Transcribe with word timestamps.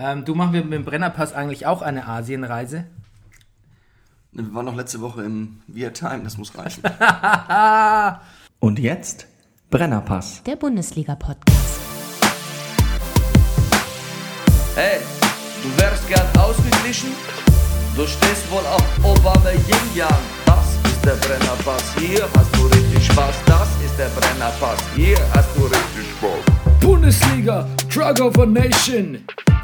Ähm, 0.00 0.24
du 0.24 0.36
machen 0.36 0.52
wir 0.52 0.62
mit 0.62 0.72
dem 0.72 0.84
Brennerpass 0.84 1.32
eigentlich 1.32 1.66
auch 1.66 1.82
eine 1.82 2.06
Asienreise? 2.06 2.84
Wir 4.30 4.54
waren 4.54 4.66
noch 4.66 4.76
letzte 4.76 5.00
Woche 5.00 5.24
im 5.24 5.60
Vietnam, 5.66 6.22
das 6.22 6.38
muss 6.38 6.56
reichen. 6.56 6.84
Und 8.60 8.78
jetzt 8.78 9.26
Brennerpass. 9.70 10.44
Der 10.44 10.54
Bundesliga-Podcast. 10.54 11.80
Hey, 14.76 15.00
du 15.64 15.82
wärst 15.82 16.06
gern 16.06 16.26
ausgeglichen? 16.38 17.10
Du 17.96 18.06
stehst 18.06 18.48
wohl 18.52 18.64
auf 18.66 18.84
Obama 19.02 19.50
Yin 19.50 19.96
Yang. 19.96 20.08
Das 20.46 20.92
ist 20.92 21.04
der 21.04 21.16
Brennerpass. 21.16 21.96
Hier 21.98 22.28
hast 22.36 22.54
du 22.54 22.66
richtig 22.66 23.04
Spaß. 23.06 23.34
Das 23.46 23.68
ist 23.84 23.98
der 23.98 24.08
Brennerpass. 24.10 24.80
Hier 24.94 25.18
hast 25.34 25.48
du 25.56 25.62
richtig 25.62 26.08
Spaß. 26.18 26.80
Bundesliga, 26.80 27.66
Drug 27.92 28.20
of 28.20 28.38
a 28.38 28.46
Nation. 28.46 29.24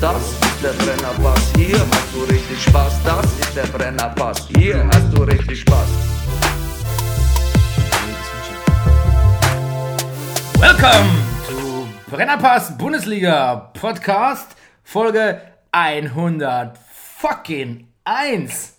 Das 0.00 0.30
ist 0.30 0.62
der 0.62 0.74
Brennerpass, 0.74 1.52
hier 1.56 1.76
hast 1.80 2.14
du 2.14 2.22
richtig 2.22 2.62
Spaß. 2.62 3.02
Das 3.02 3.24
ist 3.40 3.56
der 3.56 3.66
Brennerpass, 3.66 4.46
hier 4.56 4.86
hast 4.86 5.12
du 5.12 5.24
richtig 5.24 5.62
Spaß. 5.62 5.88
Welcome 10.60 11.10
to 11.48 11.88
Brennerpass 12.08 12.78
Bundesliga 12.78 13.72
Podcast 13.74 14.54
Folge 14.84 15.40
100 15.72 16.78
fucking 17.18 17.88
1 18.04 18.74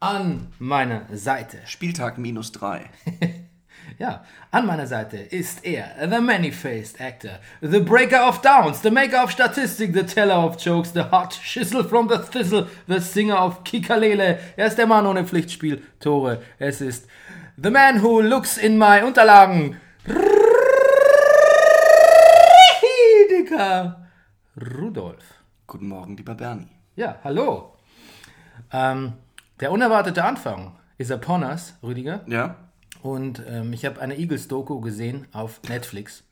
an 0.00 0.54
meiner 0.58 1.02
Seite. 1.12 1.58
Spieltag 1.66 2.16
minus 2.16 2.50
drei. 2.50 2.88
Ja, 4.00 4.24
an 4.50 4.64
meiner 4.64 4.86
Seite 4.86 5.18
ist 5.18 5.62
er, 5.62 5.90
the 6.08 6.22
many-faced 6.22 6.98
actor, 7.02 7.38
the 7.60 7.80
breaker 7.80 8.26
of 8.26 8.40
downs, 8.40 8.80
the 8.80 8.90
maker 8.90 9.22
of 9.22 9.30
Statistik, 9.30 9.92
the 9.92 10.06
teller 10.06 10.36
of 10.36 10.56
jokes, 10.56 10.90
the 10.92 11.02
hot 11.10 11.34
schissel 11.34 11.84
from 11.84 12.08
the 12.08 12.16
thistle, 12.16 12.66
the 12.88 12.98
singer 12.98 13.38
of 13.38 13.62
Kikalele. 13.62 14.38
Er 14.56 14.68
ist 14.68 14.78
der 14.78 14.86
Mann 14.86 15.04
ohne 15.04 15.26
Pflichtspiel, 15.26 15.82
Tore. 16.00 16.40
Es 16.58 16.80
ist 16.80 17.06
the 17.62 17.68
man 17.68 18.02
who 18.02 18.22
looks 18.22 18.56
in 18.56 18.78
my 18.78 19.02
Unterlagen. 19.02 19.76
Rüdiger 23.28 24.08
Rudolf. 24.56 25.44
Guten 25.66 25.88
Morgen, 25.88 26.16
lieber 26.16 26.34
Bernie. 26.34 26.68
Ja, 26.96 27.18
hallo. 27.22 27.76
Ähm, 28.72 29.12
der 29.60 29.70
unerwartete 29.70 30.24
Anfang 30.24 30.78
ist 30.96 31.10
upon 31.10 31.44
us, 31.44 31.74
Rüdiger. 31.82 32.22
Ja? 32.26 32.56
Und 33.02 33.42
ähm, 33.48 33.72
ich 33.72 33.84
habe 33.84 34.00
eine 34.00 34.18
Eagles-Doku 34.18 34.80
gesehen 34.80 35.26
auf 35.32 35.60
Netflix. 35.68 36.22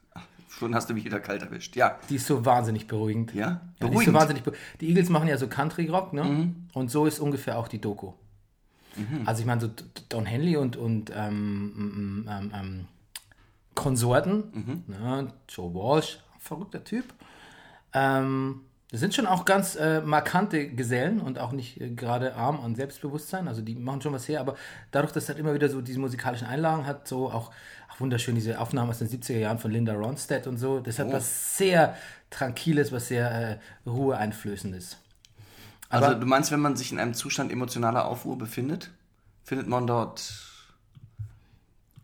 Schon 0.50 0.74
hast 0.74 0.90
du 0.90 0.94
mich 0.94 1.04
wieder 1.04 1.20
kalt 1.20 1.42
erwischt. 1.42 1.76
Ja. 1.76 1.98
Die 2.08 2.16
ist 2.16 2.26
so 2.26 2.44
wahnsinnig 2.44 2.86
beruhigend. 2.88 3.32
Ja? 3.34 3.40
Ja, 3.40 3.60
die 3.80 3.84
so 3.84 3.88
Beruhigend. 3.90 4.14
wahnsinnig 4.14 4.42
be 4.42 4.52
die 4.80 4.88
Eagles 4.88 5.08
machen 5.08 5.28
ja 5.28 5.36
so 5.36 5.46
Country-Rock, 5.46 6.12
ne? 6.12 6.54
Und 6.74 6.90
so 6.90 7.06
ist 7.06 7.20
ungefähr 7.20 7.58
auch 7.58 7.68
die 7.68 7.80
Doku. 7.80 8.12
Also 9.26 9.40
ich 9.40 9.46
meine, 9.46 9.60
so 9.60 9.70
Don 10.08 10.26
Henley 10.26 10.56
und, 10.56 10.76
und 10.76 11.12
ähm, 11.14 12.26
ähm, 12.28 12.52
ähm, 12.52 12.84
Konsorten, 13.76 14.84
ne? 14.88 15.32
Joe 15.48 15.72
Walsh, 15.72 16.18
verrückter 16.40 16.82
Typ. 16.82 17.04
Ähm, 17.92 18.62
das 18.91 19.00
sind 19.00 19.15
schon 19.15 19.26
auch 19.26 19.44
ganz 19.44 19.76
äh, 19.76 20.00
markante 20.00 20.69
Gesellen 20.69 21.21
und 21.21 21.38
auch 21.38 21.53
nicht 21.53 21.81
äh, 21.81 21.91
gerade 21.91 22.34
arm 22.34 22.60
an 22.60 22.75
Selbstbewusstsein. 22.75 23.47
Also 23.47 23.60
die 23.60 23.75
machen 23.75 24.00
schon 24.00 24.15
was 24.15 24.26
her, 24.28 24.41
aber 24.41 24.56
dadurch, 24.91 25.12
dass 25.12 25.28
halt 25.28 25.38
immer 25.38 25.53
wieder 25.53 25.69
so 25.69 25.82
diese 25.82 25.99
musikalischen 25.99 26.47
Einlagen 26.47 26.87
hat, 26.87 27.06
so 27.06 27.31
auch, 27.31 27.50
auch 27.91 28.00
wunderschön 28.00 28.34
diese 28.34 28.59
Aufnahmen 28.59 28.88
aus 28.91 28.99
den 29.00 29.09
70er 29.09 29.38
Jahren 29.38 29.59
von 29.59 29.71
Linda 29.71 29.93
Ronstadt 29.93 30.47
und 30.47 30.56
so, 30.56 30.81
das 30.81 30.99
hat 30.99 31.12
was 31.12 31.59
sehr 31.59 31.97
Tranquiles, 32.31 32.91
was 32.91 33.09
sehr 33.09 33.31
äh, 33.31 33.59
Ruheeinflößendes. 33.88 34.97
Also 35.91 36.06
Aber- 36.06 36.15
du 36.15 36.26
meinst, 36.26 36.50
wenn 36.50 36.60
man 36.60 36.76
sich 36.76 36.91
in 36.91 36.99
einem 36.99 37.15
Zustand 37.15 37.53
emotionaler 37.53 38.06
Aufruhr 38.06 38.38
befindet, 38.38 38.91
findet 39.44 39.69
man 39.69 39.87
dort. 39.87 40.44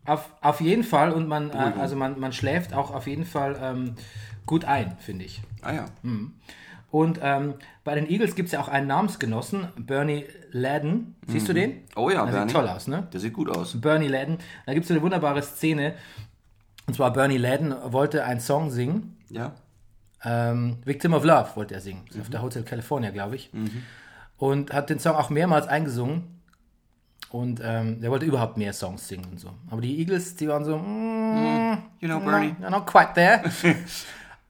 Auf, 0.05 0.29
auf 0.41 0.61
jeden 0.61 0.83
Fall 0.83 1.11
und 1.11 1.27
man, 1.27 1.49
äh, 1.49 1.73
also 1.79 1.95
man, 1.95 2.19
man 2.19 2.31
schläft 2.31 2.75
auch 2.75 2.91
auf 2.91 3.07
jeden 3.07 3.25
Fall 3.25 3.57
ähm, 3.59 3.95
gut 4.45 4.65
ein, 4.65 4.97
finde 4.99 5.25
ich. 5.25 5.41
Ah 5.63 5.73
ja. 5.73 5.85
Und 6.95 7.19
ähm, 7.21 7.55
bei 7.83 7.93
den 7.93 8.09
Eagles 8.09 8.35
gibt 8.35 8.45
es 8.47 8.53
ja 8.53 8.61
auch 8.61 8.69
einen 8.69 8.87
Namensgenossen, 8.87 9.67
Bernie 9.75 10.27
Ladden. 10.51 11.15
Siehst 11.27 11.49
du 11.49 11.51
den? 11.53 11.81
Oh 11.97 12.09
ja, 12.09 12.23
Der 12.23 12.31
Bernie. 12.31 12.47
sieht 12.49 12.55
toll 12.55 12.69
aus, 12.69 12.87
ne? 12.87 13.05
Der 13.11 13.19
sieht 13.19 13.33
gut 13.33 13.49
aus. 13.49 13.81
Bernie 13.81 14.07
Ladden. 14.07 14.37
Da 14.65 14.73
gibt 14.73 14.85
es 14.85 14.91
eine 14.91 15.01
wunderbare 15.01 15.41
Szene. 15.41 15.95
Und 16.87 16.93
zwar 16.93 17.11
Bernie 17.11 17.35
Ladden 17.35 17.75
wollte 17.91 18.23
einen 18.23 18.39
Song 18.39 18.69
singen. 18.69 19.17
Ja. 19.29 19.51
Ähm, 20.23 20.77
Victim 20.85 21.13
of 21.13 21.25
Love 21.25 21.49
wollte 21.55 21.73
er 21.73 21.81
singen. 21.81 22.05
Auf 22.17 22.29
der 22.29 22.41
Hotel 22.41 22.63
California, 22.63 23.09
glaube 23.11 23.35
ich. 23.35 23.51
Und 24.37 24.71
hat 24.71 24.89
den 24.89 24.99
Song 24.99 25.17
auch 25.17 25.29
mehrmals 25.29 25.67
eingesungen. 25.67 26.39
Und 27.29 27.59
ähm, 27.61 27.99
der 27.99 28.09
wollte 28.09 28.25
überhaupt 28.25 28.55
mehr 28.55 28.71
Songs 28.71 29.05
singen 29.05 29.25
und 29.31 29.39
so. 29.41 29.49
Aber 29.69 29.81
die 29.81 29.99
Eagles, 29.99 30.37
die 30.37 30.47
waren 30.47 30.63
so, 30.63 30.77
mm, 30.77 31.77
You 31.99 32.07
know, 32.07 32.21
Bernie. 32.21 32.55
no, 32.61 32.69
not 32.69 32.85
quite 32.87 33.09
there. 33.15 33.43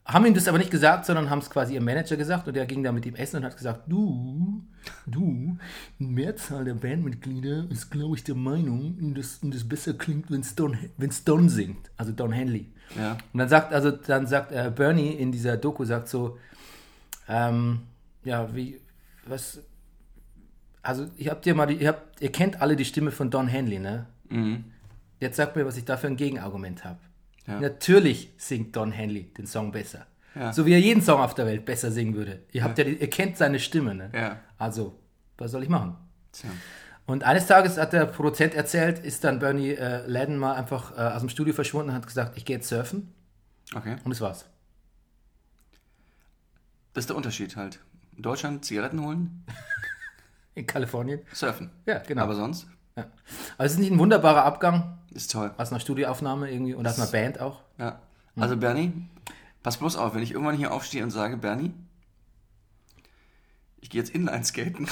haben 0.06 0.26
ihm 0.28 0.36
das 0.36 0.48
aber 0.48 0.60
nicht 0.60 0.70
gesagt, 0.70 1.06
sondern 1.06 1.32
haben 1.32 1.40
es 1.40 1.50
quasi 1.50 1.74
ihrem 1.74 1.86
Manager 1.86 2.16
gesagt 2.16 2.48
und 2.48 2.56
der 2.56 2.68
ging 2.68 2.84
da 2.84 2.92
mit 2.92 3.08
ihm 3.08 3.16
essen 3.16 3.38
und 3.38 3.46
hat 3.46 3.58
gesagt, 3.58 3.82
du, 3.88 4.64
du, 5.08 5.58
Mehrzahl 5.98 6.64
der 6.64 6.76
Bandmitglieder 6.76 7.66
ist, 7.72 7.90
glaube 7.90 8.16
ich, 8.16 8.24
der 8.24 8.36
Meinung, 8.36 9.16
dass 9.16 9.40
das 9.42 9.68
besser 9.68 9.96
klingt, 9.96 10.30
wenn 10.30 10.42
es 10.42 10.54
Don, 10.54 10.78
wenn's 10.98 11.24
Don 11.24 11.50
singt, 11.50 11.90
also 11.98 12.12
Don 12.12 12.32
Henley. 12.32 12.72
Ja. 12.96 13.18
Und 13.34 13.40
dann 13.40 13.50
sagt, 13.50 13.74
also 13.74 13.90
dann 13.90 14.28
sagt 14.28 14.52
äh, 14.52 14.72
Bernie 14.74 15.12
in 15.12 15.32
dieser 15.32 15.58
Doku, 15.58 15.86
sagt 15.86 16.08
so, 16.08 16.38
ähm, 17.28 17.82
ja, 18.24 18.54
wie, 18.56 18.80
was, 19.26 19.60
also 20.84 21.08
ich 21.18 21.30
hab 21.30 21.42
dir 21.42 21.56
mal, 21.56 21.66
die, 21.66 21.78
ihr, 21.78 21.88
habt, 21.88 22.22
ihr 22.22 22.32
kennt 22.32 22.62
alle 22.62 22.76
die 22.76 22.86
Stimme 22.86 23.10
von 23.10 23.32
Don 23.32 23.48
Henley, 23.48 23.80
ne? 23.80 24.06
Jetzt 25.20 25.38
sagt 25.38 25.56
mir, 25.56 25.66
was 25.66 25.78
ich 25.78 25.86
da 25.86 25.98
für 25.98 26.08
ein 26.08 26.16
Gegenargument 26.18 26.84
habe. 26.84 27.00
Ja. 27.48 27.60
Natürlich 27.60 28.34
singt 28.38 28.76
Don 28.76 28.92
Henley 28.92 29.34
den 29.34 29.46
Song 29.46 29.72
besser. 29.72 30.06
Ja. 30.34 30.52
So 30.52 30.66
wie 30.66 30.74
er 30.74 30.80
jeden 30.80 31.02
Song 31.02 31.20
auf 31.22 31.34
der 31.34 31.46
Welt 31.46 31.66
besser 31.66 31.92
singen 31.92 32.16
würde. 32.16 32.44
Ihr 32.52 32.64
habt 32.64 32.78
ja, 32.78 32.84
ihr 32.86 33.10
kennt 33.10 33.38
seine 33.38 33.60
Stimme, 33.60 33.96
ne? 33.96 34.10
Ja. 34.14 34.40
Also, 34.58 35.00
was 35.38 35.52
soll 35.52 35.64
ich 35.64 35.70
machen? 35.70 35.96
Tja. 36.32 36.50
Und 37.06 37.24
eines 37.24 37.46
Tages 37.46 37.78
hat 37.78 37.94
der 37.94 38.06
Produzent 38.06 38.56
erzählt, 38.56 39.00
ist 39.00 39.24
dann 39.24 39.40
Bernie 39.40 39.72
äh, 39.74 40.06
Ladden 40.08 40.38
mal 40.38 40.56
einfach 40.56 40.98
äh, 40.98 41.02
aus 41.14 41.22
dem 41.22 41.30
Studio 41.30 41.54
verschwunden 41.54 41.90
und 41.90 41.96
hat 41.96 42.08
gesagt, 42.08 42.36
ich 42.36 42.46
gehe 42.46 42.56
jetzt 42.58 42.68
surfen. 42.68 43.14
Okay. 43.76 43.96
Und 44.04 44.10
das 44.10 44.22
war's. 44.22 44.46
Das 46.94 47.04
ist 47.04 47.10
der 47.10 47.16
Unterschied 47.16 47.56
halt. 47.56 47.80
In 48.16 48.24
Deutschland 48.24 48.66
Zigaretten 48.66 49.02
holen, 49.04 49.46
In 50.56 50.66
Kalifornien. 50.66 51.20
surfen. 51.34 51.70
Ja, 51.86 52.00
genau. 52.00 52.24
Aber 52.24 52.36
sonst 52.36 52.68
Ja. 52.98 53.06
Aber 53.58 53.66
es 53.66 53.74
ist 53.74 53.80
nicht 53.80 53.92
ein 53.92 54.00
wunderbarer 54.00 54.44
Abgang 54.46 54.98
ist 55.16 55.32
toll. 55.32 55.52
aus 55.58 55.72
einer 55.72 55.80
Studioaufnahme 55.80 56.52
irgendwie 56.52 56.74
und 56.74 56.86
aus 56.88 57.00
einer 57.00 57.10
Band 57.12 57.40
auch. 57.40 57.62
Ja. 57.78 58.00
Also 58.38 58.58
Bernie, 58.58 58.92
pass 59.64 59.78
bloß 59.78 59.96
auf, 59.96 60.14
wenn 60.14 60.22
ich 60.22 60.32
irgendwann 60.32 60.58
hier 60.58 60.74
aufstehe 60.74 61.04
und 61.04 61.12
sage, 61.12 61.38
Bernie, 61.38 61.74
ich 63.80 63.90
gehe 63.90 64.02
jetzt 64.02 64.14
Inline-Skaten. 64.14 64.88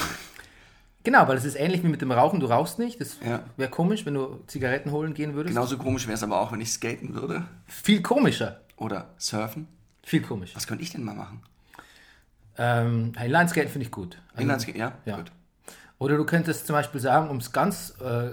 Genau, 1.04 1.28
weil 1.28 1.36
es 1.36 1.44
ist 1.44 1.56
ähnlich 1.56 1.84
wie 1.84 1.90
mit 1.90 2.02
dem 2.02 2.12
Rauchen. 2.14 2.40
Du 2.40 2.46
rauchst 2.46 2.80
nicht. 2.80 3.02
Das 3.02 3.18
Ja. 3.26 3.42
wäre 3.58 3.70
komisch, 3.70 4.06
wenn 4.06 4.14
du 4.14 4.42
Zigaretten 4.48 4.92
holen 4.92 5.14
gehen 5.14 5.34
würdest. 5.34 5.54
Genauso 5.54 5.78
komisch 5.78 6.06
wäre 6.08 6.14
es 6.16 6.24
aber 6.24 6.40
auch, 6.40 6.54
wenn 6.54 6.62
ich 6.62 6.72
skaten 6.72 7.14
würde. 7.14 7.46
Viel 7.68 8.02
komischer. 8.02 8.62
Oder 8.78 9.10
surfen. 9.18 9.68
Viel 10.04 10.22
komischer. 10.22 10.56
Was 10.56 10.66
könnte 10.68 10.84
ich 10.84 10.92
denn 10.92 11.04
mal 11.04 11.16
machen? 11.16 11.42
Ähm, 12.58 13.12
Inlineskaten 13.22 13.70
finde 13.70 13.86
ich 13.86 13.92
gut. 13.92 14.18
Also, 14.32 14.44
Inlineskaten, 14.44 14.80
ja? 14.80 14.94
ja. 15.06 15.18
Gut. 15.18 15.32
Oder 16.00 16.18
du 16.18 16.26
könntest 16.26 16.68
zum 16.68 16.74
Beispiel 16.74 17.02
sagen, 17.02 17.30
um 17.30 17.38
es 17.38 17.52
ganz, 17.52 17.96
äh, 18.00 18.30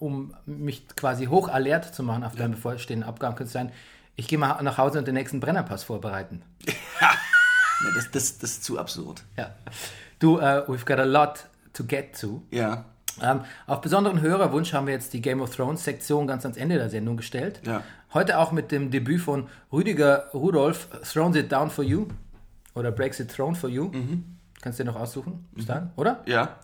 um 0.00 0.34
mich 0.46 0.88
quasi 0.96 1.26
hoch 1.26 1.48
alert 1.48 1.94
zu 1.94 2.02
machen 2.02 2.24
auf 2.24 2.34
deinen 2.34 2.52
bevorstehenden 2.52 3.08
Abgaben, 3.08 3.36
könnte 3.36 3.48
es 3.48 3.52
sein, 3.52 3.72
ich 4.16 4.28
gehe 4.28 4.38
mal 4.38 4.60
nach 4.62 4.78
Hause 4.78 4.98
und 4.98 5.06
den 5.06 5.14
nächsten 5.14 5.40
Brennerpass 5.40 5.84
vorbereiten. 5.84 6.42
Nee, 7.82 7.88
das, 7.94 8.10
das, 8.10 8.36
das 8.36 8.50
ist 8.50 8.64
zu 8.64 8.78
absurd. 8.78 9.22
Ja. 9.38 9.54
Du, 10.18 10.38
äh, 10.38 10.62
we've 10.68 10.84
got 10.84 10.98
a 10.98 11.04
lot 11.04 11.46
to 11.72 11.82
get 11.82 12.20
to. 12.20 12.42
Ja. 12.50 12.84
Ähm, 13.22 13.40
auf 13.66 13.80
besonderen 13.80 14.20
Hörerwunsch 14.20 14.74
haben 14.74 14.86
wir 14.86 14.92
jetzt 14.92 15.12
die 15.14 15.22
Game 15.22 15.40
of 15.40 15.56
Thrones 15.56 15.82
Sektion 15.82 16.26
ganz 16.26 16.44
ans 16.44 16.58
Ende 16.58 16.76
der 16.76 16.90
Sendung 16.90 17.16
gestellt. 17.16 17.60
Ja. 17.64 17.82
Heute 18.12 18.38
auch 18.38 18.52
mit 18.52 18.70
dem 18.70 18.90
Debüt 18.90 19.22
von 19.22 19.48
Rüdiger 19.72 20.28
Rudolf, 20.34 20.88
Thrones 21.10 21.36
It 21.36 21.50
Down 21.50 21.70
for 21.70 21.84
You 21.84 22.08
oder 22.74 22.92
Breaks 22.92 23.18
It 23.20 23.34
Throne 23.34 23.54
for 23.54 23.70
You. 23.70 23.90
Kannst 24.60 24.78
du 24.78 24.84
dir 24.84 24.90
noch 24.90 25.00
aussuchen, 25.00 25.48
bis 25.52 25.66
dahin, 25.66 25.90
oder? 25.96 26.22
Ja. 26.26 26.56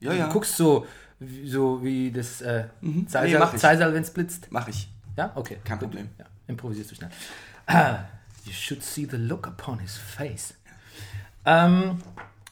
Ja, 0.00 0.12
ja. 0.12 0.26
Du 0.26 0.32
guckst 0.32 0.56
so, 0.56 0.86
so 1.44 1.82
wie 1.82 2.10
das 2.10 2.40
äh, 2.42 2.64
Nee, 2.80 3.06
Zeisal. 3.06 3.56
Zeisal 3.56 3.94
wenn 3.94 4.02
es 4.02 4.10
blitzt. 4.12 4.48
Mach 4.50 4.68
ich. 4.68 4.88
Ja, 5.16 5.32
okay. 5.34 5.58
Kein 5.64 5.78
gut. 5.78 5.88
Problem. 5.90 6.08
Ja, 6.18 6.24
improvisierst 6.48 6.90
du 6.90 6.94
schnell. 6.96 7.10
You 8.46 8.52
should 8.52 8.82
see 8.82 9.08
the 9.10 9.16
look 9.16 9.46
upon 9.46 9.78
his 9.78 9.96
face. 9.96 10.52
Ähm, 11.46 11.98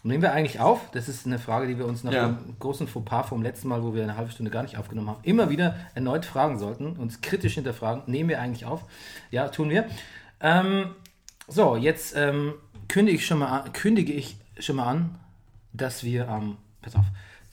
nehmen 0.02 0.22
wir 0.22 0.32
eigentlich 0.32 0.58
auf? 0.58 0.90
Das 0.92 1.06
ist 1.06 1.26
eine 1.26 1.38
Frage, 1.38 1.66
die 1.66 1.76
wir 1.76 1.84
uns 1.84 2.02
nach 2.02 2.12
Ja. 2.14 2.28
dem 2.28 2.56
großen 2.58 2.88
Fauxpas 2.88 3.24
vom 3.28 3.42
letzten 3.42 3.68
Mal, 3.68 3.82
wo 3.82 3.92
wir 3.92 4.02
eine 4.02 4.16
halbe 4.16 4.30
Stunde 4.32 4.50
gar 4.50 4.62
nicht 4.62 4.78
aufgenommen 4.78 5.10
haben, 5.10 5.20
immer 5.22 5.50
wieder 5.50 5.76
erneut 5.94 6.24
fragen 6.24 6.58
sollten, 6.58 6.96
uns 6.96 7.20
kritisch 7.20 7.54
hinterfragen. 7.54 8.04
Nehmen 8.06 8.30
wir 8.30 8.40
eigentlich 8.40 8.64
auf? 8.64 8.84
Ja, 9.30 9.48
tun 9.48 9.68
wir. 9.68 9.84
Ähm, 10.40 10.94
so, 11.46 11.76
jetzt 11.76 12.16
ähm, 12.16 12.54
kündige, 12.88 13.18
ich 13.18 13.26
schon 13.26 13.38
mal 13.40 13.60
an, 13.60 13.72
kündige 13.74 14.14
ich 14.14 14.38
schon 14.60 14.76
mal 14.76 14.86
an, 14.86 15.18
dass 15.74 16.04
wir 16.04 16.28
am, 16.30 16.56
pass 16.80 16.96
auf, 16.96 17.04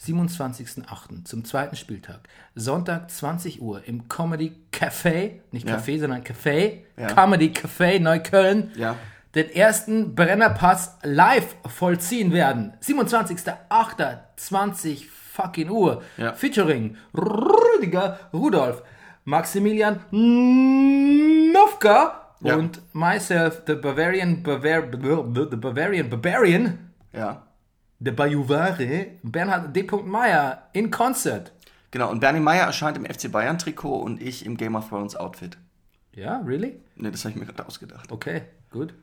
27.08. 0.01 1.25
zum 1.25 1.43
zweiten 1.45 1.75
Spieltag, 1.75 2.21
Sonntag 2.55 3.11
20 3.11 3.61
Uhr 3.61 3.83
im 3.85 4.07
Comedy 4.07 4.53
Café, 4.71 5.41
nicht 5.51 5.67
Ja. 5.67 5.75
Café, 5.77 5.99
sondern 5.99 6.23
Café, 6.23 6.79
Ja. 6.97 7.07
Comedy 7.07 7.47
Café 7.49 7.99
Neukölln, 7.99 8.71
Ja. 8.75 8.95
den 9.35 9.49
ersten 9.51 10.15
Brennerpass 10.15 10.97
live 11.03 11.55
vollziehen 11.67 12.31
werden. 12.31 12.73
27.08.20 12.81 15.05
fucking 15.33 15.69
Uhr. 15.69 16.01
Ja. 16.17 16.33
Featuring 16.33 16.95
Rüdiger 17.13 18.19
Rudolf, 18.33 18.81
Maximilian 19.25 19.99
Nowka 21.53 22.15
Ja. 22.41 22.55
und 22.55 22.81
myself, 22.93 23.63
the 23.67 23.75
Bavarian, 23.75 24.41
Bavar 24.43 24.83
the 24.91 25.55
Bavarian 25.57 26.09
Barbarian, 26.09 26.89
Ja. 27.13 27.43
Der 27.99 28.11
Bajuvare, 28.13 29.07
Bernhard 29.23 29.75
D. 29.75 29.83
Meyer 30.05 30.69
in 30.73 30.89
Concert. 30.91 31.51
Genau, 31.91 32.09
und 32.11 32.19
Bernie 32.19 32.39
Meyer 32.39 32.65
erscheint 32.65 32.97
im 32.97 33.05
FC 33.05 33.31
Bayern 33.31 33.57
Trikot 33.57 33.99
und 33.99 34.21
ich 34.21 34.45
im 34.45 34.57
Game 34.57 34.75
of 34.75 34.89
Thrones 34.89 35.15
Outfit. 35.15 35.57
Ja, 36.13 36.37
really? 36.39 36.79
Ne, 36.95 37.11
das 37.11 37.23
habe 37.25 37.31
ich 37.33 37.39
mir 37.39 37.45
gerade 37.45 37.65
ausgedacht. 37.65 38.11
Okay, 38.11 38.43
gut. 38.71 38.93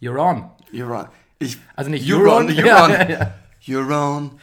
You're 0.00 0.18
on. 0.18 0.50
You're 0.72 0.98
on. 1.00 1.08
Ich, 1.38 1.58
Also 1.76 1.90
nicht 1.90 2.06
you're 2.08 2.28
on, 2.30 2.46
Euron. 2.46 2.50
you're 2.50 2.66
Ja, 2.66 2.84
on. 2.84 2.90
ja, 2.90 3.08
ja. 3.08 3.32
You're 3.64 3.90
on. 4.16 4.38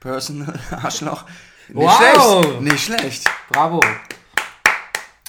Personal 0.00 0.58
Arschloch. 0.70 1.24
Nicht 1.68 1.76
Wow. 1.76 2.42
schlecht. 2.44 2.60
Nicht 2.60 2.80
schlecht. 2.84 3.30
Bravo. 3.50 3.80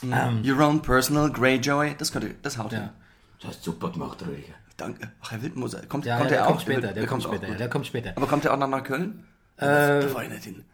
You're 0.03 0.67
on 0.67 0.81
Personal 0.81 1.31
Greyjoy. 1.31 1.95
Das 1.97 2.11
könnte, 2.11 2.35
das 2.41 2.57
haut 2.57 2.71
hin. 2.71 2.81
Ja. 2.81 2.93
Du 3.39 3.47
hast 3.47 3.63
super 3.63 3.89
gemacht, 3.91 4.21
Rüdiger. 4.25 4.53
Danke. 4.77 5.11
Ach, 5.21 5.31
Herr 5.31 5.41
Wildmoser. 5.41 5.85
Kommt, 5.87 6.05
Ja, 6.05 6.17
kommt 6.17 6.31
ja, 6.31 6.37
der 6.37 6.37
der 6.37 6.43
auch? 6.45 6.47
kommt 6.51 6.61
später, 6.61 6.81
der, 6.81 6.95
wird- 6.95 7.07
kommt 7.07 7.25
auch 7.25 7.29
später, 7.33 7.47
gut. 7.47 7.59
der 7.59 7.69
kommt 7.69 7.85
später. 7.87 8.13
Aber 8.15 8.27
kommt 8.27 8.43
der 8.43 8.53
auch 8.53 8.57
noch 8.57 8.67
nach 8.67 8.83
Köln? 8.83 9.25
Äh, 9.57 9.65
da 10.01 10.13
war 10.13 10.23
ich 10.23 10.29
nicht 10.29 10.43
hin. 10.43 10.65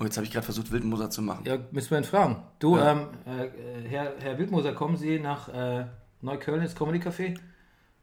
Oh, 0.00 0.04
jetzt 0.04 0.16
habe 0.16 0.24
ich 0.26 0.32
gerade 0.32 0.44
versucht, 0.44 0.70
Wildmoser 0.70 1.10
zu 1.10 1.20
machen. 1.22 1.44
Ja, 1.44 1.58
müssen 1.70 1.90
wir 1.90 1.98
ihn 1.98 2.04
fragen. 2.04 2.42
Du, 2.60 2.76
Ja. 2.78 2.92
ähm, 2.92 3.08
äh, 3.26 3.88
Herr, 3.88 4.12
Herr 4.20 4.38
Wildmoser, 4.38 4.72
kommen 4.72 4.96
Sie 4.96 5.18
nach 5.18 5.48
äh, 5.48 5.84
Neukölln 6.22 6.62
ins 6.62 6.74
Comedy 6.74 6.98
Café? 6.98 7.36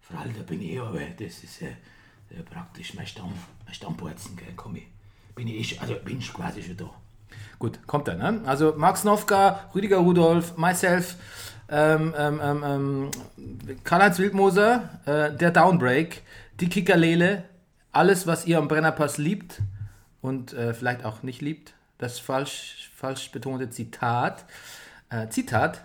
Vor 0.02 0.20
allem, 0.20 0.36
da 0.36 0.44
bin 0.44 0.62
ich 0.62 0.80
aber, 0.80 1.00
das 1.00 1.44
ist 1.44 1.62
äh, 1.62 1.74
praktisch 2.52 2.94
mein, 2.94 3.08
Stamm, 3.08 3.34
mein 3.66 3.74
Stammporzen, 3.74 4.36
gell, 4.36 4.48
komm 4.56 4.76
ich. 4.76 4.88
Bin 5.36 5.48
ich, 5.48 5.82
also 5.82 5.96
bin 5.96 6.20
ich 6.20 6.32
quasi 6.34 6.62
schon 6.62 6.78
da. 6.78 6.90
Gut, 7.60 7.80
kommt 7.88 8.08
er, 8.08 8.16
ne? 8.16 8.42
Also 8.46 8.74
Max 8.78 9.04
Nowka, 9.04 9.70
Rüdiger 9.74 9.98
Rudolf, 9.98 10.58
myself, 10.58 11.16
ähm, 11.70 12.14
ähm, 12.18 12.42
ähm, 12.44 12.64
ähm, 12.66 13.12
Karl-Heinz 13.84 14.20
Wildmoser, 14.20 14.90
äh, 15.06 15.32
der 15.36 15.52
Downbreak, 15.52 16.22
die 16.60 16.70
Kickerlele, 16.70 17.44
alles, 17.92 18.28
was 18.28 18.46
ihr 18.46 18.58
am 18.58 18.68
Brennerpass 18.68 19.18
liebt 19.18 19.62
und 20.22 20.54
äh, 20.54 20.74
vielleicht 20.74 21.06
auch 21.06 21.24
nicht 21.24 21.42
liebt, 21.42 21.74
das 21.98 22.20
falsch, 22.20 22.92
falsch 22.96 23.32
betonte 23.32 23.70
Zitat, 23.70 24.46
äh, 25.10 25.28
Zitat, 25.30 25.82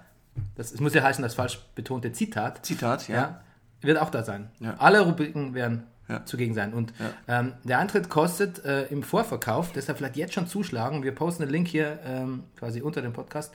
das 0.56 0.72
es 0.72 0.80
muss 0.80 0.94
ja 0.94 1.02
heißen, 1.02 1.22
das 1.22 1.34
falsch 1.34 1.60
betonte 1.74 2.12
Zitat, 2.12 2.64
Zitat, 2.64 3.08
ja. 3.08 3.14
ja, 3.14 3.40
wird 3.80 3.98
auch 3.98 4.10
da 4.10 4.22
sein. 4.22 4.50
Ja. 4.60 4.74
Alle 4.78 5.00
Rubriken 5.00 5.54
werden 5.54 5.84
Ja. 6.08 6.24
zugegen 6.24 6.54
sein. 6.54 6.74
Und 6.74 6.92
ähm, 7.28 7.52
der 7.62 7.78
Eintritt 7.78 8.08
kostet 8.08 8.64
äh, 8.64 8.86
im 8.86 9.02
Vorverkauf, 9.04 9.72
deshalb 9.72 9.98
vielleicht 9.98 10.16
jetzt 10.16 10.34
schon 10.34 10.48
zuschlagen. 10.48 11.04
Wir 11.04 11.14
posten 11.14 11.44
den 11.44 11.52
Link 11.52 11.68
hier 11.68 12.00
ähm, 12.04 12.44
quasi 12.58 12.80
unter 12.82 13.00
dem 13.00 13.12
Podcast. 13.12 13.52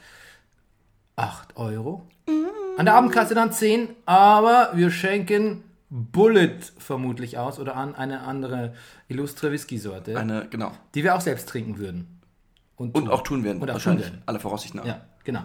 8 1.15 1.57
Euro. 1.57 2.07
An 2.77 2.85
der 2.85 2.95
Abendkasse 2.95 3.35
dann 3.35 3.51
10, 3.51 3.89
aber 4.05 4.71
wir 4.73 4.91
schenken 4.91 5.63
Bullet 5.89 6.59
vermutlich 6.77 7.37
aus 7.37 7.59
oder 7.59 7.75
an 7.77 7.95
eine 7.95 8.21
andere 8.21 8.73
illustre 9.07 9.51
Whisky-Sorte, 9.51 10.17
Eine, 10.19 10.47
genau. 10.49 10.71
die 10.93 11.03
wir 11.03 11.15
auch 11.15 11.21
selbst 11.21 11.47
trinken 11.47 11.77
würden. 11.77 12.19
Und 12.75 12.93
tun. 12.95 13.07
auch 13.09 13.21
tun 13.21 13.43
werden. 13.45 13.61
Und 13.61 13.69
auch 13.69 13.75
wahrscheinlich. 13.75 14.07
tun 14.07 14.13
werden. 14.15 14.23
Aller 14.25 14.39
Voraussicht 14.41 14.75
nach. 14.75 14.83
Ja, 14.85 15.01
genau. 15.23 15.41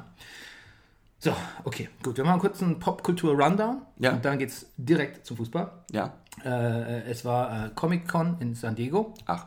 So, 1.21 1.33
okay, 1.65 1.89
gut. 2.03 2.17
Wir 2.17 2.25
machen 2.25 2.41
kurz 2.41 2.61
einen 2.63 2.79
Popkultur-Rundown 2.81 3.83
Ja. 3.99 4.13
und 4.13 4.25
dann 4.25 4.39
geht 4.39 4.49
es 4.49 4.73
direkt 4.77 5.25
zum 5.27 5.37
Fußball. 5.37 5.71
ja. 5.93 6.15
Äh, 6.45 7.03
es 7.11 7.25
war 7.27 7.67
äh, 7.67 7.71
Comic-Con 7.75 8.39
in 8.41 8.55
San 8.55 8.75
Diego. 8.75 9.13
Ach. 9.27 9.45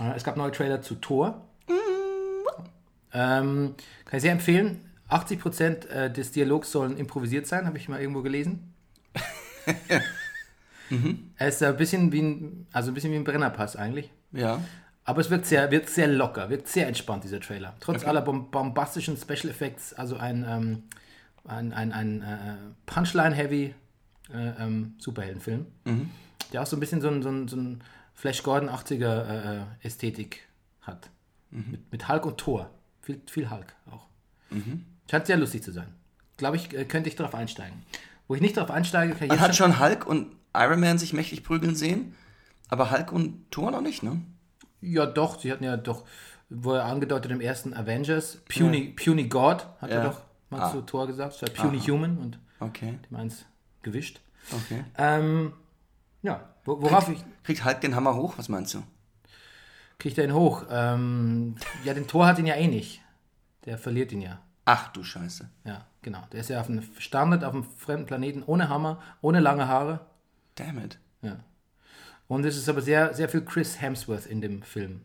Äh, 0.00 0.14
es 0.16 0.24
gab 0.24 0.36
neue 0.38 0.50
Trailer 0.50 0.80
zu 0.80 0.94
Thor. 0.94 1.42
Ähm, 3.12 3.74
kann 4.04 4.16
ich 4.16 4.22
sehr 4.22 4.32
empfehlen. 4.32 4.80
80% 5.10 5.88
äh, 5.88 6.12
des 6.12 6.32
Dialogs 6.32 6.72
sollen 6.72 6.96
improvisiert 6.96 7.46
sein, 7.46 7.66
habe 7.66 7.78
ich 7.78 7.88
mal 7.88 8.00
irgendwo 8.00 8.22
gelesen. 8.22 8.74
Er 11.36 11.48
ist 11.48 11.62
ein 11.62 11.76
bisschen 11.76 12.12
wie 12.12 12.22
ein, 12.22 12.66
also 12.72 12.90
ein 12.90 12.94
bisschen 12.94 13.10
wie 13.10 13.16
ein 13.16 13.24
Brennerpass 13.24 13.74
eigentlich. 13.74 14.10
Ja. 14.30 14.62
Aber 15.04 15.20
es 15.20 15.30
wirkt 15.30 15.46
sehr, 15.46 15.70
wirkt 15.70 15.88
sehr 15.88 16.08
locker, 16.08 16.48
wirkt 16.50 16.68
sehr 16.68 16.86
entspannt, 16.86 17.24
dieser 17.24 17.40
Trailer. 17.40 17.74
Trotz 17.80 18.04
aller 18.04 18.22
bom 18.22 18.50
bombastischen 18.50 19.16
Special 19.16 19.48
Effects, 19.50 19.94
also 19.94 20.16
ein, 20.16 20.44
ähm, 20.48 20.82
ein, 21.44 21.72
ein, 21.72 21.92
ein 21.92 22.22
äh, 22.22 22.56
Punchline-heavy 22.86 23.74
äh, 24.32 24.48
ähm, 24.58 24.94
Superheldenfilm, 24.98 25.66
der 26.52 26.62
auch 26.62 26.66
so 26.66 26.76
ein 26.76 26.80
bisschen 26.80 27.00
so 27.00 27.08
ein, 27.08 27.22
so 27.22 27.28
ein, 27.30 27.48
so 27.48 27.56
ein 27.56 27.82
Flash 28.14 28.42
Gordon 28.42 28.68
80er 28.68 29.26
äh, 29.28 29.56
äh, 29.58 29.62
Ästhetik 29.82 30.42
hat. 30.82 31.10
Mit, 31.70 31.92
mit 31.92 32.08
Hulk 32.08 32.26
und 32.26 32.38
Thor. 32.38 32.70
Viel, 33.02 33.20
viel 33.26 33.50
Hulk 33.50 33.74
auch. 33.90 34.06
Scheint 35.10 35.26
sehr 35.26 35.36
lustig 35.36 35.62
zu 35.62 35.72
sein. 35.72 35.94
Glaube 36.36 36.56
ich, 36.56 36.72
äh, 36.74 36.84
könnte 36.84 37.08
ich 37.08 37.16
darauf 37.16 37.34
einsteigen. 37.34 37.82
Wo 38.28 38.34
ich 38.34 38.40
nicht 38.40 38.56
darauf 38.56 38.70
einsteige, 38.70 39.14
kann 39.14 39.24
ich 39.24 39.28
Man 39.30 39.40
hat 39.40 39.54
schon 39.56 39.78
Hulk 39.80 40.06
und 40.06 40.34
Iron 40.54 40.80
Man 40.80 40.98
sich 40.98 41.12
mächtig 41.12 41.44
prügeln 41.44 41.74
sehen, 41.76 42.14
aber 42.68 42.90
Hulk 42.90 43.12
und 43.12 43.50
Thor 43.50 43.70
noch 43.70 43.80
nicht, 43.82 44.02
ne? 44.02 44.20
Ja, 44.80 45.06
doch, 45.06 45.38
sie 45.40 45.52
hatten 45.52 45.64
ja 45.64 45.76
doch, 45.76 46.04
wo 46.50 46.72
er 46.72 46.84
angedeutet 46.86 47.30
im 47.30 47.40
ersten 47.40 47.72
Avengers, 47.74 48.38
Puny, 48.48 48.94
Puny 48.96 49.28
God, 49.28 49.66
hat 49.80 49.90
er 49.90 49.98
Ja. 50.02 50.04
doch 50.10 50.20
mal 50.50 50.62
Ah. 50.62 50.70
zu 50.72 50.82
Thor 50.82 51.06
gesagt, 51.06 51.34
statt 51.36 51.54
Puny 51.54 51.78
Human 51.80 52.18
und 52.18 52.38
Okay, 52.60 52.98
die 53.08 53.14
meins 53.14 53.44
gewischt. 53.82 54.20
okay. 54.52 54.84
Ähm, 54.98 55.52
ja, 56.22 56.48
wo- 56.64 56.80
worauf 56.82 57.08
ich, 57.08 57.24
Kriegt 57.44 57.64
Hulk 57.64 57.80
den 57.80 57.94
Hammer 57.94 58.16
hoch? 58.16 58.34
Was 58.38 58.48
meinst 58.48 58.74
du? 58.74 58.82
kriegt 59.98 60.18
er 60.18 60.24
ihn 60.24 60.34
hoch? 60.34 60.64
Ähm, 60.70 61.56
ja, 61.84 61.94
den 61.94 62.06
Thor 62.06 62.26
hat 62.26 62.38
ihn 62.38 62.46
ja 62.46 62.54
eh 62.56 62.66
nicht. 62.68 63.00
Der 63.64 63.78
verliert 63.78 64.12
ihn 64.12 64.20
ja. 64.20 64.40
Ach 64.66 64.88
du 64.92 65.02
Scheiße. 65.02 65.48
Ja, 65.64 65.86
genau. 66.02 66.22
Der 66.32 66.40
ist 66.40 66.50
ja 66.50 66.60
auf 66.60 66.68
einem 66.68 66.82
Standard 66.98 67.44
auf 67.44 67.54
einem 67.54 67.64
fremden 67.64 68.04
Planeten, 68.06 68.42
ohne 68.44 68.68
Hammer, 68.68 69.00
ohne 69.22 69.40
lange 69.40 69.68
Haare. 69.68 70.00
Damn 70.56 70.78
it. 70.84 70.98
Ja. 71.22 71.38
Und 72.28 72.44
es 72.44 72.56
ist 72.56 72.68
aber 72.68 72.82
sehr, 72.82 73.14
sehr 73.14 73.28
viel 73.28 73.42
Chris 73.42 73.80
Hemsworth 73.80 74.26
in 74.26 74.40
dem 74.40 74.62
Film. 74.62 75.02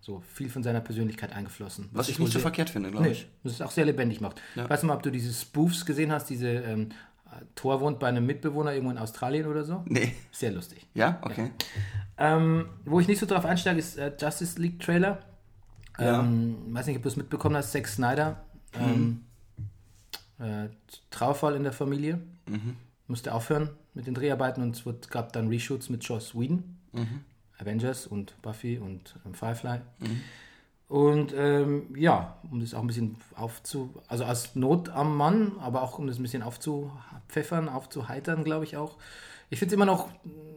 So 0.00 0.20
viel 0.20 0.50
von 0.50 0.62
seiner 0.62 0.80
Persönlichkeit 0.80 1.32
eingeflossen. 1.32 1.88
Was 1.92 2.08
ich 2.08 2.18
wohl 2.18 2.24
nicht 2.26 2.34
so 2.34 2.40
verkehrt 2.40 2.68
finde, 2.70 2.90
glaube 2.90 3.06
Nee, 3.06 3.12
ich. 3.12 3.26
das 3.42 3.52
ist 3.52 3.62
auch 3.62 3.70
sehr 3.70 3.86
lebendig 3.86 4.20
macht. 4.20 4.42
Ja. 4.54 4.68
Weißt 4.68 4.82
du 4.82 4.88
mal, 4.88 4.94
ob 4.96 5.02
du 5.02 5.10
diese 5.10 5.32
Spoofs 5.32 5.86
gesehen 5.86 6.12
hast, 6.12 6.28
diese 6.28 6.48
ähm, 6.48 6.88
Thor 7.54 7.80
wohnt 7.80 8.00
bei 8.00 8.08
einem 8.08 8.26
Mitbewohner 8.26 8.72
irgendwo 8.72 8.90
in 8.90 8.98
Australien 8.98 9.46
oder 9.46 9.64
so? 9.64 9.82
Nee. 9.86 10.14
Sehr 10.32 10.50
lustig. 10.52 10.86
Ja? 10.92 11.20
Okay. 11.22 11.52
Ähm, 12.18 12.68
wo 12.84 13.00
ich 13.00 13.08
nicht 13.08 13.18
so 13.18 13.26
drauf 13.26 13.44
einsteige, 13.44 13.78
ist 13.78 13.96
äh, 13.96 14.12
Justice 14.20 14.60
League 14.60 14.80
Trailer. 14.80 15.20
Ja. 15.98 16.20
Ähm, 16.20 16.56
weiß 16.74 16.86
nicht, 16.86 16.96
ob 16.96 17.02
du 17.04 17.08
es 17.08 17.16
mitbekommen 17.16 17.56
hast, 17.56 17.72
Zack 17.72 17.86
Snyder. 17.86 18.44
Ähm, 18.78 19.24
äh, 20.38 20.68
Trauerfall 21.10 21.56
in 21.56 21.62
der 21.62 21.72
Familie. 21.72 22.20
Musste 23.06 23.34
aufhören 23.34 23.70
mit 23.94 24.06
den 24.06 24.14
Dreharbeiten 24.14 24.62
und 24.62 24.76
es 24.76 24.86
wird, 24.86 25.10
gab 25.10 25.32
dann 25.32 25.48
Reshoots 25.48 25.90
mit 25.90 26.04
Joss 26.04 26.34
Whedon. 26.34 26.76
Avengers 27.58 28.06
und 28.06 28.40
Buffy 28.42 28.78
und 28.78 29.16
ähm, 29.24 29.34
Firefly. 29.34 29.80
Und 30.88 31.32
ähm, 31.36 31.94
ja, 31.96 32.36
um 32.50 32.60
das 32.60 32.74
auch 32.74 32.80
ein 32.80 32.86
bisschen 32.86 33.16
aufzu... 33.36 33.94
Also 34.08 34.24
als 34.24 34.54
Not 34.54 34.90
am 34.90 35.16
Mann, 35.16 35.52
aber 35.58 35.82
auch 35.82 35.98
um 35.98 36.06
das 36.06 36.18
ein 36.18 36.22
bisschen 36.22 36.42
aufzupfeffern, 36.42 37.68
aufzuheitern, 37.68 38.44
glaube 38.44 38.64
ich 38.64 38.76
auch. 38.76 38.98
Ich 39.50 39.58
finde 39.58 39.74
es 39.74 39.76
immer 39.76 39.86
noch, 39.86 40.08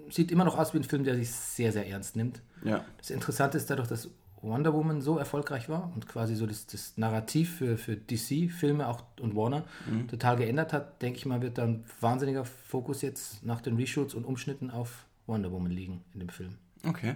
sieht 0.09 0.31
immer 0.31 0.43
noch 0.43 0.57
aus 0.57 0.73
wie 0.73 0.77
ein 0.77 0.83
Film, 0.83 1.03
der 1.03 1.15
sich 1.15 1.31
sehr, 1.31 1.71
sehr 1.71 1.87
ernst 1.87 2.15
nimmt. 2.15 2.41
Ja. 2.63 2.83
Das 2.97 3.09
Interessante 3.09 3.57
ist 3.57 3.69
dadurch, 3.69 3.87
dass 3.87 4.09
Wonder 4.41 4.73
Woman 4.73 5.01
so 5.01 5.17
erfolgreich 5.17 5.67
war 5.69 5.91
und 5.95 6.07
quasi 6.07 6.35
so 6.35 6.45
das, 6.45 6.67
das 6.67 6.97
Narrativ 6.97 7.57
für, 7.57 7.77
für 7.77 7.95
DC-Filme 7.95 8.87
auch 8.87 9.03
und 9.19 9.35
Warner 9.35 9.63
total 10.09 10.37
geändert 10.37 10.73
hat, 10.73 11.01
denke 11.01 11.17
ich 11.17 11.25
mal, 11.25 11.41
wird 11.41 11.57
dann 11.57 11.83
wahnsinniger 12.01 12.45
Fokus 12.45 13.01
jetzt 13.01 13.43
nach 13.45 13.61
den 13.61 13.75
Reshoots 13.77 14.13
und 14.13 14.25
Umschnitten 14.25 14.69
auf 14.71 15.05
Wonder 15.25 15.51
Woman 15.51 15.71
liegen 15.71 16.03
in 16.13 16.19
dem 16.21 16.29
Film. 16.29 16.55
Okay. 16.85 17.15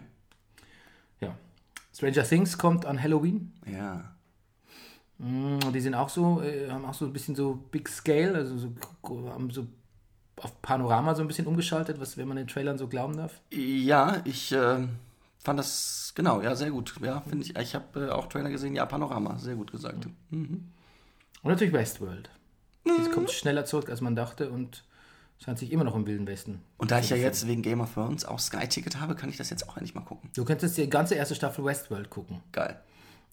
Ja. 1.20 1.36
Stranger 1.94 2.24
Things 2.24 2.58
kommt 2.58 2.86
an 2.86 3.02
Halloween. 3.02 3.54
Ja. 3.66 4.12
Mm, 5.18 5.60
Die 5.74 5.80
sind 5.82 5.94
auch 5.94 6.10
so, 6.10 6.42
äh, 6.42 6.70
haben 6.70 6.86
auch 6.86 6.94
so 6.94 7.06
ein 7.06 7.14
bisschen 7.14 7.36
so 7.36 7.54
Big 7.72 7.88
Scale, 7.88 8.34
also 8.34 8.58
so, 8.58 8.72
haben 9.30 9.52
so 9.52 9.68
auf 10.38 10.62
Panorama 10.62 11.14
so 11.14 11.22
ein 11.22 11.28
bisschen 11.28 11.46
umgeschaltet, 11.46 12.00
was, 12.00 12.18
wenn 12.18 12.28
man 12.28 12.38
den 12.38 12.48
Trailern 12.48 12.78
so 12.78 12.88
glauben 12.88 13.16
darf. 13.16 13.40
Ja, 13.52 14.22
ich 14.26 14.52
äh, 14.52 14.88
fand 15.44 15.60
das, 15.60 16.14
genau, 16.16 16.42
ja, 16.42 16.56
sehr 16.56 16.72
gut. 16.72 16.96
Ja, 17.02 17.22
finde 17.22 17.46
ich. 17.46 17.56
Ich 17.56 17.76
habe 17.76 18.08
äh, 18.08 18.10
auch 18.10 18.28
Trailer 18.28 18.50
gesehen, 18.50 18.76
ja, 18.76 18.86
Panorama, 18.86 19.38
sehr 19.40 19.56
gut 19.56 19.72
gesagt. 19.72 20.08
Und 20.32 20.70
natürlich 21.44 21.74
Westworld. 21.74 22.30
Das 22.84 23.12
kommt 23.12 23.32
schneller 23.32 23.66
zurück, 23.66 23.90
als 23.90 24.02
man 24.02 24.16
dachte 24.16 24.50
und 24.50 24.84
scheint 25.44 25.58
sich 25.60 25.72
immer 25.72 25.84
noch 25.84 25.96
im 25.96 26.06
Wilden 26.06 26.28
Westen. 26.28 26.62
Und 26.78 26.92
da 26.92 27.00
ich 27.00 27.10
ja 27.10 27.16
jetzt 27.16 27.48
wegen 27.48 27.62
Game 27.62 27.82
of 27.82 27.94
Thrones 27.94 28.26
auch 28.26 28.40
Sky-Ticket 28.40 29.00
habe, 29.00 29.16
kann 29.16 29.30
ich 29.30 29.38
das 29.38 29.50
jetzt 29.50 29.68
auch 29.68 29.78
endlich 29.78 29.96
mal 29.96 30.02
gucken. 30.02 30.30
Du 30.36 30.46
könntest 30.46 30.78
die 30.78 30.90
ganze 30.90 31.16
erste 31.16 31.36
Staffel 31.36 31.64
Westworld 31.66 32.10
gucken 32.10 32.42
Geil. 32.52 32.80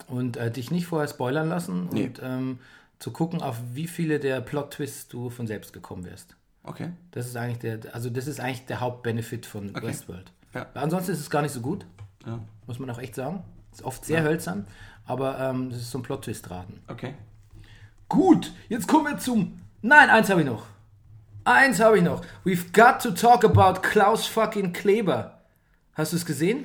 und 0.07 0.37
äh, 0.37 0.50
dich 0.50 0.71
nicht 0.71 0.87
vorher 0.87 1.09
spoilern 1.09 1.49
lassen 1.49 1.88
Nee. 1.93 2.07
und 2.07 2.21
ähm, 2.23 2.59
zu 2.99 3.11
gucken, 3.11 3.43
auf 3.43 3.57
wie 3.73 3.87
viele 3.87 4.19
der 4.21 4.41
Plot-Twists 4.41 5.09
du 5.09 5.31
von 5.31 5.47
selbst 5.47 5.73
gekommen 5.73 6.05
wärst. 6.05 6.35
Okay. 6.62 6.91
Das 7.12 7.27
ist 7.27 7.37
eigentlich 7.37 7.59
der, 7.59 7.95
also 7.95 8.11
das 8.11 8.27
ist 8.27 8.41
eigentlich 8.41 8.67
der 8.67 8.81
Hauptbenefit 8.81 9.47
von 9.47 9.75
Westworld. 9.75 10.33
Ja. 10.59 10.67
Ansonsten 10.75 11.12
ist 11.12 11.21
es 11.21 11.31
gar 11.31 11.43
nicht 11.43 11.53
so 11.53 11.61
gut, 11.61 11.87
Ja. 12.27 12.38
muss 12.67 12.79
man 12.79 12.91
auch 12.91 12.99
echt 12.99 13.15
sagen. 13.15 13.43
Ist 13.73 13.83
oft 13.83 14.05
sehr 14.05 14.23
hölzern, 14.23 14.67
aber 15.05 15.38
ähm, 15.38 15.71
das 15.71 15.81
ist 15.81 15.91
so 15.91 15.99
ein 15.99 16.03
Plot-Twist-Raten. 16.03 16.81
Okay. 16.88 17.15
Gut, 18.09 18.53
jetzt 18.69 18.88
kommen 18.88 19.07
wir 19.07 19.19
zum. 19.19 19.61
Nein, 19.83 20.11
eins 20.11 20.31
habe 20.31 20.41
ich 20.41 20.47
noch. 20.47 20.65
Eins 21.45 21.81
habe 21.81 21.99
ich 21.99 22.03
noch. 22.05 22.23
We've 22.45 22.73
got 22.73 23.00
to 23.03 23.11
talk 23.12 23.45
about 23.45 23.81
Klaus 23.83 24.27
fucking 24.27 24.73
Kleber. 24.73 25.38
Hast 25.95 26.12
du 26.12 26.17
es 26.17 26.25
gesehen? 26.27 26.65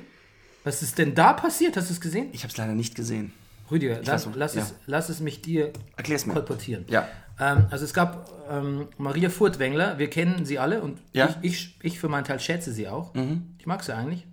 Was 0.64 0.82
ist 0.82 0.98
denn 0.98 1.14
da 1.14 1.32
passiert? 1.34 1.76
Hast 1.76 1.90
du 1.90 1.94
es 1.94 2.00
gesehen? 2.00 2.28
Ich 2.32 2.42
habe 2.42 2.50
es 2.50 2.56
leider 2.56 2.72
nicht 2.74 2.94
gesehen. 2.94 3.32
Rüdiger, 3.70 4.00
lass, 4.04 4.26
weiß, 4.26 4.34
lass, 4.36 4.54
ja. 4.54 4.62
es, 4.62 4.74
lass 4.86 5.08
es 5.08 5.20
mich 5.20 5.40
dir 5.42 5.72
Erklär's 5.96 6.26
mir. 6.26 6.32
kolportieren. 6.34 6.84
Ja. 6.88 7.06
Ähm, 7.40 7.66
also 7.70 7.84
es 7.84 7.92
gab 7.94 8.30
ähm, 8.50 8.88
Maria 8.98 9.28
Furtwängler, 9.30 9.98
wir 9.98 10.08
kennen 10.10 10.44
sie 10.44 10.58
alle 10.58 10.80
und 10.82 11.00
Ja. 11.12 11.26
Mhm. 11.26 11.34
ich, 11.42 11.76
ich, 11.78 11.78
ich 11.94 12.00
für 12.00 12.08
meinen 12.08 12.24
Teil 12.24 12.40
schätze 12.40 12.72
sie 12.72 12.88
auch. 12.88 13.12
Ich 13.58 13.66
mag 13.66 13.82
sie 13.82 13.94
eigentlich. 13.94 14.26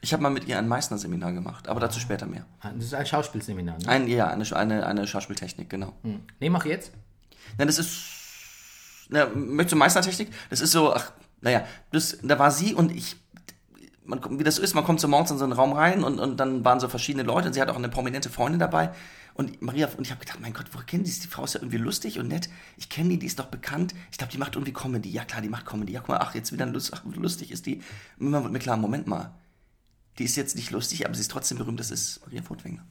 Ich 0.00 0.12
habe 0.12 0.22
mal 0.22 0.30
mit 0.30 0.46
ihr 0.48 0.58
ein 0.58 0.66
Meißner-Seminar 0.68 1.32
gemacht, 1.32 1.68
aber 1.68 1.78
dazu 1.80 2.00
später 2.00 2.26
mehr. 2.26 2.46
Das 2.62 2.84
ist 2.84 2.94
ein 2.94 3.04
Schauspielseminar. 3.06 3.78
Ne? 3.78 3.88
Ein, 3.88 4.08
ja, 4.08 4.28
eine, 4.28 4.44
eine, 4.56 4.86
eine 4.86 5.06
Schauspieltechnik, 5.06 5.68
genau. 5.68 5.92
Nee, 6.40 6.48
mach 6.50 6.64
jetzt. 6.64 6.92
Nein, 7.58 7.66
das 7.66 7.78
ist. 7.78 9.06
Na, 9.10 9.26
möchtest 9.34 9.72
du 9.72 9.76
Meistertechnik? 9.76 10.28
Das 10.48 10.60
ist 10.60 10.72
so, 10.72 10.94
ach, 10.94 11.12
naja, 11.40 11.64
das, 11.92 12.18
da 12.22 12.38
war 12.38 12.50
sie 12.50 12.74
und 12.74 12.92
ich. 12.92 13.16
Man, 14.04 14.38
wie 14.38 14.44
das 14.44 14.58
ist, 14.58 14.74
man 14.74 14.84
kommt 14.84 15.00
so 15.00 15.06
morgens 15.08 15.30
in 15.30 15.38
so 15.38 15.44
einen 15.44 15.52
Raum 15.52 15.72
rein 15.72 16.02
und, 16.02 16.18
und 16.18 16.38
dann 16.38 16.64
waren 16.64 16.80
so 16.80 16.88
verschiedene 16.88 17.22
Leute 17.24 17.48
und 17.48 17.52
sie 17.54 17.60
hat 17.60 17.68
auch 17.68 17.76
eine 17.76 17.88
prominente 17.88 18.30
Freundin 18.30 18.58
dabei. 18.58 18.90
Und 19.40 19.62
Maria, 19.62 19.88
und 19.96 20.06
ich 20.06 20.10
habe 20.10 20.20
gedacht, 20.20 20.38
mein 20.38 20.52
Gott, 20.52 20.66
woher 20.72 20.84
kennen 20.84 21.02
die? 21.02 21.10
Die 21.10 21.26
Frau 21.26 21.44
ist 21.44 21.54
ja 21.54 21.60
irgendwie 21.60 21.78
lustig 21.78 22.18
und 22.18 22.28
nett. 22.28 22.50
Ich 22.76 22.90
kenne 22.90 23.08
die, 23.08 23.18
die 23.18 23.24
ist 23.24 23.38
doch 23.38 23.46
bekannt. 23.46 23.94
Ich 24.12 24.18
glaube, 24.18 24.30
die 24.30 24.36
macht 24.36 24.54
irgendwie 24.54 24.74
Comedy. 24.74 25.08
Ja, 25.08 25.24
klar, 25.24 25.40
die 25.40 25.48
macht 25.48 25.64
Comedy. 25.64 25.94
Ja, 25.94 26.00
guck 26.00 26.10
mal, 26.10 26.18
ach, 26.18 26.34
jetzt 26.34 26.52
wieder 26.52 26.66
lust, 26.66 26.92
ach, 26.92 27.02
lustig 27.14 27.50
ist 27.50 27.64
die. 27.64 27.76
Und 27.76 27.84
irgendwann 28.18 28.42
wird 28.42 28.52
mir 28.52 28.58
klar, 28.58 28.76
Moment 28.76 29.06
mal. 29.06 29.34
Die 30.18 30.24
ist 30.24 30.36
jetzt 30.36 30.56
nicht 30.56 30.70
lustig, 30.72 31.06
aber 31.06 31.14
sie 31.14 31.22
ist 31.22 31.30
trotzdem 31.30 31.56
berühmt. 31.56 31.80
Das 31.80 31.90
ist 31.90 32.20
Maria 32.26 32.42
Furtwängler. 32.42 32.84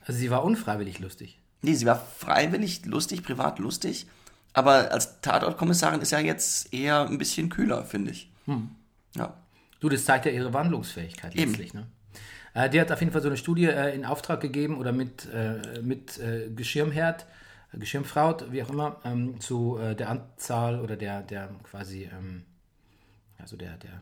Also 0.00 0.18
sie 0.18 0.30
war 0.30 0.44
unfreiwillig 0.44 0.98
lustig. 0.98 1.42
Nee, 1.60 1.74
sie 1.74 1.84
war 1.84 1.96
freiwillig 2.00 2.86
lustig, 2.86 3.22
privat 3.22 3.58
lustig. 3.58 4.06
Aber 4.54 4.90
als 4.92 5.20
Tatortkommissarin 5.20 6.00
ist 6.00 6.12
ja 6.12 6.20
jetzt 6.20 6.72
eher 6.72 7.06
ein 7.06 7.18
bisschen 7.18 7.50
kühler, 7.50 7.84
finde 7.84 8.12
ich. 8.12 8.32
Ja. 9.14 9.36
Du, 9.80 9.90
das 9.90 10.06
zeigt 10.06 10.24
ja 10.24 10.32
ihre 10.32 10.54
Wandlungsfähigkeit 10.54 11.34
Eben. 11.34 11.50
letztlich. 11.50 11.74
Ne? 11.74 11.86
Äh, 12.56 12.70
die 12.70 12.80
hat 12.80 12.90
auf 12.90 13.00
jeden 13.00 13.12
Fall 13.12 13.20
so 13.20 13.28
eine 13.28 13.36
Studie 13.36 13.66
äh, 13.66 13.94
in 13.94 14.04
Auftrag 14.06 14.40
gegeben 14.40 14.78
oder 14.78 14.90
mit, 14.92 15.28
äh, 15.32 15.82
mit 15.82 16.18
äh, 16.18 16.48
Geschirmherd, 16.54 17.26
Geschirmfraut, 17.74 18.50
wie 18.50 18.62
auch 18.62 18.70
immer, 18.70 18.96
ähm, 19.04 19.38
zu 19.40 19.78
äh, 19.78 19.94
der 19.94 20.08
Anzahl 20.08 20.80
oder 20.80 20.96
der, 20.96 21.20
der 21.22 21.50
quasi, 21.70 22.04
ähm, 22.04 22.44
also 23.38 23.56
der, 23.56 23.76
der, 23.76 24.00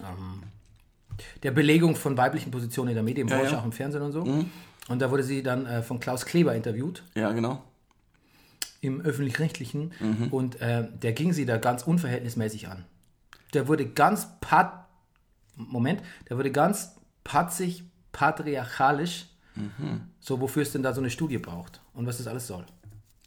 ähm, 0.00 0.44
der 1.42 1.50
Belegung 1.50 1.96
von 1.96 2.16
weiblichen 2.16 2.50
Positionen 2.50 2.88
in 2.90 2.94
der 2.94 3.04
Medienbranche, 3.04 3.44
Ja, 3.44 3.50
ja. 3.52 3.58
auch 3.58 3.64
im 3.66 3.72
Fernsehen 3.72 4.02
und 4.02 4.12
so. 4.12 4.22
Und 4.88 4.98
da 5.02 5.10
wurde 5.10 5.22
sie 5.22 5.42
dann 5.42 5.82
von 5.84 6.00
Klaus 6.00 6.24
Kleber 6.24 6.54
interviewt 6.54 7.02
Ja, 7.14 7.30
genau. 7.32 7.62
im 8.80 9.02
öffentlich-rechtlichen 9.02 9.92
und 10.30 10.58
äh, 10.62 10.88
der 10.90 11.12
ging 11.12 11.34
sie 11.34 11.44
da 11.44 11.58
ganz 11.58 11.82
unverhältnismäßig 11.82 12.68
an. 12.68 12.86
Der 13.52 13.68
wurde 13.68 13.84
ganz 13.86 14.26
pat 14.40 14.86
Moment, 15.56 16.02
der 16.30 16.38
wurde 16.38 16.50
ganz 16.50 16.96
patzig, 17.24 17.84
patriarchalisch, 18.12 19.26
so 20.20 20.40
wofür 20.40 20.62
es 20.62 20.72
denn 20.72 20.82
da 20.82 20.92
so 20.94 21.00
eine 21.00 21.10
Studie 21.10 21.38
braucht 21.38 21.80
und 21.94 22.06
was 22.06 22.18
das 22.18 22.26
alles 22.26 22.46
soll. 22.46 22.64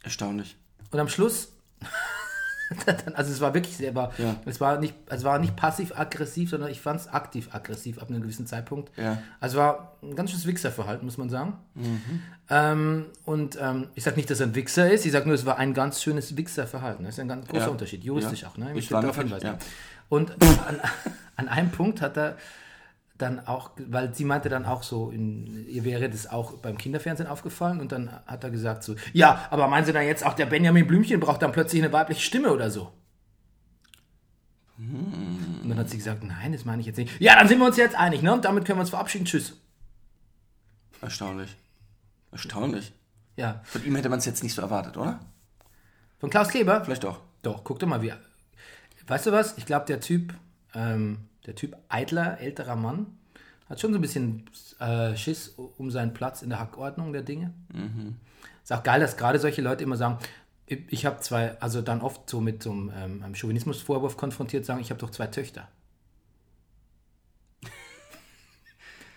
Erstaunlich. 0.02 0.56
Und 0.90 0.98
am 1.00 1.08
Schluss, 1.08 1.52
also 3.14 3.30
es 3.32 3.40
war 3.40 3.54
wirklich 3.54 3.76
sehr, 3.76 3.94
war, 3.94 4.12
Ja. 4.18 4.36
es 4.46 4.60
war 4.60 4.78
nicht, 4.78 4.94
es 5.06 5.22
war 5.22 5.38
nicht 5.38 5.54
passiv-aggressiv, 5.54 6.50
sondern 6.50 6.70
ich 6.70 6.80
fand 6.80 7.00
es 7.00 7.08
aktiv-aggressiv 7.08 7.98
ab 7.98 8.08
einem 8.10 8.22
gewissen 8.22 8.46
Zeitpunkt. 8.46 8.90
Ja. 8.98 9.18
Also 9.38 9.58
war 9.58 9.96
ein 10.02 10.16
ganz 10.16 10.30
schönes 10.30 10.46
Wichserverhalten, 10.46 11.04
muss 11.04 11.18
man 11.18 11.30
sagen. 11.30 11.58
Ähm, 12.50 13.06
und 13.24 13.56
ähm, 13.60 13.88
ich 13.94 14.02
sage 14.04 14.16
nicht, 14.16 14.28
dass 14.30 14.40
er 14.40 14.46
ein 14.48 14.54
Wichser 14.54 14.90
ist, 14.90 15.06
ich 15.06 15.12
sage 15.12 15.26
nur, 15.26 15.34
es 15.34 15.46
war 15.46 15.58
ein 15.58 15.72
ganz 15.74 16.02
schönes 16.02 16.36
Wichserverhalten. 16.36 17.04
Das 17.04 17.14
ist 17.14 17.20
ein 17.20 17.28
ganz 17.28 17.46
großer 17.48 17.64
Ja. 17.66 17.70
Unterschied, 17.70 18.02
juristisch 18.04 18.44
auch. 18.44 18.56
Ne? 18.56 18.72
Ich 18.76 18.90
war 18.90 19.00
mir 19.02 19.08
darauf 19.08 19.22
hinweisen. 19.22 19.54
Und 20.08 20.30
an, 20.66 20.80
an 21.36 21.48
einem 21.48 21.70
Punkt 21.70 22.00
hat 22.00 22.16
er 22.16 22.36
dann 23.24 23.46
auch, 23.46 23.70
weil 23.78 24.14
sie 24.14 24.24
meinte 24.24 24.48
dann 24.48 24.66
auch 24.66 24.82
so, 24.82 25.10
in, 25.10 25.66
ihr 25.68 25.84
wäre 25.84 26.08
das 26.08 26.26
auch 26.26 26.58
beim 26.58 26.78
Kinderfernsehen 26.78 27.28
aufgefallen 27.28 27.80
und 27.80 27.90
dann 27.90 28.12
hat 28.26 28.44
er 28.44 28.50
gesagt 28.50 28.84
so, 28.84 28.94
ja, 29.12 29.46
aber 29.50 29.66
meinen 29.66 29.86
Sie 29.86 29.92
dann 29.92 30.04
jetzt 30.04 30.24
auch, 30.24 30.34
der 30.34 30.46
Benjamin 30.46 30.86
Blümchen 30.86 31.20
braucht 31.20 31.42
dann 31.42 31.52
plötzlich 31.52 31.82
eine 31.82 31.92
weibliche 31.92 32.20
Stimme 32.20 32.52
oder 32.52 32.70
so? 32.70 32.92
Und 34.76 35.68
dann 35.68 35.78
hat 35.78 35.88
sie 35.88 35.96
gesagt, 35.96 36.22
nein, 36.24 36.52
das 36.52 36.64
meine 36.64 36.80
ich 36.80 36.86
jetzt 36.86 36.96
nicht. 36.96 37.20
Ja, 37.20 37.36
dann 37.36 37.48
sind 37.48 37.58
wir 37.58 37.66
uns 37.66 37.76
jetzt 37.76 37.96
einig, 37.96 38.22
ne? 38.22 38.32
Und 38.32 38.44
damit 38.44 38.64
können 38.64 38.78
wir 38.78 38.82
uns 38.82 38.90
verabschieden. 38.90 39.24
Tschüss. 39.24 39.56
Erstaunlich. 41.00 41.56
Erstaunlich. 42.32 42.92
Ja. 43.36 43.60
Von 43.64 43.84
ihm 43.84 43.94
hätte 43.94 44.08
man 44.08 44.18
es 44.18 44.24
jetzt 44.24 44.42
nicht 44.42 44.54
so 44.54 44.62
erwartet, 44.62 44.96
oder? 44.96 45.20
Von 46.18 46.28
Klaus 46.30 46.48
Kleber? 46.48 46.84
Vielleicht 46.84 47.04
doch. 47.04 47.20
Doch, 47.42 47.62
guck 47.62 47.78
doch 47.78 47.86
mal, 47.86 48.02
wie. 48.02 48.12
Weißt 49.06 49.26
du 49.26 49.32
was? 49.32 49.56
Ich 49.58 49.66
glaube, 49.66 49.86
der 49.86 50.00
Typ, 50.00 50.34
ähm, 50.74 51.28
der 51.46 51.54
Typ 51.54 51.76
eitler, 51.88 52.40
älterer 52.40 52.76
Mann, 52.76 53.18
hat 53.68 53.80
schon 53.80 53.92
so 53.92 53.98
ein 53.98 54.02
bisschen 54.02 54.44
äh, 54.78 55.16
Schiss 55.16 55.48
um 55.48 55.90
seinen 55.90 56.14
Platz 56.14 56.42
in 56.42 56.50
der 56.50 56.60
Hackordnung 56.60 57.12
der 57.12 57.22
Dinge. 57.22 57.52
Ist 58.62 58.72
auch 58.72 58.82
geil, 58.82 59.00
dass 59.00 59.16
gerade 59.16 59.38
solche 59.38 59.62
Leute 59.62 59.84
immer 59.84 59.96
sagen, 59.96 60.18
ich, 60.66 60.80
ich 60.88 61.06
habe 61.06 61.20
zwei, 61.20 61.58
also 61.60 61.82
dann 61.82 62.00
oft 62.00 62.28
so 62.28 62.40
mit 62.40 62.62
so 62.62 62.72
einem, 62.72 62.92
ähm, 62.96 63.22
einem 63.22 63.34
Chauvinismusvorwurf 63.34 64.16
konfrontiert, 64.16 64.64
sagen, 64.64 64.80
ich 64.80 64.90
habe 64.90 65.00
doch 65.00 65.10
zwei 65.10 65.26
Töchter. 65.26 65.68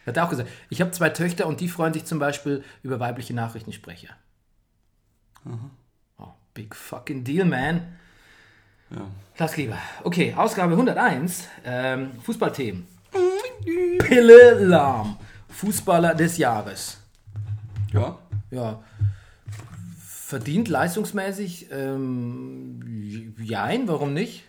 Er 0.05 0.13
hat 0.13 0.19
auch 0.19 0.29
gesagt, 0.29 0.49
ich 0.69 0.79
habe 0.79 0.91
zwei 0.91 1.09
Töchter 1.09 1.47
und 1.47 1.59
die 1.59 1.67
freuen 1.67 1.93
sich 1.93 2.05
zum 2.05 2.17
Beispiel 2.17 2.63
über 2.81 2.97
weibliche 3.01 3.33
Nachrichtensprecher. 3.33 4.15
Oh, 6.17 6.33
big 6.53 6.73
fucking 6.75 7.25
deal, 7.25 7.43
man. 7.43 7.97
Klaus 9.35 9.51
Kleber. 9.51 9.77
Okay, 10.03 10.33
Ausgabe 10.35 10.73
101. 10.73 11.47
Ähm, 11.65 12.11
Fußballthemen. 12.23 12.87
Pille 13.99 14.63
Lahm. 14.65 15.17
Fußballer 15.49 16.15
des 16.15 16.37
Jahres. 16.37 16.97
Ja. 17.91 18.17
Ja. 18.51 18.81
Verdient 19.99 20.67
leistungsmäßig? 20.67 21.67
Ähm, 21.71 23.35
jein, 23.39 23.87
warum 23.87 24.13
nicht? 24.13 24.43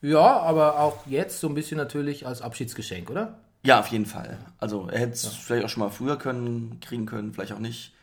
Ja, 0.00 0.40
aber 0.40 0.80
auch 0.80 1.06
jetzt 1.06 1.40
so 1.40 1.48
ein 1.48 1.54
bisschen 1.54 1.76
natürlich 1.78 2.26
als 2.26 2.42
Abschiedsgeschenk, 2.42 3.10
oder? 3.10 3.38
Ja, 3.64 3.80
auf 3.80 3.86
jeden 3.88 4.06
Fall. 4.06 4.38
Also 4.58 4.88
er 4.88 5.00
hätte 5.00 5.12
es 5.12 5.26
vielleicht 5.26 5.64
auch 5.64 5.68
schon 5.70 5.82
mal 5.82 5.88
früher 5.90 6.18
können, 6.18 6.78
kriegen 6.80 7.06
können, 7.06 7.32
vielleicht 7.32 7.52
auch 7.52 7.58
nicht. 7.58 7.94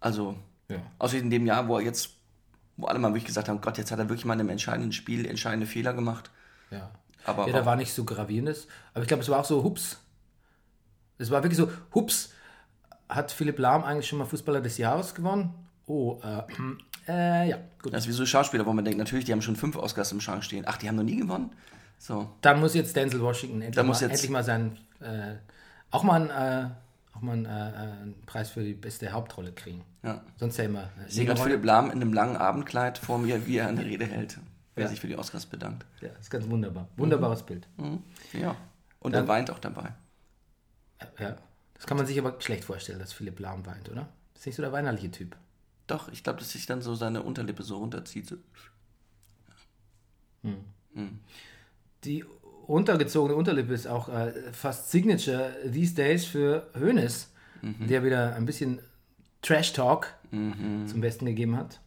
Also, 0.00 0.34
Ja. 0.68 0.76
außer 0.98 1.18
in 1.18 1.30
dem 1.30 1.46
Jahr, 1.46 1.68
wo 1.68 1.76
er 1.76 1.84
jetzt, 1.84 2.10
wo 2.78 2.86
alle 2.86 2.98
mal 2.98 3.08
wirklich 3.08 3.26
gesagt 3.26 3.48
haben, 3.48 3.60
Gott, 3.60 3.76
jetzt 3.76 3.90
hat 3.90 3.98
er 3.98 4.08
wirklich 4.08 4.24
mal 4.24 4.34
in 4.34 4.40
einem 4.40 4.48
entscheidenden 4.50 4.92
Spiel 4.92 5.26
entscheidende 5.26 5.66
Fehler 5.66 5.92
gemacht. 5.92 6.30
Ja. 6.70 6.90
Aber 7.24 7.46
Ja, 7.46 7.52
da 7.52 7.66
war 7.66 7.76
nicht 7.76 7.92
so 7.92 8.04
gravierendes. 8.04 8.68
Aber 8.94 9.02
ich 9.02 9.08
glaube, 9.08 9.22
es 9.22 9.28
war 9.28 9.40
auch 9.40 9.44
so, 9.44 9.62
hups. 9.64 10.00
Es 11.18 11.30
war 11.30 11.42
wirklich 11.42 11.58
so, 11.58 11.70
hups, 11.92 12.32
hat 13.08 13.32
Philipp 13.32 13.58
Lahm 13.58 13.82
eigentlich 13.82 14.06
schon 14.06 14.18
mal 14.18 14.24
Fußballer 14.24 14.60
des 14.60 14.78
Jahres 14.78 15.14
gewonnen? 15.14 15.52
Oh, 15.86 16.20
äh, 16.22 16.42
äh 17.10 17.50
ja, 17.50 17.58
gut. 17.82 17.92
Das 17.92 18.04
ist 18.04 18.08
wie 18.08 18.12
so 18.12 18.24
Schauspieler, 18.24 18.64
wo 18.64 18.72
man 18.72 18.84
denkt, 18.84 18.98
natürlich, 18.98 19.24
die 19.24 19.32
haben 19.32 19.42
schon 19.42 19.56
fünf 19.56 19.76
Oscars 19.76 20.12
im 20.12 20.20
Schrank 20.20 20.44
stehen. 20.44 20.64
Ach, 20.66 20.76
die 20.76 20.88
haben 20.88 20.96
noch 20.96 21.02
nie 21.02 21.16
gewonnen? 21.16 21.50
So. 21.98 22.30
Dann 22.42 22.60
muss 22.60 22.74
jetzt 22.74 22.94
Denzel 22.94 23.20
Washington 23.20 23.60
endlich, 23.60 23.76
mal, 23.76 23.88
muss 23.88 24.00
jetzt- 24.00 24.12
endlich 24.12 24.30
mal 24.30 24.44
seinen, 24.44 24.78
äh, 25.00 25.34
auch 25.90 26.04
mal 26.04 26.30
einen, 26.30 26.76
äh, 27.18 27.20
auch 27.20 27.22
mal 27.22 27.32
einen, 27.32 27.44
äh, 27.46 27.48
äh, 27.48 27.92
einen 28.02 28.22
Preis 28.26 28.50
für 28.50 28.62
die 28.62 28.74
beste 28.74 29.10
Hauptrolle 29.12 29.52
kriegen. 29.52 29.84
Ja. 30.02 30.22
Sonst 30.36 30.56
ja 30.56 30.64
immer. 30.64 30.90
Ich 31.06 31.14
sehe 31.14 31.26
gerade. 31.26 31.40
Philipp 31.42 31.64
Lahm 31.64 31.86
in 31.86 31.92
einem 32.00 32.12
langen 32.12 32.36
Abendkleid 32.36 32.98
vor 32.98 33.18
mir, 33.18 33.46
wie 33.46 33.56
er 33.58 33.68
eine 33.68 33.84
Rede 33.84 34.06
hält. 34.06 34.38
Wer 34.74 34.84
Ja. 34.84 34.90
sich 34.90 35.00
für 35.00 35.08
die 35.08 35.16
Oscars 35.16 35.46
bedankt. 35.46 35.84
Ja, 36.00 36.10
ist 36.20 36.30
ganz 36.30 36.48
wunderbar. 36.48 36.88
Wunderbares 36.96 37.42
Bild. 37.44 37.66
Ja. 38.32 38.56
Und 39.00 39.12
Dann- 39.14 39.24
er 39.24 39.28
weint 39.28 39.50
auch 39.50 39.58
dabei. 39.58 39.92
Ja. 41.18 41.36
Das 41.74 41.86
kann 41.86 41.96
man 41.96 42.06
sich 42.06 42.18
aber 42.18 42.40
schlecht 42.40 42.64
vorstellen, 42.64 42.98
dass 42.98 43.12
Philipp 43.12 43.38
Lahm 43.40 43.64
weint, 43.66 43.88
oder? 43.88 44.08
Ist 44.34 44.46
nicht 44.46 44.56
so 44.56 44.62
der 44.62 44.72
weinerliche 44.72 45.10
Typ. 45.10 45.36
Doch, 45.86 46.08
ich 46.10 46.22
glaube, 46.22 46.38
dass 46.40 46.50
sich 46.52 46.66
dann 46.66 46.82
so 46.82 46.94
seine 46.94 47.22
Unterlippe 47.22 47.62
so 47.62 47.78
runterzieht. 47.78 48.28
So. 48.28 48.36
Die 52.04 52.24
untergezogene 52.68 53.34
Unterlippe 53.34 53.72
ist 53.72 53.88
auch 53.88 54.08
äh, 54.08 54.32
fast 54.52 54.90
Signature 54.90 55.52
these 55.72 55.94
days 55.94 56.24
für 56.24 56.68
Hoeneß, 56.78 57.30
der 57.62 58.04
wieder 58.04 58.36
ein 58.36 58.46
bisschen 58.46 58.80
Trash-Talk 59.42 60.14
zum 60.30 61.00
Besten 61.00 61.26
gegeben 61.26 61.56
hat. 61.56 61.80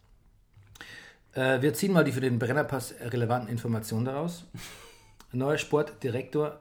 Äh, 1.34 1.62
wir 1.62 1.74
ziehen 1.74 1.94
mal 1.94 2.04
die 2.04 2.12
für 2.12 2.22
den 2.22 2.40
Brennerpass 2.40 2.96
relevanten 3.00 3.50
Informationen 3.50 4.06
daraus. 4.06 4.46
Neuer 5.32 5.58
Sportdirektor 5.58 6.60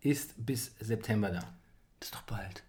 ist 0.00 0.34
bis 0.36 0.72
September 0.78 1.30
da. 1.30 1.40
Das 1.98 2.08
ist 2.08 2.14
doch 2.14 2.22
bald. 2.22 2.62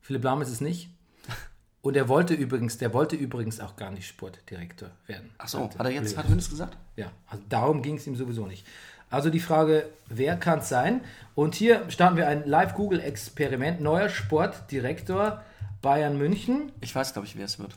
Philipp 0.00 0.24
Lahm 0.24 0.42
ist 0.42 0.50
es 0.50 0.60
nicht. 0.60 0.90
Und 1.82 1.96
er 1.96 2.08
wollte 2.08 2.34
übrigens, 2.34 2.78
der 2.78 2.92
wollte 2.92 3.16
übrigens 3.16 3.60
auch 3.60 3.76
gar 3.76 3.90
nicht 3.90 4.06
Sportdirektor 4.06 4.90
werden. 5.06 5.30
Ach 5.38 5.48
so, 5.48 5.70
hat 5.70 5.78
er 5.78 5.90
jetzt, 5.90 6.16
hat 6.16 6.28
Hönes 6.28 6.50
gesagt? 6.50 6.76
Ja, 6.96 7.12
also 7.26 7.42
darum 7.48 7.82
ging 7.82 7.96
es 7.96 8.06
ihm 8.06 8.16
sowieso 8.16 8.46
nicht. 8.46 8.66
Also 9.10 9.30
die 9.30 9.40
Frage, 9.40 9.88
wer 10.08 10.36
kann 10.36 10.58
es 10.60 10.68
sein? 10.68 11.02
Und 11.34 11.54
hier 11.54 11.88
starten 11.90 12.16
wir 12.16 12.28
ein 12.28 12.46
Live-Google-Experiment. 12.46 13.80
Neuer 13.80 14.08
Sportdirektor 14.08 15.42
Bayern 15.80 16.18
München. 16.18 16.72
Ich 16.80 16.94
weiß, 16.94 17.12
glaube 17.12 17.26
ich, 17.26 17.36
wer 17.36 17.44
es 17.46 17.58
wird. 17.58 17.74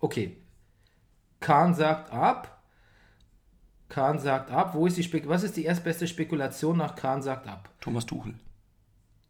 Okay. 0.00 0.36
Kahn 1.40 1.74
sagt 1.74 2.12
ab. 2.12 2.62
Kahn 3.88 4.18
sagt 4.18 4.50
ab. 4.50 4.74
Wo 4.74 4.86
ist 4.86 4.96
die 4.96 5.02
Spek 5.02 5.28
Was 5.28 5.42
ist 5.44 5.56
die 5.56 5.64
erstbeste 5.64 6.06
Spekulation 6.06 6.76
nach 6.76 6.94
Kahn 6.96 7.22
sagt 7.22 7.46
ab? 7.48 7.68
Thomas 7.80 8.06
Tuchel. 8.06 8.34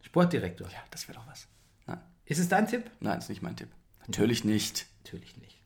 Sportdirektor. 0.01 0.69
Ja, 0.69 0.79
das 0.91 1.07
wäre 1.09 1.19
doch 1.19 1.27
was. 1.29 1.47
Nein. 1.87 2.01
Ist 2.25 2.39
es 2.39 2.49
dein 2.49 2.67
Tipp? 2.67 2.91
Nein, 3.01 3.19
ist 3.19 3.29
nicht 3.29 3.43
mein 3.43 3.57
Tipp. 3.57 3.69
Natürlich 4.01 4.45
nicht. 4.45 4.87
Natürlich 5.05 5.37
nicht. 5.37 5.59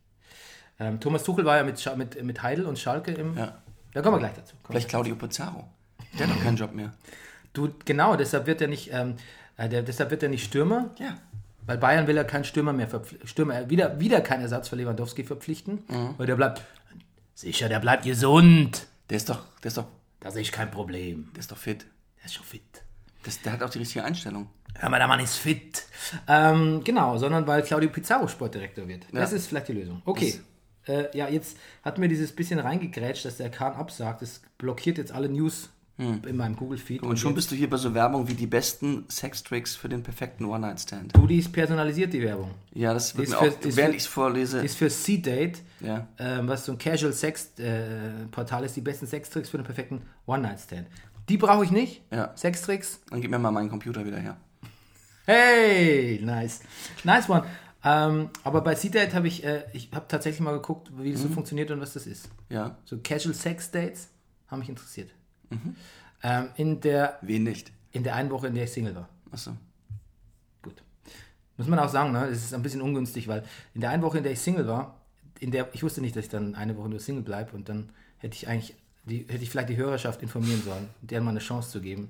Ähm, 0.79 1.01
Thomas 1.01 1.25
Tuchel 1.25 1.45
war 1.45 1.57
ja 1.57 1.63
mit, 1.65 1.77
Scha- 1.79 1.97
mit, 1.97 2.23
mit 2.23 2.43
Heidel 2.43 2.67
und 2.67 2.79
Schalke 2.79 3.13
im. 3.13 3.37
Ja. 3.37 3.63
Da 3.97 4.03
kommen 4.03 4.17
wir 4.17 4.19
gleich 4.21 4.35
dazu. 4.35 4.55
Komm. 4.63 4.75
Vielleicht 4.75 4.91
Claudio 4.91 5.17
Pizarro. 5.17 5.65
Der 6.19 6.29
hat 6.29 6.37
doch 6.37 6.43
keinen 6.43 6.59
Job 6.59 6.75
mehr. 6.75 6.93
Du, 7.55 7.71
genau, 7.87 8.15
deshalb 8.15 8.47
wird 8.47 8.61
er 8.61 8.69
nicht, 8.69 8.91
ähm, 8.93 9.15
äh, 9.57 9.71
der, 9.71 9.83
deshalb 9.83 10.11
wird 10.11 10.23
er 10.23 10.29
nicht 10.29 10.45
Stürmer. 10.45 10.91
Ja. 10.99 11.17
Weil 11.65 11.79
Bayern 11.79 12.07
will 12.07 12.15
ja 12.15 12.25
keinen 12.25 12.45
Stürmer 12.45 12.75
mehr 12.75 12.89
verpflichten. 12.89 13.27
Stürmer, 13.27 13.59
äh, 13.59 13.71
wieder, 13.71 13.99
wieder 13.99 14.21
keinen 14.21 14.43
Ersatz 14.43 14.69
für 14.69 14.77
Lewandowski 14.77 15.25
verpflichten. 15.25 15.83
Weil 16.19 16.27
der 16.27 16.37
bleibt. 16.37 16.61
Sicher, 17.35 17.71
der 17.71 17.81
bleibt 17.81 18.05
gesund. 18.05 18.87
Der 19.09 19.17
ist 19.17 19.31
doch, 19.31 19.41
der 19.63 19.69
ist 19.69 19.79
doch, 19.79 19.87
Da 20.21 20.31
sehe 20.31 20.43
ich 20.43 20.53
kein 20.53 20.71
Problem. 20.71 21.31
der 21.33 21.41
ist 21.41 21.51
doch 21.51 21.57
fit. 21.57 21.87
Der 22.19 22.27
ist 22.27 22.35
schon 22.35 22.45
fit. 22.45 22.63
Das, 23.23 23.41
der 23.41 23.53
hat 23.53 23.63
auch 23.63 23.71
die 23.71 23.79
richtige 23.79 24.05
Einstellung. 24.05 24.49
Hör 24.75 24.91
mal, 24.91 24.99
der 24.99 25.09
Mann 25.09 25.21
ist 25.21 25.37
fit. 25.37 25.85
Ähm, 26.29 26.85
genau, 26.85 27.17
sondern 27.17 27.47
weil 27.47 27.63
Claudio 27.63 27.89
Pizarro 27.89 28.29
Sportdirektor 28.29 28.87
wird. 28.87 29.05
Das 29.13 29.31
Ja. 29.31 29.39
ist 29.39 29.47
vielleicht 29.47 29.69
die 29.69 29.73
Lösung. 29.73 30.03
Okay. 30.05 30.39
Äh, 30.89 31.17
ja, 31.17 31.29
jetzt 31.29 31.57
hat 31.83 31.99
mir 31.99 32.09
dieses 32.09 32.33
bisschen 32.33 32.59
reingegrätscht, 32.59 33.25
dass 33.25 33.37
der 33.39 33.51
Kahn 33.51 33.75
absagt. 33.75 34.23
Das 34.23 34.41
blockiert 34.59 34.99
jetzt 34.99 35.13
alle 35.13 35.29
News 35.29 35.71
in 35.99 36.37
meinem 36.37 36.57
Google-Feed. 36.57 37.03
Und 37.03 37.19
schon 37.19 37.35
bist 37.35 37.51
du 37.51 37.55
hier 37.55 37.71
bei 37.71 37.79
so 37.79 37.95
Werbung 37.95 38.29
wie 38.29 38.35
die 38.35 38.47
besten 38.47 39.07
Sextricks 39.09 39.75
für 39.75 39.89
den 39.89 40.03
perfekten 40.03 40.45
One-Night-Stand. 40.45 41.17
du, 41.17 41.27
die 41.27 41.39
ist 41.39 41.51
personalisiert, 41.51 42.13
die 42.13 42.21
Werbung. 42.21 42.51
Ja, 42.75 42.93
das 42.93 43.17
wird 43.17 43.31
mir 43.31 43.37
für- 43.37 43.49
auch, 43.49 43.57
während 43.63 43.95
ich 43.95 44.03
es 44.03 44.07
vorlese. 44.07 44.61
Ist 44.63 44.77
für 44.77 44.91
C-Date, 44.91 45.63
Ja. 45.81 46.07
ähm, 46.19 46.49
was 46.49 46.67
so 46.67 46.73
ein 46.73 46.77
Casual 46.79 47.15
Sex-Portal 47.15 48.65
ist, 48.65 48.77
die 48.77 48.83
besten 48.83 49.07
Sextricks 49.07 49.49
für 49.49 49.57
den 49.57 49.65
perfekten 49.65 50.03
One-Night-Stand. 50.27 50.87
Die 51.31 51.39
brauche 51.39 51.65
ich 51.65 51.71
nicht. 51.71 52.03
Ja. 52.13 52.31
Sextricks. 52.37 53.01
Dann 53.09 53.23
gib 53.23 53.31
mir 53.31 53.39
mal 53.39 53.51
meinen 53.51 53.71
Computer 53.71 54.05
wieder 54.05 54.19
her. 54.19 54.37
Hey, 55.25 56.21
nice. 56.23 56.61
Nice 57.05 57.29
one. 57.31 57.45
Ähm, 57.89 58.31
aber 58.43 58.63
bei 58.63 58.75
C-Date 58.75 59.15
habe 59.15 59.29
ich, 59.29 59.45
äh, 59.45 59.63
ich 59.73 59.91
habe 59.95 60.07
tatsächlich 60.09 60.41
mal 60.41 60.53
geguckt, 60.55 60.91
wie 60.99 61.11
Mhm. 61.11 61.13
das 61.13 61.23
so 61.23 61.29
funktioniert 61.29 61.71
und 61.71 61.81
was 61.81 61.93
das 61.93 62.07
ist. 62.09 62.29
Ja. 62.49 62.77
So 62.85 62.99
Casual 62.99 63.33
Sex 63.35 63.71
Dates 63.71 64.09
haben 64.49 64.59
mich 64.59 64.69
interessiert. 64.69 65.13
Mhm. 65.51 65.77
Ähm, 66.23 66.49
in, 66.57 66.81
der, 66.81 67.19
Wen 67.23 67.45
nicht? 67.45 67.71
in 67.93 68.03
der 68.03 68.17
einen 68.17 68.31
Woche, 68.31 68.49
in 68.49 68.55
der 68.57 68.65
ich 68.65 68.73
Single 68.73 68.97
war. 68.97 69.09
Achso. 69.31 69.53
Gut. 70.63 70.83
Muss 71.57 71.69
man 71.69 71.79
auch 71.79 71.89
sagen, 71.89 72.11
ne? 72.13 72.27
Es 72.27 72.43
ist 72.45 72.55
ein 72.55 72.63
bisschen 72.63 72.83
ungünstig, 72.83 73.29
weil 73.29 73.45
in 73.73 73.81
der 73.83 73.91
einen 73.91 74.03
Woche, 74.03 74.19
in 74.19 74.25
der 74.25 74.33
ich 74.33 74.41
Single 74.41 74.67
war, 74.67 75.01
in 75.39 75.53
der 75.53 75.69
ich 75.73 75.83
wusste 75.85 76.01
nicht, 76.01 76.17
dass 76.17 76.25
ich 76.25 76.31
dann 76.31 76.57
eine 76.57 76.77
Woche 76.77 76.89
nur 76.89 76.99
Single 76.99 77.23
bleibe 77.23 77.55
und 77.55 77.69
dann 77.69 77.91
hätte 78.19 78.35
ich 78.35 78.49
eigentlich, 78.49 78.75
die, 79.05 79.19
hätte 79.29 79.45
ich 79.45 79.51
vielleicht 79.51 79.69
die 79.69 79.77
Hörerschaft 79.77 80.23
informieren 80.23 80.63
sollen, 80.63 80.89
deren 81.03 81.23
mal 81.25 81.31
eine 81.31 81.39
Chance 81.39 81.71
zu 81.71 81.81
geben. 81.81 82.09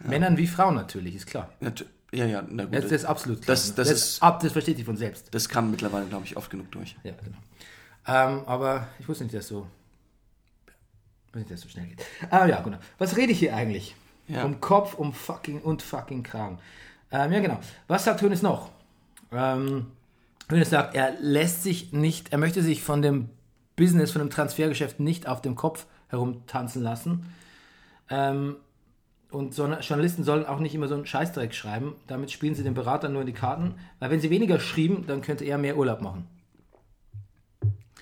Männern 0.00 0.36
wie 0.38 0.46
Frauen 0.46 0.74
natürlich, 0.76 1.16
ist 1.16 1.26
klar. 1.26 1.52
Ja, 1.60 1.70
t- 1.70 1.84
ja, 2.12 2.24
ja, 2.26 2.42
na 2.48 2.64
gut. 2.64 2.74
Das, 2.74 2.84
das 2.84 2.92
ist 2.92 3.04
absolut 3.04 3.42
klar. 3.42 3.54
Das- 3.54 3.68
ne? 3.68 3.74
das 3.76 3.90
ist- 3.90 4.22
ab, 4.22 4.40
das 4.40 4.52
versteht 4.52 4.76
sich 4.76 4.84
von 4.86 4.96
selbst. 4.96 5.32
das 5.34 5.48
kam 5.48 5.70
mittlerweile, 5.70 6.06
glaube 6.06 6.24
ich, 6.24 6.36
oft 6.36 6.50
genug 6.50 6.70
durch. 6.72 6.96
Ja, 7.04 7.12
genau. 7.12 7.38
Ähm, 8.06 8.42
aber 8.46 8.88
ich 8.98 9.08
wusste 9.08 9.24
nicht, 9.24 9.34
dass 9.36 9.48
so, 9.48 9.66
wusste 11.26 11.38
nicht, 11.40 11.50
dass 11.50 11.60
so 11.60 11.68
schnell 11.68 11.86
geht. 11.86 12.02
Ah 12.30 12.46
ja, 12.46 12.60
genau. 12.62 12.78
Was 12.98 13.16
rede 13.16 13.32
ich 13.32 13.38
hier 13.38 13.54
eigentlich? 13.54 13.94
Ja. 14.28 14.44
Um 14.44 14.60
Kopf, 14.60 14.94
um 14.94 15.12
fucking 15.12 15.60
und 15.62 15.82
fucking 15.82 16.22
Kragen. 16.22 16.58
Ähm, 17.10 17.32
ja, 17.32 17.40
genau. 17.40 17.60
Was 17.86 18.04
sagt 18.04 18.20
Hönes 18.22 18.42
noch? 18.42 18.70
Ähm, 19.32 19.86
Hönes 20.50 20.70
sagt, 20.70 20.94
er 20.94 21.12
lässt 21.20 21.62
sich 21.62 21.92
nicht, 21.92 22.32
er 22.32 22.38
möchte 22.38 22.62
sich 22.62 22.82
von 22.82 23.02
dem 23.02 23.30
Business, 23.76 24.10
von 24.12 24.20
dem 24.20 24.30
Transfergeschäft 24.30 25.00
nicht 25.00 25.26
auf 25.28 25.40
dem 25.42 25.54
Kopf 25.54 25.86
herumtanzen 26.08 26.82
lassen. 26.82 27.32
Ähm, 28.10 28.56
und 29.30 29.54
so, 29.54 29.66
Journalisten 29.66 30.24
sollen 30.24 30.46
auch 30.46 30.58
nicht 30.58 30.74
immer 30.74 30.88
so 30.88 30.94
einen 30.94 31.06
Scheißdreck 31.06 31.54
schreiben. 31.54 31.94
Damit 32.06 32.30
spielen 32.30 32.54
sie 32.54 32.62
den 32.62 32.74
Beratern 32.74 33.12
nur 33.12 33.22
in 33.22 33.26
die 33.26 33.34
Karten. 33.34 33.74
Weil 33.98 34.10
wenn 34.10 34.20
sie 34.20 34.30
weniger 34.30 34.58
schrieben, 34.58 35.06
dann 35.06 35.20
könnte 35.20 35.44
er 35.44 35.58
mehr 35.58 35.76
Urlaub 35.76 36.00
machen. 36.00 36.26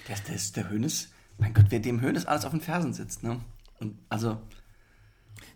Der, 0.08 0.16
der 0.28 0.34
ist 0.36 0.56
der 0.56 0.70
Hönes. 0.70 1.08
Mein 1.38 1.52
Gott, 1.52 1.66
wer 1.70 1.80
dem 1.80 2.00
Hönes 2.00 2.26
alles 2.26 2.44
auf 2.44 2.52
den 2.52 2.60
Fersen 2.60 2.92
sitzt, 2.92 3.22
ne? 3.22 3.40
Und 3.80 3.98
also, 4.08 4.38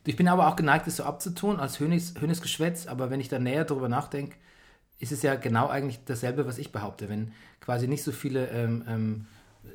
Ich 0.04 0.16
bin 0.16 0.28
aber 0.28 0.48
auch 0.48 0.56
geneigt, 0.56 0.86
es 0.88 0.96
so 0.96 1.04
abzutun 1.04 1.60
als 1.60 1.78
Hönes, 1.78 2.14
Hönes 2.20 2.42
Geschwätz, 2.42 2.86
aber 2.86 3.10
wenn 3.10 3.20
ich 3.20 3.28
da 3.28 3.38
näher 3.38 3.64
drüber 3.64 3.88
nachdenke, 3.88 4.36
ist 4.98 5.12
es 5.12 5.22
ja 5.22 5.36
genau 5.36 5.68
eigentlich 5.68 6.00
dasselbe, 6.04 6.46
was 6.46 6.58
ich 6.58 6.72
behaupte. 6.72 7.08
Wenn 7.08 7.32
quasi 7.60 7.86
nicht 7.86 8.02
so 8.02 8.12
viele 8.12 8.48
ähm, 8.48 8.84
ähm, 8.88 9.26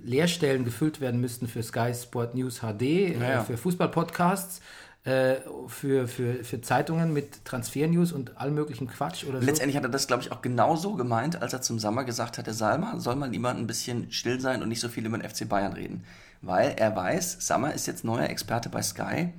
Leerstellen 0.03 0.65
gefüllt 0.65 0.99
werden 1.01 1.21
müssten 1.21 1.47
für 1.47 1.63
Sky 1.63 1.93
Sport 1.93 2.35
News 2.35 2.59
HD, 2.59 2.81
äh, 2.81 3.19
ja. 3.19 3.43
für 3.43 3.57
Fußballpodcasts, 3.57 4.61
äh, 5.05 5.35
für, 5.67 6.07
für, 6.07 6.43
für 6.43 6.61
Zeitungen 6.61 7.13
mit 7.13 7.45
Transfer-News 7.45 8.11
und 8.11 8.37
allem 8.37 8.55
möglichen 8.55 8.87
Quatsch 8.87 9.23
oder 9.23 9.39
so. 9.39 9.45
letztendlich 9.45 9.77
hat 9.77 9.83
er 9.83 9.89
das, 9.89 10.07
glaube 10.07 10.23
ich, 10.23 10.31
auch 10.31 10.41
genau 10.41 10.75
so 10.75 10.95
gemeint, 10.95 11.41
als 11.43 11.53
er 11.53 11.61
zum 11.61 11.77
Sommer 11.77 12.03
gesagt 12.03 12.39
hat, 12.39 12.47
der 12.47 12.55
Salma 12.55 12.99
soll 12.99 13.15
mal 13.15 13.29
lieber 13.29 13.51
ein 13.51 13.67
bisschen 13.67 14.11
still 14.11 14.39
sein 14.39 14.63
und 14.63 14.69
nicht 14.69 14.79
so 14.79 14.89
viel 14.89 15.05
über 15.05 15.17
den 15.17 15.29
FC 15.29 15.47
Bayern 15.47 15.73
reden. 15.73 16.03
Weil 16.41 16.73
er 16.77 16.95
weiß, 16.95 17.37
Sammer 17.39 17.73
ist 17.73 17.85
jetzt 17.85 18.03
neuer 18.03 18.29
Experte 18.29 18.69
bei 18.69 18.81
Sky. 18.81 19.29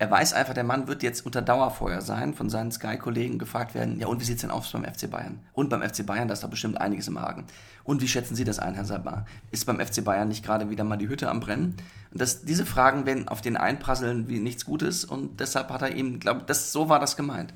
Er 0.00 0.10
weiß 0.10 0.32
einfach, 0.32 0.54
der 0.54 0.64
Mann 0.64 0.88
wird 0.88 1.02
jetzt 1.02 1.26
unter 1.26 1.42
Dauerfeuer 1.42 2.00
sein, 2.00 2.32
von 2.32 2.48
seinen 2.48 2.72
Sky-Kollegen 2.72 3.38
gefragt 3.38 3.74
werden, 3.74 4.00
ja 4.00 4.06
und 4.06 4.18
wie 4.18 4.24
sieht's 4.24 4.40
denn 4.40 4.50
aus 4.50 4.72
beim 4.72 4.82
FC 4.82 5.10
Bayern? 5.10 5.40
Und 5.52 5.68
beim 5.68 5.82
FC 5.82 6.06
Bayern, 6.06 6.26
da 6.26 6.32
ist 6.32 6.42
doch 6.42 6.48
bestimmt 6.48 6.80
einiges 6.80 7.06
im 7.06 7.18
Argen. 7.18 7.44
Und 7.84 8.00
wie 8.00 8.08
schätzen 8.08 8.34
Sie 8.34 8.44
das 8.44 8.58
ein, 8.58 8.72
Herr 8.72 8.86
Sabah? 8.86 9.26
Ist 9.50 9.66
beim 9.66 9.78
FC 9.78 10.02
Bayern 10.02 10.28
nicht 10.28 10.42
gerade 10.42 10.70
wieder 10.70 10.84
mal 10.84 10.96
die 10.96 11.10
Hütte 11.10 11.28
am 11.28 11.40
Brennen? 11.40 11.76
Und 12.12 12.18
das, 12.18 12.46
diese 12.46 12.64
Fragen 12.64 13.04
werden 13.04 13.28
auf 13.28 13.42
den 13.42 13.58
einprasseln 13.58 14.26
wie 14.26 14.38
nichts 14.38 14.64
Gutes 14.64 15.04
und 15.04 15.38
deshalb 15.38 15.68
hat 15.68 15.82
er 15.82 15.94
ihm, 15.94 16.18
glaube 16.18 16.44
das 16.46 16.72
so 16.72 16.88
war 16.88 16.98
das 16.98 17.14
gemeint. 17.14 17.52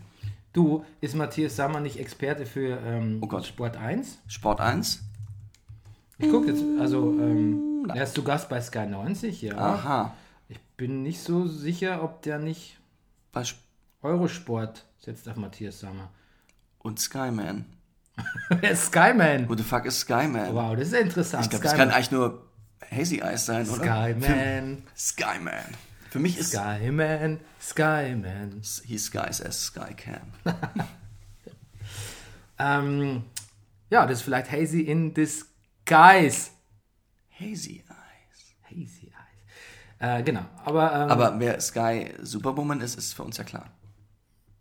Du, 0.53 0.85
ist 1.01 1.17
Matthias 1.17 1.57
Sammer 1.57 1.81
nicht 1.81 1.99
Experte 1.99 2.45
für 2.45 2.79
ähm, 2.85 3.21
Oh 3.23 3.27
Gott. 3.27 3.47
Sport 3.47 3.79
1? 3.79 4.19
Sport 4.27 4.61
1? 4.61 5.01
Ich 6.19 6.31
gucke 6.31 6.49
jetzt, 6.49 6.63
also 6.79 7.19
ähm, 7.19 7.89
er 7.89 8.05
ist 8.05 8.15
zu 8.15 8.23
Gast 8.23 8.51
bei 8.51 8.61
Sky 8.61 8.85
90, 8.85 9.41
ja. 9.41 9.57
Aha. 9.57 10.13
Bin 10.77 11.03
nicht 11.03 11.21
so 11.21 11.47
sicher, 11.47 12.03
ob 12.03 12.23
der 12.23 12.39
nicht 12.39 12.79
Bei 13.33 13.43
Sp 13.47 13.59
Eurosport 14.03 14.85
setzt 14.99 15.27
auf 15.29 15.37
Matthias 15.37 15.81
Sammer. 15.81 16.11
und 16.79 17.01
Skyman. 17.01 17.65
Skyman. 18.75 19.49
Who 19.49 19.57
the 19.57 19.63
fuck 19.63 19.87
is 19.87 19.99
Skyman? 20.01 20.55
Wow, 20.55 20.77
das 20.77 20.89
ist 20.89 20.95
interessant. 20.95 21.45
ich 21.45 21.51
glaube, 21.51 21.65
das 21.65 21.75
kann 21.75 21.91
eigentlich 21.91 22.11
nur 22.11 22.47
Hazy 22.91 23.21
Eyes 23.21 23.47
sein, 23.47 23.67
oder? 23.69 23.83
Skyman. 23.83 24.83
Skyman. 24.95 25.65
Für 26.11 26.19
mich 26.19 26.39
ist 26.39 26.51
Skyman, 26.53 27.41
Skyman. 27.61 28.63
he 28.85 28.99
skies 28.99 29.41
as 29.41 29.65
sky 29.67 29.95
can. 29.95 30.21
Ähm, 32.59 33.25
ja, 33.91 34.07
das 34.07 34.19
ist 34.19 34.25
vielleicht 34.25 34.51
Hazy 34.51 34.83
in 34.83 35.13
Disguise. 35.15 36.51
Hazy. 37.39 37.84
Äh, 40.05 40.23
genau, 40.23 40.43
aber, 40.67 40.93
ähm, 40.93 41.11
Aber 41.11 41.41
wer 41.41 41.59
Sky 41.61 42.13
Superwoman 42.21 42.83
ist, 42.83 42.99
ist 42.99 43.15
für 43.15 43.23
uns 43.23 43.39
ja 43.39 43.45
klar. 43.45 43.71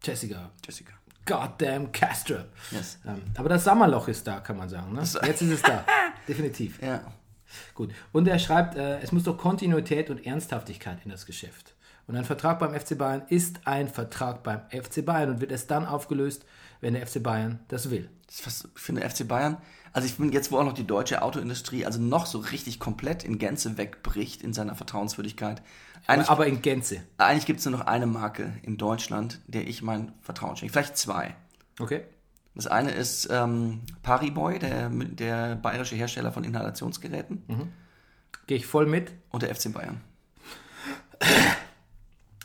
Jessica, 0.02 0.52
Jessica. 0.66 0.94
goddamn 1.26 1.92
Castrop. 1.92 2.46
Yes. 2.72 2.98
Ähm, 3.06 3.22
aber 3.36 3.50
das 3.50 3.66
Sommerloch 3.66 4.08
ist 4.08 4.26
da, 4.26 4.40
kann 4.40 4.56
man 4.56 4.70
sagen. 4.70 4.94
Ne? 4.94 5.02
Jetzt 5.02 5.42
ist 5.42 5.52
es 5.52 5.62
da, 5.62 5.84
definitiv. 6.30 6.82
Ja. 6.82 7.02
Gut. 7.76 7.94
Und 8.14 8.28
er 8.30 8.40
schreibt, 8.40 8.76
äh, 8.78 9.00
es 9.00 9.12
muss 9.12 9.24
doch 9.24 9.38
Kontinuität 9.38 10.10
und 10.10 10.26
Ernsthaftigkeit 10.26 11.00
in 11.04 11.12
das 11.12 11.26
Geschäft. 11.26 11.76
Und 12.08 12.16
ein 12.16 12.24
Vertrag 12.24 12.60
beim 12.60 12.74
FC 12.74 12.98
Bayern 12.98 13.24
ist 13.28 13.68
ein 13.68 13.90
Vertrag 13.90 14.44
beim 14.44 14.62
FC 14.70 15.06
Bayern 15.06 15.30
und 15.30 15.42
wird 15.42 15.52
erst 15.52 15.70
dann 15.70 15.86
aufgelöst, 15.86 16.46
wenn 16.84 16.94
der 16.94 17.08
FC 17.08 17.24
Bayern 17.24 17.60
das 17.70 17.90
will. 17.90 18.10
Das 18.28 18.40
ist 18.40 18.46
was 18.46 18.70
für 18.76 18.94
den 18.94 19.10
FC 19.10 19.28
Bayern. 19.28 19.58
Also 19.94 20.06
ich 20.08 20.16
finde 20.16 20.34
jetzt, 20.34 20.52
wo 20.52 20.58
auch 20.58 20.66
noch 20.66 20.74
die 20.74 20.86
deutsche 20.86 21.22
Autoindustrie 21.22 21.86
also 21.86 22.02
noch 22.02 22.26
so 22.26 22.40
richtig 22.40 22.80
komplett 22.80 23.24
in 23.24 23.40
Gänze 23.40 23.78
wegbricht 23.78 24.42
in 24.42 24.54
seiner 24.54 24.76
Vertrauenswürdigkeit. 24.76 25.62
Eigentlich, 26.08 26.30
Aber 26.30 26.46
in 26.46 26.62
Gänze. 26.62 27.02
eigentlich 27.18 27.46
gibt 27.46 27.60
es 27.60 27.66
nur 27.66 27.78
noch 27.78 27.86
eine 27.88 28.06
Marke 28.06 28.54
in 28.64 28.78
Deutschland, 28.78 29.40
der 29.48 29.68
ich 29.68 29.82
mein 29.82 30.12
Vertrauen 30.22 30.58
schenke. 30.58 30.74
Vielleicht 30.74 30.98
zwei. 30.98 31.36
Okay? 31.80 32.04
Das 32.56 32.68
eine 32.68 32.92
ist 32.92 33.30
ähm, 33.32 33.82
Pariboy, 34.04 34.60
der, 34.60 34.90
der 34.90 35.56
bayerische 35.56 35.96
Hersteller 35.96 36.32
von 36.32 36.44
Inhalationsgeräten. 36.44 37.72
Gehe 38.48 38.58
ich 38.58 38.68
voll 38.68 38.86
mit. 38.86 39.14
Und 39.30 39.44
der 39.44 39.56
FC 39.56 39.72
Bayern. 39.74 40.02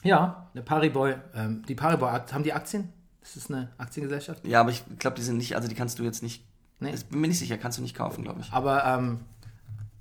Ja, 0.04 0.48
der 0.54 0.62
Pariboy, 0.62 1.16
ähm, 1.34 1.64
die 1.66 1.74
Pariboy, 1.74 2.08
haben 2.10 2.44
die 2.44 2.52
Aktien? 2.52 2.92
Das 3.28 3.36
ist 3.36 3.50
eine 3.50 3.68
Aktiengesellschaft. 3.76 4.46
Ja, 4.46 4.60
aber 4.62 4.70
ich 4.70 4.82
glaube, 4.98 5.16
die 5.16 5.22
sind 5.22 5.36
nicht, 5.36 5.54
also 5.54 5.68
die 5.68 5.74
kannst 5.74 5.98
du 5.98 6.02
jetzt 6.02 6.22
nicht, 6.22 6.44
Nee. 6.80 6.94
ich 6.94 7.04
bin 7.06 7.20
mir 7.20 7.28
nicht 7.28 7.38
sicher, 7.38 7.58
kannst 7.58 7.76
du 7.78 7.82
nicht 7.82 7.94
kaufen, 7.96 8.22
glaube 8.24 8.40
ich. 8.40 8.50
Aber 8.52 8.84
ähm, 8.86 9.20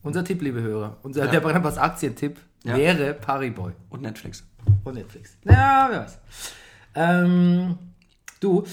unser 0.03 0.23
Tipp, 0.23 0.41
liebe 0.41 0.61
Hörer, 0.61 0.97
unser, 1.03 1.27
der 1.27 1.41
Brennerpass 1.41 1.77
Aktientipp 1.77 2.39
Ja. 2.63 2.77
wäre 2.77 3.13
Pariboy 3.15 3.73
Und 3.89 4.01
Netflix. 4.03 4.45
und 4.83 4.93
Netflix. 4.93 5.37
Ja, 5.43 5.87
wer 5.91 5.99
weiß. 6.01 6.17
Ähm, 6.95 7.77
du, 8.39 8.63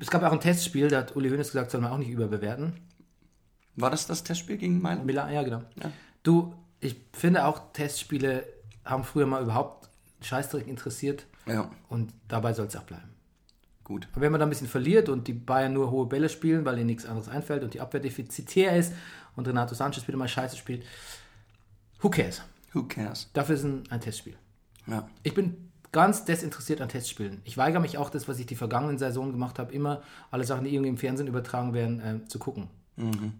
es 0.00 0.10
gab 0.10 0.22
auch 0.24 0.32
ein 0.32 0.40
Testspiel, 0.40 0.88
da 0.88 0.98
hat 0.98 1.14
Uli 1.14 1.28
Hoeneß 1.30 1.48
gesagt, 1.52 1.70
soll 1.70 1.80
man 1.80 1.92
auch 1.92 1.98
nicht 1.98 2.10
überbewerten. 2.10 2.72
War 3.76 3.90
das 3.90 4.06
das 4.06 4.24
Testspiel 4.24 4.56
gegen 4.56 4.80
Mailand? 4.82 5.06
Milan, 5.06 5.32
ja, 5.32 5.42
genau. 5.42 5.62
Ja. 5.82 5.90
Du, 6.22 6.54
ich 6.80 6.96
finde 7.12 7.44
auch, 7.44 7.72
Testspiele 7.72 8.44
haben 8.84 9.04
früher 9.04 9.26
mal 9.26 9.42
überhaupt 9.42 9.88
Scheißdreck 10.22 10.66
interessiert 10.66 11.26
Ja, 11.46 11.70
und 11.88 12.12
dabei 12.28 12.52
soll 12.52 12.66
es 12.66 12.76
auch 12.76 12.82
bleiben. 12.82 13.08
Gut. 13.92 14.08
Und 14.14 14.22
wenn 14.22 14.32
man 14.32 14.38
da 14.38 14.46
ein 14.46 14.50
bisschen 14.50 14.68
verliert 14.68 15.08
und 15.08 15.28
die 15.28 15.34
Bayern 15.34 15.72
nur 15.72 15.90
hohe 15.90 16.06
Bälle 16.06 16.28
spielen, 16.28 16.64
weil 16.64 16.78
ihnen 16.78 16.86
nichts 16.86 17.04
anderes 17.06 17.28
einfällt 17.28 17.62
und 17.62 17.74
die 17.74 17.80
Abwehr 17.80 18.00
defizitär 18.00 18.76
ist 18.76 18.92
und 19.36 19.46
Renato 19.46 19.74
Sanchez 19.74 20.08
wieder 20.08 20.18
mal 20.18 20.28
scheiße 20.28 20.56
spielt, 20.56 20.84
who 22.00 22.10
cares? 22.10 22.42
Who 22.72 22.84
cares? 22.84 23.30
Dafür 23.32 23.54
ist 23.54 23.64
ein, 23.64 23.84
ein 23.90 24.00
Testspiel. 24.00 24.36
Ja. 24.86 25.08
Ich 25.22 25.34
bin 25.34 25.70
ganz 25.92 26.24
desinteressiert 26.24 26.80
an 26.80 26.88
Testspielen. 26.88 27.42
Ich 27.44 27.58
weigere 27.58 27.80
mich 27.80 27.98
auch, 27.98 28.08
das, 28.08 28.26
was 28.28 28.38
ich 28.38 28.46
die 28.46 28.56
vergangenen 28.56 28.98
Saison 28.98 29.30
gemacht 29.30 29.58
habe, 29.58 29.72
immer 29.72 30.02
alle 30.30 30.44
Sachen, 30.44 30.64
die 30.64 30.74
irgendwie 30.74 30.88
im 30.88 30.96
Fernsehen 30.96 31.28
übertragen 31.28 31.74
werden, 31.74 32.00
äh, 32.00 32.28
zu 32.28 32.38
gucken. 32.38 32.68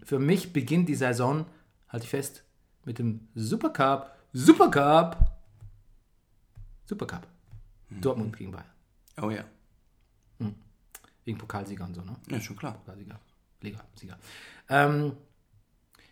Für 0.03 0.19
mich 0.19 0.51
beginnt 0.51 0.89
die 0.89 0.95
Saison, 0.95 1.45
halte 1.87 2.05
ich 2.05 2.09
fest, 2.09 2.43
mit 2.85 2.99
dem 2.99 3.27
Supercup. 3.35 4.11
Supercup! 4.33 5.15
Supercup. 6.85 7.27
Dortmund 7.89 8.35
gegen 8.35 8.51
Bayern. 8.51 8.65
Oh 9.21 9.29
ja. 9.29 9.45
Wegen 11.25 11.37
Pokalsieger 11.37 11.85
und 11.85 11.93
so, 11.93 12.01
ne? 12.01 12.15
Ja, 12.29 12.39
schon 12.39 12.55
klar. 12.55 12.73
Pokalsieger. 12.73 13.19
Liga-Sieger. 13.61 14.17
Ähm, 14.69 15.13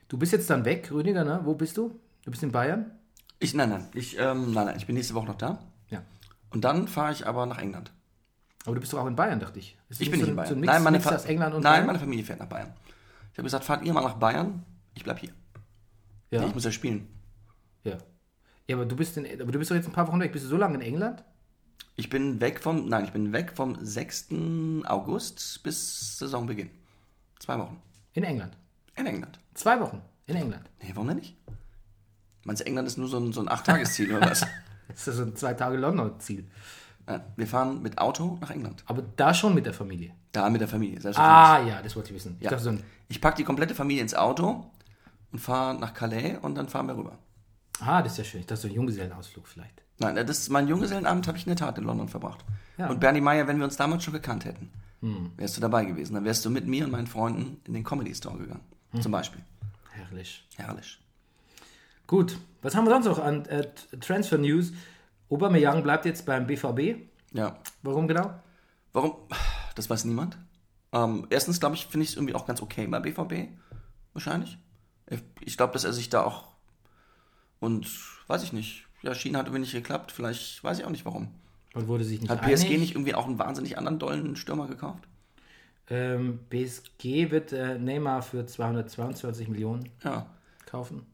du 0.08 0.18
bist 0.18 0.32
jetzt 0.32 0.50
dann 0.50 0.64
weg, 0.66 0.90
Rüdiger, 0.92 1.24
ne? 1.24 1.42
Wo 1.44 1.54
bist 1.54 1.78
du? 1.78 2.00
Du 2.24 2.32
bist 2.32 2.44
in 2.44 2.52
Bayern? 2.52 2.92
Ich, 3.40 3.54
nein, 3.54 3.70
nein, 3.70 3.88
ich, 3.94 4.18
ähm, 4.18 4.54
nein, 4.54 4.68
nein, 4.68 4.78
ich 4.78 4.86
bin 4.86 4.96
nächste 4.96 5.14
Woche 5.16 5.26
noch 5.26 5.38
da. 5.38 5.60
Ja. 5.90 6.04
Und 6.52 6.64
dann 6.64 6.88
fahre 6.88 7.12
ich 7.12 7.26
aber 7.28 7.46
nach 7.46 7.58
England. 7.58 7.92
Aber 8.66 8.76
du 8.76 8.82
bist 8.82 8.94
doch 8.94 9.00
auch 9.00 9.08
in 9.08 9.16
Bayern, 9.16 9.40
dachte 9.40 9.60
ich. 9.60 9.78
Ist 9.90 10.00
Ich 10.00 10.12
bin 10.12 10.20
so 10.20 10.26
nicht 10.26 10.30
in 10.30 10.36
Bayern. 10.36 10.50
So 10.50 10.56
Mix, 10.56 10.72
nein, 10.72 10.84
meine, 10.84 11.00
Mix 11.00 11.26
England 11.26 11.56
und 11.56 11.64
nein 11.64 11.74
Bayern? 11.74 11.86
meine 11.88 12.00
Familie 12.00 12.24
fährt 12.24 12.40
nach 12.40 12.48
Bayern. 12.48 12.72
Ich 13.32 13.38
habe 13.38 13.44
gesagt, 13.46 13.66
fahrt 13.66 13.84
ihr 13.84 13.94
mal 13.94 14.02
nach 14.02 14.16
Bayern, 14.16 14.64
ich 14.94 15.04
bleib 15.04 15.20
hier. 15.20 15.34
ja. 16.30 16.46
Ich 16.46 16.54
muss 16.54 16.64
ja 16.64 16.72
spielen. 16.72 17.08
ja. 17.84 17.98
Ja, 18.68 18.78
aber 18.78 18.86
du 18.86 18.96
bist 18.96 19.18
in, 19.18 19.26
aber 19.42 19.52
du 19.52 19.60
bist 19.60 19.70
doch 19.72 19.76
jetzt 19.76 19.88
ein 19.88 19.92
paar 19.92 20.08
Wochen 20.08 20.20
weg. 20.22 20.32
Bist 20.32 20.46
du 20.46 20.50
so 20.50 20.56
lange 20.56 20.76
in 20.76 20.82
England? 20.82 21.26
Ich 22.02 22.10
bin 22.10 22.42
weg 22.42 22.60
vom, 22.60 22.90
nein, 22.90 23.06
ich 23.06 23.12
bin 23.12 23.32
weg 23.32 23.52
vom 23.54 23.78
6. 23.80 24.30
August 24.86 25.62
bis 25.62 26.18
Saisonbeginn. 26.18 26.72
Zwei 27.38 27.60
Wochen. 27.60 27.80
In 28.14 28.24
England. 28.24 28.58
In 28.96 29.06
England. 29.06 29.38
Zwei 29.54 29.80
Wochen 29.80 30.02
in 30.26 30.36
England. 30.36 30.68
Nee, 30.82 30.90
warum 30.96 31.10
denn 31.10 31.18
nicht? 31.18 31.38
Meinst 32.44 32.62
du, 32.62 32.66
England 32.66 32.88
ist 32.88 32.98
nur 32.98 33.08
so 33.08 33.20
ein, 33.20 33.32
so 33.34 33.42
ein 33.42 33.50
Acht-Tages-Ziel 33.50 34.16
oder 34.16 34.32
was? 34.32 34.44
Das 34.88 35.08
ist 35.08 35.18
so 35.18 35.22
ein 35.22 35.36
zwei 35.36 35.54
Tage 35.54 35.78
London-Ziel. 35.78 36.50
Ja, 37.08 37.24
wir 37.36 37.46
fahren 37.46 37.84
mit 37.84 38.00
Auto 38.00 38.40
nach 38.42 38.50
England. 38.50 38.84
Aber 38.88 39.04
da 39.04 39.32
schon 39.36 39.54
mit 39.54 39.68
der 39.68 39.74
Familie. 39.74 40.16
Da 40.32 40.50
mit 40.50 40.60
der 40.60 40.68
Familie. 40.68 41.00
Ah, 41.18 41.62
ja, 41.66 41.84
das 41.84 41.96
wollte 41.96 42.10
ich 42.10 42.16
wissen. 42.16 42.36
Ich 42.40 42.50
Ja. 42.50 42.58
so 42.58 42.76
Ich 43.10 43.22
packe 43.22 43.38
die 43.38 43.44
komplette 43.44 43.76
Familie 43.76 44.02
ins 44.02 44.16
Auto 44.16 44.72
und 45.32 45.38
fahre 45.38 45.80
nach 45.80 45.94
Calais 45.94 46.40
und 46.42 46.56
dann 46.56 46.68
fahren 46.68 46.88
wir 46.88 46.98
rüber. 46.98 47.20
ah, 47.80 48.02
das 48.02 48.14
ist 48.14 48.18
ja 48.18 48.24
schön. 48.24 48.40
Ich 48.42 48.48
dachte 48.48 48.64
so 48.64 48.68
ein 48.70 48.74
Junggesellenausflug 48.74 49.48
vielleicht. 49.48 49.84
Nein, 50.02 50.16
das 50.16 50.40
ist 50.40 50.50
mein 50.50 50.68
Junggesellenabend 50.68 51.28
habe 51.28 51.38
ich 51.38 51.46
in 51.46 51.50
der 51.50 51.58
Tat 51.58 51.78
in 51.78 51.84
London 51.86 52.10
verbracht. 52.10 52.44
Ja. 52.78 52.90
Und 52.90 53.00
Bernie 53.00 53.22
Meyer, 53.22 53.48
wenn 53.48 53.58
wir 53.60 53.66
uns 53.66 53.78
damals 53.78 54.04
schon 54.04 54.14
gekannt 54.14 54.46
hätten, 54.46 54.70
wärst 55.38 55.58
du 55.58 55.62
dabei 55.62 55.86
gewesen. 55.86 56.14
Dann 56.16 56.26
wärst 56.26 56.44
du 56.46 56.50
mit 56.50 56.68
mir 56.68 56.86
und 56.86 56.92
meinen 56.92 57.08
Freunden 57.08 57.60
in 57.66 57.74
den 57.74 57.84
Comedy 57.84 58.14
Store 58.14 58.38
gegangen. 58.38 58.64
Zum 59.02 59.12
Beispiel. 59.12 59.42
Herrlich. 59.92 60.46
Herrlich. 60.58 61.00
Gut, 62.08 62.38
was 62.62 62.76
haben 62.76 62.86
wir 62.86 62.92
sonst 62.92 63.06
noch 63.06 63.20
an 63.20 63.46
äh, 63.46 63.68
Transfer 64.00 64.38
News? 64.38 64.74
Aubameyang 65.30 65.82
bleibt 65.84 66.06
jetzt 66.06 66.26
beim 66.26 66.46
BVB. 66.46 66.98
Ja. 67.34 67.58
Warum 67.84 68.08
genau? 68.08 68.34
Warum? 68.94 69.16
Das 69.76 69.90
weiß 69.90 70.04
niemand. 70.06 70.38
Ähm, 70.92 71.26
erstens, 71.30 71.60
glaube 71.62 71.76
ich, 71.76 71.86
finde 71.88 72.04
ich 72.04 72.10
es 72.12 72.16
irgendwie 72.18 72.36
auch 72.36 72.46
ganz 72.46 72.62
okay 72.62 72.86
bei 72.88 73.00
BVB. 73.00 73.50
Wahrscheinlich. 74.14 74.58
Ich- 75.10 75.24
Ich 75.42 75.58
glaube, 75.58 75.72
dass 75.74 75.84
er 75.86 75.94
sich 75.94 76.10
da 76.10 76.24
auch. 76.24 76.52
Und 77.60 77.88
weiß 78.28 78.44
ich 78.44 78.54
nicht. 78.54 78.86
Ja, 79.04 79.14
China 79.16 79.40
hat 79.40 79.48
irgendwie 79.48 79.62
nicht 79.62 79.72
geklappt. 79.74 80.12
Vielleicht 80.12 80.64
weiß 80.64 80.80
ich 80.80 80.86
auch 80.86 80.90
nicht 80.90 81.06
warum. 81.06 81.30
Und 81.74 81.88
wurde 81.88 82.04
sich 82.04 82.22
nicht 82.22 82.30
Hat 82.30 82.42
PSG 82.42 82.66
einig. 82.68 82.80
nicht 82.80 82.92
irgendwie 82.96 83.16
auch 83.16 83.26
einen 83.26 83.40
wahnsinnig 83.40 83.78
anderen 83.78 83.98
dollen 84.00 84.36
Stürmer 84.36 84.68
gekauft? 84.68 85.04
Ähm, 85.90 86.40
PSG 86.50 87.32
wird 87.32 87.52
äh, 87.54 87.78
Neymar 87.78 88.22
für 88.22 88.46
222 88.46 89.48
Millionen 89.48 89.90
Ja. 90.04 90.26
kaufen. 90.66 91.06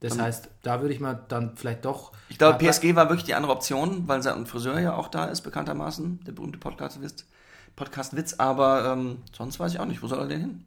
Das 0.00 0.16
heißt, 0.18 0.48
da 0.62 0.80
würde 0.80 0.94
ich 0.94 1.00
mal 1.00 1.24
dann 1.28 1.56
vielleicht 1.56 1.84
doch. 1.84 2.12
Ich 2.28 2.38
glaube, 2.38 2.58
PSG 2.58 2.94
war 2.94 3.08
wirklich 3.08 3.24
die 3.24 3.34
andere 3.34 3.52
Option, 3.52 4.06
weil 4.06 4.22
sein 4.22 4.46
Friseur 4.46 4.78
ja 4.78 4.94
auch 4.94 5.08
da 5.08 5.24
ist, 5.24 5.40
bekanntermaßen. 5.40 6.20
Der 6.24 6.32
berühmte 6.32 6.58
Podcast-Witz. 6.58 7.26
Podcast 7.74 8.14
-Witz. 8.14 8.38
Aber 8.38 8.92
ähm, 8.92 9.18
sonst 9.36 9.58
weiß 9.58 9.72
ich 9.74 9.80
auch 9.80 9.86
nicht. 9.86 10.00
Wo 10.02 10.06
soll 10.06 10.20
er 10.20 10.28
denn 10.28 10.40
hin? 10.40 10.64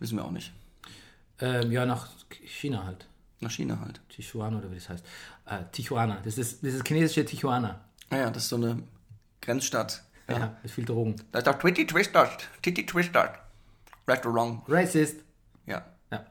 Wissen 0.00 0.16
wir 0.18 0.24
auch 0.24 0.32
nicht. 0.32 0.52
Ähm, 1.38 1.70
ja, 1.70 1.86
nach 1.86 2.08
China 2.44 2.84
halt. 2.84 3.06
Nach 3.40 3.50
China 3.50 3.78
halt. 3.80 4.00
Tijuana 4.08 4.58
oder 4.58 4.70
wie 4.72 4.76
das 4.76 4.88
heißt. 4.88 5.04
Äh, 5.46 5.64
Tijuana. 5.72 6.18
Das 6.24 6.38
ist 6.38 6.64
das 6.64 6.74
ist 6.74 6.86
chinesische 6.86 7.24
Tijuana. 7.24 7.80
Naja, 8.10 8.30
das 8.30 8.44
ist 8.44 8.48
so 8.50 8.56
eine 8.56 8.82
Grenzstadt. 9.40 10.02
Ja, 10.28 10.56
mit 10.62 10.70
viel 10.70 10.84
Drogen. 10.84 11.16
Da 11.32 11.38
ist 11.40 11.46
doch 11.46 11.58
Twitty 11.58 11.86
Twisters. 11.86 12.30
Titty 12.62 12.86
Twisters. 12.86 13.30
Restaurant. 14.08 14.62
Racist. 14.68 15.16
Ja, 15.66 15.84
Ja. 16.10 16.24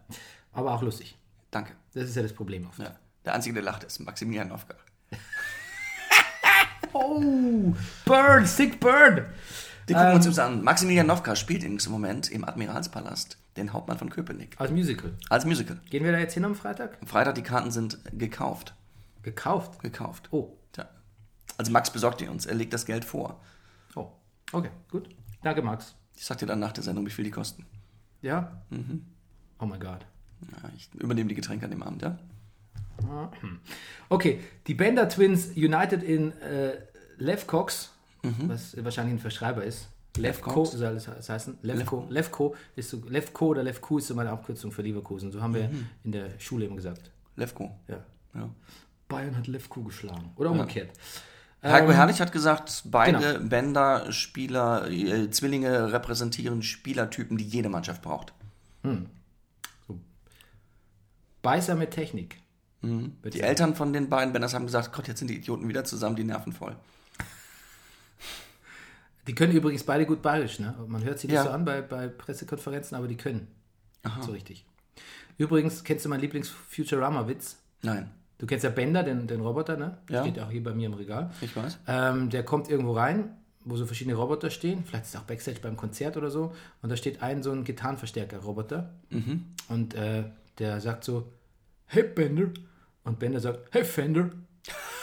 Aber 0.54 0.74
auch 0.74 0.82
lustig. 0.82 1.17
danke. 1.52 1.74
Das 1.93 2.06
ist 2.06 2.15
ja 2.15 2.21
das 2.24 2.34
Problem 2.34 2.67
oft. 2.67 2.80
Ja. 2.80 2.95
Der 3.26 3.34
Einzige, 3.34 3.54
der 3.56 3.63
lacht, 3.63 3.84
ist 3.84 4.00
Maximilian 4.00 4.47
Nowka. 4.47 4.76
Oh, 6.93 7.74
Bird, 8.06 8.47
sick 8.47 8.80
Bird. 8.80 9.26
Die 9.88 9.93
gucken 9.93 10.13
uns 10.13 10.26
jetzt 10.26 10.39
an. 10.39 10.62
Maximilian 10.63 11.08
Nowka 11.08 11.36
spielt 11.36 11.63
im 11.63 11.78
Moment 11.89 12.30
im 12.30 12.43
Admiralspalast 12.43 13.38
den 13.58 13.71
Hauptmann 13.74 13.97
von 13.97 14.10
Köpenick. 14.10 14.56
Als 14.60 14.71
Musical. 14.71 15.13
Als 15.30 15.45
Musical. 15.45 15.80
Gehen 15.89 16.04
wir 16.04 16.12
da 16.12 16.19
jetzt 16.19 16.34
hin 16.34 16.43
am 16.45 16.56
Freitag? 16.56 16.97
Am 17.02 17.08
Freitag, 17.08 17.36
die 17.36 17.43
Karten 17.43 17.71
sind 17.71 18.00
gekauft. 18.12 18.74
Gekauft. 19.23 19.79
Gekauft. 19.79 20.29
Oh. 20.31 20.57
Tja. 20.71 20.89
Also 21.57 21.71
Max 21.71 21.91
besorgt 21.91 22.21
die 22.21 22.27
uns. 22.27 22.45
Er 22.45 22.55
legt 22.55 22.73
das 22.73 22.86
Geld 22.86 23.05
vor. 23.05 23.41
Oh. 23.95 24.07
Okay, 24.51 24.69
gut. 24.89 25.10
Danke, 25.43 25.62
Max. 25.62 25.95
Ich 26.15 26.25
sag 26.25 26.38
dir 26.38 26.45
dann 26.45 26.60
nach 26.60 26.71
der 26.71 26.84
Sendung, 26.84 27.05
wie 27.05 27.12
viel 27.12 27.25
die 27.25 27.31
kosten. 27.31 27.65
Ja? 28.21 28.62
Oh 29.60 29.65
mein 29.65 29.79
Gott. 29.79 30.05
Ja, 30.51 30.69
ich 30.75 30.89
übernehme 30.93 31.29
die 31.29 31.36
Getränke 31.36 31.65
an 31.65 31.71
dem 31.71 31.84
Abend, 31.84 32.01
ja? 32.01 32.17
Okay, 34.10 34.39
die 34.67 34.75
Bender 34.75 35.10
Twins 35.10 35.49
United 35.55 36.03
in 36.03 36.31
äh, 36.41 36.77
Levcox, 37.17 37.91
was 38.21 38.75
wahrscheinlich 38.84 39.15
ein 39.15 39.19
Verschreiber 39.19 39.63
ist. 39.63 39.88
Levco 40.17 40.49
Levcox? 40.49 40.71
soll 40.71 40.95
es 40.97 41.05
das 41.05 41.29
heißen. 41.29 41.60
Levco. 41.62 42.05
Levco 42.10 42.55
ist 42.75 42.89
so, 42.89 43.01
Levco 43.07 43.47
oder 43.47 43.63
Levku 43.63 43.97
ist 43.97 44.07
so 44.07 44.15
meine 44.15 44.29
Abkürzung 44.29 44.71
für 44.71 44.81
Leverkusen. 44.81 45.31
So 45.31 45.41
haben 45.41 45.53
wir 45.53 45.71
in 46.03 46.12
der 46.12 46.38
Schule 46.38 46.65
immer 46.65 46.75
gesagt. 46.75 47.12
Levko. 47.38 47.71
Ja. 47.88 48.03
Ja. 48.36 48.49
Bayern 49.12 49.38
hat 49.38 49.47
Levko 49.47 49.84
geschlagen. 49.84 50.32
Oder 50.36 50.52
umgekehrt. 50.52 50.89
Heiko 51.63 51.89
Ähm, 51.89 51.95
Herrlich 51.95 52.19
hat 52.19 52.32
gesagt, 52.32 52.84
beide 52.86 53.19
genau. 53.19 53.47
Bänder, 53.50 54.12
Spieler, 54.12 54.89
äh, 54.89 55.30
Zwillinge 55.30 55.93
repräsentieren 55.93 56.63
Spielertypen, 56.63 57.38
die 57.38 57.43
jede 57.45 57.69
Mannschaft 57.69 58.02
braucht. 58.02 58.34
Beißer 61.41 61.76
mit 61.76 61.91
Technik. 61.91 62.38
Ich 62.82 62.89
Die 62.89 63.38
sagen. 63.38 63.43
Eltern 63.43 63.76
von 63.76 63.93
den 63.93 64.10
beiden 64.10 64.34
Bänders 64.34 64.54
haben 64.56 64.65
gesagt, 64.65 64.91
Gott, 64.91 65.08
jetzt 65.08 65.19
sind 65.19 65.28
die 65.30 65.38
Idioten 65.38 65.67
wieder 65.67 65.84
zusammen, 65.84 66.15
die 66.15 66.24
Nerven 66.24 66.52
voll. 66.52 66.76
Die 69.28 69.36
können 69.36 69.54
übrigens 69.54 69.84
beide 69.84 70.08
gut 70.08 70.24
bayerisch, 70.24 70.58
ne? 70.60 70.74
Man 70.88 71.04
hört 71.04 71.19
sie 71.19 71.28
nicht 71.28 71.36
Ja. 71.36 71.43
so 71.43 71.52
an 71.52 71.63
bei, 71.63 71.82
bei 71.82 72.08
Pressekonferenzen, 72.08 72.97
aber 72.97 73.08
die 73.08 73.17
können. 73.17 73.47
So 74.26 74.32
richtig. 74.32 74.65
Übrigens, 75.38 75.84
kennst 75.84 76.06
du 76.06 76.10
meinen 76.10 76.21
Lieblings-Futurama-Witz? 76.21 77.58
Nein, 77.84 78.10
Du 78.41 78.47
kennst 78.47 78.63
ja 78.63 78.71
Bender, 78.71 79.04
den, 79.04 79.27
den 79.27 79.39
Roboter, 79.39 79.77
ne? 79.77 79.99
Ja. 80.10 80.23
Steht 80.23 80.39
auch 80.39 80.49
hier 80.49 80.63
bei 80.63 80.73
mir 80.73 80.88
im 80.88 80.95
Regal. 80.95 81.30
ich 81.41 81.56
weiß. 81.56 81.77
Ähm, 81.88 82.32
der 82.32 82.41
kommt 82.43 82.71
irgendwo 82.71 82.93
rein, 82.93 83.36
wo 83.63 83.75
so 83.75 83.86
verschiedene 83.86 84.15
Roboter 84.15 84.49
stehen. 84.49 84.84
Vielleicht 84.84 85.06
ist 85.06 85.13
es 85.13 85.21
auch 85.21 85.25
Backstage 85.25 85.60
beim 85.62 85.77
Konzert 85.77 86.17
oder 86.17 86.32
so. 86.32 86.51
Und 86.82 86.89
da 86.89 86.97
steht 86.97 87.21
ein 87.21 87.43
so 87.43 87.51
ein 87.51 87.63
Gitarrenverstärker-Roboter. 87.63 88.89
Und 89.69 89.93
äh, 89.93 90.23
der 90.58 90.82
sagt 90.82 91.04
so, 91.04 91.32
hey 91.86 92.01
Bender. 92.01 92.47
Und 93.04 93.19
Bender 93.19 93.39
sagt, 93.39 93.60
hey 93.69 93.84
Fender. 93.84 94.32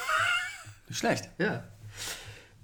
Nicht 0.88 0.98
schlecht. 0.98 1.30
Ja. 1.38 1.62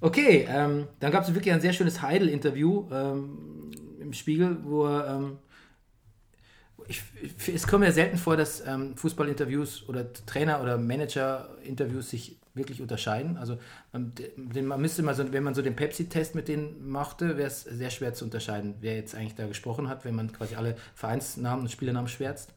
Okay, 0.00 0.44
ähm, 0.50 0.88
dann 0.98 1.12
gab 1.12 1.22
es 1.22 1.32
wirklich 1.32 1.54
ein 1.54 1.60
sehr 1.60 1.72
schönes 1.72 2.02
Heidel-Interview 2.02 2.88
ähm, 2.90 3.70
im 4.00 4.12
Spiegel, 4.12 4.58
wo 4.64 4.87
er, 4.87 5.06
ähm, 5.18 5.38
ich, 6.88 7.03
ich, 7.23 7.55
es 7.55 7.66
kommt 7.66 7.85
ja 7.85 7.92
selten 7.92 8.16
vor, 8.18 8.37
dass 8.37 8.66
ähm, 8.66 8.97
Fußballinterviews 8.97 9.88
oder 9.88 10.12
Trainer- 10.12 10.62
oder 10.62 10.77
Manager-Interviews 10.79 12.11
sich 12.11 12.37
wirklich 12.55 12.81
unterscheiden. 12.81 13.37
Also 13.37 13.59
ähm, 13.92 14.12
den, 14.37 14.66
man 14.66 14.81
müsste 14.81 15.03
mal 15.03 15.14
so, 15.14 15.33
wenn 15.33 15.42
man 15.42 15.55
so 15.55 15.62
den 15.62 15.75
Pepsi-Test 15.75 16.35
mit 16.35 16.47
denen 16.49 16.88
machte, 16.88 17.37
wäre 17.37 17.49
es 17.49 17.62
sehr 17.62 17.90
schwer 17.90 18.14
zu 18.14 18.25
unterscheiden, 18.25 18.75
wer 18.81 18.94
jetzt 18.97 19.14
eigentlich 19.14 19.35
da 19.35 19.47
gesprochen 19.47 19.88
hat, 19.88 20.05
wenn 20.05 20.14
man 20.14 20.33
quasi 20.33 20.55
alle 20.55 20.77
Vereinsnamen 20.94 21.62
und 21.64 21.70
Spielernamen 21.70 22.09
schwärzt. 22.09 22.51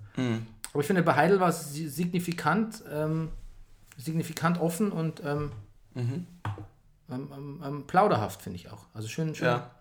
Aber 0.71 0.81
ich 0.81 0.87
finde, 0.87 1.01
bei 1.03 1.15
Heidel 1.15 1.39
war 1.39 1.49
es 1.49 1.73
si- 1.73 1.87
signifikant, 1.87 2.83
ähm, 2.91 3.29
signifikant 3.97 4.59
offen 4.59 4.91
und 4.91 5.21
ähm, 5.25 5.51
ähm, 5.95 6.27
ähm, 7.09 7.63
ähm, 7.65 7.83
plauderhaft, 7.87 8.41
finde 8.43 8.57
ich 8.57 8.69
auch. 8.71 8.85
Also 8.93 9.07
schön, 9.07 9.33
schön. 9.33 9.47
Ja. 9.47 9.71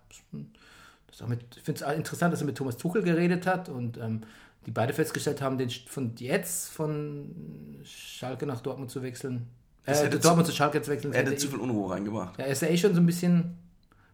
Ich 1.55 1.63
finde 1.63 1.83
es 1.85 1.95
interessant, 1.95 2.31
dass 2.33 2.41
er 2.41 2.45
mit 2.45 2.57
Thomas 2.57 2.77
Tuchel 2.77 3.01
geredet 3.03 3.45
hat 3.47 3.69
und 3.69 3.97
ähm, 3.97 4.21
die 4.65 4.71
beide 4.71 4.93
festgestellt 4.93 5.41
haben, 5.41 5.57
den, 5.57 5.69
von 5.69 6.13
jetzt 6.17 6.69
von 6.69 7.79
Schalke 7.83 8.45
nach 8.45 8.61
Dortmund 8.61 8.91
zu 8.91 9.01
wechseln. 9.01 9.47
Äh, 9.85 10.09
Dortmund 10.09 10.45
zu- 10.45 10.51
zu 10.51 10.57
Schalke 10.57 10.81
zu 10.81 10.91
wechseln. 10.91 11.13
Er 11.13 11.21
hätte 11.25 11.37
zu 11.37 11.47
viel 11.49 11.59
Unruhe 11.59 11.91
reingebracht. 11.93 12.37
ja, 12.37 12.45
er 12.45 12.51
ist 12.51 12.61
ja 12.61 12.67
eh 12.67 12.77
schon 12.77 12.93
so 12.93 12.99
ein 12.99 13.05
bisschen 13.05 13.57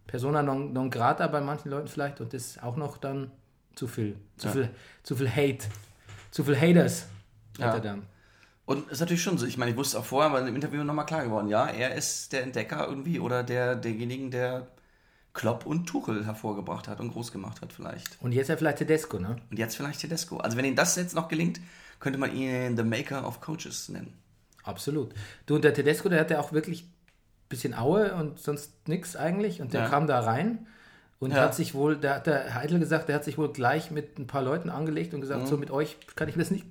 Persona 0.08 0.44
non, 0.44 0.72
non 0.74 0.90
grata 0.90 1.28
bei 1.28 1.42
manchen 1.42 1.70
Leuten 1.72 1.88
vielleicht 1.88 2.22
und 2.22 2.34
das 2.34 2.58
auch 2.62 2.76
noch 2.76 2.98
dann 2.98 3.32
zu 3.76 3.88
viel, 3.88 4.16
zu 4.38 4.48
Ja. 4.48 4.54
viel, 4.54 4.70
zu 5.02 5.16
viel 5.16 5.30
Hate, 5.30 5.66
zu 6.30 6.44
viel 6.44 6.56
Haters 6.60 7.08
Ja. 7.58 7.68
hat 7.68 7.76
er 7.76 7.82
dann. 7.82 8.04
Und 8.66 8.90
ist 8.92 9.00
natürlich 9.02 9.24
schon 9.24 9.38
so. 9.38 9.46
Ich 9.46 9.58
meine, 9.58 9.72
ich 9.72 9.78
wusste 9.78 10.00
auch 10.00 10.06
vorher, 10.06 10.30
aber 10.30 10.48
im 10.48 10.56
Interview 10.56 10.84
nochmal 10.84 11.06
klar 11.06 11.24
geworden. 11.24 11.48
Ja, 11.50 11.66
er 11.68 11.96
ist 11.96 12.32
der 12.32 12.44
Entdecker 12.44 12.88
irgendwie 12.88 13.20
oder 13.20 13.44
der, 13.44 13.76
derjenigen, 13.76 14.32
der 14.32 14.68
Klopp 15.34 15.66
und 15.66 15.88
Tuchel 15.88 16.26
hervorgebracht 16.26 16.88
hat 16.88 17.00
und 17.00 17.12
groß 17.12 17.32
gemacht 17.32 17.62
hat 17.62 17.74
vielleicht. 17.74 18.18
Und 18.22 18.32
jetzt 18.34 18.50
ja 18.50 18.56
vielleicht 18.58 18.78
Tedesco, 18.78 19.18
ne? 19.20 19.36
Und 19.50 19.58
jetzt 19.58 19.76
vielleicht 19.76 20.00
Tedesco. 20.02 20.38
Also 20.38 20.58
wenn 20.58 20.66
ihm 20.66 20.76
das 20.76 20.96
jetzt 20.96 21.16
noch 21.16 21.28
gelingt, 21.28 21.60
könnte 22.00 22.20
man 22.20 22.36
ihn 22.36 22.78
The 22.78 22.84
Maker 22.84 23.28
of 23.28 23.42
Coaches 23.42 23.90
nennen. 23.90 24.14
Absolut. 24.64 25.14
Du 25.46 25.56
und 25.56 25.64
der 25.64 25.74
Tedesco, 25.74 26.08
der 26.10 26.20
hatte 26.20 26.40
auch 26.40 26.54
wirklich 26.54 26.84
ein 26.84 26.94
bisschen 27.50 27.74
Aue 27.74 28.14
und 28.14 28.40
sonst 28.40 28.88
nichts 28.88 29.16
eigentlich. 29.16 29.60
Und 29.62 29.74
der 29.74 29.82
Ja. 29.82 29.90
kam 29.90 30.06
da 30.08 30.20
rein 30.20 30.68
und 31.20 31.32
Ja. 31.32 31.42
hat 31.42 31.56
sich 31.56 31.74
wohl, 31.74 31.98
der 31.98 32.16
hat 32.16 32.28
der 32.28 32.54
Heidel 32.54 32.80
gesagt, 32.80 33.10
der 33.10 33.16
hat 33.16 33.24
sich 33.24 33.38
wohl 33.38 33.52
gleich 33.52 33.90
mit 33.90 34.20
ein 34.20 34.28
paar 34.28 34.44
Leuten 34.44 34.70
angelegt 34.70 35.14
und 35.16 35.22
gesagt, 35.22 35.48
so 35.48 35.58
mit 35.58 35.72
euch 35.72 35.98
kann 36.16 36.30
ich 36.30 36.36
das 36.36 36.52
nicht. 36.52 36.66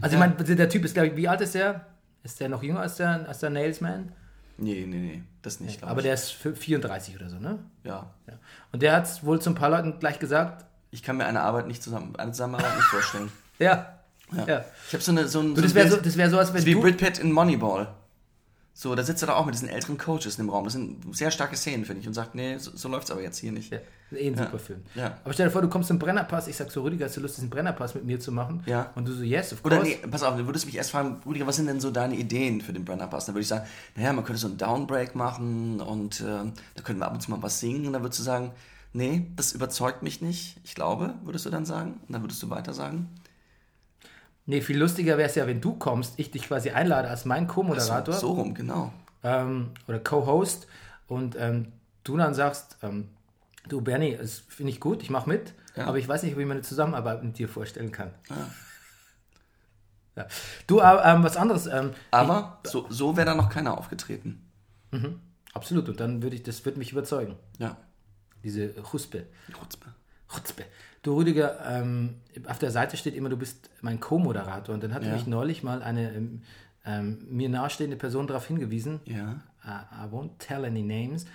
Also 0.00 0.16
Mhm. 0.16 0.22
Ja. 0.22 0.28
ich 0.30 0.38
meine, 0.38 0.56
der 0.56 0.68
Typ 0.70 0.84
ist, 0.84 0.94
glaube 0.94 1.08
ich, 1.08 1.16
wie 1.16 1.28
alt 1.28 1.40
ist 1.42 1.54
der? 1.54 1.86
Ist 2.22 2.40
der 2.40 2.48
noch 2.48 2.62
jünger 2.62 2.80
als 2.80 2.96
der, 2.96 3.28
als 3.28 3.40
der 3.40 3.50
Nailsman? 3.50 4.12
Nee, 4.58 4.86
nee, 4.86 4.96
nee, 4.96 5.22
das 5.42 5.60
nicht. 5.60 5.78
glaub 5.78 5.90
Aber 5.90 6.00
ich. 6.00 6.04
der 6.04 6.14
ist 6.14 6.30
für 6.30 6.54
34 6.54 7.16
oder 7.16 7.28
so, 7.28 7.38
ne? 7.38 7.58
Ja. 7.84 8.10
Ja. 8.26 8.34
Und 8.72 8.82
der 8.82 8.94
hat 8.94 9.24
wohl 9.24 9.40
zu 9.40 9.50
ein 9.50 9.54
paar 9.54 9.70
Leuten 9.70 9.98
gleich 9.98 10.18
gesagt, 10.18 10.64
Ich 10.90 11.02
kann 11.02 11.16
mir 11.16 11.26
eine 11.26 11.42
Arbeit 11.42 11.66
nicht 11.66 11.82
zusammen, 11.82 12.16
eine 12.16 12.32
Zusammenarbeit 12.32 12.74
nicht 12.76 12.86
vorstellen. 12.86 13.30
ja, 13.58 13.98
ja. 14.46 14.64
Ich 14.88 14.94
habe 14.94 15.02
so 15.02 15.12
eine 15.12 15.28
so 15.28 15.40
ein, 15.40 15.54
so 15.54 15.62
das 15.62 15.74
wäre 15.74 15.88
so, 15.90 15.96
das 15.96 16.16
wär 16.16 16.30
so, 16.30 16.38
als 16.38 16.54
wenn 16.54 16.64
wie 16.64 16.74
du... 16.74 16.92
Pitt 16.92 17.18
in 17.18 17.32
Moneyball. 17.32 17.88
So, 18.78 18.94
da 18.94 19.02
sitzt 19.02 19.22
er 19.22 19.28
da 19.28 19.36
auch 19.36 19.46
mit 19.46 19.54
diesen 19.54 19.70
älteren 19.70 19.96
Coaches 19.96 20.36
in 20.38 20.44
dem 20.44 20.50
Raum. 20.50 20.64
Das 20.64 20.74
sind 20.74 21.16
sehr 21.16 21.30
starke 21.30 21.56
Szenen, 21.56 21.86
finde 21.86 22.02
ich. 22.02 22.06
Und 22.06 22.12
sagt, 22.12 22.34
nee, 22.34 22.58
so, 22.58 22.72
so 22.74 22.90
läuft's 22.90 23.10
aber 23.10 23.22
jetzt 23.22 23.38
hier 23.38 23.50
nicht. 23.50 23.72
Ja, 23.72 23.78
eh 24.12 24.28
ein 24.28 24.36
super 24.36 24.58
Film. 24.58 24.82
Ja. 24.94 25.16
Aber 25.24 25.32
stell 25.32 25.46
dir 25.46 25.50
vor, 25.50 25.62
du 25.62 25.70
kommst 25.70 25.88
zum 25.88 25.98
Brennerpass, 25.98 26.46
ich 26.46 26.56
sag 26.56 26.70
so, 26.70 26.82
Rüdiger, 26.82 27.06
hast 27.06 27.16
du 27.16 27.22
Lust, 27.22 27.38
diesen 27.38 27.48
Brennerpass 27.48 27.94
mit 27.94 28.04
mir 28.04 28.20
zu 28.20 28.32
machen? 28.32 28.62
Ja. 28.66 28.90
Und 28.94 29.08
du 29.08 29.14
so, 29.14 29.22
yes, 29.22 29.54
of 29.54 29.62
course. 29.62 29.78
Oder 29.78 29.82
nee, 29.86 29.98
pass 30.10 30.22
auf, 30.22 30.36
du 30.36 30.44
würdest 30.44 30.66
mich 30.66 30.76
erst 30.76 30.90
fragen, 30.90 31.22
Rüdiger, 31.24 31.46
was 31.46 31.56
sind 31.56 31.68
denn 31.68 31.80
so 31.80 31.90
deine 31.90 32.16
Ideen 32.16 32.60
für 32.60 32.74
den 32.74 32.84
Brenner 32.84 33.06
Pass? 33.06 33.24
Dann 33.24 33.34
würde 33.34 33.44
ich 33.44 33.48
sagen, 33.48 33.66
naja, 33.94 34.12
man 34.12 34.26
könnte 34.26 34.42
so 34.42 34.46
einen 34.46 34.58
Downbreak 34.58 35.14
machen 35.14 35.80
und 35.80 36.20
äh, 36.20 36.24
da 36.24 36.82
könnten 36.84 37.00
wir 37.00 37.06
ab 37.06 37.14
und 37.14 37.22
zu 37.22 37.30
mal 37.30 37.42
was 37.42 37.58
singen. 37.60 37.86
Und 37.86 37.94
dann 37.94 38.02
würdest 38.02 38.20
du 38.20 38.24
sagen, 38.24 38.52
nee, 38.92 39.24
das 39.36 39.52
überzeugt 39.52 40.02
mich 40.02 40.20
nicht. 40.20 40.58
Ich 40.64 40.74
glaube, 40.74 41.14
würdest 41.24 41.46
du 41.46 41.50
dann 41.50 41.64
sagen. 41.64 41.94
Und 42.06 42.12
dann 42.12 42.22
würdest 42.22 42.42
du 42.42 42.50
weiter 42.50 42.74
sagen. 42.74 43.08
Nee, 44.46 44.60
viel 44.60 44.78
lustiger 44.78 45.18
wäre 45.18 45.28
es 45.28 45.34
ja, 45.34 45.46
wenn 45.46 45.60
du 45.60 45.74
kommst, 45.74 46.14
ich 46.18 46.30
dich 46.30 46.46
quasi 46.46 46.70
einlade 46.70 47.08
als 47.08 47.24
mein 47.24 47.46
Co-Moderator 47.48 48.14
So, 48.14 48.20
so 48.28 48.32
rum, 48.34 48.54
genau. 48.54 48.92
ähm, 49.24 49.70
oder 49.88 49.98
Co-Host 49.98 50.68
und 51.08 51.34
ähm, 51.38 51.72
du 52.04 52.16
dann 52.16 52.32
sagst, 52.32 52.78
ähm, 52.82 53.08
du 53.68 53.80
Bernie, 53.80 54.16
das 54.16 54.38
finde 54.48 54.70
ich 54.70 54.78
gut, 54.80 55.02
ich 55.02 55.10
mache 55.10 55.28
mit, 55.28 55.52
Ja. 55.74 55.86
aber 55.86 55.98
ich 55.98 56.06
weiß 56.08 56.22
nicht, 56.22 56.34
ob 56.34 56.38
ich 56.40 56.46
mir 56.46 56.52
eine 56.52 56.62
Zusammenarbeit 56.62 57.24
mit 57.24 57.36
dir 57.38 57.48
vorstellen 57.48 57.90
kann. 57.90 58.10
Ja. 60.16 60.26
Du, 60.66 60.78
äh, 60.80 61.00
ähm, 61.04 61.22
was 61.24 61.36
anderes, 61.36 61.66
ähm, 61.66 61.90
Aber 62.10 62.60
so, 62.64 62.86
so 62.88 63.16
wäre 63.16 63.26
da 63.26 63.34
noch 63.34 63.50
keiner 63.50 63.76
aufgetreten. 63.76 64.42
absolut, 65.52 65.88
und 65.90 66.00
dann 66.00 66.22
würde 66.22 66.36
ich, 66.36 66.42
das 66.42 66.64
würde 66.64 66.78
mich 66.78 66.92
überzeugen, 66.92 67.34
Ja. 67.58 67.76
diese 68.42 68.72
Huspe. 68.92 69.26
Chutzpe. 69.52 69.88
Chutzpe. 70.32 70.64
Du 71.02 71.14
Rüdiger, 71.16 71.58
ähm, 71.66 72.16
auf 72.48 72.58
der 72.58 72.70
Seite 72.70 72.96
steht 72.96 73.14
immer, 73.14 73.28
du 73.28 73.36
bist 73.36 73.70
mein 73.80 74.00
Co-Moderator 74.00 74.74
und 74.74 74.82
dann 74.82 74.92
hat 74.92 75.04
Ja. 75.04 75.12
mich 75.12 75.26
neulich 75.26 75.62
mal 75.62 75.82
eine 75.82 76.12
ähm, 76.14 76.42
ähm, 76.84 77.18
mir 77.30 77.48
nahestehende 77.48 77.96
Person 77.96 78.26
darauf 78.26 78.46
hingewiesen, 78.46 79.00
Ja. 79.04 79.40
I, 79.64 80.06
I 80.06 80.12
won't 80.12 80.30
tell 80.38 80.64
any 80.64 80.82
names, 80.82 81.26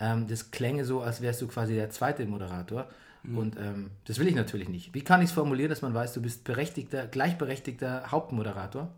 ähm, 0.00 0.26
das 0.28 0.50
klänge 0.50 0.84
so, 0.84 1.00
als 1.02 1.20
wärst 1.20 1.40
du 1.42 1.48
quasi 1.48 1.74
der 1.74 1.90
zweite 1.90 2.24
Moderator 2.26 2.88
und 3.34 3.56
ähm, 3.58 3.90
das 4.06 4.18
will 4.18 4.28
ich 4.28 4.34
natürlich 4.34 4.68
nicht. 4.70 4.94
Wie 4.94 5.02
kann 5.02 5.20
ich 5.20 5.28
es 5.28 5.32
formulieren, 5.32 5.68
dass 5.68 5.82
man 5.82 5.92
weiß, 5.92 6.12
du 6.14 6.22
bist 6.22 6.44
berechtigter, 6.44 7.06
gleichberechtigter 7.06 8.10
Hauptmoderator? 8.10 8.88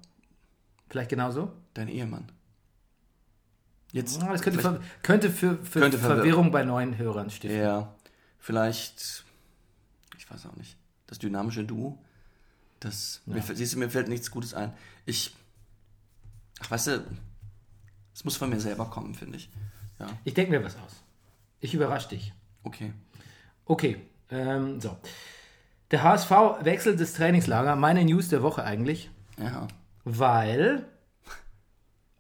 Vielleicht 0.88 1.10
genauso? 1.10 1.50
Dein 1.74 1.88
Ehemann. 1.88 2.24
Jetzt. 3.92 4.20
Ja, 4.22 4.30
Das 4.30 4.42
könnte, 4.42 4.60
ver 4.60 4.80
könnte 5.02 5.30
für, 5.30 5.56
für 5.64 5.80
Könnte. 5.80 5.98
Verwirrung 5.98 6.52
bei 6.52 6.62
neuen 6.64 6.96
Hörern 6.98 7.30
stiften. 7.30 7.58
Ja, 7.60 7.92
vielleicht, 8.38 9.24
ich 10.30 10.34
weiß 10.34 10.46
auch 10.46 10.56
nicht, 10.56 10.76
das 11.06 11.18
dynamische 11.18 11.64
Duo, 11.64 11.98
das, 12.78 13.20
mir, 13.26 13.42
fällt- 13.42 13.58
siehst 13.58 13.74
du, 13.74 13.78
mir 13.78 13.90
fällt 13.90 14.08
nichts 14.08 14.30
Gutes 14.30 14.54
ein. 14.54 14.72
Ich, 15.06 15.34
ach, 16.60 16.70
weißt 16.70 16.86
du, 16.88 17.04
es 18.14 18.24
muss 18.24 18.36
von 18.36 18.48
mir 18.48 18.60
selber 18.60 18.86
kommen, 18.86 19.14
finde 19.14 19.36
ich. 19.36 19.50
Ja, 19.98 20.06
Ich 20.24 20.34
denke 20.34 20.52
mir 20.52 20.64
was 20.64 20.76
aus. 20.76 20.92
Ich 21.60 21.74
überrasche 21.74 22.08
dich. 22.10 22.32
okay. 22.64 22.92
Okay, 23.66 24.00
ähm, 24.30 24.80
so. 24.80 24.96
Der 25.92 26.02
HSV 26.02 26.30
wechselt 26.62 26.98
das 27.00 27.12
Trainingslager. 27.12 27.76
Meine 27.76 28.04
News 28.04 28.28
der 28.28 28.42
Woche 28.42 28.64
eigentlich. 28.64 29.10
Ja, 29.38 29.68
Weil. 30.04 30.86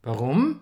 Warum? 0.02 0.60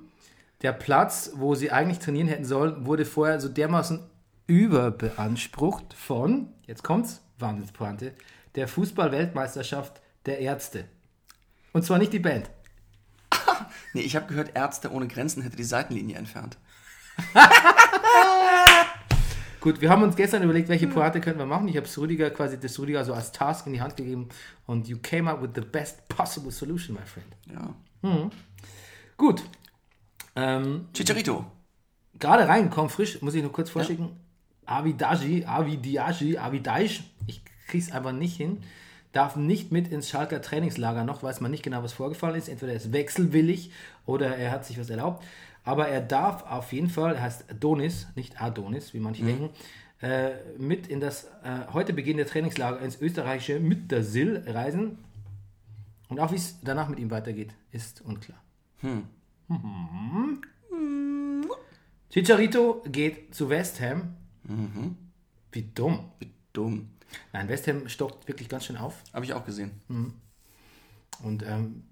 Der 0.63 0.73
Platz, 0.73 1.33
wo 1.35 1.55
sie 1.55 1.71
eigentlich 1.71 1.99
trainieren 1.99 2.29
hätten 2.29 2.45
sollen, 2.47 2.87
wurde 2.87 3.05
vorher 3.05 3.39
so 3.41 3.49
dermaßen 3.49 4.01
überbeansprucht 4.47 5.93
von, 5.95 6.49
jetzt 6.67 6.83
kommt's, 6.85 7.21
Wahnsinnspointe, 7.41 8.15
der 8.55 8.69
Fußball-Weltmeisterschaft 8.69 10.01
der 10.27 10.41
Ärzte. 10.41 10.85
Und 11.73 11.85
zwar 11.85 11.99
nicht 11.99 12.13
die 12.13 12.19
Band. 12.19 12.51
nee, 13.93 14.01
ich 14.01 14.17
habe 14.17 14.27
gehört, 14.27 14.57
Ärzte 14.57 14.91
ohne 14.93 15.09
Grenzen 15.09 15.43
hätte 15.43 15.57
die 15.57 15.65
Seitenlinie 15.65 16.17
entfernt. 16.17 16.59
Gut, 19.61 19.81
wir 19.81 19.91
haben 19.91 20.05
uns 20.05 20.15
gestern 20.15 20.43
überlegt, 20.45 20.69
welche 20.69 20.87
Pointe 20.87 21.21
können 21.21 21.39
wir 21.39 21.47
machen. 21.47 21.67
Ich 21.69 21.77
habe 21.77 21.87
es 21.87 21.99
Rüdiger 21.99 22.31
quasi 22.31 22.61
das 22.61 22.79
Rüdiger 22.79 23.05
so 23.05 23.13
als 23.13 23.33
Task 23.33 23.67
in 23.67 23.73
die 23.73 23.81
Hand 23.81 23.97
gegeben 23.97 24.29
und 24.67 24.87
you 24.87 24.99
came 25.03 25.29
up 25.29 25.43
with 25.43 25.51
the 25.55 25.61
best 25.61 26.09
possible 26.09 26.53
solution, 26.53 26.95
my 26.95 27.03
friend. 27.05 27.27
Ja. 27.53 27.75
Gut. 29.17 29.43
Ähm, 30.37 30.87
Chicharito. 30.95 31.45
gerade 32.19 32.47
reingekommen, 32.47 32.89
frisch, 32.89 33.21
muss 33.21 33.35
ich 33.35 33.43
nur 33.43 33.53
kurz 33.53 33.71
vorschicken. 33.71 34.11
Avidaji, 34.69 35.45
Avidiaji, 35.47 36.39
Avidaish, 36.39 37.03
ich 37.27 37.41
krieg's 37.67 37.91
einfach 37.91 38.13
nicht 38.13 38.37
hin. 38.37 38.59
darf 39.13 39.37
nicht 39.37 39.73
mit 39.73 39.89
ins 39.89 40.09
Schalker 40.09 40.43
Trainingslager. 40.43 41.05
Noch 41.05 41.23
weiß 41.23 41.41
man 41.41 41.51
nicht 41.51 41.63
genau, 41.63 41.83
was 41.83 41.93
vorgefallen 41.93 42.37
ist. 42.37 42.49
Entweder 42.49 42.73
er 42.73 42.77
ist 42.77 42.93
wechselwillig 42.93 43.71
oder 44.07 44.37
er 44.37 44.51
hat 44.51 44.65
sich 44.65 44.79
was 44.79 44.91
erlaubt. 44.91 45.25
Aber 45.65 45.89
er 45.89 46.01
darf 46.01 46.45
auf 46.51 46.73
jeden 46.73 46.91
Fall, 46.91 47.15
er 47.15 47.23
heißt 47.23 47.47
Donis, 47.59 48.07
nicht 48.15 48.41
Adonis, 48.41 48.95
wie 48.95 49.01
manche 49.01 49.25
denken, 49.25 49.51
äh, 50.01 50.31
mit 50.57 50.87
in 50.87 51.01
das 51.01 51.25
äh, 51.43 51.73
heute 51.73 51.93
beginnende 51.93 52.31
Trainingslager 52.31 52.81
ins 52.81 53.01
österreichische 53.01 53.59
Müttersill 53.61 54.45
reisen. 54.47 54.99
Und 56.09 56.21
auch 56.21 56.31
wie 56.31 56.37
es 56.37 56.61
danach 56.63 56.89
mit 56.89 56.99
ihm 56.99 57.11
weitergeht, 57.11 57.55
ist 57.73 58.01
unklar. 58.03 58.39
Hm. 58.81 59.05
Chicharito 62.11 62.83
geht 62.87 63.35
zu 63.35 63.51
West 63.51 63.81
Ham. 63.81 64.15
Wie 65.53 65.63
dumm. 65.75 66.11
Wie 66.19 66.33
dumm. 66.53 66.91
Nein, 67.33 67.49
West 67.49 67.67
Ham 67.69 67.89
stockt 67.89 68.29
wirklich 68.29 68.49
ganz 68.49 68.65
schön 68.65 68.77
auf. 68.77 69.03
Habe 69.13 69.25
ich 69.25 69.33
auch 69.33 69.45
gesehen. 69.45 69.71
Und 71.23 71.43
ähm, 71.43 71.85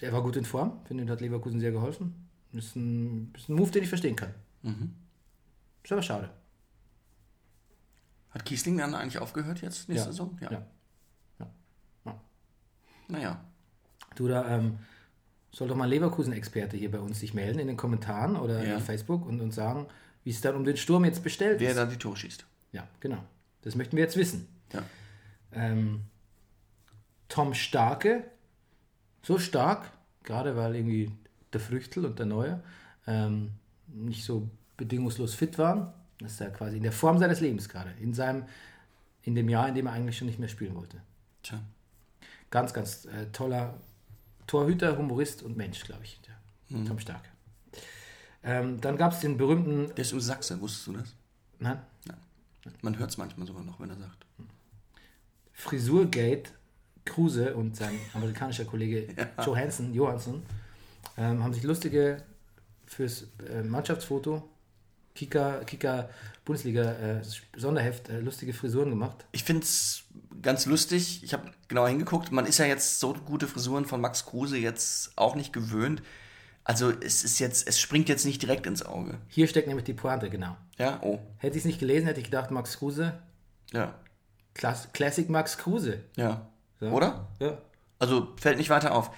er 0.00 0.12
war 0.12 0.22
gut 0.22 0.36
in 0.36 0.44
Form. 0.44 0.80
Finde, 0.84 1.10
hat 1.10 1.20
Leverkusen 1.20 1.60
sehr 1.60 1.72
geholfen. 1.72 2.28
Ist 2.52 2.76
ein, 2.76 3.32
ist 3.36 3.48
ein 3.48 3.54
Move, 3.54 3.70
den 3.70 3.82
ich 3.82 3.88
verstehen 3.88 4.16
kann. 4.16 4.32
Ist 5.82 5.92
aber 5.92 6.02
schade. 6.02 6.30
Hat 8.30 8.44
Kiesling 8.44 8.78
dann 8.78 8.94
eigentlich 8.94 9.18
aufgehört 9.18 9.62
jetzt 9.62 9.88
nächste 9.88 10.06
Ja. 10.08 10.12
Saison? 10.12 10.38
Ja. 10.40 10.50
Ja. 10.52 10.66
Ja. 12.04 12.20
Naja. 13.08 13.44
Du, 14.14 14.28
da 14.28 14.56
ähm, 14.56 14.78
soll 15.52 15.68
doch 15.68 15.76
mal 15.76 15.88
Leverkusen-Experte 15.88 16.76
hier 16.76 16.90
bei 16.90 16.98
uns 16.98 17.20
sich 17.20 17.32
melden 17.34 17.58
in 17.58 17.66
den 17.68 17.76
Kommentaren 17.76 18.36
oder 18.36 18.64
Ja. 18.66 18.76
auf 18.76 18.84
Facebook 18.84 19.24
und, 19.26 19.40
und 19.40 19.52
sagen, 19.52 19.86
wie 20.26 20.30
es 20.30 20.40
dann 20.40 20.56
um 20.56 20.64
den 20.64 20.76
Sturm 20.76 21.04
jetzt 21.04 21.22
bestellt 21.22 21.60
Wer 21.60 21.70
ist. 21.70 21.76
da 21.76 21.86
die 21.86 21.98
Tore 21.98 22.16
schießt. 22.16 22.44
Ja, 22.72 22.88
genau. 22.98 23.22
Das 23.62 23.76
möchten 23.76 23.96
wir 23.96 24.02
jetzt 24.02 24.16
wissen. 24.16 24.48
Ja. 24.72 24.82
Ähm, 25.52 26.02
Tom 27.28 27.54
Starke, 27.54 28.24
so 29.22 29.38
stark, 29.38 29.88
gerade 30.24 30.56
weil 30.56 30.74
irgendwie 30.74 31.12
der 31.52 31.60
Früchtel 31.60 32.04
und 32.04 32.18
der 32.18 32.26
Neue 32.26 32.60
ähm, 33.06 33.52
nicht 33.86 34.24
so 34.24 34.50
bedingungslos 34.76 35.32
fit 35.32 35.58
waren. 35.58 35.92
Das 36.18 36.32
ist 36.32 36.40
ja 36.40 36.50
quasi 36.50 36.78
in 36.78 36.82
der 36.82 36.90
Form 36.90 37.18
seines 37.18 37.40
Lebens 37.40 37.68
gerade, 37.68 37.92
in 38.00 38.12
seinem, 38.12 38.46
in 39.22 39.36
dem 39.36 39.48
Jahr, 39.48 39.68
in 39.68 39.76
dem 39.76 39.86
er 39.86 39.92
eigentlich 39.92 40.18
schon 40.18 40.26
nicht 40.26 40.40
mehr 40.40 40.48
spielen 40.48 40.74
wollte. 40.74 41.00
Tja. 41.44 41.60
Ganz, 42.50 42.74
ganz 42.74 43.04
äh, 43.04 43.26
toller 43.30 43.80
Torhüter, 44.48 44.98
Humorist 44.98 45.44
und 45.44 45.56
Mensch, 45.56 45.84
glaube 45.84 46.02
ich, 46.02 46.20
der 46.22 46.84
Tom 46.84 46.98
Starke. 46.98 47.28
Ähm, 48.46 48.80
dann 48.80 48.96
gab 48.96 49.12
es 49.12 49.20
den 49.20 49.36
berühmten, 49.36 49.88
Der 49.96 50.02
ist 50.04 50.12
im 50.12 50.20
Sachse, 50.20 50.60
wusstest 50.60 50.86
du 50.86 50.92
das? 50.92 51.14
nein, 51.58 51.78
Man 52.80 52.98
hört 52.98 53.10
es 53.10 53.18
manchmal 53.18 53.46
sogar 53.46 53.64
noch, 53.64 53.80
wenn 53.80 53.90
er 53.90 53.96
sagt. 53.96 54.24
Frisurgate 55.52 56.50
Kruse 57.04 57.54
und 57.54 57.76
sein 57.76 57.98
amerikanischer 58.14 58.64
Kollege 58.64 59.08
Johansson, 59.44 59.92
Johansson 59.92 60.42
ähm, 61.16 61.42
haben 61.42 61.54
sich 61.54 61.62
lustige 61.62 62.22
fürs 62.86 63.26
äh, 63.48 63.62
Mannschaftsfoto 63.62 64.48
Kika, 65.14 65.64
Kika 65.64 66.08
Bundesliga 66.44 66.92
äh, 66.92 67.22
Sonderheft 67.56 68.08
äh, 68.10 68.20
lustige 68.20 68.52
Frisuren 68.52 68.90
gemacht. 68.90 69.24
Ich 69.32 69.42
finde 69.42 69.62
es 69.62 70.04
ganz 70.42 70.66
lustig. 70.66 71.24
Ich 71.24 71.32
habe 71.32 71.50
genauer 71.68 71.88
hingeguckt. 71.88 72.30
Man 72.30 72.46
ist 72.46 72.58
ja 72.58 72.66
jetzt 72.66 73.00
so 73.00 73.14
gute 73.14 73.48
Frisuren 73.48 73.86
von 73.86 74.00
Max 74.00 74.26
Kruse 74.26 74.58
jetzt 74.58 75.16
auch 75.16 75.34
nicht 75.34 75.52
gewöhnt. 75.52 76.02
Also 76.68 76.90
es 76.90 77.22
ist 77.22 77.38
jetzt, 77.38 77.68
es 77.68 77.78
springt 77.78 78.08
jetzt 78.08 78.26
nicht 78.26 78.42
direkt 78.42 78.66
ins 78.66 78.84
Auge. 78.84 79.18
Hier 79.28 79.46
steckt 79.46 79.68
nämlich 79.68 79.84
die 79.84 79.94
Pointe, 79.94 80.28
genau. 80.28 80.56
Ja, 80.78 80.98
oh. 81.00 81.20
Hätte 81.36 81.56
ich 81.56 81.60
es 81.62 81.64
nicht 81.64 81.78
gelesen, 81.78 82.06
hätte 82.06 82.18
ich 82.18 82.26
gedacht, 82.26 82.50
Max 82.50 82.78
Kruse, 82.78 83.16
Ja. 83.72 83.94
Klass 84.52 84.88
Classic 84.92 85.28
Max 85.28 85.58
Kruse. 85.58 86.00
Ja. 86.16 86.48
Ja. 86.80 86.90
Oder? 86.90 87.28
Ja. 87.38 87.58
Also 88.00 88.34
fällt 88.36 88.58
nicht 88.58 88.70
weiter 88.70 88.94
auf. 88.96 89.12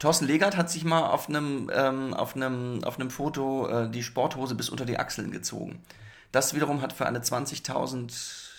Thorsten 0.00 0.26
Legert 0.26 0.56
hat 0.56 0.68
sich 0.68 0.84
mal 0.84 1.10
auf 1.10 1.28
einem, 1.28 1.70
ähm, 1.72 2.12
auf 2.12 2.34
einem, 2.34 2.82
auf 2.82 2.98
einem 2.98 3.10
Foto 3.10 3.68
äh, 3.68 3.90
die 3.90 4.02
Sporthose 4.02 4.56
bis 4.56 4.68
unter 4.68 4.84
die 4.84 4.98
Achseln 4.98 5.30
gezogen. 5.30 5.84
Das 6.32 6.54
wiederum 6.54 6.82
hat 6.82 6.92
für 6.92 7.06
eine 7.06 7.20
20.000, 7.20 8.06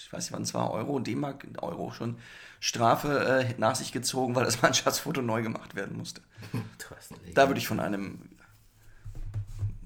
ich 0.05 0.13
weiß 0.13 0.23
nicht 0.23 0.33
wann 0.33 0.43
es 0.43 0.53
war, 0.53 0.71
Euro, 0.71 0.99
D-Mark, 0.99 1.47
Euro 1.61 1.91
schon, 1.91 2.17
Strafe 2.63 3.45
äh, 3.49 3.55
nach 3.57 3.75
sich 3.75 3.91
gezogen, 3.91 4.35
weil 4.35 4.45
das 4.45 4.61
Mannschaftsfoto 4.61 5.21
neu 5.21 5.41
gemacht 5.41 5.75
werden 5.75 5.97
musste. 5.97 6.21
Da 7.33 7.49
würde 7.49 7.59
ich 7.59 7.67
von 7.67 7.79
einem 7.79 8.29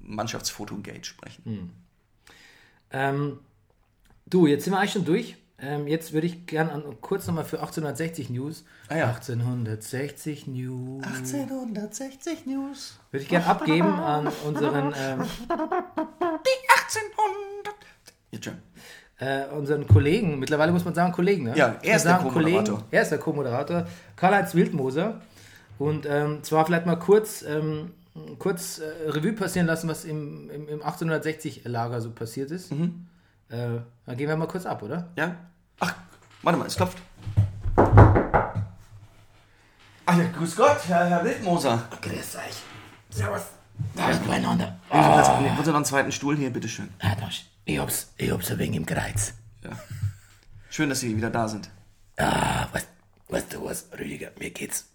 Mannschaftsfoto-Gate 0.02 1.06
sprechen. 1.06 1.72
Ähm, 2.90 3.40
du, 4.26 4.46
jetzt 4.46 4.64
sind 4.64 4.74
wir 4.74 4.78
eigentlich 4.78 4.92
schon 4.92 5.06
durch. 5.06 5.36
Ähm, 5.58 5.86
jetzt 5.86 6.12
würde 6.12 6.26
ich 6.26 6.44
gerne 6.44 6.70
an, 6.70 7.00
kurz 7.00 7.26
nochmal 7.26 7.46
für 7.46 7.60
1860 7.60 8.28
News. 8.28 8.64
Ah 8.88 8.96
ja. 8.96 9.06
1860 9.06 10.46
News. 10.46 11.02
1860 11.02 12.44
News. 12.44 12.98
Würde 13.10 13.22
ich 13.22 13.30
gerne 13.30 13.46
abgeben 13.46 13.88
an 13.88 14.26
unseren, 14.44 14.92
ähm, 14.98 15.22
Die 15.22 16.68
1800. 16.68 17.74
Jetzt 18.32 18.44
schon. 18.44 18.58
Äh, 19.18 19.44
unseren 19.46 19.86
Kollegen. 19.86 20.38
Mittlerweile 20.38 20.72
muss 20.72 20.84
man 20.84 20.94
sagen 20.94 21.12
Kollegen, 21.12 21.44
ne? 21.44 21.56
Ja, 21.56 21.76
er 21.82 21.96
ist 21.96 22.04
der 22.04 22.16
Co-Moderator. 22.18 22.82
Er 22.90 23.02
ist 23.02 23.10
der 23.10 23.18
Co-Moderator. 23.18 23.86
Karl-Heinz 24.16 24.54
Wildmoser. 24.54 25.20
Und 25.78 26.06
ähm, 26.06 26.42
zwar 26.42 26.64
vielleicht 26.66 26.86
mal 26.86 26.96
kurz, 26.96 27.42
ähm, 27.42 27.92
kurz 28.38 28.78
äh, 28.78 29.10
Revue 29.10 29.32
passieren 29.32 29.66
lassen, 29.66 29.88
was 29.88 30.04
im, 30.04 30.50
im, 30.50 30.68
im 30.68 30.80
1860-Lager 30.82 32.00
so 32.00 32.10
passiert 32.10 32.50
ist. 32.50 32.72
Mhm. 32.72 33.06
Äh, 33.48 33.80
dann 34.06 34.16
gehen 34.16 34.28
wir 34.28 34.36
mal 34.36 34.48
kurz 34.48 34.66
ab, 34.66 34.82
oder? 34.82 35.08
Ja? 35.16 35.36
Ach, 35.80 35.94
warte 36.42 36.58
mal, 36.58 36.66
es 36.66 36.76
klopft. 36.76 36.98
Ach 40.08 40.16
ja, 40.16 40.24
grüß 40.36 40.56
Gott, 40.56 40.78
Herr, 40.88 41.06
Herr 41.06 41.24
Wildmoser. 41.24 41.82
Grüß 42.00 42.36
euch. 42.36 42.62
Servus. 43.10 43.42
Servus 43.94 44.18
beieinander. 44.20 44.78
Ah. 44.88 45.40
Ich 45.44 45.56
wollte 45.56 45.70
noch 45.70 45.76
einen 45.76 45.84
zweiten 45.84 46.12
Stuhl 46.12 46.36
hier, 46.36 46.50
bitteschön. 46.50 46.88
Ah, 47.00 47.14
das- 47.20 47.42
Ich 47.68 47.80
hab's, 47.80 48.12
ich 48.16 48.30
hab's 48.30 48.48
ein 48.52 48.58
wenig 48.58 48.76
im 48.76 48.86
Kreuz. 48.86 49.34
Ja. 49.64 49.76
Schön, 50.70 50.88
dass 50.88 51.00
Sie 51.00 51.16
wieder 51.16 51.30
da 51.30 51.48
sind. 51.48 51.68
Ah, 52.16 52.68
weißt, 52.72 52.86
weißt 53.28 53.54
du 53.54 53.64
was, 53.64 53.86
Rüdiger, 53.98 54.30
mir 54.38 54.50
geht's, 54.50 54.86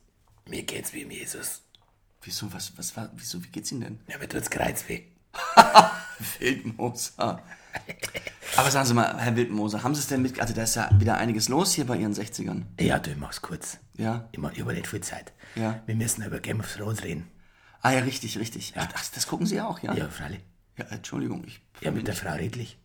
mir 0.47 0.63
geht's 0.63 0.93
wie 0.93 1.01
im 1.01 1.11
Jesus. 1.11 1.63
Wieso, 2.21 2.51
was, 2.53 2.71
was 2.77 2.95
war, 2.95 3.11
wieso, 3.15 3.43
wie 3.43 3.49
geht's 3.49 3.73
Ihnen 3.73 3.81
denn? 3.81 3.99
Ja, 4.07 4.17
mir 4.19 4.29
tut's 4.29 4.49
Kreuz 4.49 4.87
weh. 4.87 5.03
Wildmoser. 6.39 7.43
Aber 8.55 8.71
sagen 8.71 8.87
Sie 8.87 8.93
mal, 8.93 9.17
Herr 9.19 9.35
Wildmoser, 9.35 9.83
haben 9.83 9.93
Sie 9.93 9.99
es 9.99 10.07
denn 10.07 10.21
mit, 10.21 10.39
also 10.39 10.53
da 10.53 10.63
ist 10.63 10.75
ja 10.75 10.89
wieder 10.97 11.17
einiges 11.17 11.49
los 11.49 11.73
hier 11.73 11.85
bei 11.85 11.97
Ihren 11.97 12.13
60ern. 12.13 12.63
Ja, 12.79 12.99
du, 12.99 13.11
ich 13.11 13.17
mach's 13.17 13.41
kurz. 13.41 13.79
Ja? 13.97 14.29
Ich 14.31 14.39
mach 14.39 14.55
über 14.55 14.71
nicht 14.71 14.87
viel 14.87 15.01
Zeit. 15.01 15.33
Ja. 15.55 15.81
Wir 15.87 15.95
müssen 15.95 16.23
über 16.23 16.39
Game 16.39 16.61
of 16.61 16.73
Thrones 16.73 17.03
reden. 17.03 17.27
Ah 17.81 17.91
ja, 17.91 17.99
richtig, 17.99 18.39
richtig. 18.39 18.75
Ach, 18.77 18.87
das, 19.13 19.27
gucken 19.27 19.45
Sie 19.45 19.55
ja 19.55 19.67
auch, 19.67 19.79
ja? 19.79 19.93
Ja, 19.93 20.07
freilich. 20.07 20.39
Ja, 20.81 20.95
Entschuldigung, 20.95 21.43
ich... 21.45 21.61
Ja, 21.81 21.91
mit 21.91 22.07
der 22.07 22.15
Frau 22.15 22.33
Redlich. 22.33 22.77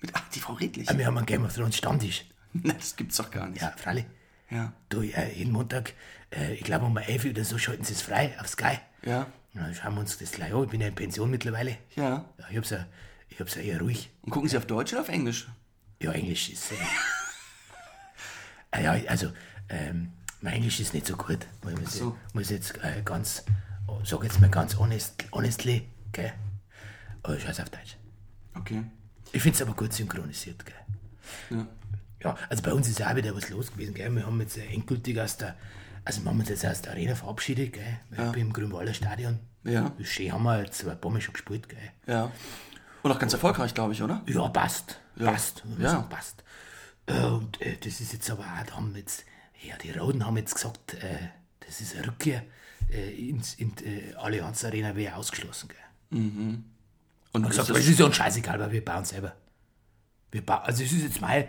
Mit, 0.00 0.12
ach, 0.14 0.22
die 0.34 0.40
Frau 0.40 0.54
Redlich. 0.54 0.88
Ah, 0.88 0.96
Wir 0.96 1.06
haben 1.06 1.16
einen 1.18 1.26
Game 1.26 1.44
of 1.44 1.54
Thrones 1.54 1.76
Stammtisch. 1.76 2.24
Nein, 2.52 2.76
das 2.78 2.96
gibt's 2.96 3.16
doch 3.16 3.30
gar 3.30 3.48
nicht. 3.48 3.60
Ja, 3.60 3.72
freilich. 3.76 4.06
Ja. 4.50 4.72
Du, 4.88 5.02
äh, 5.02 5.32
jeden 5.36 5.52
Montag, 5.52 5.92
äh, 6.30 6.54
ich 6.54 6.64
glaube 6.64 6.86
um 6.86 6.96
11 6.96 7.24
Uhr 7.24 7.30
oder 7.32 7.44
so, 7.44 7.58
schalten 7.58 7.84
sie 7.84 7.92
es 7.92 8.02
frei 8.02 8.34
auf 8.40 8.48
Sky. 8.48 8.78
Ja. 9.04 9.26
Und 9.54 9.60
dann 9.60 9.74
schauen 9.74 9.94
wir 9.94 10.00
uns 10.00 10.16
das 10.18 10.32
gleich 10.32 10.54
an. 10.54 10.64
Ich 10.64 10.70
bin 10.70 10.80
ja 10.80 10.88
in 10.88 10.94
Pension 10.94 11.30
mittlerweile. 11.30 11.76
Ja. 11.96 12.24
Ja, 12.38 12.48
ich 12.50 12.56
hab's 12.56 12.70
ja, 12.70 12.86
ich 13.28 13.40
hab's 13.40 13.54
ja 13.56 13.62
eher 13.62 13.80
ruhig. 13.80 14.10
Und 14.22 14.30
gucken 14.30 14.48
Sie 14.48 14.56
auf 14.56 14.66
Deutsch 14.66 14.92
oder 14.92 15.02
auf 15.02 15.08
Englisch? 15.08 15.48
Ja, 16.02 16.12
Englisch 16.12 16.50
ist. 16.50 16.72
Äh, 16.72 16.76
ah 18.70 18.80
ja, 18.80 18.92
also, 19.08 19.32
ähm, 19.68 20.12
mein 20.40 20.54
Englisch 20.54 20.80
ist 20.80 20.94
nicht 20.94 21.06
so 21.06 21.16
gut. 21.16 21.46
Muss, 21.62 21.94
so. 21.94 22.16
muss 22.32 22.50
jetzt 22.50 22.82
äh, 22.82 23.02
ganz, 23.04 23.44
sag 24.04 24.22
jetzt 24.22 24.40
mal 24.40 24.50
ganz 24.50 24.76
honest, 24.76 25.24
honestly, 25.32 25.88
gell? 26.12 26.32
Oh, 27.26 27.38
scheiß 27.38 27.60
auf 27.60 27.70
Deutsch. 27.70 27.96
Okay. 28.54 28.84
Ich 29.32 29.42
find's 29.42 29.60
aber 29.62 29.74
gut 29.74 29.92
synchronisiert, 29.92 30.64
gell? 30.64 30.74
Ja. 31.58 31.66
Ja, 32.22 32.36
also 32.48 32.62
bei 32.62 32.72
uns 32.72 32.88
ist 32.88 32.98
ja 32.98 33.10
auch 33.10 33.16
wieder 33.16 33.34
was 33.34 33.50
los 33.50 33.72
gewesen, 33.72 33.94
gell? 33.94 34.10
Wir 34.14 34.26
haben 34.26 34.40
jetzt 34.40 34.56
äh, 34.56 34.66
endgültig 34.66 35.20
aus 35.20 35.36
der, 35.36 35.56
also 36.04 36.22
wir 36.22 36.30
haben 36.30 36.40
uns 36.40 36.48
jetzt 36.48 36.64
aus 36.64 36.82
der 36.82 36.92
Arena 36.92 37.14
verabschiedet, 37.14 37.74
gell? 37.74 37.98
Ja. 38.16 38.32
Im 38.32 38.52
Grünwalder 38.52 38.94
Stadion. 38.94 39.40
Ja. 39.64 39.92
Das 39.98 40.08
Schön 40.08 40.32
haben 40.32 40.44
wir 40.44 40.62
jetzt 40.62 40.78
zwei 40.78 40.94
paar 40.94 41.10
Mal 41.10 41.20
schon 41.20 41.34
gespielt, 41.34 41.68
gell? 41.68 41.90
Ja. 42.06 42.30
Und 43.02 43.12
auch 43.12 43.18
ganz 43.18 43.32
erfolgreich, 43.32 43.74
glaube 43.74 43.92
ich, 43.92 44.02
oder? 44.02 44.22
Ja, 44.26 44.48
passt. 44.48 45.00
Ja. 45.16 45.30
Passt. 45.32 45.62
Ja. 45.78 45.90
sagen, 45.90 46.08
passt. 46.08 46.44
Äh, 47.06 47.24
und 47.24 47.60
äh, 47.60 47.76
das 47.78 48.00
ist 48.00 48.12
jetzt 48.12 48.30
aber 48.30 48.44
auch, 48.44 48.66
da 48.66 48.76
haben 48.76 48.94
jetzt, 48.96 49.24
ja, 49.62 49.76
die 49.76 49.90
Roten 49.90 50.24
haben 50.24 50.36
jetzt 50.38 50.54
gesagt, 50.54 50.94
äh, 50.94 51.28
das 51.60 51.80
ist 51.80 51.94
eine 51.96 52.06
Rückkehr 52.06 52.42
äh, 52.90 53.28
ins 53.28 53.54
in, 53.54 53.72
äh, 53.84 54.14
Allianz 54.14 54.64
Arena 54.64 54.96
wäre 54.96 55.16
ausgeschlossen, 55.16 55.68
gell? 55.68 56.18
Und 57.34 57.44
Und 57.44 57.50
gesagt, 57.50 57.68
das- 57.68 57.78
ist 57.86 57.98
ja 57.98 58.06
uns 58.06 58.16
scheißegal, 58.16 58.58
weil 58.60 58.72
wir 58.72 58.82
bauen 58.84 59.04
selber. 59.04 59.34
Wir 60.30 60.44
bauen, 60.44 60.60
also 60.64 60.82
es 60.82 60.90
ist 60.92 61.02
jetzt 61.02 61.20
mein, 61.20 61.46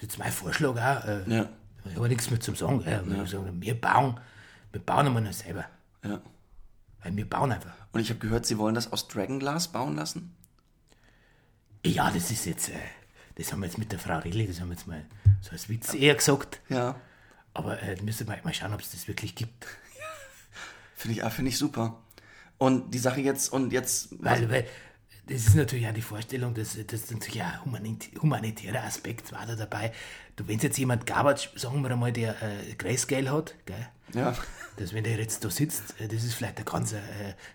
jetzt 0.00 0.18
mein 0.18 0.32
Vorschlag 0.32 0.70
auch. 0.70 1.04
Äh, 1.06 1.22
Ja. 1.30 1.48
Ich 1.88 1.94
habe 1.94 2.08
nichts 2.08 2.28
mehr 2.30 2.40
zum 2.40 2.56
Sagen. 2.56 2.82
Gell? 2.82 3.00
Wir, 3.06 3.24
sagen, 3.28 3.62
wir 3.62 3.80
bauen, 3.80 4.18
wir 4.72 4.80
bauen 4.80 5.06
einmal 5.06 5.22
noch 5.22 5.32
selber. 5.32 5.66
ja. 6.04 6.20
Weil 7.02 7.16
wir 7.16 7.28
bauen 7.30 7.52
einfach. 7.52 7.72
Und 7.92 8.00
ich 8.00 8.08
habe 8.10 8.18
gehört, 8.18 8.44
Sie 8.46 8.58
wollen 8.58 8.74
das 8.74 8.92
aus 8.92 9.06
Dragonglass 9.06 9.68
bauen 9.68 9.94
lassen? 9.94 10.34
Ja, 11.84 12.10
das 12.10 12.30
ist 12.32 12.46
jetzt, 12.46 12.70
äh, 12.70 12.72
das 13.36 13.52
haben 13.52 13.60
wir 13.60 13.66
jetzt 13.66 13.78
mit 13.78 13.92
der 13.92 14.00
Frau 14.00 14.18
Rehli, 14.18 14.46
das 14.48 14.60
haben 14.60 14.68
wir 14.70 14.74
jetzt 14.74 14.88
mal 14.88 15.04
so 15.40 15.52
als 15.52 15.68
Witz 15.68 15.94
eher 15.94 16.16
gesagt. 16.16 16.60
Ja. 16.68 16.96
Aber 17.54 17.80
äh, 17.80 17.94
müssen 18.02 18.26
wir 18.26 18.36
mal 18.42 18.52
schauen, 18.52 18.72
ob 18.74 18.80
es 18.80 18.90
das 18.90 19.06
wirklich 19.06 19.36
gibt. 19.36 19.66
Finde 20.96 21.16
ich, 21.18 21.24
ah, 21.24 21.30
finde 21.30 21.50
ich 21.50 21.58
super. 21.58 22.02
Und 22.58 22.92
die 22.92 22.98
Sache 22.98 23.20
jetzt, 23.20 23.52
und 23.52 23.72
jetzt, 23.72 24.08
Weil, 24.18 24.50
weil 24.50 24.66
das 25.26 25.46
ist 25.48 25.54
natürlich 25.56 25.86
auch 25.88 25.92
die 25.94 26.02
Vorstellung, 26.02 26.54
dass 26.54 26.76
das 26.86 27.10
natürlich 27.10 27.42
ein 27.42 27.64
humanit 27.64 28.10
humanitärer 28.20 28.84
Aspekt 28.84 29.32
war 29.32 29.44
da 29.46 29.56
dabei. 29.56 29.92
Du, 30.36 30.46
wenn 30.48 30.58
jetzt 30.58 30.78
jemand 30.78 31.06
Garbage, 31.06 31.50
sagen 31.56 31.82
wir 31.82 31.90
einmal, 31.90 32.12
der 32.12 32.30
äh, 32.42 32.74
Grayscale 32.78 33.30
hat, 33.32 33.54
gell? 33.66 33.88
ja, 34.14 34.34
dass 34.76 34.92
wenn 34.94 35.02
der 35.04 35.16
jetzt 35.18 35.44
da 35.44 35.50
sitzt, 35.50 36.00
äh, 36.00 36.06
das 36.08 36.22
ist 36.24 36.34
vielleicht 36.34 36.56
eine 36.56 36.64
ganz 36.64 36.92
äh, 36.92 36.98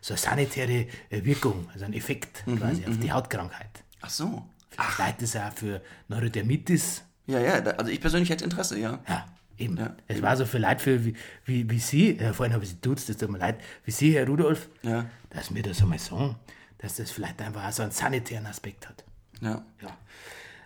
so 0.02 0.14
eine 0.14 0.20
sanitäre 0.20 0.88
äh, 1.10 1.24
Wirkung, 1.24 1.70
also 1.74 1.86
ein 1.86 1.94
Effekt 1.94 2.44
quasi 2.58 2.86
auf 2.86 2.98
die 3.00 3.12
Hautkrankheit. 3.12 3.84
ach 4.02 4.10
so. 4.10 4.46
Vielleicht 4.70 5.00
leitet 5.00 5.22
es 5.24 5.36
auch 5.36 5.52
für 5.54 5.82
Neurodermitis. 6.08 7.04
Ja, 7.28 7.40
ja, 7.40 7.54
also 7.56 7.92
ich 7.92 8.00
persönlich 8.02 8.30
hätte 8.30 8.44
Interesse, 8.46 8.80
ja. 8.80 9.00
Ja, 9.08 9.26
eben. 9.58 9.78
Ja, 9.78 9.96
es 10.08 10.22
war 10.22 10.36
so 10.38 10.46
für 10.46 10.58
Leute 10.60 10.80
für, 10.80 11.06
wie, 11.06 11.16
wie, 11.46 11.70
wie 11.70 11.80
Sie, 11.80 12.18
äh, 12.18 12.34
vorhin 12.34 12.54
habe 12.54 12.64
ich 12.64 12.72
Sie 12.72 12.78
duzt, 12.82 13.10
das 13.10 13.18
tut 13.18 13.30
mir 13.30 13.38
leid, 13.38 13.60
wie 13.86 13.92
Sie, 13.92 14.14
Herr 14.16 14.26
Rudolf, 14.28 14.70
Ja. 14.82 15.06
dass 15.30 15.54
wir 15.54 15.62
das 15.64 15.82
einmal 15.82 16.00
sagen, 16.00 16.36
dass 16.82 16.96
das 16.96 17.12
vielleicht 17.12 17.42
einfach 17.42 17.68
auch 17.68 17.72
so 17.72 17.84
einen 17.84 17.92
sanitären 17.92 18.46
Aspekt 18.48 18.90
hat. 18.90 19.04
Ja. 19.40 19.64
Ja. 19.82 19.98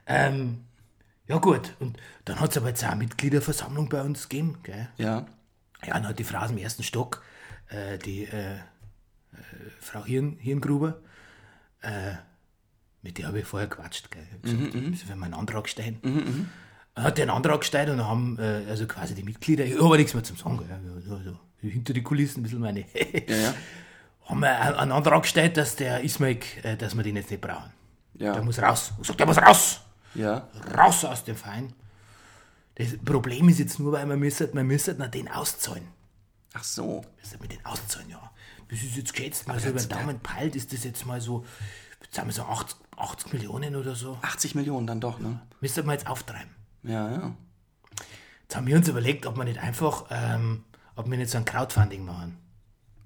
Ähm, 0.07 0.65
ja 1.27 1.37
gut, 1.37 1.73
und 1.79 1.97
dann 2.23 2.39
hat 2.39 2.51
es 2.51 2.57
aber 2.57 2.69
jetzt 2.69 2.83
auch 2.83 2.89
eine 2.89 2.99
Mitgliederversammlung 2.99 3.89
bei 3.89 4.01
uns 4.01 4.29
gegeben, 4.29 4.59
gell? 4.63 4.87
Ja. 4.97 5.25
Ja, 5.85 5.93
dann 5.93 6.07
hat 6.07 6.19
die 6.19 6.23
Frau 6.23 6.39
aus 6.39 6.49
dem 6.49 6.57
ersten 6.57 6.83
Stock, 6.83 7.23
äh, 7.69 7.97
die 7.97 8.25
äh, 8.25 8.55
äh, 8.55 8.59
Frau 9.79 10.05
Hirn, 10.05 10.37
Hirngruber, 10.39 10.99
äh, 11.81 12.13
mit 13.01 13.17
der 13.17 13.27
habe 13.27 13.39
ich 13.39 13.45
vorher 13.45 13.67
gequatscht, 13.67 14.09
gell? 14.09 14.25
Ich 14.43 14.51
gesagt, 14.91 15.09
wir 15.09 15.15
mal 15.15 15.25
einen 15.25 15.33
Antrag 15.33 15.67
stellen. 15.67 15.99
Dann 16.93 17.03
hat 17.03 17.17
der 17.17 17.23
einen 17.23 17.31
Antrag 17.31 17.59
gestellt 17.59 17.89
und 17.89 17.97
dann 17.97 18.07
haben 18.07 18.39
äh, 18.39 18.63
also 18.69 18.87
quasi 18.87 19.15
die 19.15 19.23
Mitglieder, 19.23 19.65
ich 19.65 19.73
habe 19.73 19.85
aber 19.85 19.97
nichts 19.97 20.13
mehr 20.13 20.23
zum 20.23 20.37
Sagen, 20.37 20.59
gell? 20.59 21.01
So, 21.05 21.17
so, 21.17 21.39
hinter 21.59 21.93
die 21.93 22.03
Kulissen 22.03 22.39
ein 22.39 22.43
bisschen 22.43 22.59
meine, 22.59 22.85
Ja, 23.27 23.35
ja. 23.35 23.53
haben 24.25 24.39
wir 24.39 24.59
einen 24.59 24.75
einen 24.75 24.91
Antrag 24.91 25.21
gestellt, 25.23 25.57
dass 25.57 25.75
der 25.75 26.01
Ismail, 26.03 26.39
äh, 26.63 26.75
dass 26.77 26.95
wir 26.95 27.03
den 27.03 27.15
jetzt 27.15 27.29
nicht 27.31 27.41
brauchen. 27.41 27.71
Der 28.13 28.35
Ja. 28.35 28.41
muss 28.41 28.59
raus. 28.61 28.93
Ich 29.01 29.07
sag, 29.07 29.17
der 29.17 29.25
muss 29.25 29.37
raus! 29.37 29.81
Ja. 30.15 30.47
Raus 30.77 31.03
aus 31.05 31.23
dem 31.25 31.35
Verein. 31.35 31.73
Das 32.75 32.97
Problem 33.03 33.49
ist 33.49 33.59
jetzt 33.59 33.79
nur, 33.79 33.91
weil 33.93 34.05
wir 34.07 34.15
müssen, 34.17 34.53
wir 34.53 34.63
müssen 34.63 34.97
noch 34.97 35.07
den 35.07 35.29
auszahlen. 35.29 35.87
Ach 36.53 36.63
so. 36.63 37.03
müssen 37.19 37.41
wir 37.41 37.49
den 37.49 37.65
auszahlen, 37.65 38.09
ja. 38.09 38.31
Das 38.69 38.81
ist 38.81 38.95
jetzt 38.95 39.13
geschätzt, 39.13 39.47
mal 39.47 39.59
so 39.59 39.69
über 39.69 39.79
den 39.79 39.89
Daumen 39.89 40.19
peilt, 40.21 40.55
ist 40.55 40.73
das 40.73 40.83
jetzt 40.85 41.05
mal 41.05 41.21
so, 41.21 41.45
sagen 42.11 42.27
wir 42.29 42.33
so 42.33 42.43
80, 42.43 42.77
80 42.97 43.33
Millionen 43.33 43.75
oder 43.75 43.95
so. 43.95 44.17
80 44.21 44.55
Millionen 44.55 44.87
dann 44.87 45.01
doch, 45.01 45.19
ne? 45.19 45.39
Müssen 45.61 45.85
wir 45.85 45.91
jetzt 45.93 46.07
auftreiben. 46.07 46.49
Ja, 46.83 47.11
ja. 47.11 47.35
Jetzt 48.43 48.55
haben 48.55 48.67
wir 48.67 48.75
uns 48.77 48.87
überlegt, 48.87 49.25
ob 49.25 49.37
wir 49.37 49.43
nicht 49.43 49.59
einfach, 49.59 50.05
ähm, 50.09 50.63
ob 50.95 51.09
wir 51.09 51.17
nicht 51.17 51.29
so 51.29 51.37
ein 51.37 51.45
Crowdfunding 51.45 52.05
machen. 52.05 52.37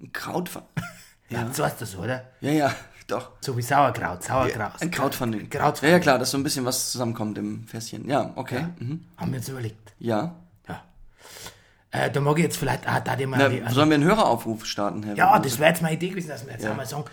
Ein 0.00 0.12
Krautfund. 0.12 0.64
Ja, 1.30 1.48
so 1.52 1.64
heißt 1.64 1.80
das, 1.80 1.96
oder? 1.96 2.24
Ja, 2.40 2.50
ja, 2.50 2.74
doch. 3.06 3.32
So 3.40 3.56
wie 3.56 3.62
Sauerkraut, 3.62 4.22
Sauerkraut. 4.22 4.80
Ein 4.80 4.90
Krautfunding. 4.90 5.48
Crowdfunding. 5.48 5.90
Ja, 5.90 5.96
ja, 5.96 6.00
klar, 6.00 6.18
dass 6.18 6.30
so 6.30 6.38
ein 6.38 6.42
bisschen 6.42 6.64
was 6.64 6.90
zusammenkommt 6.90 7.38
im 7.38 7.66
Fässchen. 7.66 8.08
Ja, 8.08 8.32
okay. 8.36 8.60
Ja. 8.60 8.70
Mhm. 8.78 9.04
Haben 9.16 9.32
wir 9.32 9.38
uns 9.38 9.48
überlegt. 9.48 9.94
ja. 9.98 10.36
Ja. 10.68 10.82
Äh, 11.92 12.10
da 12.10 12.20
mag 12.20 12.36
ich 12.38 12.44
jetzt 12.44 12.56
vielleicht, 12.56 12.88
ah, 12.88 13.00
da 13.00 13.16
die 13.16 13.26
mal 13.26 13.38
Na, 13.38 13.48
die, 13.48 13.62
an 13.62 13.72
sollen 13.72 13.88
wir 13.88 13.96
einen 13.96 14.04
Höreraufruf 14.04 14.64
starten, 14.64 15.02
Herr 15.02 15.16
Ja, 15.16 15.38
das 15.38 15.58
wäre 15.58 15.70
jetzt 15.70 15.82
meine 15.82 15.96
Idee 15.96 16.10
gewesen, 16.10 16.28
dass 16.28 16.46
wir 16.46 16.52
jetzt 16.52 16.64
einmal 16.64 16.86
sagen, 16.86 17.04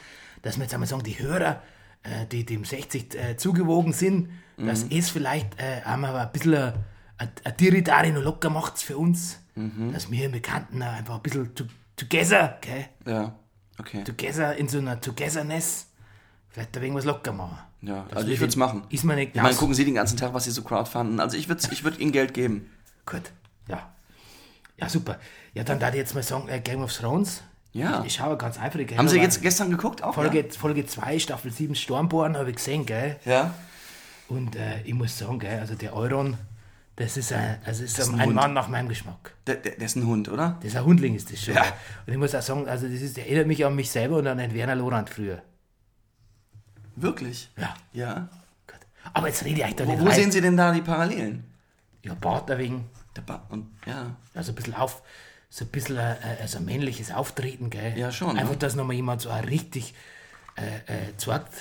dass 0.43 0.57
wir 0.57 0.63
jetzt 0.63 0.74
einmal 0.74 0.88
sagen, 0.88 1.03
die 1.03 1.18
Hörer, 1.18 1.61
äh, 2.03 2.26
die 2.32 2.45
dem 2.45 2.63
60 2.63 3.15
äh, 3.15 3.38
zugewogen 3.38 3.93
sind, 3.93 4.30
dass 4.57 4.86
es 4.89 5.09
vielleicht 5.09 5.59
äh, 5.59 5.82
einmal 5.86 6.15
ein 6.15 6.32
bisschen 6.32 6.74
ein, 7.18 7.57
Tiritari 7.57 8.11
noch 8.11 8.24
locker 8.24 8.49
macht 8.49 8.80
für 8.80 8.97
uns, 8.97 9.39
dass 9.91 10.09
wir 10.11 10.30
Bekannten 10.30 10.82
einfach 10.82 11.15
ein 11.15 11.22
bisschen 11.22 11.55
to, 11.55 11.63
together, 11.95 12.57
gell? 12.61 12.86
Ja, 13.05 13.36
okay. 13.80 14.03
Together 14.03 14.55
in 14.55 14.67
so 14.67 14.78
einer 14.78 14.99
Togetherness 14.99 15.88
vielleicht 16.49 16.75
da 16.75 16.82
irgendwas 16.82 17.05
locker 17.05 17.32
machen. 17.32 17.59
Ja, 17.82 18.05
Dass 18.09 18.17
also 18.17 18.32
ich 18.32 18.39
würde 18.39 18.49
es 18.49 18.55
machen. 18.55 18.84
Ist 18.89 19.03
mir 19.03 19.15
nicht 19.15 19.36
Ich 19.36 19.41
meine, 19.41 19.55
gucken 19.55 19.75
Sie 19.75 19.86
den 19.86 19.93
ganzen 19.93 20.17
Tag, 20.17 20.34
was 20.34 20.45
Sie 20.45 20.51
so 20.51 20.63
crowdfunden. 20.63 21.19
Also 21.19 21.38
ich 21.38 21.47
würde 21.47 21.61
ich 21.71 21.84
würd 21.84 21.99
Ihnen 21.99 22.11
Geld 22.11 22.34
geben. 22.34 22.71
Gut, 23.05 23.32
ja. 23.67 23.91
Ja, 24.78 24.89
super. 24.89 25.19
Ja, 25.53 25.63
dann 25.63 25.80
darf 25.80 25.91
ich 25.91 25.97
jetzt 25.97 26.13
mal 26.15 26.23
sagen, 26.23 26.47
äh, 26.49 26.59
Game 26.59 26.82
of 26.82 26.91
Thrones. 26.93 27.41
Ja. 27.73 27.99
Ich, 28.01 28.07
ich 28.07 28.13
schaue 28.15 28.38
ganz 28.38 28.59
eifrig. 28.59 28.88
gell, 28.88 28.97
Haben 28.97 29.07
Sie 29.07 29.19
jetzt 29.19 29.41
gestern 29.41 29.69
geguckt? 29.69 30.03
Auch, 30.03 30.15
Folge, 30.15 30.47
Folge 30.51 30.86
2, 30.86 31.19
Staffel 31.19 31.51
7, 31.51 31.75
Stormborn, 31.75 32.38
habe 32.38 32.49
ich 32.49 32.55
gesehen, 32.55 32.86
gell? 32.86 33.19
Ja? 33.25 33.32
ja? 33.32 33.53
Und 34.30 34.55
äh, 34.55 34.82
ich 34.84 34.93
muss 34.93 35.17
sagen, 35.17 35.39
gell, 35.39 35.59
also 35.59 35.75
der 35.75 35.95
Euron, 35.95 36.38
das 36.98 37.16
ist 37.16 37.32
ein, 37.32 37.60
also 37.64 37.84
ist 37.84 37.98
ist 37.98 38.10
ein, 38.10 38.16
ein 38.16 38.30
ein. 38.30 38.34
Mann 38.36 38.54
nach 38.54 38.68
meinem 38.68 38.89
Geschmack. 38.89 39.34
Der, 39.45 39.56
der, 39.56 39.74
der 39.76 39.86
ist 39.86 39.95
ein 39.95 40.06
Hund, 40.06 40.30
oder? 40.30 40.58
Das 40.62 40.72
ist 40.72 40.76
ein 40.78 40.84
Hundling, 40.84 41.16
ist 41.16 41.32
das 41.32 41.41
schon. 41.43 41.54
Ja. 41.54 41.64
Und 42.06 42.14
ich 42.14 42.18
muss 42.20 42.36
auch 42.36 42.41
sagen, 42.41 42.68
also 42.68 42.88
das 42.88 43.02
ist, 43.02 43.18
erinnert 43.18 43.48
mich 43.48 43.64
an 43.66 43.76
mich 43.76 43.89
selber 43.89 44.18
und 44.18 44.28
an 44.28 44.39
den 44.39 44.54
Werner 44.54 44.76
Lorand 44.76 45.10
früher. 45.10 45.41
Wirklich? 46.95 47.50
Ja. 47.58 47.76
Ja. 47.93 48.28
Gut. 48.66 48.80
Aber 49.14 49.28
jetzt 49.28 49.45
rede 49.45 49.64
ich 49.68 49.76
da 49.76 49.86
Wo, 49.86 49.91
nicht 49.91 50.02
wo 50.02 50.06
rein. 50.08 50.16
sehen 50.16 50.32
Sie 50.32 50.41
denn 50.41 50.58
da 50.58 50.72
die 50.74 50.82
Parallelen? 50.82 51.43
Ja, 52.04 52.14
Bart 52.16 52.50
wegen, 52.58 52.89
Der 53.16 53.22
ba 53.22 53.43
und, 53.50 53.68
ja. 53.86 54.16
also 54.34 54.52
ein 54.52 54.56
bisschen 54.56 54.74
auf, 54.74 55.02
so 55.50 55.66
ein 55.66 55.70
bisschen 55.70 55.98
äh, 55.98 56.16
also 56.41 56.58
ein 56.58 56.66
männliches 56.66 57.12
Auftreten, 57.12 57.70
gell? 57.70 57.98
Ja, 57.98 58.12
schon, 58.12 58.38
Einfach, 58.38 58.54
ne? 58.54 58.58
dass 58.58 58.76
nochmal 58.76 58.95
jemand 58.95 59.22
so 59.22 59.30
ein 59.30 59.43
richtig 59.43 59.93
äh, 60.56 61.10
äh, 61.10 61.18
zeigt, 61.18 61.54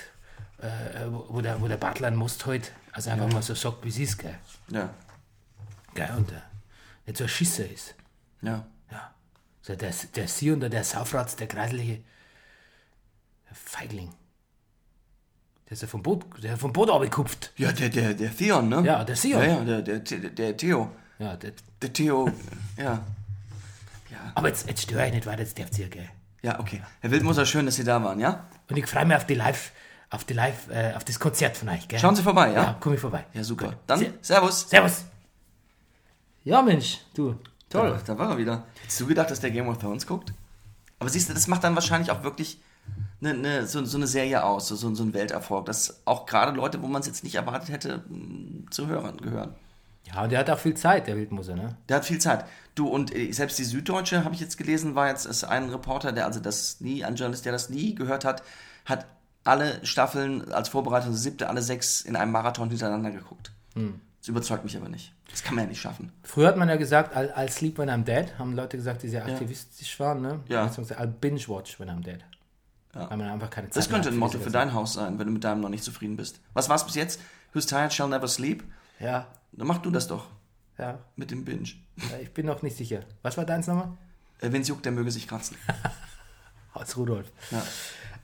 äh, 0.63 0.67
äh, 0.67 1.07
wo, 1.11 1.41
der, 1.43 1.61
wo 1.61 1.69
der 1.69 1.77
Butler 1.77 2.09
einen 2.09 2.17
Most 2.17 2.47
halt, 2.47 2.73
also 2.93 3.11
einfach 3.11 3.31
mal 3.31 3.43
so 3.43 3.55
sagt, 3.55 3.85
wie 3.85 3.89
es 3.89 3.99
ist, 3.99 4.19
gell? 4.19 4.35
Ja. 4.69 4.89
Gell? 5.97 6.11
Und 6.17 6.31
äh, 6.31 6.35
nicht 7.07 7.17
so 7.19 7.25
ein 7.25 7.29
Schisser 7.29 7.69
ist. 7.69 7.95
Ja. 8.43 8.67
Ja. 8.93 9.15
So 9.63 9.75
der, 9.75 9.93
der 10.15 10.29
Sie 10.29 10.51
und 10.53 10.61
der 10.61 10.85
Saufratz, 10.85 11.35
der 11.37 11.49
kreisliche 11.49 12.01
Feigling. 13.53 14.13
Der 15.67 15.73
ist 15.73 15.83
ja 15.83 15.89
vom 15.89 16.03
Boot, 16.03 16.25
der 16.43 16.57
vom 16.57 16.73
Boot 16.73 16.91
abgekupft. 16.91 17.53
Ja, 17.57 17.73
der, 17.73 17.89
der, 17.89 18.15
der 18.15 18.37
Theon, 18.37 18.69
ne? 18.69 18.83
Ja, 18.85 19.03
der 19.05 19.17
Theon. 19.17 19.43
Ja, 19.43 19.49
ja, 19.49 19.65
der, 19.65 19.83
der, 19.83 19.99
der, 19.99 20.31
der 20.31 20.57
Theo. 20.57 20.91
Ja, 21.19 21.35
der, 21.37 21.53
Der 21.83 21.93
Theo, 21.93 22.31
ja. 22.77 23.03
aber 24.35 24.49
jetzt, 24.49 24.69
jetzt 24.69 24.83
störe 24.83 25.07
ich 25.07 25.13
nicht 25.15 25.27
weiter, 25.27 25.41
jetzt 25.43 25.59
darfst 25.59 25.79
ihr, 25.79 25.89
gell? 25.89 26.09
Ja, 26.43 26.61
okay. 26.61 26.83
Herr 27.01 27.11
Wildmoser, 27.11 27.47
schön, 27.47 27.65
dass 27.67 27.77
Sie 27.77 27.85
da 27.85 28.03
waren, 28.05 28.21
ja? 28.21 28.47
Und 28.69 28.77
ich 28.77 28.87
freue 28.87 29.07
mich 29.07 29.17
auf 29.17 29.27
die 29.27 29.35
Live, 29.35 29.73
auf 30.11 30.25
die 30.25 30.35
Live, 30.35 30.69
äh, 30.71 30.93
auf 30.95 31.05
das 31.05 31.19
Konzert 31.19 31.57
von 31.57 31.69
euch, 31.71 31.89
gell? 31.89 31.99
Schauen 31.99 32.15
Sie 32.17 32.23
vorbei, 32.23 32.49
ja? 32.53 32.63
Ja, 32.65 32.77
komm 32.79 32.93
ich 32.95 33.01
vorbei. 33.01 33.25
Ja, 33.33 33.43
super. 33.43 33.75
Dann, 33.87 33.99
Se- 33.99 34.13
Servus. 34.21 34.69
Servus. 34.69 35.05
Ja, 36.47 36.63
Mensch, 36.63 37.01
du, 37.15 37.35
toll. 37.69 37.91
Da, 37.91 38.15
da 38.15 38.19
war 38.19 38.31
er 38.31 38.39
wieder. 38.39 38.63
Hättest 38.81 39.01
du 39.01 39.07
gedacht, 39.07 39.33
dass 39.33 39.41
der 39.41 39.51
Game 39.51 39.67
of 39.69 39.79
Thrones 39.79 40.07
guckt? 40.07 40.33
Aber 41.01 41.11
siehst 41.11 41.29
du, 41.29 41.35
das 41.35 41.49
macht 41.49 41.65
dann 41.65 41.75
wahrscheinlich 41.75 42.13
auch 42.13 42.23
wirklich 42.23 42.61
eine, 43.21 43.31
eine, 43.31 43.67
so, 43.67 43.85
so 43.85 43.97
eine 43.97 44.07
Serie 44.07 44.45
aus, 44.45 44.69
so, 44.69 44.77
so 44.77 45.03
ein 45.03 45.13
Welterfolg, 45.13 45.67
dass 45.67 46.03
auch 46.05 46.25
gerade 46.25 46.57
Leute, 46.57 46.81
wo 46.83 46.87
man 46.87 47.01
es 47.01 47.09
jetzt 47.09 47.25
nicht 47.25 47.35
erwartet 47.35 47.71
hätte, 47.71 48.05
mh, 48.09 48.71
zu 48.71 48.87
hören 48.87 49.17
gehören. 49.17 49.57
Ja, 50.05 50.23
und 50.23 50.31
der 50.31 50.39
hat 50.39 50.49
auch 50.49 50.61
viel 50.61 50.75
Zeit, 50.75 51.09
der 51.09 51.17
Wildmoser, 51.17 51.57
ne? 51.57 51.77
Der 51.89 51.97
hat 51.97 52.05
viel 52.05 52.21
Zeit. 52.21 52.45
Du, 52.77 52.87
und 52.87 53.13
äh, 53.13 53.33
selbst 53.33 53.59
die 53.59 53.65
Süddeutsche, 53.65 54.25
habe 54.25 54.37
ich 54.37 54.41
jetzt 54.41 54.57
gelesen, 54.57 54.95
war 54.95 55.09
jetzt 55.09 55.27
ist 55.27 55.43
ein 55.43 55.69
Reporter, 55.69 56.13
der 56.13 56.27
also 56.27 56.39
das 56.39 56.81
nie, 56.81 57.03
ein 57.05 57.17
Journalist, 57.17 57.45
der 57.45 57.51
das 57.51 57.71
nie 57.71 57.97
gehört 57.97 58.25
hat, 58.25 58.45
hat 58.85 59.07
alle 59.43 59.85
Staffeln 59.85 60.53
als 60.53 60.69
Vorbereitung, 60.69 61.13
siebte, 61.13 61.49
alle 61.49 61.63
sechs 61.63 62.03
in 62.03 62.15
einem 62.15 62.31
Marathon 62.31 62.71
hintereinander 62.71 63.11
geguckt. 63.11 63.51
Das 64.27 64.31
überzeugt 64.31 64.65
mich 64.65 64.77
aber 64.77 64.89
nicht. 64.89 65.13
Das 65.31 65.45
kann 65.45 65.55
man 65.55 65.63
ja 65.67 65.69
nicht 65.69 65.81
schaffen. 65.81 66.11
Früher 66.25 66.49
hat 66.49 66.57
man 66.57 66.69
ja 66.69 66.75
gesagt, 66.75 67.17
I'll, 67.17 67.33
I'll 67.35 67.49
sleep 67.49 67.79
when 67.79 67.89
I'm 67.89 68.03
dead, 68.03 68.37
haben 68.41 68.57
Leute 68.57 68.77
gesagt, 68.77 69.05
die 69.05 69.09
sehr 69.09 69.25
aktivistisch 69.25 70.01
waren, 70.01 70.21
ne? 70.21 70.41
Ja. 70.49 70.67
I'll 70.67 71.07
binge 71.07 71.47
watch 71.47 71.79
when 71.79 71.89
I'm 71.89 72.03
dead. 72.03 72.25
Weil 72.93 73.19
man 73.19 73.29
einfach 73.29 73.51
keine 73.51 73.69
Zeit 73.69 73.77
Das 73.77 73.89
könnte 73.89 74.09
ein 74.09 74.17
Motto 74.17 74.41
für 74.41 74.51
dein 74.51 74.73
Haus 74.73 74.95
sein, 74.95 75.21
wenn 75.21 75.29
du 75.29 75.33
mit 75.33 75.45
deinem 75.45 75.61
noch 75.61 75.69
nicht 75.69 75.85
zufrieden 75.85 76.17
bist. 76.17 76.41
Was 76.55 76.69
war's 76.69 76.85
bis 76.85 76.97
jetzt? 76.97 77.21
Who's 77.53 77.67
tired 77.67 77.93
shall 77.93 78.09
never 78.09 78.27
sleep? 78.27 78.65
Ja, 78.99 79.29
Dann 79.53 79.69
mach 79.69 79.79
du 79.79 79.93
das 79.93 80.09
doch 80.09 80.27
ja, 80.77 80.99
mit 81.15 81.31
dem 81.31 81.45
Binge. 81.45 81.69
ja, 81.97 82.19
ich 82.21 82.35
bin 82.35 82.47
noch 82.47 82.63
nicht 82.63 82.77
sicher. 82.77 83.03
Was 83.23 83.37
war 83.37 83.45
deins 83.45 83.69
nochmal? 83.69 83.93
Äh, 84.41 84.51
wenn's 84.51 84.67
juckt, 84.67 84.85
der 84.85 84.91
möge 84.91 85.13
sich 85.13 85.29
kratzen. 85.29 85.57
Hans 86.75 86.97
Rudolf. 86.97 87.31
Ja. 87.53 87.63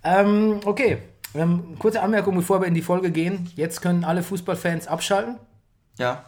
Ähm, 0.03 0.59
okay, 0.65 0.99
wir 1.33 1.43
haben 1.43 1.65
eine 1.69 1.77
kurze 1.77 2.03
Anmerkung, 2.03 2.35
bevor 2.35 2.61
wir 2.61 2.67
in 2.67 2.75
die 2.75 2.83
Folge 2.83 3.13
gehen. 3.13 3.53
Jetzt 3.55 3.83
können 3.83 4.03
alle 4.03 4.25
Fußballfans 4.25 4.89
abschalten. 4.89 5.37
Ja. 6.03 6.25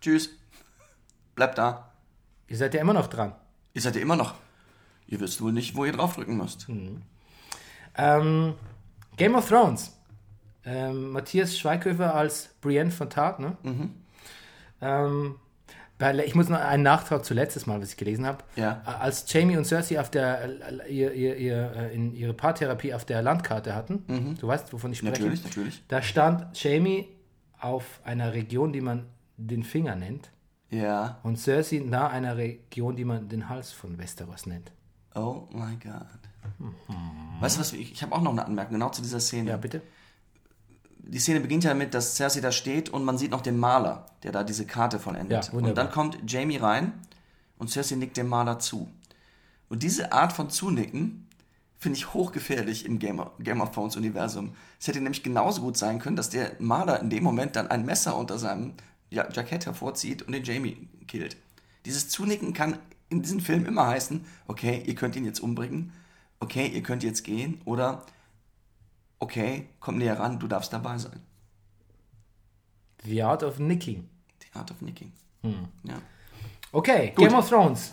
Tschüss. 0.00 0.30
Bleibt 1.36 1.56
da. 1.56 1.92
Ihr 2.48 2.56
seid 2.56 2.74
ja 2.74 2.80
immer 2.80 2.92
noch 2.92 3.06
dran. 3.06 3.36
Ihr 3.72 3.80
seid 3.80 3.94
ja 3.94 4.02
immer 4.02 4.16
noch. 4.16 4.34
Ihr 5.06 5.20
wisst 5.20 5.40
wohl 5.40 5.52
nicht, 5.52 5.76
wo 5.76 5.84
ihr 5.84 5.92
draufdrücken 5.92 6.36
müsst. 6.36 6.66
Ähm, 7.96 8.54
Game 9.16 9.36
of 9.36 9.48
Thrones. 9.48 9.96
Ähm, 10.64 11.12
Matthias 11.12 11.56
Schweighöfer 11.56 12.16
als 12.16 12.48
Brienne 12.60 12.90
von 12.90 13.10
Tart, 13.10 13.38
ne? 13.38 13.56
Mhm. 13.62 13.94
Ähm, 14.80 15.36
ich 16.24 16.34
muss 16.34 16.48
noch 16.48 16.58
einen 16.58 16.82
Nachtrag 16.82 17.24
zu 17.24 17.32
letztes 17.32 17.66
Mal, 17.66 17.80
was 17.80 17.90
ich 17.90 17.96
gelesen 17.96 18.26
habe. 18.26 18.38
Ja. 18.56 18.82
Als 18.84 19.32
Jamie 19.32 19.56
und 19.56 19.64
Cersei 19.64 20.00
auf 20.00 20.10
der, 20.10 20.88
ihr, 20.88 21.12
ihr, 21.12 21.36
ihr, 21.36 21.72
äh, 21.76 21.94
in 21.94 22.12
ihre 22.12 22.34
Paartherapie 22.34 22.92
auf 22.92 23.04
der 23.04 23.22
Landkarte 23.22 23.72
hatten, 23.72 24.36
du 24.40 24.48
weißt, 24.48 24.72
wovon 24.72 24.90
ich 24.90 24.98
spreche. 24.98 25.22
Mhm. 25.22 25.28
Natürlich, 25.28 25.44
natürlich. 25.44 25.82
Da 25.86 26.02
stand 26.02 26.60
Jamie 26.60 27.06
auf 27.62 28.00
einer 28.04 28.32
Region, 28.32 28.72
die 28.72 28.80
man 28.80 29.06
den 29.36 29.62
Finger 29.62 29.96
nennt. 29.96 30.30
Ja. 30.70 31.18
Und 31.22 31.38
Cersei 31.38 31.82
nah 31.84 32.08
einer 32.08 32.36
Region, 32.36 32.96
die 32.96 33.04
man 33.04 33.28
den 33.28 33.48
Hals 33.48 33.72
von 33.72 33.98
Westeros 33.98 34.46
nennt. 34.46 34.72
Oh 35.14 35.48
my 35.50 35.76
God. 35.82 36.06
Weißt 37.40 37.56
du 37.56 37.60
was, 37.60 37.72
ich, 37.72 37.92
ich 37.92 38.02
habe 38.02 38.14
auch 38.14 38.22
noch 38.22 38.32
eine 38.32 38.44
Anmerkung, 38.44 38.74
genau 38.74 38.88
zu 38.90 39.02
dieser 39.02 39.20
Szene. 39.20 39.50
Ja, 39.50 39.56
bitte? 39.56 39.82
die 41.04 41.18
Szene 41.18 41.40
beginnt 41.40 41.64
ja 41.64 41.74
mit, 41.74 41.94
dass 41.94 42.16
Cersei 42.16 42.40
da 42.40 42.52
steht 42.52 42.88
und 42.88 43.04
man 43.04 43.18
sieht 43.18 43.30
noch 43.30 43.40
den 43.40 43.58
Maler, 43.58 44.06
der 44.22 44.32
da 44.32 44.44
diese 44.44 44.66
Karte 44.66 44.98
vollendet. 44.98 45.46
Ja, 45.46 45.52
wunderbar. 45.52 45.68
und 45.70 45.78
dann 45.78 45.90
kommt 45.90 46.18
Jamie 46.30 46.56
rein 46.56 46.92
und 47.58 47.70
Cersei 47.70 47.96
nickt 47.96 48.16
dem 48.16 48.28
Maler 48.28 48.58
zu. 48.58 48.88
Und 49.68 49.82
diese 49.82 50.12
Art 50.12 50.32
von 50.32 50.50
Zunicken 50.50 51.26
finde 51.82 51.98
ich 51.98 52.14
hochgefährlich 52.14 52.86
im 52.86 53.00
Game 53.00 53.18
of, 53.18 53.32
Game 53.40 53.60
of 53.60 53.72
Thrones 53.72 53.96
Universum. 53.96 54.54
Es 54.78 54.86
hätte 54.86 55.00
nämlich 55.00 55.24
genauso 55.24 55.62
gut 55.62 55.76
sein 55.76 55.98
können, 55.98 56.14
dass 56.14 56.30
der 56.30 56.52
Maler 56.60 57.00
in 57.00 57.10
dem 57.10 57.24
Moment 57.24 57.56
dann 57.56 57.66
ein 57.66 57.84
Messer 57.84 58.16
unter 58.16 58.38
seinem 58.38 58.74
ja 59.10 59.28
Jackett 59.32 59.66
hervorzieht 59.66 60.22
und 60.22 60.32
den 60.32 60.44
Jamie 60.44 60.88
killt. 61.08 61.36
Dieses 61.84 62.08
Zunicken 62.08 62.52
kann 62.52 62.78
in 63.08 63.20
diesem 63.20 63.40
Film 63.40 63.66
immer 63.66 63.88
heißen, 63.88 64.24
okay, 64.46 64.80
ihr 64.86 64.94
könnt 64.94 65.16
ihn 65.16 65.24
jetzt 65.24 65.40
umbringen, 65.40 65.92
okay, 66.38 66.68
ihr 66.68 66.84
könnt 66.84 67.02
jetzt 67.02 67.24
gehen 67.24 67.60
oder 67.64 68.06
okay, 69.18 69.66
komm 69.80 69.98
näher 69.98 70.20
ran, 70.20 70.38
du 70.38 70.46
darfst 70.46 70.72
dabei 70.72 70.98
sein. 70.98 71.20
The 73.02 73.24
Art 73.24 73.42
of 73.42 73.58
Nicking. 73.58 74.08
Die 74.40 74.56
Art 74.56 74.70
of 74.70 74.80
Nicking. 74.82 75.12
Hm. 75.42 75.66
Ja. 75.82 76.00
Okay, 76.70 77.12
Game 77.16 77.34
of 77.34 77.48
Thrones. 77.48 77.90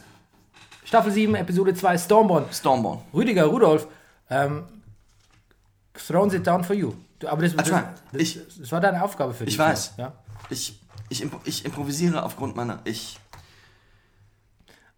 Staffel 0.89 1.11
7, 1.11 1.35
Episode 1.35 1.75
2, 1.75 1.97
Stormborn. 1.99 2.45
Stormborn. 2.51 3.01
Rüdiger, 3.13 3.45
Rudolf, 3.45 3.85
ähm, 4.31 4.63
thrones 5.93 6.33
it 6.33 6.47
down 6.47 6.63
for 6.63 6.75
you. 6.75 6.93
Du, 7.19 7.27
aber 7.27 7.43
das, 7.43 7.55
das, 7.55 7.69
das, 7.69 7.83
ich- 8.13 8.39
das 8.59 8.71
war 8.71 8.81
deine 8.81 9.03
Aufgabe 9.03 9.35
für 9.35 9.45
dich. 9.45 9.53
Ich 9.53 9.59
weiß. 9.59 9.93
Ja? 9.97 10.13
Ich, 10.49 10.79
ich, 11.09 11.21
impro 11.21 11.39
ich 11.45 11.63
improvisiere 11.63 12.23
aufgrund 12.23 12.55
meiner. 12.55 12.79
Ich. 12.85 13.19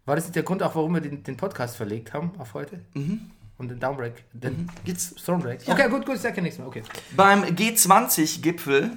War 0.06 0.16
das 0.16 0.24
nicht 0.24 0.34
der 0.34 0.44
Grund 0.44 0.62
auch, 0.62 0.74
warum 0.76 0.94
wir 0.94 1.02
den, 1.02 1.22
den 1.24 1.36
Podcast 1.36 1.76
verlegt 1.76 2.14
haben 2.14 2.32
auf 2.38 2.54
heute? 2.54 2.80
Mhm. 2.94 3.30
Und 3.58 3.68
den 3.68 3.78
Downbreak, 3.78 4.24
den 4.32 4.70
Geht's 4.86 5.14
Thronebreak? 5.14 5.60
Okay, 5.66 5.90
gut, 5.90 6.06
gut, 6.06 6.16
sag 6.18 6.34
ja 6.34 6.42
nichts 6.42 6.58
mehr, 6.58 6.66
okay. 6.66 6.82
Beim 7.14 7.44
G20-Gipfel 7.44 8.96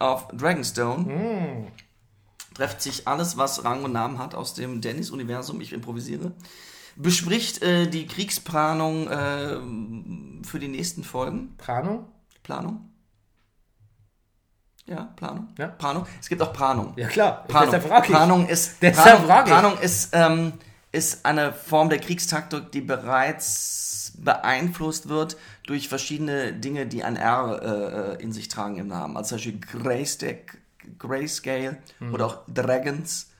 auf 0.00 0.26
Dragonstone 0.32 1.04
Mm. 1.04 1.66
Trifft 2.54 2.80
sich 2.80 3.06
alles, 3.06 3.36
was 3.36 3.64
Rang 3.64 3.84
und 3.84 3.92
Namen 3.92 4.18
hat 4.18 4.34
aus 4.34 4.54
dem 4.54 4.80
Dennis-Universum, 4.80 5.60
ich 5.60 5.72
improvisiere, 5.72 6.32
bespricht 6.96 7.62
äh, 7.62 7.88
die 7.88 8.06
Kriegsplanung 8.06 9.08
äh, 9.08 10.46
für 10.46 10.58
die 10.58 10.68
nächsten 10.68 11.04
Folgen. 11.04 11.56
Planung? 11.58 12.06
Planung? 12.42 12.90
Ja, 14.86 15.12
Planung. 15.16 15.48
Ja. 15.58 15.68
Planung. 15.68 16.06
Es 16.20 16.28
gibt 16.28 16.42
auch 16.42 16.52
Planung. 16.52 16.92
Ja 16.96 17.08
klar, 17.08 17.44
Planung. 17.48 17.70
deshalb 17.70 17.88
frag 17.88 18.04
ich. 18.04 18.10
Planung 18.10 18.48
ist, 18.48 18.80
Planung, 18.80 19.26
frag 19.26 19.46
ich. 19.46 19.52
Planung 19.52 19.78
ist, 19.78 20.10
ähm, 20.12 20.52
ist 20.92 21.24
eine 21.24 21.52
Form 21.52 21.88
der 21.88 21.98
Kriegstaktik, 21.98 22.70
die 22.70 22.82
bereits 22.82 24.12
beeinflusst 24.18 25.08
wird 25.08 25.36
durch 25.66 25.88
verschiedene 25.88 26.52
Dinge, 26.52 26.86
die 26.86 27.02
ein 27.02 27.16
R 27.16 28.16
äh, 28.18 28.22
in 28.22 28.32
sich 28.32 28.48
tragen 28.48 28.76
im 28.76 28.88
Namen. 28.88 29.16
Also 29.16 29.36
zum 29.36 29.36
Beispiel 29.36 29.60
Greystack, 29.60 30.58
Grayscale 30.98 31.78
Mhm. 32.00 32.14
oder 32.14 32.26
auch 32.26 32.38
Dragons, 32.48 33.30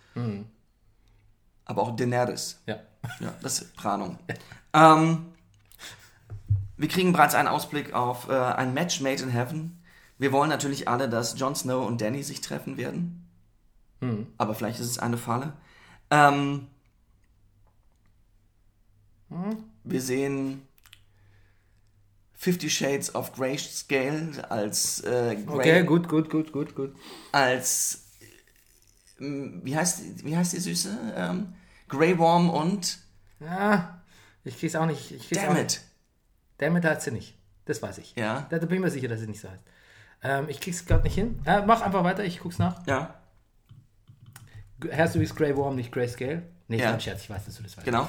aber 1.65 1.83
auch 1.83 1.97
Daenerys. 1.97 2.61
Ja. 2.67 2.79
Ja, 3.21 3.35
das 3.43 3.61
ist 3.61 3.77
Planung. 3.77 4.19
Ähm, 4.73 5.27
wir 6.77 6.89
kriegen 6.89 7.13
bereits 7.13 7.35
einen 7.35 7.49
Ausblick 7.49 7.93
auf 7.93 8.29
äh, 8.29 8.33
ein 8.33 8.73
Match 8.75 9.01
made 9.01 9.23
in 9.23 9.29
heaven. 9.29 9.83
Wir 10.19 10.33
wollen 10.33 10.49
natürlich 10.49 10.89
alle, 10.89 11.09
dass 11.09 11.39
Jon 11.39 11.55
Snow 11.55 11.87
und 11.87 12.01
Danny 12.01 12.23
sich 12.23 12.41
treffen 12.41 12.77
werden. 12.77 13.21
Aber 14.39 14.55
vielleicht 14.55 14.81
ist 14.81 14.91
es 14.91 14.99
eine 14.99 15.17
Falle. 15.17 15.55
Ähm, 16.11 16.67
Wir 19.83 20.01
sehen 20.01 20.67
Fifty 22.45 22.69
Shades 22.69 23.15
of 23.15 23.33
Grayscale 23.33 24.51
als 24.51 25.01
äh, 25.01 25.35
Grey, 25.47 25.47
Okay, 25.47 25.83
gut, 25.85 26.09
gut, 26.09 26.29
gut, 26.29 26.53
gut, 26.53 26.75
gut. 26.75 26.95
als 27.33 28.05
ähm, 29.19 29.63
wie 29.65 29.75
heißt 29.75 30.25
wie 30.27 30.37
heißt 30.37 30.53
die 30.53 30.61
Süße? 30.61 31.15
Ähm, 31.17 31.55
Grey 31.89 32.19
Worm 32.19 32.51
und 32.51 32.99
Ja, 33.41 34.03
ich 34.45 34.59
krieg's 34.59 34.75
auch 34.77 34.85
nicht. 34.85 35.11
Ich 35.11 35.27
krieg's 35.29 35.41
auch 35.43 35.47
Damn 35.47 35.55
nicht. 35.63 35.77
it. 35.77 35.81
Damit 36.59 36.85
hat 36.85 37.01
sie 37.01 37.13
nicht. 37.13 37.35
Das 37.65 37.81
weiß 37.81 37.97
ich. 37.99 38.15
Ja. 38.15 38.47
Da, 38.51 38.59
da 38.59 38.67
bin 38.67 38.77
ich 38.77 38.83
mir 38.83 38.91
sicher, 38.91 39.09
dass 39.09 39.21
sie 39.21 39.27
nicht 39.27 39.41
so 39.41 39.49
heißt. 39.49 39.63
Ähm, 40.23 40.45
ich 40.49 40.61
krieg's 40.61 40.85
gerade 40.85 41.03
nicht 41.05 41.15
hin. 41.15 41.41
Ja, 41.47 41.65
mach 41.67 41.81
einfach 41.81 42.05
weiter, 42.05 42.25
ich 42.25 42.41
guck's 42.41 42.59
nach. 42.59 42.87
Ja, 42.87 43.15
Heißt 44.93 45.15
du 45.15 45.21
wie 45.21 45.25
Grey 45.27 45.57
Worm, 45.57 45.77
nicht 45.77 45.93
Grayscale? 45.93 46.43
Nee, 46.69 46.77
Ja. 46.79 46.91
ja. 46.93 47.01
Scherz, 47.01 47.23
ich 47.23 47.31
weiß, 47.31 47.45
dass 47.47 47.57
du 47.57 47.63
das 47.63 47.77
weißt. 47.77 47.85
genau. 47.87 48.07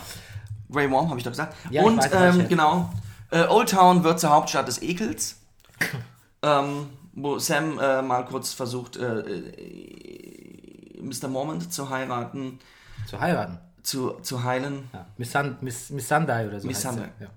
Grey 0.70 0.90
Worm 0.92 1.08
habe 1.10 1.18
ich 1.20 1.24
doch 1.24 1.32
gesagt. 1.32 1.56
Ja, 1.70 1.82
ich 1.82 1.88
und 1.88 1.98
weiß, 2.00 2.12
ähm, 2.36 2.42
ich- 2.42 2.50
genau, 2.50 2.92
äh, 3.32 3.46
Old 3.48 3.70
Town 3.70 4.04
wird 4.04 4.20
zur 4.20 4.30
Hauptstadt 4.32 4.68
des 4.68 4.82
Ekels. 4.82 5.42
ähm, 6.42 6.90
wo 7.14 7.40
Sam 7.40 7.80
äh, 7.80 8.02
mal 8.02 8.24
kurz 8.26 8.54
versucht, 8.54 8.98
äh, 8.98 9.20
äh, 9.20 11.02
Mr. 11.02 11.28
Mormont 11.28 11.72
zu 11.72 11.90
heiraten, 11.90 12.60
Zu 13.08 13.20
heiraten. 13.20 13.58
zu, 13.84 14.12
zu 14.22 14.44
heilen. 14.44 14.90
Ja. 14.94 15.06
Miss, 15.18 15.32
Sun, 15.32 15.58
Miss, 15.62 15.90
Miss 15.90 16.08
Sunday 16.08 16.48
oder 16.48 16.60
so. 16.60 16.72
Sunday. 16.72 17.10
Ja. 17.20 17.28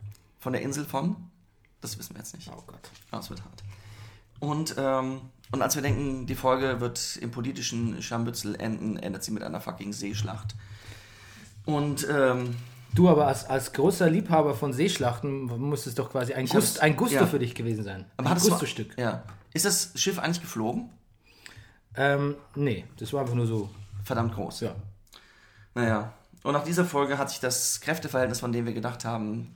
Von 0.41 0.53
der 0.53 0.62
Insel 0.62 0.84
von? 0.84 1.16
Das 1.80 1.99
wissen 1.99 2.14
wir 2.14 2.18
jetzt 2.20 2.34
nicht. 2.34 2.51
Oh 2.53 2.62
Gott. 2.66 2.91
Das 3.11 3.30
wird 3.30 3.41
hart. 3.43 3.62
Und, 4.41 4.74
ähm, 4.78 5.20
und 5.53 5.62
als 5.62 5.74
wir 5.74 5.82
denken, 5.82 6.26
die 6.26 6.34
Folge 6.34 6.80
wird 6.80 7.16
im 7.20 7.30
politischen 7.30 8.03
Scharmützel 8.03 8.55
enden, 8.61 8.97
endet 8.97 9.22
sie 9.24 9.30
mit 9.30 9.43
einer 9.43 9.61
fucking 9.61 9.93
Seeschlacht. 9.93 10.55
Und 11.66 12.07
ähm, 12.11 12.57
Du 12.99 13.09
aber 13.09 13.29
als, 13.29 13.45
als 13.45 13.73
großer 13.73 14.11
Liebhaber 14.11 14.55
von 14.55 14.73
Seeschlachten 14.73 15.45
muss 15.45 15.87
es 15.87 15.95
doch 15.95 16.11
quasi 16.11 16.35
ein, 16.35 16.47
Gust, 16.47 16.81
ein 16.81 16.97
Gusto 16.97 17.15
ja. 17.15 17.27
für 17.27 17.39
dich 17.39 17.55
gewesen 17.55 17.85
sein. 17.85 18.07
aber 18.17 18.31
ein 18.31 18.39
Gusto-Stück. 18.39 18.99
Ja. 18.99 19.23
Ist 19.55 19.65
das 19.65 19.93
Schiff 19.95 20.19
eigentlich 20.19 20.41
geflogen? 20.41 20.91
Ähm, 21.95 22.35
nee, 22.57 22.87
das 22.97 23.13
war 23.13 23.21
einfach 23.21 23.37
nur 23.37 23.47
so. 23.47 23.71
Verdammt 24.03 24.35
groß. 24.35 24.63
Ja. 24.63 24.75
Naja. 25.77 26.13
Und 26.43 26.55
nach 26.55 26.65
dieser 26.65 26.85
Folge 26.85 27.19
hat 27.19 27.31
sich 27.31 27.39
das 27.39 27.81
Kräfteverhältnis, 27.81 28.41
von 28.41 28.51
dem 28.51 28.67
wir 28.67 28.73
gedacht 28.73 29.05
haben, 29.05 29.55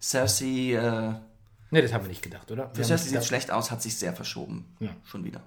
Cersei, 0.00 0.74
äh, 0.74 1.14
Nee, 1.72 1.82
das 1.82 1.92
haben 1.92 2.04
wir 2.04 2.10
nicht 2.10 2.22
gedacht, 2.22 2.48
oder? 2.52 2.70
für 2.74 2.84
Cersei 2.84 3.08
sieht 3.08 3.24
schlecht 3.24 3.50
aus, 3.50 3.72
hat 3.72 3.82
sich 3.82 3.96
sehr 3.96 4.12
verschoben. 4.12 4.66
Ja. 4.78 4.90
Schon 5.02 5.24
wieder. 5.24 5.40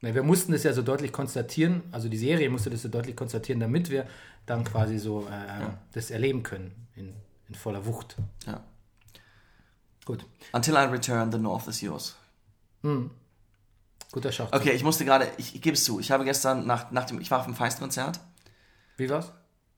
nee, 0.00 0.14
wir 0.14 0.24
mussten 0.24 0.50
das 0.50 0.64
ja 0.64 0.72
so 0.72 0.82
deutlich 0.82 1.12
konstatieren, 1.12 1.82
also 1.92 2.08
die 2.08 2.18
Serie 2.18 2.50
musste 2.50 2.70
das 2.70 2.82
so 2.82 2.88
deutlich 2.88 3.14
konstatieren, 3.14 3.60
damit 3.60 3.88
wir 3.88 4.04
dann 4.46 4.64
quasi 4.64 4.98
so 4.98 5.28
äh, 5.28 5.66
das 5.92 6.10
erleben 6.10 6.42
können 6.42 6.87
in, 6.98 7.14
in 7.48 7.54
voller 7.54 7.86
Wucht. 7.86 8.16
Ja. 8.46 8.62
Gut. 10.04 10.26
Until 10.52 10.74
I 10.74 10.84
return, 10.84 11.32
the 11.32 11.38
North 11.38 11.68
is 11.68 11.80
yours. 11.80 12.16
Guter 14.12 14.32
Schach. 14.32 14.52
Okay, 14.52 14.70
ich 14.72 14.82
musste 14.82 15.04
gerade, 15.04 15.30
ich, 15.36 15.54
ich 15.54 15.62
gebe 15.62 15.74
es 15.74 15.84
zu, 15.84 16.00
ich 16.00 16.10
habe 16.10 16.24
gestern 16.24 16.66
nach, 16.66 16.90
nach 16.90 17.04
dem, 17.04 17.20
ich 17.20 17.30
war 17.30 17.40
auf 17.40 17.44
dem 17.44 17.54
Feist-Konzert. 17.54 18.20
Wie 18.96 19.10
war's? 19.10 19.32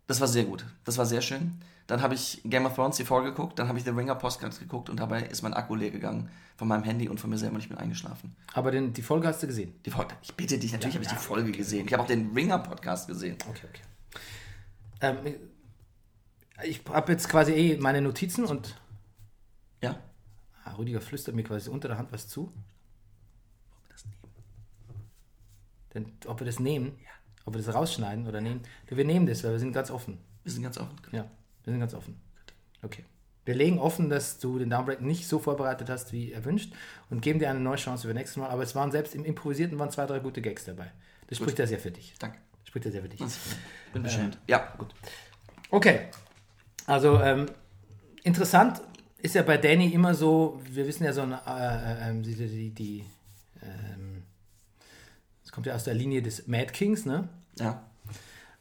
Das 0.06 0.20
war 0.20 0.28
sehr 0.28 0.44
gut. 0.44 0.64
Das 0.84 0.98
war 0.98 1.06
sehr 1.06 1.20
schön. 1.20 1.60
Dann 1.86 2.02
habe 2.02 2.14
ich 2.14 2.40
Game 2.44 2.66
of 2.66 2.76
Thrones 2.76 2.96
die 2.96 3.04
Folge 3.04 3.30
geguckt, 3.30 3.58
dann 3.58 3.66
habe 3.66 3.78
ich 3.78 3.84
The 3.84 3.90
Ringer 3.90 4.14
Postcards 4.14 4.60
geguckt 4.60 4.88
und 4.88 5.00
dabei 5.00 5.22
ist 5.22 5.42
mein 5.42 5.54
Akku 5.54 5.74
leer 5.74 5.90
gegangen 5.90 6.30
von 6.56 6.68
meinem 6.68 6.84
Handy 6.84 7.08
und 7.08 7.18
von 7.18 7.30
mir 7.30 7.38
selber 7.38 7.56
und 7.56 7.62
ich 7.62 7.68
bin 7.68 7.78
eingeschlafen. 7.78 8.36
Aber 8.54 8.70
den, 8.70 8.92
die 8.92 9.02
Folge 9.02 9.26
hast 9.26 9.42
du 9.42 9.48
gesehen. 9.48 9.74
Die 9.84 9.90
Folge, 9.90 10.14
ich 10.22 10.32
bitte 10.36 10.56
dich, 10.56 10.72
natürlich 10.72 10.94
habe 10.94 11.04
ich 11.04 11.10
die 11.10 11.16
Folge 11.16 11.50
gesehen. 11.50 11.86
Ich 11.86 11.92
habe 11.92 12.04
auch 12.04 12.06
den 12.06 12.30
Ringer 12.32 12.60
Podcast 12.60 13.08
gesehen. 13.08 13.36
Okay, 13.48 13.66
okay. 13.68 13.82
Ähm, 15.00 15.34
ich 16.64 16.82
habe 16.88 17.12
jetzt 17.12 17.28
quasi 17.28 17.52
eh 17.52 17.76
meine 17.78 18.00
Notizen 18.00 18.44
und 18.44 18.76
Ja? 19.82 19.98
ah, 20.64 20.72
Rüdiger 20.74 21.00
flüstert 21.00 21.34
mir 21.34 21.42
quasi 21.44 21.70
unter 21.70 21.88
der 21.88 21.98
Hand 21.98 22.12
was 22.12 22.28
zu. 22.28 22.52
Denn, 25.94 26.12
ob 26.26 26.40
wir 26.40 26.46
das 26.46 26.60
nehmen, 26.60 26.96
ob 27.44 27.54
wir 27.54 27.62
das 27.62 27.74
rausschneiden 27.74 28.26
oder 28.26 28.40
nehmen. 28.40 28.60
Du, 28.86 28.96
wir 28.96 29.04
nehmen 29.04 29.26
das, 29.26 29.42
weil 29.42 29.52
wir 29.52 29.58
sind 29.58 29.72
ganz 29.72 29.90
offen. 29.90 30.18
Wir 30.44 30.52
sind 30.52 30.62
ganz 30.62 30.78
offen. 30.78 30.96
Ja, 31.10 31.24
wir 31.64 31.72
sind 31.72 31.80
ganz 31.80 31.94
offen. 31.94 32.20
Okay. 32.82 33.04
Wir 33.44 33.54
legen 33.54 33.78
offen, 33.78 34.08
dass 34.08 34.38
du 34.38 34.58
den 34.58 34.70
Downbreak 34.70 35.00
nicht 35.00 35.26
so 35.26 35.38
vorbereitet 35.40 35.88
hast, 35.88 36.12
wie 36.12 36.30
erwünscht 36.32 36.72
und 37.08 37.22
geben 37.22 37.40
dir 37.40 37.50
eine 37.50 37.58
neue 37.58 37.76
Chance 37.76 38.06
für 38.06 38.14
nächstes 38.14 38.36
Mal. 38.36 38.50
Aber 38.50 38.62
es 38.62 38.74
waren 38.76 38.92
selbst 38.92 39.14
im 39.14 39.24
Improvisierten 39.24 39.78
waren 39.78 39.90
zwei, 39.90 40.06
drei 40.06 40.20
gute 40.20 40.40
Gags 40.40 40.64
dabei. 40.64 40.92
Das 41.26 41.38
spricht 41.38 41.58
ja 41.58 41.66
sehr 41.66 41.78
für 41.80 41.90
dich. 41.90 42.14
Danke. 42.18 42.38
Spricht 42.64 42.84
ja 42.84 42.92
sehr 42.92 43.02
für 43.02 43.08
dich. 43.08 43.20
Ich 43.20 43.92
bin 43.92 44.02
beschämt. 44.04 44.38
ja, 44.46 44.72
gut. 44.78 44.94
Okay. 45.70 46.08
Also 46.90 47.20
ähm, 47.20 47.46
interessant 48.24 48.82
ist 49.18 49.36
ja 49.36 49.42
bei 49.42 49.56
Danny 49.58 49.90
immer 49.90 50.12
so, 50.12 50.60
wir 50.68 50.88
wissen 50.88 51.04
ja 51.04 51.12
so, 51.12 51.22
eine, 51.22 51.40
äh, 51.46 52.10
äh, 52.10 52.20
die, 52.20 52.34
die, 52.34 52.70
die 52.70 53.04
ähm, 53.62 54.24
das 55.44 55.52
kommt 55.52 55.66
ja 55.68 55.74
aus 55.74 55.84
der 55.84 55.94
Linie 55.94 56.20
des 56.20 56.48
Mad 56.48 56.72
Kings, 56.72 57.06
ne? 57.06 57.28
Ja. 57.60 57.84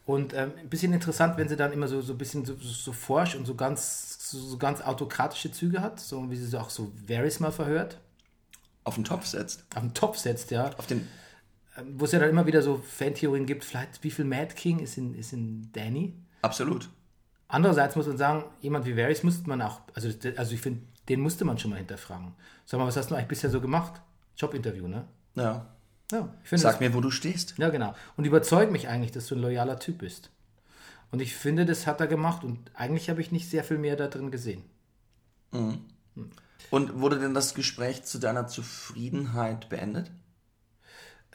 Und 0.06 0.34
ähm, 0.34 0.52
ein 0.60 0.70
bisschen 0.70 0.94
interessant, 0.94 1.38
wenn 1.38 1.50
sie 1.50 1.56
dann 1.56 1.72
immer 1.72 1.88
so, 1.88 2.02
so 2.02 2.14
ein 2.14 2.18
bisschen 2.20 2.46
so, 2.46 2.56
so, 2.56 2.94
forsch 2.94 3.36
und 3.36 3.46
so 3.46 3.56
ganz, 3.56 4.30
so, 4.30 4.40
so 4.40 4.58
ganz 4.58 4.82
autokratische 4.82 5.52
Züge 5.52 5.82
hat, 5.82 6.00
so 6.00 6.30
wie 6.30 6.36
sie 6.36 6.60
auch 6.60 6.70
so 6.70 6.92
Varys 7.08 7.40
mal 7.40 7.52
verhört, 7.52 8.00
Auf 8.84 8.96
den 8.96 9.06
Topf 9.06 9.26
setzt. 9.26 9.66
auf 9.76 9.82
den 9.82 9.94
Topf 9.96 10.18
setzt, 10.18 10.52
ja. 10.52 10.72
Auf 10.78 10.86
den. 10.86 11.08
ähm, 11.78 11.96
wo 11.98 12.06
es 12.06 12.12
ja 12.12 12.20
dann 12.20 12.30
immer 12.30 12.46
wieder 12.46 12.62
so 12.62 12.78
Fantheorien 12.78 13.48
gibt, 13.48 13.64
vielleicht 13.64 14.04
wie 14.04 14.12
viel 14.12 14.26
Mad 14.26 14.54
King 14.56 14.80
ist 14.80 14.98
in, 15.00 15.16
ist 15.16 15.34
in 15.34 15.72
Danny. 15.74 16.14
Absolut. 16.42 16.90
Andererseits 17.50 17.96
muss 17.96 18.08
man 18.08 18.18
sagen, 18.18 18.46
jemand 18.62 18.86
wie 18.86 18.96
Varys 18.96 19.24
musste 19.24 19.50
man 19.50 19.62
auch, 19.62 19.82
also, 19.96 20.08
also 20.38 20.54
ich 20.54 20.62
finde, 20.62 20.84
den 21.10 21.20
musste 21.20 21.44
man 21.46 21.58
schon 21.58 21.72
mal 21.72 21.78
hinterfragen. 21.78 22.34
Sag 22.66 22.80
mal, 22.80 22.86
was 22.86 22.96
hast 22.96 23.10
du 23.10 23.16
eigentlich 23.16 23.28
bisher 23.28 23.50
so 23.50 23.60
gemacht? 23.60 24.00
Jobinterview, 24.38 24.88
ne? 24.88 25.06
Ja. 25.36 25.66
Ja, 26.12 26.30
ich 26.44 26.50
finde 26.50 26.62
Sag 26.62 26.74
das, 26.74 26.80
mir, 26.80 26.94
wo 26.94 27.02
du 27.02 27.12
stehst. 27.12 27.56
ja, 27.58 27.70
genau. 27.70 27.94
Und 28.18 28.26
überzeug 28.26 28.72
mich 28.72 28.88
eigentlich, 28.88 29.12
dass 29.12 29.28
du 29.28 29.36
ein 29.36 29.42
loyaler 29.42 29.80
Typ 29.80 29.98
bist. 30.00 30.30
Und 31.12 31.22
ich 31.22 31.36
finde, 31.36 31.66
das 31.66 31.88
hat 31.88 32.00
er 32.00 32.08
gemacht 32.08 32.44
und 32.44 32.60
eigentlich 32.76 33.10
habe 33.10 33.20
ich 33.22 33.32
nicht 33.32 33.50
sehr 33.50 33.64
viel 33.64 33.80
mehr 33.80 33.96
da 33.96 34.08
drin 34.08 34.30
gesehen. 34.32 34.64
Und 35.52 37.00
wurde 37.00 37.20
denn 37.20 37.34
das 37.34 37.56
Gespräch 37.56 38.04
zu 38.04 38.20
deiner 38.20 38.46
Zufriedenheit 38.48 39.70
beendet? 39.70 40.12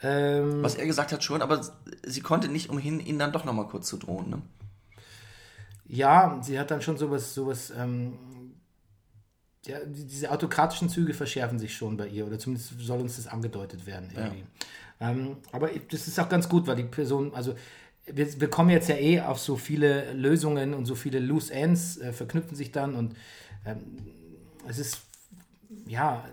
Ähm, 0.01 0.63
Was 0.63 0.75
er 0.75 0.85
gesagt 0.85 1.11
hat 1.11 1.23
schon, 1.25 1.41
aber 1.41 1.61
sie 2.05 2.21
konnte 2.21 2.47
nicht 2.47 2.69
umhin, 2.69 3.01
ihn 3.01 3.19
dann 3.19 3.33
doch 3.33 3.43
nochmal 3.43 3.67
kurz 3.67 3.87
zu 3.87 3.97
drohen. 3.97 4.29
Ne? 4.29 4.41
Ja, 5.87 6.39
sie 6.41 6.59
hat 6.59 6.71
dann 6.71 6.81
schon 6.81 6.97
sowas, 6.97 7.33
sowas, 7.33 7.71
ähm, 7.77 8.13
ja, 9.65 9.79
die- 9.85 10.05
diese 10.05 10.31
autokratischen 10.31 10.89
Züge 10.89 11.13
verschärfen 11.13 11.57
sich 11.59 11.75
schon 11.75 11.97
bei 11.97 12.07
ihr, 12.07 12.25
oder 12.27 12.37
zumindest 12.37 12.79
soll 12.79 12.99
uns 13.01 13.15
das 13.15 13.27
angedeutet 13.27 13.85
werden 13.85 14.09
irgendwie. 14.15 14.43
Ähm, 14.99 15.37
aber 15.51 15.69
das 15.91 16.07
ist 16.07 16.19
auch 16.19 16.29
ganz 16.29 16.47
gut, 16.47 16.67
weil 16.67 16.75
die 16.75 16.83
Person, 16.83 17.33
also 17.33 17.55
wir, 18.05 18.39
wir 18.39 18.49
kommen 18.49 18.69
jetzt 18.69 18.87
ja 18.89 18.95
eh 18.95 19.21
auf 19.21 19.39
so 19.39 19.57
viele 19.57 20.13
Lösungen 20.13 20.73
und 20.75 20.85
so 20.85 20.93
viele 20.95 21.19
Loose 21.19 21.51
Ends 21.53 21.97
äh, 21.97 22.13
verknüpfen 22.13 22.55
sich 22.55 22.71
dann 22.71 22.93
und 22.95 23.15
ähm, 23.65 23.79
es 24.67 24.77
ist, 24.77 25.01
ja, 25.87 26.23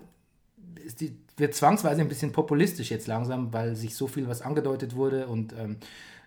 ist 0.84 1.00
die, 1.00 1.16
wird 1.38 1.54
zwangsweise 1.54 2.02
ein 2.02 2.08
bisschen 2.08 2.32
populistisch 2.32 2.90
jetzt 2.90 3.06
langsam, 3.06 3.52
weil 3.52 3.74
sich 3.74 3.94
so 3.94 4.06
viel 4.06 4.28
was 4.28 4.42
angedeutet 4.42 4.94
wurde 4.94 5.26
und 5.26 5.54
ähm, 5.58 5.78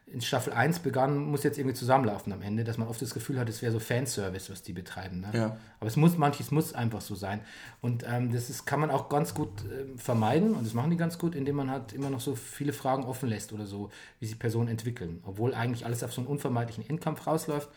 in 0.07 0.21
Staffel 0.21 0.53
1 0.53 0.79
begann, 0.79 1.17
muss 1.17 1.43
jetzt 1.43 1.57
irgendwie 1.57 1.75
zusammenlaufen 1.75 2.31
am 2.31 2.41
Ende, 2.43 2.63
dass 2.63 2.77
man 2.77 2.87
oft 2.87 3.01
das 3.01 3.13
Gefühl 3.13 3.39
hat, 3.39 3.49
es 3.49 3.61
wäre 3.63 3.71
so 3.71 3.79
Fanservice, 3.79 4.51
was 4.51 4.61
die 4.61 4.71
betreiben. 4.71 5.19
Ne? 5.21 5.29
Ja. 5.33 5.57
Aber 5.79 5.87
es 5.87 5.95
muss, 5.97 6.15
manches 6.15 6.51
muss 6.51 6.73
einfach 6.73 7.01
so 7.01 7.15
sein. 7.15 7.41
Und 7.81 8.05
ähm, 8.07 8.31
das 8.31 8.49
ist, 8.51 8.65
kann 8.65 8.79
man 8.79 8.91
auch 8.91 9.09
ganz 9.09 9.33
gut 9.33 9.49
ähm, 9.65 9.97
vermeiden 9.97 10.53
und 10.53 10.63
das 10.65 10.73
machen 10.75 10.91
die 10.91 10.97
ganz 10.97 11.17
gut, 11.17 11.33
indem 11.33 11.55
man 11.55 11.71
halt 11.71 11.91
immer 11.91 12.11
noch 12.11 12.21
so 12.21 12.35
viele 12.35 12.71
Fragen 12.71 13.03
offen 13.03 13.29
lässt 13.29 13.51
oder 13.51 13.65
so, 13.65 13.89
wie 14.19 14.27
sich 14.27 14.37
Personen 14.37 14.67
entwickeln. 14.69 15.21
Obwohl 15.25 15.55
eigentlich 15.55 15.85
alles 15.85 16.03
auf 16.03 16.13
so 16.13 16.21
einen 16.21 16.27
unvermeidlichen 16.27 16.87
Endkampf 16.87 17.25
rausläuft, 17.25 17.69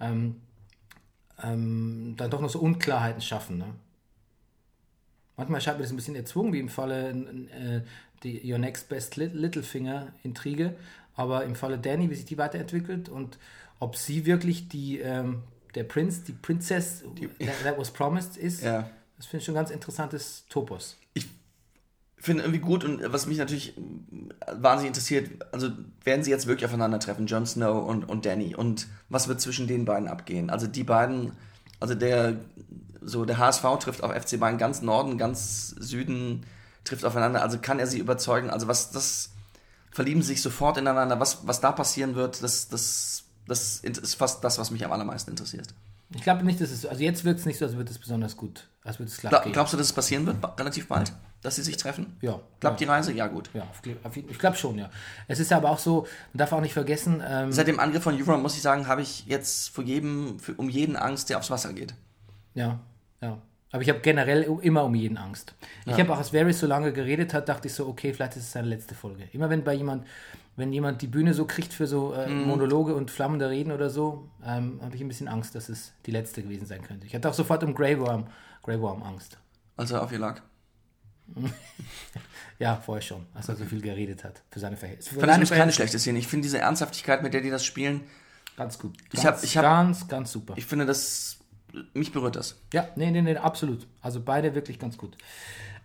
ähm, 0.00 0.40
ähm, 1.42 2.14
dann 2.16 2.30
doch 2.30 2.40
noch 2.40 2.50
so 2.50 2.58
Unklarheiten 2.58 3.20
schaffen. 3.20 3.58
Ne? 3.58 3.66
Manchmal 5.36 5.60
scheint 5.60 5.76
mir 5.78 5.84
das 5.84 5.92
ein 5.92 5.96
bisschen 5.96 6.16
erzwungen, 6.16 6.52
wie 6.52 6.60
im 6.60 6.68
Falle 6.68 7.10
äh, 7.10 7.82
die 8.22 8.50
Your 8.50 8.58
Next 8.58 8.88
Best 8.88 9.16
Lit- 9.16 9.34
Littlefinger-Intrige. 9.34 10.74
Aber 11.16 11.44
im 11.44 11.54
Falle 11.54 11.78
Danny, 11.78 12.10
wie 12.10 12.14
sich 12.14 12.26
die 12.26 12.38
weiterentwickelt 12.38 13.08
und 13.08 13.38
ob 13.80 13.96
sie 13.96 14.24
wirklich 14.26 14.68
die, 14.68 15.00
ähm, 15.00 15.42
der 15.74 15.84
Prinz, 15.84 16.22
die 16.24 16.32
Princess 16.32 17.02
that, 17.38 17.62
that 17.64 17.78
was 17.78 17.90
promised 17.90 18.36
ist, 18.36 18.62
Ja. 18.62 18.88
das 19.16 19.26
finde 19.26 19.38
ich 19.40 19.44
schon 19.46 19.54
ein 19.54 19.58
ganz 19.58 19.70
interessantes 19.70 20.44
Topos. 20.48 20.96
finde 22.18 22.42
irgendwie 22.42 22.60
gut 22.60 22.82
und 22.82 23.00
was 23.12 23.26
mich 23.26 23.38
natürlich 23.38 23.74
wahnsinnig 24.50 24.88
interessiert, 24.88 25.46
also 25.52 25.68
werden 26.02 26.24
sie 26.24 26.30
jetzt 26.30 26.46
wirklich 26.46 26.64
aufeinandertreffen, 26.64 27.26
Jon 27.26 27.46
Snow 27.46 27.86
und, 27.86 28.04
und 28.08 28.24
Danny 28.26 28.56
und 28.56 28.88
was 29.10 29.28
wird 29.28 29.40
zwischen 29.40 29.68
den 29.68 29.84
beiden 29.84 30.08
abgehen? 30.08 30.50
Also 30.50 30.66
die 30.66 30.82
beiden, 30.82 31.32
also 31.78 31.94
der 31.94 32.36
so 33.02 33.24
der 33.24 33.38
HSV 33.38 33.62
trifft 33.78 34.02
auf 34.02 34.12
FC 34.12 34.40
Bayern 34.40 34.58
ganz 34.58 34.82
Norden, 34.82 35.18
ganz 35.18 35.68
Süden 35.78 36.44
trifft 36.82 37.04
aufeinander, 37.04 37.42
also 37.42 37.58
kann 37.58 37.78
er 37.78 37.86
sie 37.86 37.98
überzeugen, 38.00 38.50
also 38.50 38.66
was 38.66 38.90
das 38.90 39.30
verlieben 39.96 40.22
sich 40.22 40.42
sofort 40.42 40.76
ineinander, 40.76 41.18
was 41.18 41.46
was 41.46 41.60
da 41.60 41.72
passieren 41.72 42.14
wird, 42.14 42.42
das 42.42 42.68
das 42.68 43.24
das 43.46 43.78
ist 43.80 44.14
fast 44.14 44.44
das, 44.44 44.58
was 44.58 44.70
mich 44.70 44.84
am 44.84 44.92
allermeisten 44.92 45.30
interessiert. 45.30 45.68
Ich 46.14 46.22
glaube 46.22 46.44
nicht, 46.44 46.60
dass 46.60 46.70
es, 46.70 46.84
also 46.84 47.02
jetzt 47.02 47.24
wird 47.24 47.38
es 47.38 47.46
nicht 47.46 47.58
so, 47.58 47.64
als 47.64 47.76
würde 47.76 47.90
es 47.90 47.98
besonders 47.98 48.36
gut, 48.36 48.68
als 48.84 48.98
würde 48.98 49.10
es 49.10 49.16
Gla 49.16 49.42
gehen. 49.42 49.52
glaubst 49.52 49.72
du, 49.72 49.76
dass 49.78 49.86
es 49.86 49.92
passieren 49.92 50.26
wird, 50.26 50.36
relativ 50.60 50.86
bald, 50.86 51.12
dass 51.42 51.56
sie 51.56 51.62
sich 51.62 51.78
treffen? 51.78 52.16
Ja. 52.20 52.40
Klappt 52.60 52.78
die 52.80 52.84
Reise? 52.84 53.12
Ja, 53.12 53.26
gut. 53.26 53.50
Ja, 53.54 53.66
auf, 54.04 54.16
ich 54.16 54.38
glaube 54.38 54.56
schon, 54.56 54.78
ja. 54.78 54.90
Es 55.26 55.40
ist 55.40 55.52
aber 55.52 55.70
auch 55.70 55.78
so, 55.78 56.02
man 56.32 56.38
darf 56.38 56.52
auch 56.52 56.60
nicht 56.60 56.74
vergessen, 56.74 57.22
ähm, 57.26 57.50
Seit 57.50 57.66
dem 57.66 57.80
Angriff 57.80 58.02
von 58.02 58.14
Euron, 58.20 58.42
muss 58.42 58.54
ich 58.54 58.62
sagen, 58.62 58.86
habe 58.86 59.00
ich 59.02 59.26
jetzt 59.26 59.70
vor 59.70 59.82
jedem, 59.82 60.38
für, 60.38 60.54
um 60.54 60.68
jeden 60.68 60.96
Angst, 60.96 61.30
der 61.30 61.38
aufs 61.38 61.50
Wasser 61.50 61.72
geht. 61.72 61.94
Ja, 62.54 62.78
ja. 63.20 63.38
Aber 63.72 63.82
ich 63.82 63.88
habe 63.88 63.98
generell 64.00 64.42
immer 64.62 64.84
um 64.84 64.94
jeden 64.94 65.18
Angst. 65.18 65.54
Ich 65.86 65.98
habe 65.98 66.12
auch, 66.12 66.18
als 66.18 66.32
Varys 66.32 66.60
so 66.60 66.66
lange 66.66 66.92
geredet 66.92 67.34
hat, 67.34 67.48
dachte 67.48 67.66
ich 67.68 67.74
so, 67.74 67.86
okay, 67.88 68.14
vielleicht 68.14 68.36
ist 68.36 68.44
es 68.44 68.52
seine 68.52 68.68
letzte 68.68 68.94
Folge. 68.94 69.24
Immer 69.32 69.50
wenn 69.50 69.64
bei 69.64 69.74
jemand, 69.74 70.06
wenn 70.54 70.72
jemand 70.72 71.02
die 71.02 71.08
Bühne 71.08 71.34
so 71.34 71.44
kriegt 71.46 71.72
für 71.72 71.86
so 71.86 72.14
äh, 72.14 72.28
Mhm. 72.28 72.44
Monologe 72.46 72.94
und 72.94 73.10
flammende 73.10 73.50
Reden 73.50 73.72
oder 73.72 73.90
so, 73.90 74.28
ähm, 74.44 74.80
habe 74.82 74.94
ich 74.94 75.02
ein 75.02 75.08
bisschen 75.08 75.28
Angst, 75.28 75.54
dass 75.56 75.68
es 75.68 75.92
die 76.06 76.12
letzte 76.12 76.42
gewesen 76.42 76.64
sein 76.66 76.80
könnte. 76.82 77.06
Ich 77.06 77.14
hatte 77.14 77.28
auch 77.28 77.34
sofort 77.34 77.62
um 77.64 77.74
Grey 77.74 77.98
Worm, 78.00 78.28
Grey 78.62 78.80
Worm 78.80 79.02
Angst. 79.02 79.36
Als 79.76 79.90
er 79.90 80.02
auf 80.02 80.12
ihr 80.12 80.18
lag. 80.20 80.40
Ja, 82.58 82.76
vorher 82.76 83.02
schon, 83.02 83.26
als 83.34 83.48
er 83.50 83.56
so 83.56 83.64
viel 83.66 83.82
geredet 83.82 84.24
hat 84.24 84.42
für 84.50 84.60
seine 84.60 84.76
Verhältnisse. 84.78 85.10
Für 85.12 85.20
Fand 85.20 85.42
ich 85.42 85.48
seine 85.50 85.58
keine 85.60 85.72
schlechte 85.72 85.98
Szene. 85.98 86.18
Ich 86.18 86.26
finde 86.26 86.44
diese 86.44 86.58
Ernsthaftigkeit, 86.58 87.22
mit 87.22 87.34
der 87.34 87.42
die 87.42 87.50
das 87.50 87.64
spielen, 87.64 88.00
ganz 88.56 88.78
gut. 88.78 88.96
Ich 89.12 89.20
Ganz, 89.22 89.24
hab- 89.26 89.44
ich 89.44 89.56
hab- 89.58 89.62
ganz, 89.64 90.08
ganz 90.08 90.32
super. 90.32 90.54
ich 90.56 90.64
finde 90.64 90.86
das, 90.86 91.35
mich 91.94 92.12
berührt 92.12 92.36
das. 92.36 92.56
Ja, 92.72 92.88
nee, 92.96 93.10
nee, 93.10 93.22
nee, 93.22 93.36
absolut. 93.36 93.86
Also 94.02 94.20
beide 94.20 94.54
wirklich 94.54 94.78
ganz 94.78 94.96
gut. 94.96 95.16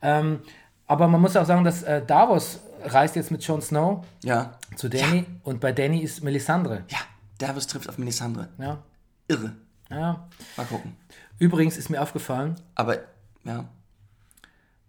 Ähm, 0.01 0.39
aber 0.88 1.07
man 1.07 1.21
muss 1.21 1.36
auch 1.36 1.45
sagen, 1.45 1.63
dass 1.63 1.84
äh, 1.84 2.05
Davos 2.05 2.59
reist 2.84 3.15
jetzt 3.15 3.32
mit 3.32 3.43
Jon 3.43 3.61
Snow 3.61 4.05
Ja. 4.23 4.57
zu 4.75 4.89
Danny 4.89 5.25
und 5.43 5.59
bei 5.61 5.71
Danny 5.71 5.99
ist 5.99 6.23
Melisandre. 6.23 6.84
Ja, 6.89 6.97
Davos 7.38 7.67
trifft 7.67 7.88
auf 7.89 7.97
Melisandre. 7.97 8.49
Ja, 8.57 8.79
Irre. 9.27 9.53
ja. 9.89 10.27
Mal 10.57 10.65
gucken. 10.65 10.95
Übrigens 11.39 11.77
ist 11.77 11.89
mir 11.89 12.01
aufgefallen, 12.01 12.55
Aber, 12.75 12.97
ja. 13.43 13.65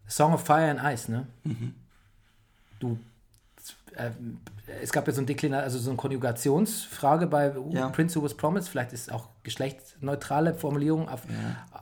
Song 0.09 0.35
of 0.35 0.45
Fire 0.45 0.71
and 0.71 0.81
Ice, 0.83 1.11
ne? 1.11 1.27
Du, 2.81 2.99
äh, 3.95 4.11
es 4.81 4.93
gab 4.93 5.07
ja 5.09 5.13
so 5.13 5.21
ein 5.21 5.27
Deklinar, 5.27 5.63
also 5.63 5.79
so 5.79 5.91
eine 5.91 5.97
Konjugationsfrage 5.97 7.27
bei 7.27 7.53
Ja. 7.71 7.89
Prince 7.89 8.17
Who 8.19 8.25
Was 8.25 8.35
Promised. 8.37 8.69
Vielleicht 8.69 8.93
ist 8.93 9.11
auch 9.11 9.29
geschlechtsneutrale 9.43 10.55
Formulierung 10.55 11.09
auf, 11.09 11.23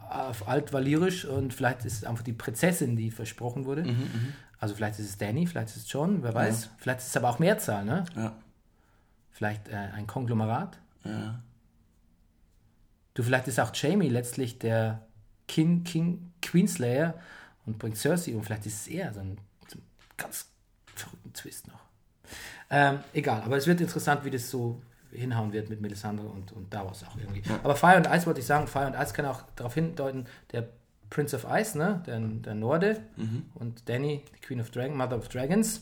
auf 0.08 0.48
Altvalyrisch 0.48 1.24
und 1.26 1.52
vielleicht 1.52 1.84
ist 1.84 1.94
es 1.98 2.04
einfach 2.04 2.24
die 2.24 2.32
Prinzessin, 2.32 2.96
die 2.96 3.10
versprochen 3.10 3.64
wurde. 3.66 3.84
Mhm, 3.84 4.32
Also 4.58 4.74
vielleicht 4.74 4.98
ist 4.98 5.08
es 5.10 5.18
Danny, 5.18 5.46
vielleicht 5.46 5.68
ist 5.70 5.76
es 5.86 5.92
John, 5.92 6.22
wer 6.22 6.34
weiß. 6.34 6.70
Vielleicht 6.78 7.00
ist 7.00 7.08
es 7.08 7.16
aber 7.16 7.28
auch 7.30 7.38
Mehrzahl, 7.38 7.84
ne? 7.84 8.04
Ja. 8.16 8.32
Vielleicht 9.30 9.68
äh, 9.68 9.74
ein 9.74 10.06
Konglomerat. 10.06 10.78
Ja. 11.04 11.40
Du, 13.14 13.22
vielleicht 13.22 13.48
ist 13.48 13.58
auch 13.58 13.72
Jamie 13.74 14.08
letztlich 14.08 14.58
der 14.58 15.06
King, 15.48 15.82
King, 15.84 16.32
Queenslayer 16.42 17.14
und 17.66 17.78
bringt 17.78 17.96
Cersei 17.96 18.34
um. 18.34 18.42
Vielleicht 18.42 18.66
ist 18.66 18.82
es 18.82 18.86
eher 18.88 19.12
so 19.12 19.20
ein, 19.20 19.38
so 19.68 19.78
ein 19.78 19.82
ganz 20.16 20.46
verrückten 20.94 21.32
Twist 21.32 21.68
noch. 21.68 21.79
Ähm, 22.70 23.00
egal, 23.12 23.42
aber 23.42 23.56
es 23.56 23.66
wird 23.66 23.80
interessant, 23.80 24.24
wie 24.24 24.30
das 24.30 24.48
so 24.48 24.80
hinhauen 25.12 25.52
wird 25.52 25.68
mit 25.70 25.80
Melisandre 25.80 26.26
und, 26.26 26.52
und 26.52 26.72
Davos 26.72 27.02
auch 27.02 27.16
irgendwie. 27.16 27.42
Aber 27.64 27.74
Fire 27.74 27.96
und 27.96 28.06
Ice 28.06 28.26
wollte 28.26 28.40
ich 28.40 28.46
sagen, 28.46 28.68
Fire 28.68 28.86
und 28.86 28.94
Ice 28.94 29.12
kann 29.12 29.26
auch 29.26 29.42
darauf 29.56 29.74
hindeuten, 29.74 30.26
der 30.52 30.68
Prince 31.10 31.34
of 31.34 31.44
Ice, 31.50 31.76
ne, 31.76 32.02
der, 32.06 32.20
der 32.20 32.54
Norde 32.54 33.00
und 33.54 33.88
Danny, 33.88 34.22
die 34.32 34.40
Queen 34.40 34.60
of 34.60 34.70
Dragon, 34.70 34.96
Mother 34.96 35.18
of 35.18 35.28
Dragons. 35.28 35.80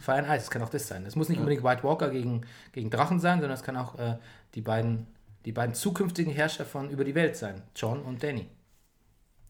Fire 0.00 0.16
and 0.16 0.28
Ice, 0.28 0.38
das 0.38 0.50
kann 0.50 0.62
auch 0.62 0.70
das 0.70 0.88
sein. 0.88 1.04
Es 1.04 1.14
muss 1.14 1.28
nicht 1.28 1.38
unbedingt 1.38 1.62
White 1.62 1.84
Walker 1.84 2.08
gegen, 2.08 2.46
gegen 2.72 2.88
Drachen 2.88 3.20
sein, 3.20 3.40
sondern 3.40 3.58
es 3.58 3.62
kann 3.62 3.76
auch 3.76 3.98
äh, 3.98 4.16
die, 4.54 4.62
beiden, 4.62 5.06
die 5.44 5.52
beiden 5.52 5.74
zukünftigen 5.74 6.32
Herrscher 6.32 6.64
von 6.64 6.88
über 6.88 7.04
die 7.04 7.14
Welt 7.14 7.36
sein, 7.36 7.60
John 7.76 8.00
und 8.00 8.22
Danny. 8.22 8.46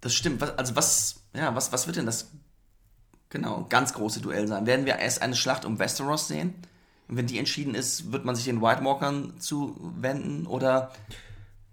Das 0.00 0.14
stimmt. 0.14 0.40
Was, 0.40 0.58
also 0.58 0.74
was, 0.74 1.22
ja, 1.34 1.54
was, 1.54 1.72
was 1.72 1.86
wird 1.86 1.96
denn 1.96 2.06
das 2.06 2.32
genau 3.28 3.66
ganz 3.68 3.92
große 3.92 4.20
Duell 4.20 4.48
sein? 4.48 4.66
Werden 4.66 4.86
wir 4.86 4.96
erst 4.96 5.22
eine 5.22 5.36
Schlacht 5.36 5.64
um 5.64 5.78
Westeros 5.78 6.26
sehen? 6.26 6.54
Und 7.10 7.16
wenn 7.16 7.26
die 7.26 7.40
entschieden 7.40 7.74
ist, 7.74 8.12
wird 8.12 8.24
man 8.24 8.36
sich 8.36 8.44
den 8.44 8.62
White 8.62 8.84
Walkern 8.84 9.34
zuwenden 9.40 10.46
oder 10.46 10.92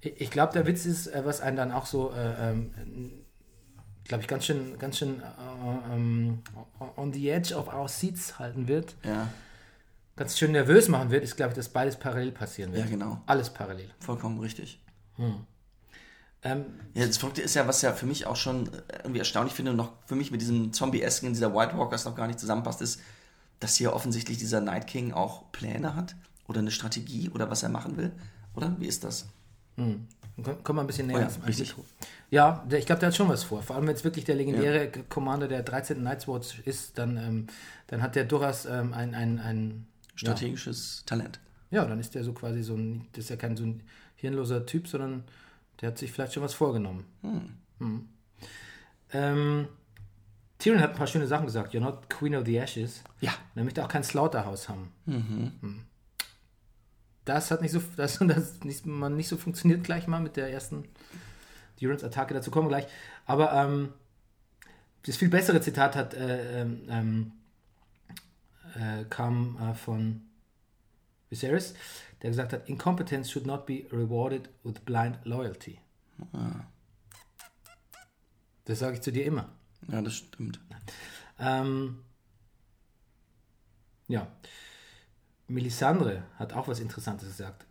Ich, 0.02 0.32
glaube, 0.32 0.52
der 0.54 0.66
Witz 0.66 0.86
ist, 0.86 1.06
äh, 1.08 1.22
was 1.24 1.42
einen 1.42 1.56
dann 1.56 1.72
auch 1.72 1.86
so, 1.86 2.12
äh, 2.12 2.50
ähm, 2.50 2.72
glaube 4.04 4.24
ich, 4.24 4.28
ganz 4.28 4.46
schön, 4.46 4.80
ganz 4.80 4.98
schön 4.98 5.22
ähm, 5.92 6.40
on 6.96 7.14
the 7.14 7.30
edge 7.30 7.56
of 7.56 7.72
our 7.72 7.88
seats 7.88 8.40
halten 8.40 8.68
wird, 8.68 8.96
ja, 9.04 9.28
ganz 10.16 10.40
schön 10.40 10.54
nervös 10.54 10.88
machen 10.88 11.12
wird, 11.12 11.24
ist, 11.24 11.36
glaube 11.36 11.52
ich, 11.52 11.56
dass 11.56 11.70
beides 11.70 11.98
parallel 11.98 12.32
passieren 12.32 12.72
wird. 12.74 12.86
Ja, 12.86 12.90
genau. 12.90 13.22
Alles 13.28 13.52
parallel. 13.52 13.92
vollkommen 14.00 14.40
richtig. 14.40 14.82
Ähm, 16.42 16.66
Ja, 16.96 17.06
das 17.06 17.18
Verrückte 17.18 17.44
ist 17.44 17.54
ja, 17.54 17.68
was 17.68 17.84
ja 17.84 17.94
für 17.94 18.08
mich 18.08 18.26
auch 18.26 18.36
schon 18.36 18.74
äh, 18.74 18.82
irgendwie 19.04 19.20
erstaunlich 19.20 19.54
finde 19.54 19.72
und 19.72 19.78
noch 19.78 19.92
für 20.08 20.16
mich 20.16 20.32
mit 20.32 20.42
diesem 20.42 20.74
Zombie-esken, 20.74 21.30
dieser 21.30 21.54
White 21.54 21.78
Walkers 21.78 22.06
noch 22.06 22.16
gar 22.16 22.26
nicht 22.26 22.40
zusammenpasst, 22.40 22.82
ist, 22.82 23.02
dass 23.60 23.76
hier 23.76 23.94
offensichtlich 23.94 24.38
dieser 24.38 24.62
Night 24.62 24.88
King 24.88 25.14
auch 25.14 25.52
Pläne 25.52 25.96
hat 25.96 26.16
oder 26.48 26.60
eine 26.60 26.72
Strategie 26.72 27.30
oder 27.30 27.50
was 27.50 27.64
er 27.64 27.70
machen 27.70 27.98
will. 27.98 28.12
Oder? 28.56 28.76
Wie 28.80 28.88
ist 28.88 29.04
das? 29.04 29.28
Komm, 30.44 30.58
komm 30.64 30.76
mal 30.76 30.84
ein 30.84 30.88
bisschen 30.88 31.08
näher 31.08 31.18
Oh 31.18 31.40
ja, 31.40 31.46
richtig. 31.46 31.76
Ja, 32.30 32.66
der, 32.70 32.80
ich 32.80 32.86
glaube, 32.86 33.00
der 33.00 33.10
hat 33.10 33.16
schon 33.16 33.30
was 33.30 33.44
vor. 33.44 33.64
Vor 33.64 33.76
allem, 33.76 33.88
wenn 33.88 33.96
es 33.96 34.04
wirklich 34.04 34.26
der 34.26 34.36
legendäre 34.36 34.90
Commander 35.10 35.48
der 35.48 35.64
13. 35.64 36.02
Night's 36.02 36.28
Watch 36.28 36.60
ist, 36.66 36.98
dann, 36.98 37.18
ähm, 37.18 37.48
dann 37.88 38.02
hat 38.02 38.16
der 38.16 38.26
durchaus 38.26 38.66
ähm, 38.66 38.94
ein, 38.94 39.16
ein, 39.16 39.40
ein 39.40 39.88
Strategisches 40.16 41.04
Talent. 41.06 41.40
ja, 41.70 41.86
dann 41.86 42.00
ist 42.00 42.16
der 42.16 42.24
so 42.24 42.34
quasi 42.34 42.64
so 42.64 42.76
ein, 42.76 43.08
das 43.14 43.26
ist 43.26 43.30
ja 43.30 43.36
kein 43.36 43.56
so 43.56 43.64
ein 43.64 43.84
hirnloser 44.16 44.66
Typ, 44.66 44.88
sondern 44.88 45.24
der 45.82 45.90
hat 45.90 45.98
sich 45.98 46.12
vielleicht 46.12 46.34
schon 46.34 46.44
was 46.44 46.54
vorgenommen. 46.54 47.06
Hm. 47.80 48.10
Ähm, 49.14 49.68
Tyrion 50.60 50.82
hat 50.82 50.92
ein 50.92 50.96
paar 50.96 51.08
schöne 51.08 51.28
Sachen 51.28 51.46
gesagt. 51.46 51.74
You're 51.74 51.80
not 51.80 52.10
Queen 52.10 52.36
of 52.36 52.46
the 52.46 52.58
Ashes. 52.58 53.04
Ja. 53.20 53.34
Er 53.56 53.64
möchte 53.64 53.84
auch 53.84 53.90
kein 53.90 54.04
Slaughterhouse 54.04 54.70
haben. 54.70 54.92
Hm. 55.06 55.86
Das 57.26 57.52
hat 57.52 57.62
nicht 57.62 57.72
so, 57.72 57.82
das, 57.98 58.20
das 58.20 58.64
nicht, 58.64 58.86
man 58.86 59.16
nicht 59.16 59.28
so 59.28 59.38
funktioniert 59.38 59.84
gleich 59.84 60.08
mal 60.08 60.20
mit 60.20 60.36
der 60.36 60.52
ersten 60.52 60.86
Durance-Attacke. 61.80 62.34
Dazu 62.34 62.50
kommen 62.50 62.70
wir 62.70 62.78
gleich. 62.78 62.88
Aber 63.26 63.54
ähm, 63.54 63.94
das 65.06 65.18
viel 65.18 65.30
bessere 65.30 65.62
Zitat 65.62 65.96
hat, 65.96 66.14
äh, 66.14 66.62
ähm, 66.62 66.82
ähm, 66.90 67.32
äh, 68.76 69.06
kam 69.10 69.58
äh, 69.62 69.74
von 69.74 70.22
Viserys, 71.30 71.76
der 72.22 72.32
gesagt 72.32 72.54
hat, 72.54 72.68
Incompetence 72.68 73.30
should 73.30 73.46
not 73.46 73.66
be 73.66 73.86
rewarded 73.92 74.50
with 74.64 74.80
blind 74.86 75.20
loyalty. 75.24 75.80
Das 78.66 78.80
sage 78.80 78.96
ich 78.96 79.02
zu 79.02 79.12
dir 79.12 79.26
immer. 79.26 79.50
Ja, 79.88 80.02
das 80.02 80.16
stimmt. 80.16 80.60
Ähm, 81.40 82.00
ja. 84.08 84.28
Melisandre 85.48 86.24
hat 86.38 86.54
auch 86.54 86.68
was 86.68 86.80
Interessantes 86.80 87.28
gesagt. 87.30 87.66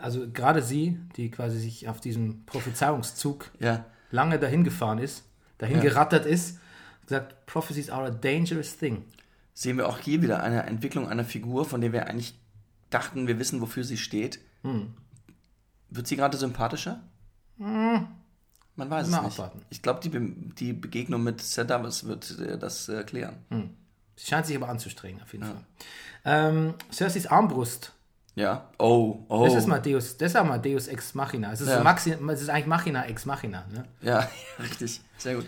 Also 0.00 0.28
gerade 0.30 0.62
sie, 0.62 0.98
die 1.16 1.30
quasi 1.30 1.58
sich 1.58 1.88
auf 1.88 2.00
diesem 2.00 2.44
Prophezeiungszug 2.46 3.50
Ja. 3.60 3.84
lange 4.10 4.38
dahin 4.38 4.64
gefahren 4.64 4.98
ist, 4.98 5.24
dahin 5.58 5.80
gerattert 5.80 6.26
ist, 6.26 6.58
gesagt, 7.06 7.46
Prophecies 7.46 7.90
are 7.90 8.06
a 8.06 8.10
dangerous 8.10 8.76
thing. 8.76 9.04
Sehen 9.52 9.76
wir 9.76 9.88
auch 9.88 9.98
hier 9.98 10.20
wieder 10.20 10.42
eine 10.42 10.64
Entwicklung 10.64 11.06
einer 11.08 11.24
Figur, 11.24 11.64
von 11.64 11.80
der 11.80 11.92
wir 11.92 12.06
eigentlich 12.08 12.38
dachten, 12.90 13.26
wir 13.28 13.38
wissen, 13.38 13.60
wofür 13.60 13.84
sie 13.84 13.96
steht. 13.98 14.40
Hm. 14.62 14.94
Wird 15.90 16.06
sie 16.08 16.16
gerade 16.16 16.36
sympathischer? 16.36 17.02
Man 18.76 18.90
weiß 18.90 19.08
Mal 19.08 19.18
es 19.18 19.24
nicht. 19.24 19.32
abwarten. 19.40 19.62
Ich 19.70 19.82
glaube, 19.82 20.00
die, 20.00 20.08
Be 20.08 20.20
die 20.58 20.72
Begegnung 20.72 21.22
mit 21.22 21.40
Sir 21.40 21.64
Davos 21.64 22.04
wird 22.04 22.38
äh, 22.40 22.58
das 22.58 22.88
äh, 22.88 23.04
klären. 23.04 23.36
Sie 24.16 24.26
scheint 24.26 24.46
sich 24.46 24.56
aber 24.56 24.68
anzustrengen, 24.68 25.22
auf 25.22 25.32
jeden 25.32 25.44
Fall. 25.44 25.56
Ähm, 26.24 26.74
Cerseis 26.92 27.26
Armbrust. 27.26 27.92
Ja. 28.36 28.68
Oh, 28.78 29.24
oh. 29.28 29.44
Das 29.44 29.54
ist 29.54 29.68
mal 29.68 29.78
Deus, 29.80 30.16
das 30.16 30.34
ist 30.34 30.42
mal 30.44 30.58
Deus 30.58 30.88
Ex 30.88 31.14
Machina. 31.14 31.52
Es 31.52 31.60
ist, 31.60 31.68
Ja. 31.68 31.78
so 31.78 31.84
Maxi, 31.84 32.10
es 32.10 32.40
ist 32.42 32.48
eigentlich 32.48 32.66
Machina 32.66 33.04
Ex 33.06 33.26
Machina. 33.26 33.64
Ne? 33.72 33.84
Ja, 34.02 34.28
richtig. 34.58 35.00
Sehr 35.18 35.36
gut. 35.36 35.46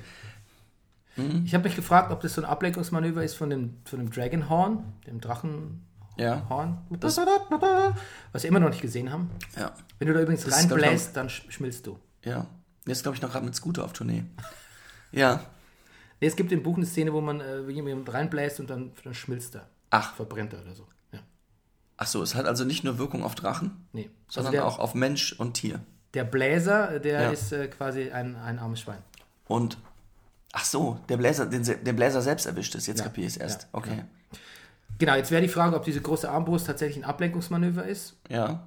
Ich 1.45 1.55
habe 1.55 1.65
mich 1.65 1.75
gefragt, 1.75 2.13
ob 2.13 2.21
das 2.21 2.35
so 2.35 2.43
ein 2.43 2.45
Ablenkungsmanöver 2.45 3.25
ist 3.25 3.35
von 3.35 3.49
dem, 3.49 3.79
von 3.87 3.99
dem 4.01 4.11
Dragonhorn, 4.11 4.85
dem 5.07 5.19
Drachenhorn, 5.21 5.81
Ja. 6.19 6.47
was 7.01 8.43
wir 8.43 8.49
immer 8.51 8.61
noch 8.61 8.69
nicht 8.69 8.83
gesehen 8.83 9.11
haben. 9.11 9.31
Ja. 9.59 9.73
Wenn 9.99 10.09
du 10.09 10.15
da 10.15 10.21
übrigens 10.21 10.51
reinbläst, 10.53 11.17
dann 11.17 11.29
sch- 11.29 11.51
schmilzt 11.51 11.87
du. 11.87 11.99
Ja. 12.23 12.47
Jetzt 12.87 13.03
glaube 13.03 13.17
ich 13.17 13.23
noch 13.23 13.31
gerade 13.33 13.45
mit 13.45 13.55
Scooter 13.55 13.85
auf 13.85 13.93
Tournee. 13.93 14.25
Ja. 15.13 15.41
Nee, 16.21 16.27
es 16.27 16.37
gibt 16.37 16.51
im 16.53 16.63
Buch 16.63 16.77
eine 16.77 16.85
Szene, 16.85 17.13
wo 17.13 17.21
man 17.21 17.41
äh, 17.41 17.61
jemand 17.71 18.13
reinbläst 18.13 18.59
und 18.61 18.69
dann, 18.69 18.93
dann 19.05 19.15
schmilzt 19.15 19.55
er. 19.55 19.69
Ach. 19.91 20.15
Verbrennt 20.15 20.53
er 20.53 20.61
oder 20.63 20.75
so. 20.75 20.87
Ja. 21.13 21.21
Ach 21.97 22.07
so, 22.07 22.23
es 22.23 22.35
hat 22.35 22.45
also 22.47 22.65
nicht 22.65 22.83
nur 22.85 22.99
Wirkung 22.99 23.23
auf 23.23 23.35
Drachen, 23.35 23.87
Nee. 23.93 24.11
Also 24.27 24.41
sondern 24.41 24.53
der, 24.53 24.67
auch 24.67 24.79
auf 24.79 24.95
Mensch 24.95 25.33
und 25.35 25.55
Tier. 25.55 25.81
der 26.15 26.25
Bläser, 26.25 26.99
der 26.99 27.23
Ja. 27.23 27.31
ist 27.31 27.53
äh, 27.53 27.69
quasi 27.69 28.11
ein, 28.11 28.35
ein 28.37 28.59
armes 28.59 28.81
Schwein. 28.81 28.99
Und 29.47 29.79
ach 30.53 30.65
so, 30.65 30.99
der 31.09 31.17
Bläser, 31.19 31.47
den, 31.47 31.63
den 31.63 31.97
Bläser 31.97 32.21
selbst 32.21 32.45
erwischt 32.47 32.75
ist. 32.75 32.87
Jetzt 32.89 32.99
Ja, 32.99 33.05
kapiere 33.05 33.27
ich 33.29 33.35
es 33.35 33.37
erst. 33.39 33.63
ja, 33.63 33.69
okay. 33.73 34.05
Genau, 34.99 35.15
jetzt 35.15 35.31
wäre 35.31 35.41
die 35.43 35.49
Frage, 35.49 35.77
ob 35.77 35.85
diese 35.85 36.01
große 36.01 36.29
Armbrust 36.29 36.67
tatsächlich 36.67 37.05
ein 37.05 37.09
Ablenkungsmanöver 37.09 37.85
ist. 37.85 38.17
Ja. 38.29 38.67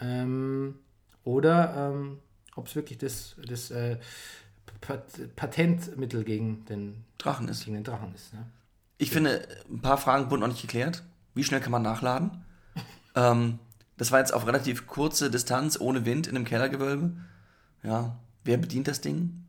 Ähm, 0.00 0.78
oder 1.24 1.92
ähm, 1.94 2.18
ob 2.58 2.66
es 2.66 2.74
wirklich 2.76 2.98
das, 2.98 3.36
das 3.46 3.70
äh, 3.70 3.96
Pat 4.80 5.02
Patentmittel 5.36 6.24
gegen 6.24 6.64
den, 6.66 7.04
Drachen 7.16 7.48
ist. 7.48 7.64
gegen 7.64 7.74
den 7.74 7.84
Drachen 7.84 8.14
ist. 8.14 8.34
Ne? 8.34 8.44
Ich 8.98 9.10
finde, 9.10 9.46
ein 9.70 9.80
paar 9.80 9.98
Fragen 9.98 10.30
wurden 10.30 10.40
noch 10.40 10.48
nicht 10.48 10.60
geklärt. 10.62 11.04
Wie 11.34 11.44
schnell 11.44 11.60
kann 11.60 11.72
man 11.72 11.82
nachladen? 11.82 12.44
ähm, 13.14 13.58
das 13.96 14.12
war 14.12 14.18
jetzt 14.20 14.32
auf 14.34 14.46
relativ 14.46 14.86
kurze 14.86 15.30
Distanz, 15.30 15.80
ohne 15.80 16.04
Wind, 16.04 16.26
in 16.26 16.36
einem 16.36 16.44
Kellergewölbe. 16.44 17.12
Ja. 17.82 18.16
Wer 18.44 18.58
bedient 18.58 18.88
das 18.88 19.00
Ding? 19.00 19.44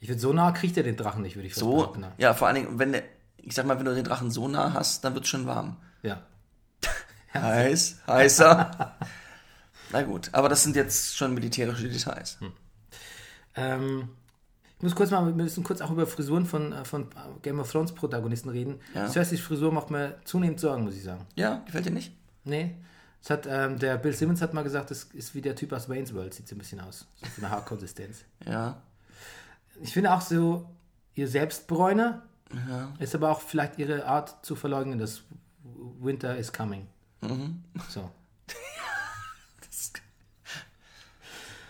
Ich 0.00 0.08
würde 0.08 0.20
so 0.20 0.32
nah 0.32 0.52
kriegt 0.52 0.76
er 0.76 0.82
den 0.82 0.96
Drachen 0.96 1.22
nicht, 1.22 1.36
würde 1.36 1.48
ich 1.48 1.54
So, 1.54 1.76
behaupten. 1.76 2.00
ne? 2.02 2.12
ja, 2.18 2.34
vor 2.34 2.46
allen 2.46 2.56
Dingen, 2.56 2.78
wenn 2.78 2.92
der, 2.92 3.02
ich 3.38 3.54
sag 3.54 3.66
mal, 3.66 3.78
wenn 3.78 3.86
du 3.86 3.94
den 3.94 4.04
Drachen 4.04 4.30
so 4.30 4.46
nah 4.48 4.72
hast, 4.74 5.02
dann 5.04 5.14
wird 5.14 5.24
es 5.24 5.30
schon 5.30 5.46
warm. 5.46 5.76
Ja. 6.02 6.22
Heiß, 7.34 8.00
heißer. 8.06 8.96
Na 9.96 10.02
gut, 10.02 10.28
aber 10.32 10.48
das 10.48 10.62
sind 10.62 10.76
jetzt 10.76 11.16
schon 11.16 11.32
militärische 11.34 11.88
Details. 11.88 12.38
Ähm, 13.54 14.08
ich 14.76 14.82
muss 14.82 14.94
kurz 14.94 15.10
mal, 15.10 15.24
wir 15.26 15.32
müssen 15.32 15.64
kurz 15.64 15.80
auch 15.80 15.90
über 15.90 16.06
Frisuren 16.06 16.44
von, 16.44 16.72
äh, 16.72 16.84
von 16.84 17.08
Game 17.42 17.58
of 17.60 17.70
Thrones 17.72 17.92
Protagonisten 17.92 18.50
reden. 18.50 18.78
Ja. 18.94 19.08
Cerseis 19.08 19.40
Frisur 19.40 19.72
macht 19.72 19.90
mir 19.90 20.18
zunehmend 20.24 20.60
Sorgen, 20.60 20.84
muss 20.84 20.94
ich 20.96 21.02
sagen. 21.02 21.26
Ja, 21.34 21.62
gefällt 21.64 21.86
dir 21.86 21.92
nicht? 21.92 22.12
Nee. 22.44 22.74
Das 23.22 23.30
hat, 23.30 23.46
ähm, 23.48 23.78
der 23.78 23.96
Bill 23.96 24.12
Simmons 24.12 24.42
hat 24.42 24.52
mal 24.52 24.62
gesagt, 24.62 24.90
das 24.90 25.04
ist 25.04 25.34
wie 25.34 25.40
der 25.40 25.56
Typ 25.56 25.72
aus 25.72 25.88
Wayne's 25.88 26.14
World, 26.14 26.34
sieht 26.34 26.46
so 26.46 26.54
ein 26.54 26.58
bisschen 26.58 26.80
aus. 26.80 27.06
So 27.34 27.42
eine 27.42 27.50
Haarkonsistenz. 27.50 28.18
Ja. 28.46 28.82
Ich 29.80 29.92
finde 29.94 30.12
auch 30.12 30.20
so, 30.20 30.68
ihr 31.14 31.26
Selbstbräuner 31.26 32.22
Ja. 32.68 32.92
ist 32.98 33.14
aber 33.14 33.30
auch 33.30 33.40
vielleicht 33.40 33.78
ihre 33.78 34.04
Art 34.06 34.44
zu 34.44 34.54
verleugnen, 34.54 34.98
dass 34.98 35.22
Winter 36.00 36.36
is 36.36 36.52
coming. 36.52 36.86
Mhm. 37.22 37.64
So. 37.88 38.10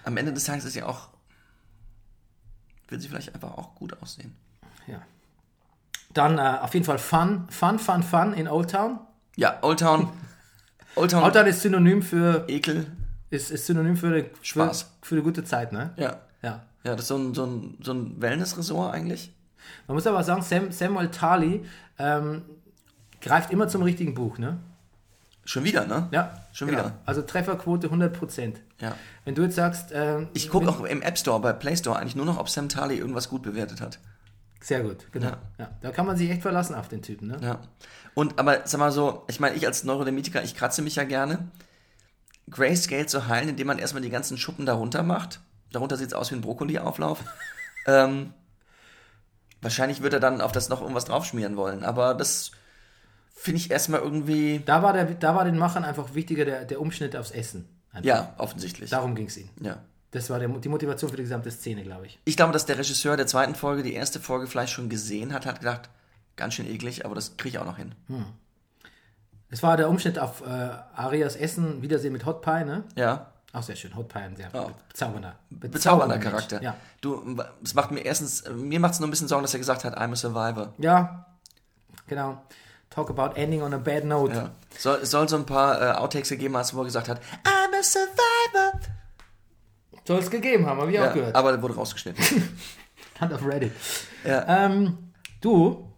Am 0.06 0.16
Ende 0.16 0.32
des 0.32 0.44
Tages 0.44 0.64
ist 0.64 0.74
ja 0.76 0.86
auch, 0.86 1.08
will 2.88 3.00
sie 3.00 3.08
vielleicht 3.08 3.34
einfach 3.34 3.50
auch 3.58 3.74
gut 3.74 4.00
aussehen. 4.00 4.34
Ja. 4.86 5.02
Dann 6.14 6.38
äh, 6.38 6.58
auf 6.62 6.72
jeden 6.74 6.86
Fall 6.86 6.98
Fun, 6.98 7.46
Fun, 7.50 7.78
Fun, 7.78 8.02
Fun 8.02 8.32
in 8.32 8.48
Old 8.48 8.70
Town. 8.70 9.00
Ja, 9.36 9.58
Old 9.62 9.80
Town. 9.80 10.08
Old 10.94 11.10
Town. 11.10 11.24
Old 11.24 11.34
Town 11.34 11.46
ist 11.46 11.60
Synonym 11.60 12.02
für 12.02 12.44
Ekel. 12.48 12.86
ist, 13.30 13.50
ist 13.50 13.66
Synonym 13.66 13.96
für, 13.96 14.06
eine- 14.06 14.30
Spaß. 14.42 14.82
für, 15.02 15.08
für 15.08 15.14
eine 15.16 15.24
gute 15.24 15.44
Zeit, 15.44 15.72
ne? 15.72 15.92
Ja. 15.96 16.20
Ja. 16.42 16.62
Ja, 16.84 16.92
das 16.92 17.00
ist 17.02 17.08
so 17.08 17.16
ein, 17.18 17.34
so 17.34 17.44
ein, 17.44 17.78
so 17.82 17.92
ein 17.92 18.22
Wellness-Ressort 18.22 18.94
eigentlich. 18.94 19.34
Man 19.88 19.96
muss 19.96 20.06
aber 20.06 20.22
sagen, 20.22 20.42
Sam, 20.42 20.70
Samuel 20.70 21.10
Tarly 21.10 21.64
ähm, 21.98 22.42
greift 23.20 23.50
immer 23.50 23.66
zum 23.66 23.82
richtigen 23.82 24.14
Buch, 24.14 24.38
ne? 24.38 24.58
Schon 25.46 25.62
wieder, 25.64 25.86
ne? 25.86 26.08
Ja. 26.10 26.42
Schon 26.52 26.68
genau. 26.68 26.80
wieder. 26.80 26.92
Also 27.06 27.22
Trefferquote 27.22 27.88
100%. 27.88 28.54
Ja. 28.80 28.96
Wenn 29.24 29.36
du 29.36 29.42
jetzt 29.42 29.54
sagst, 29.54 29.90
ähm, 29.92 30.28
Ich 30.34 30.48
gucke 30.50 30.68
auch 30.68 30.80
im 30.84 31.02
App 31.02 31.16
Store, 31.16 31.40
bei 31.40 31.52
Play 31.52 31.76
Store 31.76 31.98
eigentlich 31.98 32.16
nur 32.16 32.26
noch, 32.26 32.38
ob 32.38 32.48
Sam 32.48 32.68
Tarley 32.68 32.98
irgendwas 32.98 33.28
gut 33.28 33.42
bewertet 33.42 33.80
hat. 33.80 33.98
sehr 34.60 34.82
gut, 34.82 35.06
genau. 35.12 35.28
Ja. 35.28 35.38
Ja. 35.58 35.70
Da 35.80 35.90
kann 35.92 36.04
man 36.04 36.16
sich 36.16 36.28
echt 36.28 36.42
verlassen 36.42 36.74
auf 36.74 36.88
den 36.88 37.00
Typen, 37.00 37.28
ne? 37.28 37.38
Ja. 37.40 37.60
Und 38.14 38.40
aber 38.40 38.62
sag 38.64 38.80
mal 38.80 38.90
so, 38.90 39.24
ich 39.28 39.38
meine, 39.38 39.54
ich 39.54 39.66
als 39.66 39.84
Neurodermitiker, 39.84 40.42
ich 40.42 40.56
kratze 40.56 40.82
mich 40.82 40.96
ja 40.96 41.04
gerne. 41.04 41.48
Grayscale 42.50 43.06
zu 43.06 43.28
heilen, 43.28 43.48
indem 43.48 43.68
man 43.68 43.78
erstmal 43.78 44.02
die 44.02 44.10
ganzen 44.10 44.38
Schuppen 44.38 44.66
darunter 44.66 45.04
macht. 45.04 45.40
Darunter 45.70 45.96
sieht 45.96 46.08
es 46.08 46.14
aus 46.14 46.30
wie 46.32 46.36
ein 46.36 46.40
Brokkoli-Auflauf. 46.40 47.22
ähm, 47.86 48.32
wahrscheinlich 49.62 50.02
wird 50.02 50.14
er 50.14 50.20
dann 50.20 50.40
auf 50.40 50.52
das 50.52 50.68
noch 50.68 50.80
irgendwas 50.80 51.04
draufschmieren 51.04 51.56
wollen. 51.56 51.84
Aber 51.84 52.14
das 52.14 52.50
finde 53.36 53.58
ich 53.58 53.70
erstmal 53.70 54.00
irgendwie. 54.00 54.60
Da 54.64 54.82
war, 54.82 54.92
der, 54.92 55.04
da 55.04 55.34
war 55.36 55.44
den 55.44 55.56
Machern 55.58 55.84
einfach 55.84 56.14
wichtiger 56.14 56.44
der, 56.44 56.64
der 56.64 56.80
Umschnitt 56.80 57.14
aufs 57.14 57.30
Essen. 57.30 57.68
Einfach. 57.92 58.04
Ja, 58.08 58.34
offensichtlich. 58.38 58.90
Darum 58.90 59.14
ging 59.14 59.26
es 59.28 59.36
ihnen. 59.36 59.50
Ja. 59.60 59.78
Das 60.10 60.28
war 60.30 60.38
der, 60.40 60.48
die 60.48 60.68
Motivation 60.68 61.10
für 61.10 61.16
die 61.16 61.22
gesamte 61.22 61.50
Szene, 61.50 61.82
glaube 61.82 62.06
ich. 62.06 62.18
Ich 62.24 62.36
glaube, 62.36 62.52
dass 62.52 62.66
der 62.66 62.78
Regisseur 62.78 63.16
der 63.16 63.26
zweiten 63.26 63.54
Folge 63.54 63.82
die 63.82 63.92
erste 63.94 64.18
Folge 64.18 64.46
vielleicht 64.46 64.72
schon 64.72 64.88
gesehen 64.88 65.32
hat, 65.32 65.46
hat 65.46 65.60
gedacht, 65.60 65.88
ganz 66.36 66.54
schön 66.54 66.66
eklig, 66.66 67.04
aber 67.04 67.14
das 67.14 67.36
kriege 67.36 67.56
ich 67.56 67.58
auch 67.58 67.66
noch 67.66 67.76
hin. 67.76 67.94
Es 69.50 69.62
war 69.62 69.76
der 69.76 69.88
Umschnitt 69.88 70.18
auf 70.18 70.42
äh, 70.42 70.46
Arias 70.94 71.36
Essen, 71.36 71.82
Wiedersehen 71.82 72.12
mit 72.12 72.24
Hot 72.26 72.42
Pie, 72.42 72.64
ne? 72.64 72.84
Ja. 72.96 73.32
Auch 73.52 73.62
sehr 73.62 73.76
schön. 73.76 73.94
Hot 73.96 74.08
Pie, 74.08 74.18
ein 74.18 74.36
sehr 74.36 74.48
Ja. 74.52 74.70
bezaubernder, 74.88 75.36
Bezaubernder 75.50 76.16
Mensch. 76.16 76.28
Charakter. 76.28 76.62
Ja. 76.62 76.76
Du, 77.00 77.36
es 77.62 77.74
macht 77.74 77.90
mir 77.90 78.00
erstens, 78.00 78.44
mir 78.50 78.80
macht 78.80 78.94
es 78.94 79.00
nur 79.00 79.08
ein 79.08 79.10
bisschen 79.10 79.28
Sorgen, 79.28 79.42
dass 79.42 79.54
er 79.54 79.60
gesagt 79.60 79.84
hat, 79.84 79.96
I'm 79.98 80.12
a 80.12 80.16
survivor. 80.16 80.72
ja, 80.78 81.26
genau. 82.06 82.42
Talk 82.96 83.10
about 83.10 83.36
ending 83.38 83.60
on 83.62 83.74
a 83.74 83.78
bad 83.78 84.04
note. 84.06 84.32
Ja. 84.34 84.50
Soll, 84.78 85.00
es 85.02 85.10
soll 85.10 85.28
so 85.28 85.36
ein 85.36 85.44
paar 85.44 85.80
äh, 85.82 85.92
Outtakes 85.98 86.30
gegeben 86.30 86.56
haben, 86.56 86.66
wo 86.72 86.80
er 86.80 86.86
gesagt 86.86 87.08
hat, 87.10 87.20
I'm 87.44 87.78
a 87.78 87.82
survivor. 87.82 88.80
Soll 90.06 90.18
es 90.20 90.30
gegeben 90.30 90.64
haben, 90.66 90.80
habe 90.80 90.90
ich 90.90 90.98
auch 90.98 91.04
Ja, 91.04 91.12
gehört. 91.12 91.34
aber 91.36 91.52
der 91.52 91.60
wurde 91.62 91.74
rausgeschnitten. 91.74 92.24
Hand 93.20 93.32
auf 93.34 93.44
Reddit. 93.46 93.72
Ja. 94.24 94.64
Ähm, 94.66 95.12
du, 95.42 95.92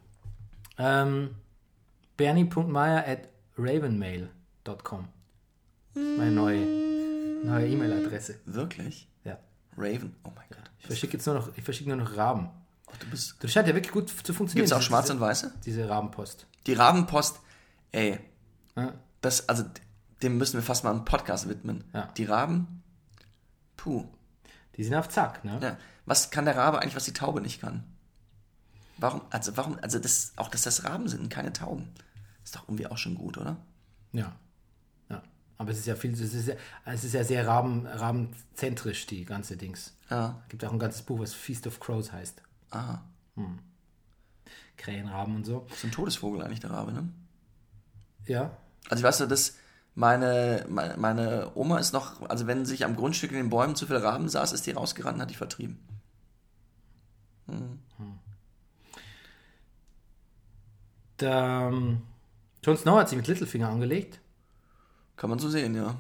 ähm, 0.77 1.37
bernie.meier 2.17 3.07
at 3.07 3.29
ravenmail.com. 3.57 5.07
Meine 5.95 6.33
neue 6.33 6.67
neue 7.45 7.69
E-Mail-Adresse. 7.69 8.41
Wirklich? 8.47 9.09
Ja. 9.23 9.39
Raven? 9.77 10.17
Oh 10.25 10.31
mein 10.35 10.47
Gott. 10.51 10.69
Ich 10.81 10.87
verschicke 10.87 11.13
jetzt 11.13 11.27
nur 11.27 11.37
noch, 11.37 11.51
ich 11.57 11.63
verschicke 11.63 11.89
nur 11.91 11.99
noch 11.99 12.17
Raben. 12.17 12.51
Ach, 12.91 12.97
du 12.97 13.07
bist. 13.09 13.37
Das 13.41 13.53
scheint 13.53 13.69
ja 13.69 13.75
wirklich 13.75 13.93
gut 13.93 14.09
zu 14.09 14.35
funktionieren. 14.35 14.65
Gibt's 14.65 14.73
auch 14.73 14.79
diese- 14.79 14.89
schwarze 14.89 15.13
und 15.13 15.19
diese, 15.19 15.27
weiße? 15.29 15.53
Diese 15.65 15.89
Rabenpost. 15.89 16.47
Die 16.67 16.75
Rabenpost, 16.75 17.41
ey, 17.93 18.19
Ja. 18.77 18.95
das, 19.21 19.49
also, 19.49 19.65
dem 20.23 20.37
müssen 20.39 20.55
wir 20.55 20.63
fast 20.63 20.85
mal 20.85 20.91
einen 20.91 21.05
Podcast 21.05 21.49
widmen. 21.49 21.85
Ja. 21.93 22.07
Die 22.17 22.25
Raben, 22.25 22.83
puh. 23.77 24.07
Die 24.77 24.85
sind 24.85 24.95
auf 24.95 25.09
Zack, 25.09 25.45
ne? 25.45 25.59
Ja. 25.63 25.77
Was 26.07 26.31
kann 26.31 26.45
der 26.45 26.57
Rabe 26.57 26.81
eigentlich, 26.81 26.97
was 26.97 27.05
die 27.05 27.13
Taube 27.13 27.41
nicht 27.41 27.61
kann? 27.61 27.85
Warum, 28.97 29.23
also, 29.31 29.57
warum, 29.57 29.79
also, 29.81 29.99
das, 29.99 30.33
auch, 30.37 30.49
dass 30.49 30.63
das 30.63 30.85
Raben 30.85 31.09
sind, 31.09 31.21
und 31.21 31.29
keine 31.29 31.53
Tauben. 31.53 31.89
Ist 32.45 32.57
doch 32.57 32.65
irgendwie 32.69 32.87
auch 32.87 32.99
schon 32.99 33.15
gut, 33.15 33.39
oder? 33.39 33.57
Ja. 34.13 34.35
ja. 35.09 35.23
Aber 35.59 35.71
es 35.71 35.79
ist 35.79 35.87
ja 35.87 35.97
viel, 35.97 36.13
es 36.13 36.21
ist 36.21 36.49
ja, 36.49 36.55
es 36.85 37.05
ist 37.05 37.13
ja 37.15 37.25
sehr 37.25 37.47
Raben, 37.47 37.87
rabenzentrisch, 37.87 39.07
die 39.07 39.25
ganze 39.25 39.57
Dings. 39.57 39.95
Ja. 40.11 40.41
Es 40.45 40.49
gibt 40.49 40.65
auch 40.65 40.73
ein 40.73 40.79
ganzes 40.79 41.03
Buch, 41.03 41.19
was 41.21 41.35
Feast 41.35 41.67
of 41.67 41.79
Crows 41.81 42.13
heißt. 42.13 42.43
Ah. 42.71 42.99
Krähenraben 44.79 45.37
und 45.37 45.45
so. 45.45 45.67
Ist 45.71 45.85
ein 45.85 45.91
Todesvogel 45.91 46.43
eigentlich, 46.43 46.61
der 46.61 46.71
Rabe, 46.71 46.93
ne? 46.93 47.09
Ja. 48.27 48.57
Also, 48.89 49.03
ich 49.03 49.07
weiß 49.07 49.19
ja, 49.19 49.27
dass 49.27 49.57
meine, 49.95 50.65
meine, 50.69 50.97
meine 50.97 51.51
Oma 51.55 51.79
ist 51.79 51.93
noch, 51.93 52.23
also, 52.31 52.47
wenn 52.47 52.65
sich 52.65 52.85
am 52.85 52.97
Grundstück 52.97 53.31
in 53.33 53.37
den 53.37 53.51
Bäumen 53.51 53.75
zu 53.77 53.87
viel 53.87 53.97
Raben 53.97 54.29
saß, 54.29 54.53
ist 54.53 54.67
die 54.67 54.71
rausgerannt 54.73 55.17
und 55.17 55.23
hat 55.23 55.31
die 55.31 55.35
vertrieben. 55.35 55.79
Der, 61.21 61.69
ähm, 61.73 62.03
Jon 62.63 62.77
Snow 62.77 62.99
hat 62.99 63.09
sich 63.09 63.17
mit 63.17 63.27
Littlefinger 63.27 63.69
angelegt. 63.69 64.21
Kann 65.17 65.31
man 65.31 65.39
so 65.39 65.49
sehen, 65.49 65.75
ja. 65.75 65.97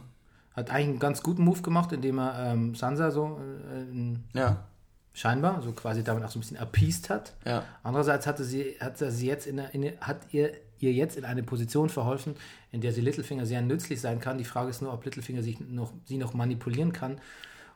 Hat 0.54 0.70
eigentlich 0.70 0.88
einen 0.88 0.98
ganz 0.98 1.22
guten 1.22 1.42
Move 1.44 1.62
gemacht, 1.62 1.92
indem 1.92 2.18
er 2.18 2.52
ähm, 2.52 2.74
Sansa 2.74 3.10
so 3.10 3.40
äh, 3.70 3.82
in- 3.82 4.24
Ja, 4.34 4.64
scheinbar, 5.18 5.62
so 5.62 5.72
quasi 5.72 6.04
damit 6.04 6.22
auch 6.24 6.30
so 6.30 6.38
ein 6.38 6.42
bisschen 6.42 6.56
appeased 6.58 7.10
hat. 7.10 7.34
ja. 7.44 7.64
Andererseits 7.82 8.26
hatte 8.26 8.44
sie, 8.44 8.76
hat 8.80 8.98
sie 8.98 9.26
jetzt 9.26 9.46
in, 9.46 9.58
eine- 9.60 9.70
in, 9.70 10.00
hat 10.00 10.20
ihr, 10.32 10.52
ihr 10.78 10.92
jetzt 10.92 11.16
in 11.16 11.24
eine 11.24 11.42
Position 11.42 11.88
verholfen, 11.88 12.36
in 12.70 12.80
der 12.80 12.92
sie 12.92 13.00
Littlefinger 13.00 13.44
sehr 13.46 13.60
nützlich 13.62 14.00
sein 14.00 14.20
kann. 14.20 14.38
Die 14.38 14.44
Frage 14.44 14.70
ist 14.70 14.80
nur, 14.82 14.92
ob 14.92 15.04
Littlefinger 15.04 15.42
sich 15.42 15.58
noch, 15.60 15.92
sie 16.04 16.18
noch 16.18 16.34
manipulieren 16.34 16.92
kann. 16.92 17.20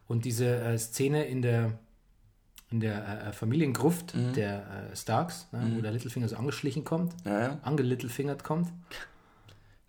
Und 0.09 0.25
diese 0.25 0.47
äh, 0.61 0.79
Szene 0.79 1.25
in 1.25 1.43
der, 1.43 1.73
in 2.71 2.81
der 2.81 3.27
äh, 3.29 3.33
Familiengruft 3.33 4.15
der 4.37 4.91
äh, 4.93 4.97
Starks, 4.97 5.49
ne, 5.53 5.73
wo 5.77 5.81
der 5.81 5.91
Littlefinger 5.93 6.29
so 6.29 6.37
angeschlichen 6.37 6.85
kommt, 6.85 7.15
Ja, 7.25 7.41
ja. 7.41 7.59
angelittlefingert 7.63 8.45
kommt, 8.45 8.69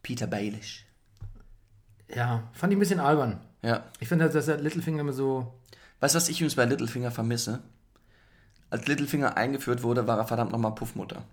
Peter 0.01 0.27
Baelish. 0.27 0.85
ja, 2.13 2.43
fand 2.53 2.73
ich 2.73 2.77
ein 2.77 2.79
bisschen 2.79 2.99
albern. 2.99 3.39
Ja. 3.61 3.83
Ich 3.99 4.07
finde, 4.07 4.29
dass 4.29 4.45
der 4.47 4.57
Littlefinger 4.57 4.99
immer 5.01 5.13
so, 5.13 5.53
Weißt 6.03 6.15
du, 6.15 6.17
was 6.17 6.27
ich 6.27 6.41
übrigens 6.41 6.55
bei 6.55 6.65
Littlefinger 6.65 7.11
vermisse? 7.11 7.61
Als 8.69 8.87
Littlefinger 8.87 9.37
eingeführt 9.37 9.83
wurde, 9.83 10.05
war 10.05 10.17
er 10.17 10.27
verdammt 10.27 10.51
nochmal 10.51 10.75
Puffmutter. 10.75 11.23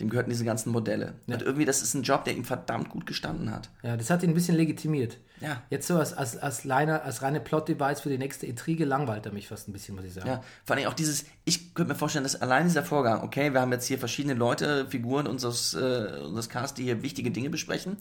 Dem 0.00 0.10
gehörten 0.10 0.30
diese 0.30 0.44
ganzen 0.44 0.72
Modelle. 0.72 1.14
Und 1.28 1.42
irgendwie, 1.42 1.64
das 1.64 1.80
ist 1.80 1.94
ein 1.94 2.02
Job, 2.02 2.24
der 2.24 2.34
ihm 2.34 2.44
verdammt 2.44 2.88
gut 2.88 3.06
gestanden 3.06 3.52
hat. 3.52 3.70
ja, 3.84 3.96
das 3.96 4.10
hat 4.10 4.24
ihn 4.24 4.30
ein 4.30 4.34
bisschen 4.34 4.56
legitimiert. 4.56 5.18
Ja. 5.40 5.62
Jetzt 5.70 5.86
so 5.86 5.96
als, 5.96 6.12
als, 6.12 6.36
als, 6.36 6.68
reine, 6.68 7.02
als 7.02 7.22
reine 7.22 7.38
Plot-Device 7.38 8.00
für 8.00 8.08
die 8.08 8.18
nächste 8.18 8.46
Intrige 8.46 8.84
langweilt 8.84 9.26
er 9.26 9.32
mich 9.32 9.46
fast 9.46 9.68
ein 9.68 9.72
bisschen, 9.72 9.94
muss 9.94 10.04
ich 10.04 10.14
sagen. 10.14 10.26
Ja, 10.26 10.42
vor 10.64 10.74
allem 10.74 10.88
auch 10.88 10.94
dieses, 10.94 11.26
ich 11.44 11.72
könnte 11.74 11.92
mir 11.92 11.98
vorstellen, 11.98 12.24
dass 12.24 12.42
allein 12.42 12.64
dieser 12.64 12.82
Vorgang, 12.82 13.22
okay, 13.22 13.52
wir 13.52 13.60
haben 13.60 13.70
jetzt 13.70 13.86
hier 13.86 14.00
verschiedene 14.00 14.34
Leute, 14.34 14.88
Figuren 14.88 15.28
unseres, 15.28 15.74
äh, 15.74 16.18
unseres 16.24 16.48
Cast, 16.48 16.78
die 16.78 16.82
hier 16.82 17.04
wichtige 17.04 17.30
Dinge 17.30 17.48
besprechen. 17.48 17.96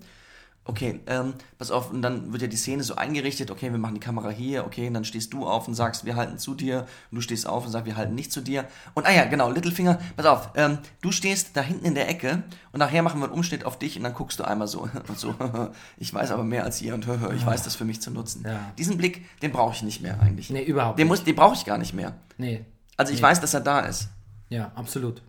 Okay, 0.70 1.00
ähm, 1.08 1.34
pass 1.58 1.72
auf, 1.72 1.90
und 1.90 2.04
dann 2.04 2.32
wird 2.32 2.44
ja 2.44 2.48
die 2.48 2.56
Szene 2.56 2.84
so 2.84 2.94
eingerichtet, 2.94 3.50
okay, 3.50 3.72
wir 3.72 3.80
machen 3.80 3.96
die 3.96 4.00
Kamera 4.00 4.30
hier, 4.30 4.68
okay, 4.68 4.88
und 4.88 4.94
dann 4.94 5.04
stehst 5.04 5.34
du 5.34 5.48
auf 5.48 5.68
und 5.68 5.74
sagst, 5.74 6.06
wir 6.06 6.16
halten 6.16 6.38
zu 6.38 6.54
dir, 6.54 6.86
und 7.10 7.16
du 7.16 7.22
stehst 7.22 7.48
auf 7.48 7.66
und 7.66 7.72
sagst, 7.72 7.88
wir 7.88 7.98
halten 7.98 8.14
nicht 8.14 8.32
zu 8.32 8.40
dir. 8.40 8.66
Und 8.94 9.08
ah 9.08 9.12
ja, 9.12 9.26
genau, 9.26 9.50
Littlefinger, 9.50 9.98
pass 10.16 10.28
auf, 10.28 10.52
ähm, 10.54 10.78
du 11.02 11.12
stehst 11.12 11.58
da 11.58 11.62
hinten 11.62 11.86
in 11.86 11.96
der 11.96 12.08
Ecke 12.08 12.44
und 12.72 12.78
nachher 12.78 13.02
machen 13.02 13.20
wir 13.20 13.24
einen 13.26 13.34
Umschnitt 13.34 13.66
auf 13.66 13.80
dich 13.80 13.98
und 13.98 14.04
dann 14.04 14.14
guckst 14.14 14.40
du 14.40 14.44
einmal 14.44 14.68
so 14.68 14.82
und 14.82 15.18
so, 15.20 15.34
ich 15.98 16.14
weiß 16.14 16.30
aber 16.30 16.44
mehr 16.44 16.66
als 16.66 16.80
ihr 16.84 16.94
und 16.94 17.08
ich 17.36 17.44
weiß 17.44 17.64
das 17.64 17.74
für 17.74 17.86
mich 17.86 18.00
zu 18.00 18.12
nutzen. 18.12 18.44
Ja. 18.46 18.60
Diesen 18.78 18.96
Blick, 18.96 19.26
den 19.42 19.52
brauche 19.52 19.74
ich 19.74 19.82
nicht 19.82 20.02
mehr 20.04 20.20
eigentlich. 20.22 20.52
Nee, 20.52 20.62
überhaupt 20.64 21.00
Den, 21.00 21.08
nicht. 21.08 21.10
muss, 21.18 21.24
den 21.24 21.36
brauche 21.36 21.56
ich 21.56 21.66
gar 21.66 21.80
nicht 21.80 21.96
mehr. 21.96 22.14
Nee. 22.38 22.64
Also 22.96 23.12
ich 23.12 23.18
Nee. 23.20 23.24
weiß, 23.24 23.42
dass 23.42 23.56
er 23.56 23.62
da 23.62 23.80
ist. 23.80 24.10
Ja, 24.50 24.72
absolut. 24.76 25.24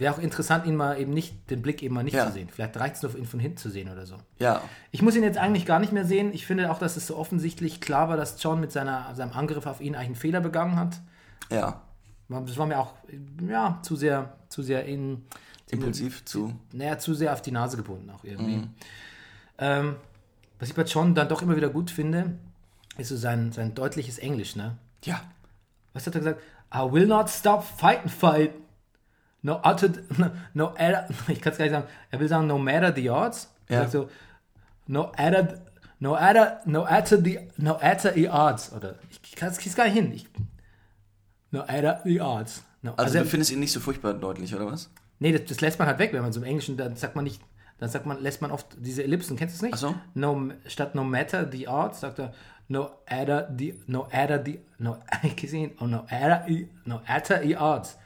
Wäre 0.00 0.14
auch 0.14 0.18
interessant, 0.18 0.66
ihn 0.66 0.76
mal 0.76 0.98
eben 0.98 1.12
nicht, 1.12 1.50
den 1.50 1.60
Blick 1.62 1.82
eben 1.82 1.94
mal 1.94 2.02
nicht 2.02 2.14
Ja. 2.14 2.26
zu 2.26 2.32
sehen. 2.32 2.48
Vielleicht 2.50 2.76
reicht 2.78 2.96
es 2.96 3.02
nur, 3.02 3.14
ihn 3.16 3.26
von 3.26 3.38
hinten 3.38 3.58
zu 3.58 3.68
sehen 3.70 3.88
oder 3.90 4.06
so. 4.06 4.16
Ja. 4.38 4.62
Ich 4.90 5.02
muss 5.02 5.14
ihn 5.14 5.22
jetzt 5.22 5.38
eigentlich 5.38 5.66
gar 5.66 5.78
nicht 5.78 5.92
mehr 5.92 6.04
sehen. 6.06 6.32
Ich 6.32 6.46
finde 6.46 6.70
auch, 6.72 6.78
dass 6.78 6.96
es 6.96 7.06
so 7.06 7.16
offensichtlich 7.16 7.80
klar 7.80 8.08
war, 8.08 8.16
dass 8.16 8.42
John 8.42 8.60
mit 8.60 8.72
seiner, 8.72 9.14
seinem 9.14 9.32
Angriff 9.32 9.66
auf 9.66 9.80
ihn 9.80 9.94
eigentlich 9.94 10.06
einen 10.06 10.14
Fehler 10.16 10.40
begangen 10.40 10.76
hat. 10.76 11.00
Ja. 11.50 11.82
Das 12.28 12.56
war 12.56 12.66
mir 12.66 12.78
auch, 12.78 12.94
ja, 13.46 13.78
zu 13.82 13.94
sehr, 13.94 14.32
zu 14.48 14.62
sehr 14.62 14.84
in, 14.86 15.24
Impulsiv 15.70 16.24
zu. 16.24 16.52
naja, 16.72 16.98
zu 16.98 17.12
sehr 17.14 17.32
auf 17.32 17.42
die 17.42 17.52
Nase 17.52 17.76
gebunden 17.76 18.10
auch 18.10 18.24
irgendwie. 18.24 18.66
Ähm, 19.58 19.96
was 20.58 20.68
ich 20.68 20.74
bei 20.74 20.82
John 20.82 21.14
dann 21.14 21.28
doch 21.28 21.42
immer 21.42 21.56
wieder 21.56 21.68
gut 21.68 21.90
finde, 21.90 22.38
ist 22.98 23.08
so 23.08 23.16
sein, 23.16 23.52
sein 23.52 23.74
deutliches 23.74 24.18
Englisch, 24.18 24.56
ne? 24.56 24.76
Ja. 25.04 25.20
Was 25.92 26.06
hat 26.06 26.14
er 26.14 26.20
gesagt? 26.20 26.40
I 26.74 26.78
will 26.90 27.06
not 27.06 27.28
stop 27.28 27.64
fighting 27.64 28.08
fight. 28.08 28.52
No 29.42 29.58
matter, 29.58 29.90
no, 30.18 30.30
no 30.54 30.74
ich 31.28 31.40
kann 31.40 31.52
es 31.52 31.58
gar 31.58 31.64
nicht 31.64 31.72
sagen. 31.72 31.86
Er 32.10 32.20
will 32.20 32.28
sagen, 32.28 32.46
no 32.46 32.58
matter 32.58 32.94
the 32.94 33.08
odds. 33.10 33.52
Ja. 33.68 33.80
sagt 33.80 33.92
so, 33.92 34.10
no 34.86 35.12
matter, 35.16 35.60
no 35.98 36.12
matter, 36.12 36.60
no 36.66 36.82
matter 36.84 37.22
the, 37.22 37.40
no 37.56 37.74
matter 37.74 38.12
the 38.12 38.28
odds. 38.28 38.72
Oder, 38.72 38.96
ich 39.10 39.34
kann 39.36 39.50
es 39.50 39.74
gar 39.74 39.84
nicht 39.84 39.94
hin. 39.94 40.12
Ich, 40.12 40.28
no 41.50 41.60
matter 41.60 42.00
the 42.04 42.20
odds. 42.20 42.62
No, 42.82 42.94
Also, 42.96 43.18
er- 43.18 43.24
du 43.24 43.30
findest 43.30 43.50
ihn 43.52 43.60
nicht 43.60 43.72
so 43.72 43.80
furchtbar 43.80 44.14
deutlich, 44.14 44.54
oder 44.54 44.66
was? 44.66 44.90
Nee, 45.18 45.32
das, 45.32 45.44
das 45.46 45.60
lässt 45.60 45.78
man 45.78 45.86
halt 45.86 45.98
weg, 45.98 46.12
wenn 46.12 46.22
man 46.22 46.32
so 46.32 46.40
im 46.40 46.46
Englischen, 46.46 46.76
dann 46.76 46.96
sagt 46.96 47.14
man 47.14 47.24
nicht, 47.24 47.42
dann 47.78 47.90
sagt 47.90 48.06
man, 48.06 48.20
lässt 48.22 48.40
man 48.42 48.50
oft 48.50 48.66
diese 48.78 49.04
Ellipsen, 49.04 49.36
kennst 49.36 49.54
du 49.54 49.56
es 49.56 49.62
nicht? 49.62 49.74
Ach 49.74 49.78
so. 49.78 49.94
No, 50.14 50.50
statt 50.66 50.94
no 50.94 51.04
matter 51.04 51.50
the 51.50 51.68
odds, 51.68 52.00
sagt 52.00 52.18
er 52.18 52.32
no 52.68 52.90
matter 53.10 53.48
the, 53.58 53.74
no 53.86 54.06
matter 54.12 54.42
the, 54.42 54.60
no, 54.78 54.96
ich 55.22 55.54
oh, 55.80 55.86
no 55.86 56.02
matter, 56.10 56.46
no 56.84 57.00
matter 57.06 57.42
the 57.42 57.56
odds. 57.56 57.98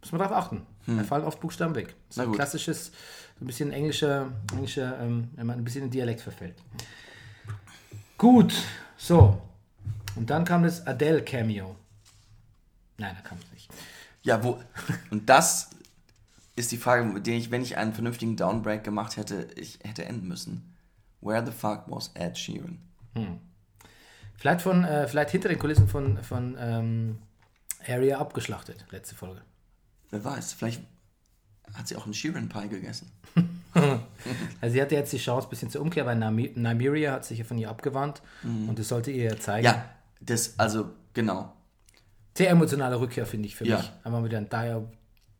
Muss 0.00 0.12
man 0.12 0.20
darauf 0.20 0.36
achten. 0.36 0.66
Da 0.86 1.02
fallen 1.04 1.24
oft 1.24 1.40
Buchstaben 1.40 1.74
weg. 1.74 1.94
Das 2.08 2.16
ist 2.16 2.22
Hm. 2.22 2.24
Na 2.24 2.30
ein 2.30 2.34
klassisches, 2.36 2.86
so 2.86 3.44
ein 3.44 3.46
bisschen 3.46 3.72
englischer, 3.72 4.30
englischer, 4.52 5.00
ähm, 5.00 5.30
wenn 5.34 5.46
man 5.46 5.58
ein 5.58 5.64
bisschen 5.64 5.84
in 5.84 5.90
Dialekt 5.90 6.20
verfällt. 6.20 6.54
Gut, 8.18 8.54
so. 8.96 9.40
Und 10.14 10.30
dann 10.30 10.44
kam 10.44 10.62
das 10.62 10.86
Adele-Cameo. 10.86 11.76
Nein, 12.98 13.14
da 13.14 13.28
kam 13.28 13.38
es 13.38 13.52
nicht. 13.52 13.68
Ja, 14.22 14.42
wo. 14.42 14.60
Und 15.10 15.28
das 15.28 15.70
ist 16.56 16.72
die 16.72 16.78
Frage, 16.78 17.04
mit 17.04 17.26
der 17.26 17.36
ich, 17.36 17.50
wenn 17.50 17.62
ich 17.62 17.76
einen 17.76 17.92
vernünftigen 17.92 18.36
Downbreak 18.36 18.82
gemacht 18.82 19.16
hätte, 19.16 19.48
ich 19.56 19.78
hätte 19.84 20.04
enden 20.04 20.26
müssen. 20.26 20.74
Where 21.20 21.44
the 21.44 21.52
fuck 21.52 21.84
was 21.88 22.10
Ed 22.14 22.38
Sheeran? 22.38 22.78
Vielleicht 24.36 24.62
von, 24.62 24.84
äh, 24.84 25.06
vielleicht 25.08 25.30
hinter 25.30 25.48
den 25.48 25.58
Kulissen 25.58 25.88
von, 25.88 26.22
von 26.22 26.56
ähm, 26.58 27.18
Area 27.86 28.18
abgeschlachtet, 28.18 28.84
letzte 28.90 29.14
Folge. 29.14 29.42
Wer 30.10 30.24
weiß, 30.24 30.52
vielleicht 30.54 30.82
hat 31.74 31.88
sie 31.88 31.96
auch 31.96 32.04
einen 32.04 32.14
Sheeran 32.14 32.48
Pie 32.48 32.68
gegessen. 32.68 33.10
Also 34.62 34.72
sie 34.72 34.80
hatte 34.80 34.94
jetzt 34.94 35.12
die 35.12 35.18
Chance 35.18 35.46
ein 35.46 35.50
bisschen 35.50 35.68
zur 35.68 35.82
Umkehr, 35.82 36.06
weil 36.06 36.16
Nami- 36.16 36.52
Nymeria 36.54 37.12
hat 37.12 37.26
sich 37.26 37.38
ja 37.40 37.44
von 37.44 37.58
ihr 37.58 37.68
abgewandt 37.68 38.22
und 38.42 38.78
das 38.78 38.88
sollte 38.88 39.10
ihr 39.10 39.24
ja 39.24 39.38
zeigen. 39.38 39.66
Ja, 39.66 39.84
das, 40.22 40.58
also, 40.58 40.88
genau. 41.12 41.52
Sehr 42.34 42.48
emotionale 42.48 42.98
Rückkehr, 42.98 43.26
finde 43.26 43.48
ich, 43.48 43.54
für 43.54 43.66
Ja. 43.66 43.76
mich. 43.76 43.92
Einmal 44.02 44.24
wieder 44.24 44.38
einen, 44.38 44.48
Dire, 44.48 44.88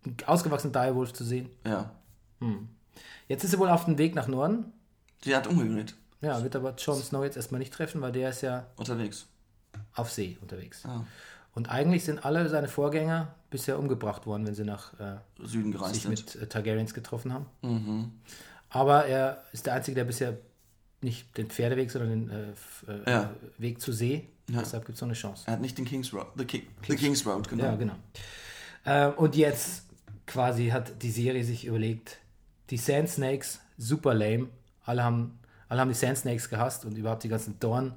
einen 0.04 0.16
ausgewachsenen 0.26 0.74
Direwolf 0.74 1.14
zu 1.14 1.24
sehen. 1.24 1.48
Ja. 1.66 1.90
Jetzt 3.28 3.42
ist 3.44 3.52
sie 3.52 3.58
wohl 3.58 3.70
auf 3.70 3.86
dem 3.86 3.96
Weg 3.96 4.14
nach 4.14 4.28
Norden. 4.28 4.70
Sie 5.24 5.34
hat 5.34 5.46
umgedreht. 5.46 5.94
Ja, 6.20 6.42
wird 6.42 6.54
aber 6.56 6.74
Jon 6.76 7.00
Snow 7.02 7.24
jetzt 7.24 7.36
erstmal 7.38 7.58
nicht 7.60 7.72
treffen, 7.72 8.02
weil 8.02 8.12
der 8.12 8.28
ist 8.30 8.42
ja 8.42 8.66
Unterwegs. 8.76 9.26
auf 9.94 10.10
See 10.12 10.36
unterwegs. 10.42 10.84
Ah. 10.84 11.04
Und 11.56 11.70
eigentlich 11.70 12.04
sind 12.04 12.24
alle 12.24 12.48
seine 12.50 12.68
Vorgänger 12.68 13.34
bisher 13.50 13.78
umgebracht 13.78 14.26
worden, 14.26 14.46
wenn 14.46 14.54
sie 14.54 14.64
nach 14.64 14.92
äh, 15.00 15.16
Süden 15.42 15.72
gereist 15.72 15.94
sich 15.94 16.02
sind. 16.02 16.10
mit 16.10 16.36
äh, 16.42 16.46
Targaryens 16.46 16.92
getroffen 16.92 17.32
haben. 17.32 17.46
Mhm. 17.62 18.12
Aber 18.68 19.06
er 19.06 19.42
ist 19.52 19.64
der 19.66 19.72
Einzige, 19.74 19.94
der 19.94 20.04
bisher 20.04 20.36
nicht 21.00 21.36
den 21.38 21.48
Pferdeweg, 21.48 21.90
sondern 21.90 22.10
den 22.10 22.30
äh, 22.30 22.92
äh, 22.92 23.10
Ja. 23.10 23.30
Weg 23.58 23.80
zu 23.80 23.92
See. 23.92 24.28
Deshalb 24.48 24.84
gibt 24.84 24.96
es 24.96 25.00
noch 25.02 25.08
eine 25.08 25.14
Chance. 25.16 25.44
Er 25.46 25.54
hat 25.54 25.60
nicht 25.60 25.76
den 25.78 25.86
King's 25.86 26.12
Road. 26.12 26.26
The, 26.36 26.44
King, 26.44 26.62
the 26.86 26.94
King's 26.94 27.26
Road, 27.26 27.48
genau. 27.48 27.64
Ja, 27.64 27.74
genau. 27.74 27.94
Äh, 28.84 29.08
und 29.08 29.34
jetzt 29.34 29.86
quasi 30.26 30.68
hat 30.68 31.02
die 31.02 31.10
Serie 31.10 31.42
sich 31.42 31.64
überlegt, 31.64 32.18
die 32.70 32.76
Sand 32.76 33.08
Snakes, 33.08 33.60
super 33.78 34.12
lame. 34.14 34.48
Alle 34.84 35.02
haben, 35.02 35.38
alle 35.68 35.80
haben 35.80 35.88
die 35.88 35.94
Sand 35.94 36.18
Snakes 36.18 36.48
gehasst 36.50 36.84
und 36.84 36.96
überhaupt 36.98 37.24
die 37.24 37.28
ganzen 37.28 37.58
Dorn, 37.58 37.94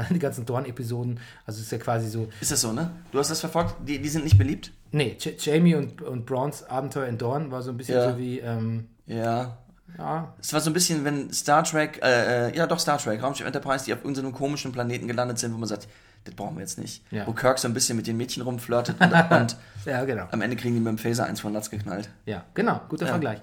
die 0.10 0.18
ganzen 0.18 0.46
Dorn-Episoden. 0.46 1.20
Also 1.46 1.58
es 1.58 1.66
ist 1.66 1.72
ja 1.72 1.78
quasi 1.78 2.08
so, 2.08 2.28
Ist 2.40 2.50
das 2.50 2.60
so, 2.60 2.72
ne? 2.72 2.90
Du 3.12 3.18
hast 3.18 3.30
das 3.30 3.40
verfolgt? 3.40 3.74
Die, 3.86 4.00
die 4.00 4.08
sind 4.08 4.24
nicht 4.24 4.38
beliebt? 4.38 4.72
nee, 4.94 5.16
J 5.18 5.34
Jamie 5.42 5.74
und, 5.74 6.02
und 6.02 6.26
Browns 6.26 6.64
Abenteuer 6.64 7.06
in 7.06 7.16
Dorn 7.16 7.50
war 7.50 7.62
so 7.62 7.70
ein 7.70 7.76
bisschen 7.78 7.94
Ja. 7.96 8.12
so 8.12 8.18
wie, 8.18 8.40
ähm, 8.40 8.88
Ja. 9.06 9.58
Ja, 9.98 10.34
Es 10.40 10.52
war 10.54 10.60
so 10.60 10.70
ein 10.70 10.72
bisschen, 10.72 11.04
wenn 11.04 11.30
Star 11.32 11.64
Trek, 11.64 12.00
äh, 12.02 12.48
äh, 12.48 12.56
ja 12.56 12.66
doch 12.66 12.78
Star 12.78 12.96
Trek, 12.98 13.22
Raumschiff 13.22 13.46
Enterprise, 13.46 13.84
die 13.84 13.92
auf 13.92 13.98
irgendeinem 14.00 14.32
komischen 14.32 14.72
Planeten 14.72 15.06
gelandet 15.06 15.38
sind, 15.38 15.52
wo 15.52 15.58
man 15.58 15.68
sagt, 15.68 15.86
das 16.24 16.34
brauchen 16.34 16.56
wir 16.56 16.60
jetzt 16.62 16.78
nicht. 16.78 17.04
Ja. 17.10 17.26
Wo 17.26 17.32
Kirk 17.32 17.58
so 17.58 17.68
ein 17.68 17.74
bisschen 17.74 17.96
mit 17.96 18.06
den 18.06 18.16
Mädchen 18.16 18.42
rumflirtet 18.42 18.96
und, 19.00 19.12
und 19.30 19.56
ja 19.84 20.04
genau. 20.04 20.28
am 20.30 20.40
Ende 20.40 20.56
kriegen 20.56 20.74
die 20.74 20.80
mit 20.80 20.88
dem 20.88 20.98
Phaser 20.98 21.26
eins 21.26 21.40
von 21.40 21.52
Latz 21.52 21.68
geknallt. 21.68 22.08
Ja, 22.26 22.44
genau, 22.54 22.80
guter 22.88 23.06
Vergleich. 23.06 23.40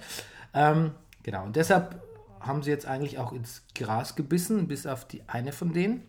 Ähm, 0.54 0.92
genau, 1.22 1.44
und 1.44 1.54
deshalb 1.56 2.00
haben 2.40 2.62
sie 2.62 2.70
jetzt 2.70 2.86
eigentlich 2.86 3.18
auch 3.18 3.32
ins 3.32 3.62
Gras 3.74 4.16
gebissen, 4.16 4.66
bis 4.66 4.86
auf 4.86 5.06
die 5.06 5.22
eine 5.28 5.52
von 5.52 5.72
denen. 5.72 6.02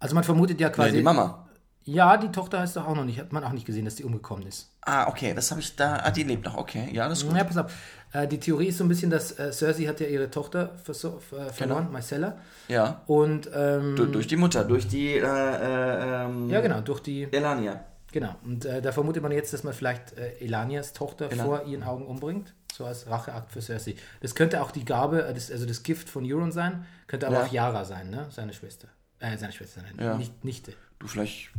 Also 0.00 0.14
man 0.14 0.24
vermutet 0.24 0.60
ja 0.60 0.70
quasi. 0.70 0.92
die 0.96 1.02
Mama. 1.02 1.40
Ja, 1.86 2.16
die 2.16 2.32
Tochter 2.32 2.60
heißt 2.60 2.76
doch 2.76 2.86
auch 2.88 2.94
noch 2.96 3.04
nicht, 3.04 3.18
hat 3.20 3.32
man 3.32 3.44
auch 3.44 3.52
nicht 3.52 3.66
gesehen, 3.66 3.84
dass 3.84 3.94
die 3.96 4.04
umgekommen 4.04 4.46
ist. 4.46 4.70
Ah, 4.82 5.06
okay, 5.08 5.34
das 5.34 5.50
habe 5.50 5.60
ich 5.60 5.76
da, 5.76 5.96
ah, 6.02 6.10
die 6.10 6.22
lebt 6.22 6.46
noch, 6.46 6.56
okay, 6.56 6.88
ja, 6.92 7.08
das 7.10 7.18
ist 7.18 7.28
gut. 7.28 7.36
Ja, 7.36 7.44
pass 7.44 7.58
auf. 7.58 7.72
Äh, 8.14 8.26
die 8.26 8.40
Theorie 8.40 8.68
ist 8.68 8.78
so 8.78 8.84
ein 8.84 8.88
bisschen, 8.88 9.10
dass 9.10 9.38
äh, 9.38 9.52
Cersei 9.52 9.84
hat 9.84 10.00
ja 10.00 10.06
ihre 10.06 10.30
Tochter 10.30 10.72
äh, 10.88 11.52
verloren, 11.52 11.92
Marcella. 11.92 12.38
Ja, 12.68 13.02
Und 13.06 13.50
ähm, 13.54 13.96
du, 13.96 14.06
durch 14.06 14.26
die 14.26 14.36
Mutter, 14.36 14.64
durch 14.64 14.88
die, 14.88 15.08
äh, 15.16 15.20
äh, 15.20 16.24
ähm, 16.24 16.48
ja, 16.48 16.62
genau, 16.62 16.80
durch 16.80 17.00
die. 17.00 17.24
Elania. 17.30 17.84
Genau. 18.12 18.34
Und 18.44 18.64
da 18.64 18.92
vermutet 18.92 19.24
man 19.24 19.32
jetzt, 19.32 19.52
dass 19.52 19.64
man 19.64 19.74
vielleicht 19.74 20.16
Elanias 20.40 20.92
Tochter 20.92 21.26
Genau. 21.28 21.44
vor 21.46 21.64
ihren 21.64 21.82
Augen 21.82 22.06
umbringt. 22.06 22.54
So 22.72 22.84
als 22.86 23.08
Racheakt 23.10 23.50
für 23.50 23.60
Cersei. 23.60 23.96
Das 24.20 24.36
könnte 24.36 24.62
auch 24.62 24.70
die 24.70 24.84
Gabe, 24.84 25.28
das, 25.34 25.50
also 25.50 25.66
das 25.66 25.82
Gift 25.82 26.08
von 26.08 26.24
Euron 26.24 26.52
sein, 26.52 26.86
könnte 27.08 27.26
aber 27.26 27.38
Ja. 27.38 27.42
auch 27.44 27.52
Yara 27.52 27.84
sein, 27.84 28.10
ne? 28.10 28.26
Seine 28.30 28.52
Schwester. 28.52 28.86
Äh, 29.32 29.38
seine 29.38 29.52
Schwester, 29.52 29.80
seine 29.80 30.02
Ja. 30.04 30.16
Nicht, 30.16 30.44
Nichte. 30.44 30.74
Du, 30.98 31.06
vielleicht 31.06 31.50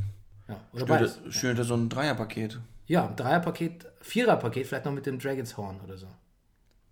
Ja. 0.47 0.59
Oder 0.74 0.86
beides. 0.86 1.20
er 1.57 1.63
so 1.63 1.76
ein 1.76 1.89
Dreierpaket. 1.89 2.59
Ja, 2.88 3.07
ein 3.07 3.16
Dreierpaket, 3.16 3.86
Viererpaket, 4.01 4.68
vielleicht 4.68 4.86
noch 4.86 4.91
mit 4.91 5.05
dem 5.07 5.18
Dragon's 5.18 5.57
Horn 5.57 5.80
oder 5.82 5.97
so. 5.97 6.07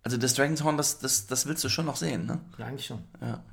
Also 0.01 0.17
das 0.17 0.33
Dragon's 0.33 0.63
Horn, 0.63 0.75
das, 0.77 0.99
das, 0.99 1.27
das 1.27 1.45
willst 1.45 1.63
du 1.63 1.69
schon 1.69 1.85
noch 1.85 1.95
sehen, 1.95 2.25
ne? 2.25 2.39
Ja, 2.57 2.65
eigentlich 2.65 2.87
schon. 2.87 3.03
Ja. 3.21 3.43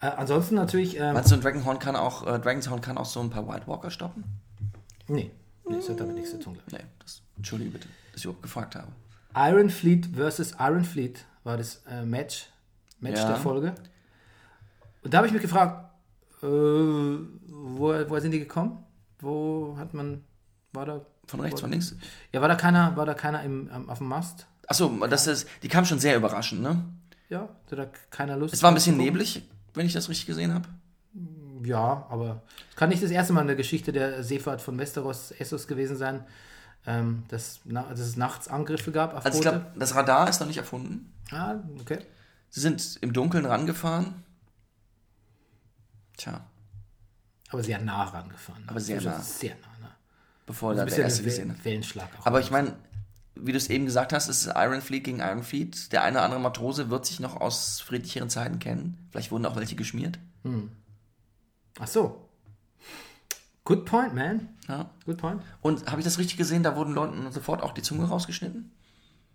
Äh, 0.00 0.06
ansonsten 0.16 0.54
natürlich, 0.54 0.96
ähm, 0.98 1.12
Meinst 1.12 1.30
du, 1.30 1.34
ein 1.34 1.42
Dragon 1.42 1.64
Horn 1.66 1.78
kann 1.78 1.94
auch, 1.96 2.26
äh, 2.26 2.38
Dragon's 2.38 2.70
Horn 2.70 2.80
kann 2.80 2.96
auch 2.96 3.04
so 3.04 3.20
ein 3.20 3.28
paar 3.28 3.46
White 3.46 3.66
Walker 3.66 3.90
stoppen? 3.90 4.24
nee, 5.08 5.30
nee, 5.68 5.76
das 5.76 5.88
hat 5.90 6.00
damit 6.00 6.14
nichts 6.14 6.30
zu 6.30 6.38
tun. 6.38 6.54
glaub 6.54 6.66
ich. 6.68 6.72
Nee, 6.72 6.84
das, 7.00 7.20
entschuldige 7.36 7.70
bitte, 7.72 7.88
dass 8.12 8.20
ich 8.20 8.24
überhaupt 8.24 8.42
gefragt 8.42 8.74
habe. 8.76 8.88
Iron 9.36 9.68
Fleet 9.68 10.08
versus 10.14 10.54
Iron 10.58 10.84
Fleet 10.84 11.24
war 11.44 11.56
das 11.58 11.82
äh, 11.88 12.04
Match, 12.04 12.46
Match 13.00 13.18
Ja. 13.20 13.26
der 13.28 13.36
Folge. 13.36 13.74
Und 15.02 15.12
da 15.12 15.18
habe 15.18 15.26
ich 15.26 15.32
mich 15.32 15.42
gefragt, 15.42 15.89
äh, 16.42 16.46
wo, 16.46 17.88
woher 18.08 18.20
sind 18.20 18.32
die 18.32 18.38
gekommen? 18.38 18.84
Wo 19.18 19.74
hat 19.78 19.94
man, 19.94 20.22
war 20.72 20.86
da, 20.86 21.00
Von 21.26 21.40
rechts, 21.40 21.60
von 21.60 21.70
links. 21.70 21.94
ja, 22.32 22.40
war 22.40 22.48
da 22.48 22.54
keiner, 22.54 22.96
war 22.96 23.06
da 23.06 23.14
keiner 23.14 23.42
im, 23.42 23.70
auf 23.88 23.98
dem 23.98 24.08
Mast? 24.08 24.46
Achso, 24.66 24.88
das 25.08 25.26
ist, 25.26 25.48
die 25.62 25.68
kam 25.68 25.84
schon 25.84 25.98
sehr 25.98 26.16
überraschend, 26.16 26.62
ne? 26.62 26.82
Ja, 27.28 27.48
hatte 27.66 27.76
da 27.76 27.86
keiner 28.10 28.36
Lust? 28.36 28.54
Es 28.54 28.62
war 28.62 28.70
ein 28.70 28.74
bisschen 28.74 28.96
neblig, 28.96 29.42
wenn 29.74 29.86
ich 29.86 29.92
das 29.92 30.08
richtig 30.08 30.26
gesehen 30.26 30.54
habe. 30.54 30.68
Ja, 31.62 32.06
aber 32.08 32.42
es 32.70 32.76
kann 32.76 32.88
nicht 32.88 33.02
das 33.02 33.10
erste 33.10 33.32
Mal 33.32 33.42
in 33.42 33.46
der 33.48 33.56
Geschichte 33.56 33.92
der 33.92 34.22
Seefahrt 34.24 34.62
von 34.62 34.78
Westeros, 34.78 35.32
Essos 35.32 35.66
gewesen 35.66 35.96
sein, 35.96 36.24
ähm, 36.86 37.24
dass, 37.28 37.60
na, 37.64 37.82
dass 37.82 38.00
es 38.00 38.16
nachts 38.16 38.48
Angriffe 38.48 38.90
gab 38.92 39.14
Also 39.14 39.36
ich 39.38 39.42
glaube, 39.42 39.66
das 39.76 39.94
Radar 39.94 40.28
ist 40.28 40.40
noch 40.40 40.46
nicht 40.46 40.56
erfunden. 40.56 41.12
ah, 41.30 41.56
okay. 41.80 41.98
Sie 42.48 42.60
sind 42.60 42.98
im 43.02 43.12
Dunkeln 43.12 43.44
rangefahren. 43.44 44.24
Tja, 46.20 46.40
Aber 47.50 47.62
sehr 47.62 47.80
nah 47.80 48.04
rangefahren. 48.04 48.62
Aber 48.66 48.80
sehr 48.80 48.96
Also 48.96 49.08
nah. 49.10 49.20
Sehr 49.20 49.54
nah, 49.56 49.86
ne? 49.88 49.94
bevor 50.46 50.72
Ein 50.72 50.76
da 50.78 50.84
der 50.84 50.98
erste 50.98 51.22
ein 51.22 51.24
gesehen 51.24 51.50
Wel- 51.50 51.56
hat. 51.56 51.64
Wellenschlag 51.64 52.08
auch. 52.20 52.26
Aber 52.26 52.40
ich 52.40 52.50
meine, 52.50 52.76
wie 53.36 53.52
du 53.52 53.56
es 53.58 53.70
eben 53.70 53.86
gesagt 53.86 54.12
hast, 54.12 54.28
es 54.28 54.46
ist 54.46 54.52
Iron 54.54 54.82
Fleet 54.82 55.04
gegen 55.04 55.20
Iron 55.20 55.42
Fleet. 55.42 55.92
Der 55.92 56.02
eine 56.02 56.18
oder 56.18 56.24
andere 56.24 56.40
Matrose 56.40 56.90
wird 56.90 57.06
sich 57.06 57.20
noch 57.20 57.40
aus 57.40 57.80
friedlicheren 57.80 58.28
Zeiten 58.28 58.58
kennen. 58.58 59.08
Vielleicht 59.10 59.30
wurden 59.30 59.46
auch 59.46 59.56
welche 59.56 59.76
geschmiert. 59.76 60.18
Ach 61.78 61.86
so. 61.86 62.28
Good 63.64 63.84
point, 63.86 64.14
man. 64.14 64.48
Ja. 64.68 64.90
Good 65.06 65.18
point. 65.18 65.42
Und 65.62 65.86
habe 65.90 66.00
ich 66.00 66.04
das 66.04 66.18
richtig 66.18 66.36
gesehen? 66.36 66.62
Da 66.62 66.76
wurden 66.76 66.92
Leuten 66.92 67.30
sofort 67.32 67.62
auch 67.62 67.72
die 67.72 67.82
Zunge 67.82 68.04
rausgeschnitten? 68.08 68.72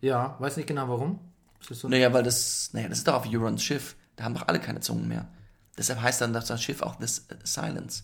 Ja, 0.02 0.36
weiß 0.40 0.58
nicht 0.58 0.68
genau 0.68 0.88
warum. 0.90 1.20
So? 1.62 1.88
Naja, 1.88 2.14
weil 2.14 2.22
das, 2.24 2.70
naja, 2.74 2.90
das 2.90 3.00
ist 3.00 3.08
doch 3.08 3.16
auf 3.16 3.26
Eurons 3.28 3.64
Schiff. 3.64 3.96
Da 4.18 4.24
haben 4.26 4.36
doch 4.36 4.48
alle 4.48 4.60
keine 4.60 4.82
Zungen 4.82 5.08
mehr. 5.08 5.28
Deshalb 5.78 6.02
heißt 6.02 6.22
dann 6.22 6.34
das 6.34 6.62
Schiff 6.62 6.82
auch 6.82 6.96
This 6.96 7.28
Silence. 7.44 8.04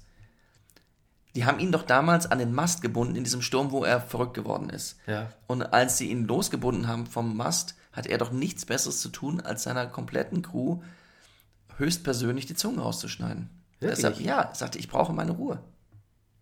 Die 1.35 1.45
haben 1.45 1.59
ihn 1.59 1.71
doch 1.71 1.83
damals 1.83 2.29
an 2.29 2.39
den 2.39 2.53
Mast 2.53 2.81
gebunden 2.81 3.15
in 3.15 3.23
diesem 3.23 3.41
Sturm, 3.41 3.71
wo 3.71 3.85
er 3.85 4.01
verrückt 4.01 4.33
geworden 4.33 4.69
ist. 4.69 4.97
Ja. 5.07 5.31
Und 5.47 5.61
als 5.61 5.97
sie 5.97 6.11
ihn 6.11 6.27
losgebunden 6.27 6.87
haben 6.87 7.05
vom 7.05 7.37
Mast, 7.37 7.75
hat 7.93 8.05
er 8.07 8.17
doch 8.17 8.31
nichts 8.31 8.65
Besseres 8.65 8.99
zu 8.99 9.09
tun, 9.09 9.39
als 9.39 9.63
seiner 9.63 9.87
kompletten 9.87 10.41
Crew 10.41 10.81
höchstpersönlich 11.77 12.45
die 12.45 12.55
Zunge 12.55 12.81
rauszuschneiden. 12.81 13.49
Wirklich? 13.79 13.97
Deshalb, 13.97 14.19
ja, 14.19 14.41
er 14.41 14.55
sagte, 14.55 14.77
ich 14.77 14.89
brauche 14.89 15.13
meine 15.13 15.31
Ruhe. 15.31 15.59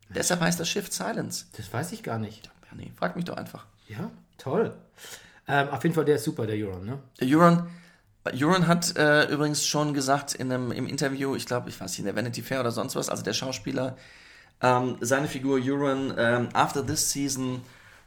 Deshalb 0.10 0.42
heißt 0.42 0.60
das 0.60 0.68
Schiff 0.68 0.92
Silence. 0.92 1.46
Das 1.56 1.72
weiß 1.72 1.92
ich 1.92 2.02
gar 2.02 2.18
nicht. 2.18 2.48
Ja, 2.70 2.76
nee, 2.76 2.92
frag 2.96 3.16
mich 3.16 3.26
doch 3.26 3.38
einfach. 3.38 3.68
Ja, 3.88 4.10
toll. 4.38 4.76
Ähm, 5.48 5.70
auf 5.70 5.84
jeden 5.84 5.96
Fall, 5.96 6.06
der 6.06 6.16
ist 6.16 6.24
super, 6.24 6.48
der 6.48 6.56
Euron, 6.56 6.86
ne? 6.86 7.00
Der 7.20 7.28
Euron, 7.28 7.70
Euron 8.26 8.68
hat 8.68 8.96
äh, 8.98 9.26
übrigens 9.32 9.66
schon 9.66 9.94
gesagt 9.94 10.36
in 10.36 10.52
einem, 10.52 10.72
im 10.72 10.88
Interview, 10.88 11.36
ich 11.36 11.46
glaube, 11.46 11.70
ich 11.70 11.80
weiß 11.80 11.92
nicht, 11.92 12.00
in 12.00 12.06
der 12.06 12.16
Vanity 12.16 12.42
Fair 12.42 12.60
oder 12.60 12.72
sonst 12.72 12.96
was, 12.96 13.10
also 13.10 13.24
der 13.24 13.34
Schauspieler, 13.34 13.98
ähm, 14.62 14.98
seine 15.00 15.28
Figur 15.28 15.60
Euron, 15.64 16.14
ähm, 16.18 16.50
after 16.54 16.86
this 16.86 17.10
season, 17.10 17.62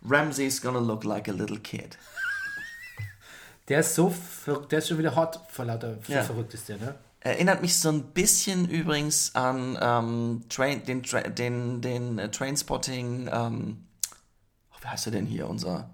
Ramsay's 0.08 0.60
gonna 0.60 0.80
look 0.80 1.04
like 1.04 1.28
a 1.28 1.32
little 1.32 1.58
kid. 1.58 1.96
Der 3.68 3.80
ist 3.80 3.94
so 3.94 4.10
verrückt, 4.10 4.72
der 4.72 4.80
ist 4.80 4.88
schon 4.88 4.98
wieder 4.98 5.14
hot 5.14 5.38
vor 5.48 5.64
lauter, 5.64 5.96
Ja. 6.08 6.22
verrückt 6.22 6.52
ist 6.52 6.68
der, 6.68 6.78
ne? 6.78 6.96
Erinnert 7.20 7.62
mich 7.62 7.78
so 7.78 7.90
ein 7.90 8.02
bisschen 8.02 8.68
übrigens 8.68 9.36
an 9.36 9.78
ähm, 9.80 10.42
Train, 10.48 10.84
den, 10.84 11.04
Tra 11.04 11.20
den, 11.20 11.80
den 11.80 12.18
äh, 12.18 12.28
Trainspotting, 12.28 13.30
ähm, 13.32 13.84
oh, 14.72 14.76
wer 14.80 14.90
heißt 14.90 15.06
er 15.06 15.12
denn 15.12 15.26
hier, 15.26 15.48
unser, 15.48 15.88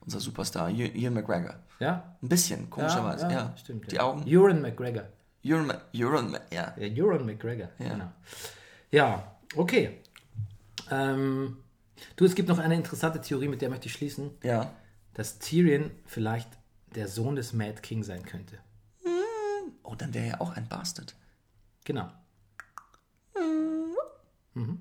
unser 0.00 0.20
Superstar, 0.20 0.68
Ian 0.68 1.14
McGregor. 1.14 1.54
Ja? 1.80 2.16
Ein 2.22 2.28
bisschen, 2.28 2.70
komischerweise, 2.70 3.30
ja. 3.30 3.54
Stimmt. 3.56 3.90
Die 3.90 3.96
ja. 3.96 4.02
Augen. 4.02 4.24
Euron 4.26 4.62
McGregor. 4.62 5.04
Euron, 5.44 5.72
Euron, 5.94 6.38
ja. 6.50 6.74
Ja, 6.78 7.04
Euron 7.04 7.26
McGregor, 7.26 7.68
genau. 7.78 8.10
Ja, 8.90 9.36
okay. 9.56 10.00
Ähm, 10.90 11.58
du, 12.16 12.24
es 12.24 12.34
gibt 12.34 12.48
noch 12.48 12.58
eine 12.58 12.74
interessante 12.74 13.20
Theorie, 13.20 13.48
mit 13.48 13.60
der 13.60 13.68
möchte 13.70 13.86
ich 13.86 13.92
schließen, 13.92 14.30
Ja. 14.42 14.70
dass 15.12 15.38
Tyrion 15.38 15.90
vielleicht 16.06 16.48
der 16.94 17.08
Sohn 17.08 17.36
des 17.36 17.52
Mad 17.52 17.80
King 17.82 18.02
sein 18.04 18.24
könnte. 18.24 18.58
Oh, 19.82 19.94
dann 19.94 20.14
wäre 20.14 20.26
er 20.28 20.40
auch 20.40 20.56
ein 20.56 20.66
Bastard. 20.68 21.14
Genau. 21.84 22.10
Mhm. 24.54 24.78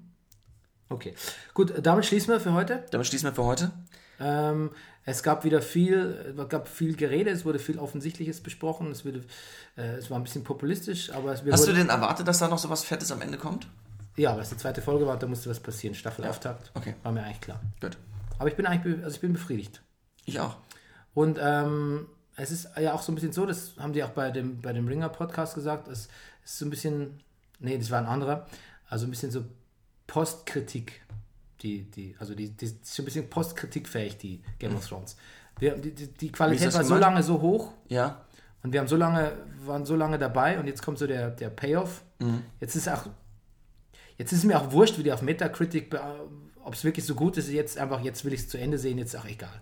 Okay. 0.90 1.14
Gut, 1.54 1.74
damit 1.86 2.06
schließen 2.06 2.32
wir 2.32 2.40
für 2.40 2.54
heute. 2.54 2.86
Damit 2.92 3.08
schließen 3.08 3.28
wir 3.28 3.34
für 3.34 3.44
heute. 3.44 3.72
Ähm, 4.20 4.72
es 5.06 5.22
gab 5.24 5.44
wieder 5.44 5.62
viel, 5.62 6.36
es 6.38 6.50
gab 6.50 6.68
viel 6.68 6.96
Gerede, 6.96 7.30
es 7.30 7.46
wurde 7.46 7.60
viel 7.60 7.78
Offensichtliches 7.78 8.42
besprochen, 8.42 8.92
es, 8.92 9.06
wurde, 9.06 9.22
äh, 9.76 9.96
es 9.96 10.10
war 10.10 10.18
ein 10.18 10.24
bisschen 10.24 10.44
populistisch, 10.44 11.12
aber 11.12 11.34
es 11.34 11.44
Hast 11.50 11.68
du 11.68 11.74
denn 11.74 11.90
erwartet, 11.90 12.28
dass 12.28 12.40
da 12.40 12.48
noch 12.48 12.60
so 12.60 12.70
was 12.70 12.84
Fettes 12.84 13.12
am 13.12 13.22
Ende 13.22 13.38
kommt? 13.38 13.68
Ja, 14.16 14.34
weil 14.34 14.42
es 14.42 14.50
die 14.50 14.58
zweite 14.58 14.82
Folge 14.82 15.08
war, 15.08 15.18
da 15.18 15.28
musste 15.28 15.50
was 15.50 15.60
passieren. 15.60 15.96
Staffelauftakt. 15.96 16.72
okay. 16.76 16.96
War 17.04 17.12
mir 17.12 17.24
eigentlich 17.24 17.42
klar. 17.42 17.60
Gut. 17.82 17.98
Aber 18.38 18.50
ich 18.50 18.56
bin 18.56 18.66
eigentlich, 18.66 19.04
also 19.04 19.16
ich 19.16 19.22
bin 19.22 19.34
befriedigt. 19.34 19.82
Ich 20.26 20.40
auch. 20.40 20.58
Und 21.14 21.40
ähm, 21.42 22.08
es 22.36 22.52
ist 22.52 22.70
ja 22.80 22.94
auch 22.94 23.02
so 23.02 23.12
ein 23.12 23.16
bisschen 23.16 23.34
so, 23.34 23.46
das 23.46 23.74
haben 23.78 23.94
die 23.94 24.04
auch 24.04 24.10
bei 24.10 24.32
dem, 24.32 24.62
bei 24.62 24.74
dem 24.74 24.88
Ringer-Podcast 24.88 25.56
gesagt, 25.56 25.88
es 25.88 26.10
ist 26.44 26.58
so 26.60 26.66
ein 26.66 26.70
bisschen, 26.70 27.20
nee, 27.60 27.78
das 27.78 27.92
war 27.92 28.00
ein 28.00 28.06
anderer, 28.06 28.48
also 28.90 29.06
ein 29.06 29.10
bisschen 29.10 29.32
so 29.32 29.44
Postkritik, 30.08 31.02
die, 31.64 31.90
die, 31.90 32.16
also 32.20 32.36
die, 32.36 32.50
die 32.50 32.66
ist 32.66 32.96
schon 32.96 33.04
ein 33.04 33.06
bisschen 33.06 33.30
postkritikfähig, 33.30 34.18
die 34.18 34.42
Game 34.60 34.76
of 34.76 34.88
Thrones. 34.88 35.16
Wir, 35.60 35.76
die, 35.76 35.92
die, 35.92 36.32
Qualität 36.32 36.74
war 36.74 36.84
so 36.84 36.96
lange 36.96 37.24
so 37.24 37.42
hoch 37.42 37.72
Ja. 37.88 38.26
und 38.64 38.74
wir 38.74 38.80
haben 38.80 38.88
so 38.88 38.98
lange, 38.98 39.34
waren 39.66 39.86
so 39.86 39.96
lange 39.96 40.20
dabei 40.20 40.60
und 40.60 40.68
jetzt 40.68 40.84
kommt 40.84 40.98
so 40.98 41.08
der, 41.08 41.30
der 41.32 41.50
Payoff. 41.50 42.04
Mhm. 42.20 42.44
Jetzt 42.60 42.76
ist 42.76 42.90
auch, 42.90 43.08
jetzt 44.18 44.34
ist 44.34 44.44
mir 44.44 44.60
auch 44.60 44.72
wurscht, 44.72 44.98
wie 44.98 45.04
die 45.04 45.12
auf 45.12 45.22
Metacritic, 45.22 45.96
ob 46.64 46.74
es 46.74 46.84
wirklich 46.84 47.06
so 47.06 47.16
gut 47.16 47.38
ist, 47.38 47.50
jetzt 47.50 47.78
einfach, 47.78 48.02
jetzt 48.02 48.26
will 48.26 48.34
ich 48.34 48.42
es 48.42 48.50
zu 48.50 48.58
Ende 48.58 48.78
sehen, 48.78 48.98
jetzt 48.98 49.14
ist 49.14 49.20
auch 49.20 49.28
egal. 49.28 49.62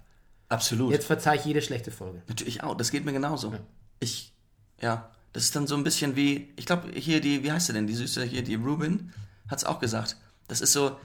Absolut. 0.50 0.92
Jetzt 0.92 1.06
verzeih 1.06 1.36
ich 1.36 1.46
jede 1.46 1.62
schlechte 1.62 1.92
Folge. 1.92 2.22
Natürlich 2.28 2.62
auch. 2.62 2.76
Das 2.76 2.92
geht 2.92 3.06
mir 3.06 3.14
genauso. 3.14 3.54
Ich, 4.00 4.34
ja. 4.82 5.10
Das 5.32 5.44
ist 5.44 5.56
dann 5.56 5.66
so 5.66 5.76
ein 5.76 5.84
bisschen 5.86 6.18
wie, 6.18 6.54
ich 6.58 6.66
glaube, 6.66 6.92
hier 6.94 7.22
die, 7.22 7.42
wie 7.44 7.52
heißt 7.54 7.68
sie 7.68 7.74
denn, 7.74 7.88
die 7.88 7.96
Süße 7.96 8.24
hier, 8.26 8.44
die 8.44 8.56
Rubin, 8.56 9.14
hat 9.48 9.60
es 9.60 9.64
auch 9.64 9.80
gesagt. 9.80 10.18
Das 10.50 10.60
ist 10.60 10.74
so, 10.74 10.98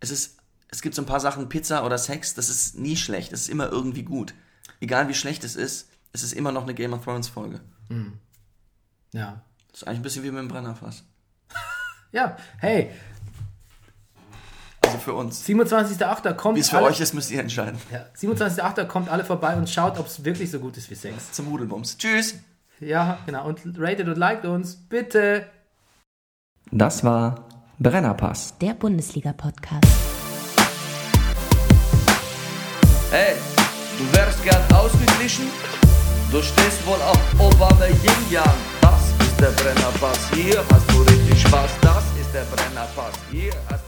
es 0.00 0.10
ist, 0.10 0.38
es 0.68 0.82
gibt 0.82 0.94
so 0.94 1.02
ein 1.02 1.06
paar 1.06 1.20
Sachen, 1.20 1.48
Pizza 1.48 1.84
oder 1.84 1.98
Sex, 1.98 2.34
das 2.34 2.48
ist 2.48 2.78
nie 2.78 2.96
schlecht. 2.96 3.32
Das 3.32 3.40
ist 3.40 3.48
immer 3.48 3.70
irgendwie 3.70 4.02
gut. 4.02 4.34
Egal 4.80 5.08
wie 5.08 5.14
schlecht 5.14 5.44
es 5.44 5.56
ist, 5.56 5.88
es 6.12 6.22
ist 6.22 6.32
immer 6.32 6.52
noch 6.52 6.62
eine 6.62 6.74
Game 6.74 6.92
of 6.92 7.04
Thrones 7.04 7.28
Folge. 7.28 7.60
Ja. 9.12 9.42
Das 9.70 9.82
ist 9.82 9.88
eigentlich 9.88 10.00
ein 10.00 10.02
bisschen 10.02 10.22
wie 10.24 10.30
mit 10.30 10.40
dem 10.40 10.48
Brennerfass. 10.48 11.04
Ja, 12.10 12.38
hey. 12.56 12.90
Also 14.80 14.96
für 14.96 15.12
uns. 15.12 15.46
27.8. 15.46 16.32
kommt 16.32 16.56
Wie 16.56 16.60
es 16.60 16.70
für 16.70 16.78
alle, 16.78 16.86
euch 16.86 17.00
ist, 17.00 17.12
müsst 17.12 17.30
ihr 17.30 17.40
entscheiden. 17.40 17.78
Ja, 17.92 18.06
27.8. 18.16 18.86
kommt 18.86 19.10
alle 19.10 19.26
vorbei 19.26 19.54
und 19.56 19.68
schaut, 19.68 19.98
ob 19.98 20.06
es 20.06 20.24
wirklich 20.24 20.50
so 20.50 20.58
gut 20.58 20.78
ist 20.78 20.88
wie 20.88 20.94
Sex. 20.94 21.32
Zum 21.32 21.50
Hudelbums. 21.50 21.98
Tschüss. 21.98 22.36
Ja, 22.80 23.18
genau. 23.26 23.46
Und 23.46 23.60
ratet 23.76 24.08
und 24.08 24.16
liked 24.16 24.46
uns. 24.46 24.76
Bitte. 24.76 25.50
Das 26.70 27.04
war 27.04 27.47
Brennerpass. 27.80 28.54
Der 28.60 28.74
Bundesliga-Podcast. 28.74 29.86
Hey, 33.12 33.36
du 33.96 34.16
wärst 34.16 34.42
gern 34.42 34.60
ausgeglichen? 34.74 35.46
Du 36.32 36.42
stehst 36.42 36.84
wohl 36.84 37.00
auf 37.02 37.20
Obama 37.38 37.86
Yin 37.86 38.32
Yang. 38.32 38.42
Das 38.80 39.12
ist 39.20 39.40
der 39.40 39.52
Brennerpass. 39.62 40.18
Hier 40.34 40.58
hast 40.72 40.90
du 40.90 41.02
richtig 41.02 41.40
Spaß. 41.40 41.70
Das 41.80 42.02
ist 42.20 42.34
der 42.34 42.46
Brennerpass. 42.50 43.14
Hier 43.30 43.52
hast 43.70 43.84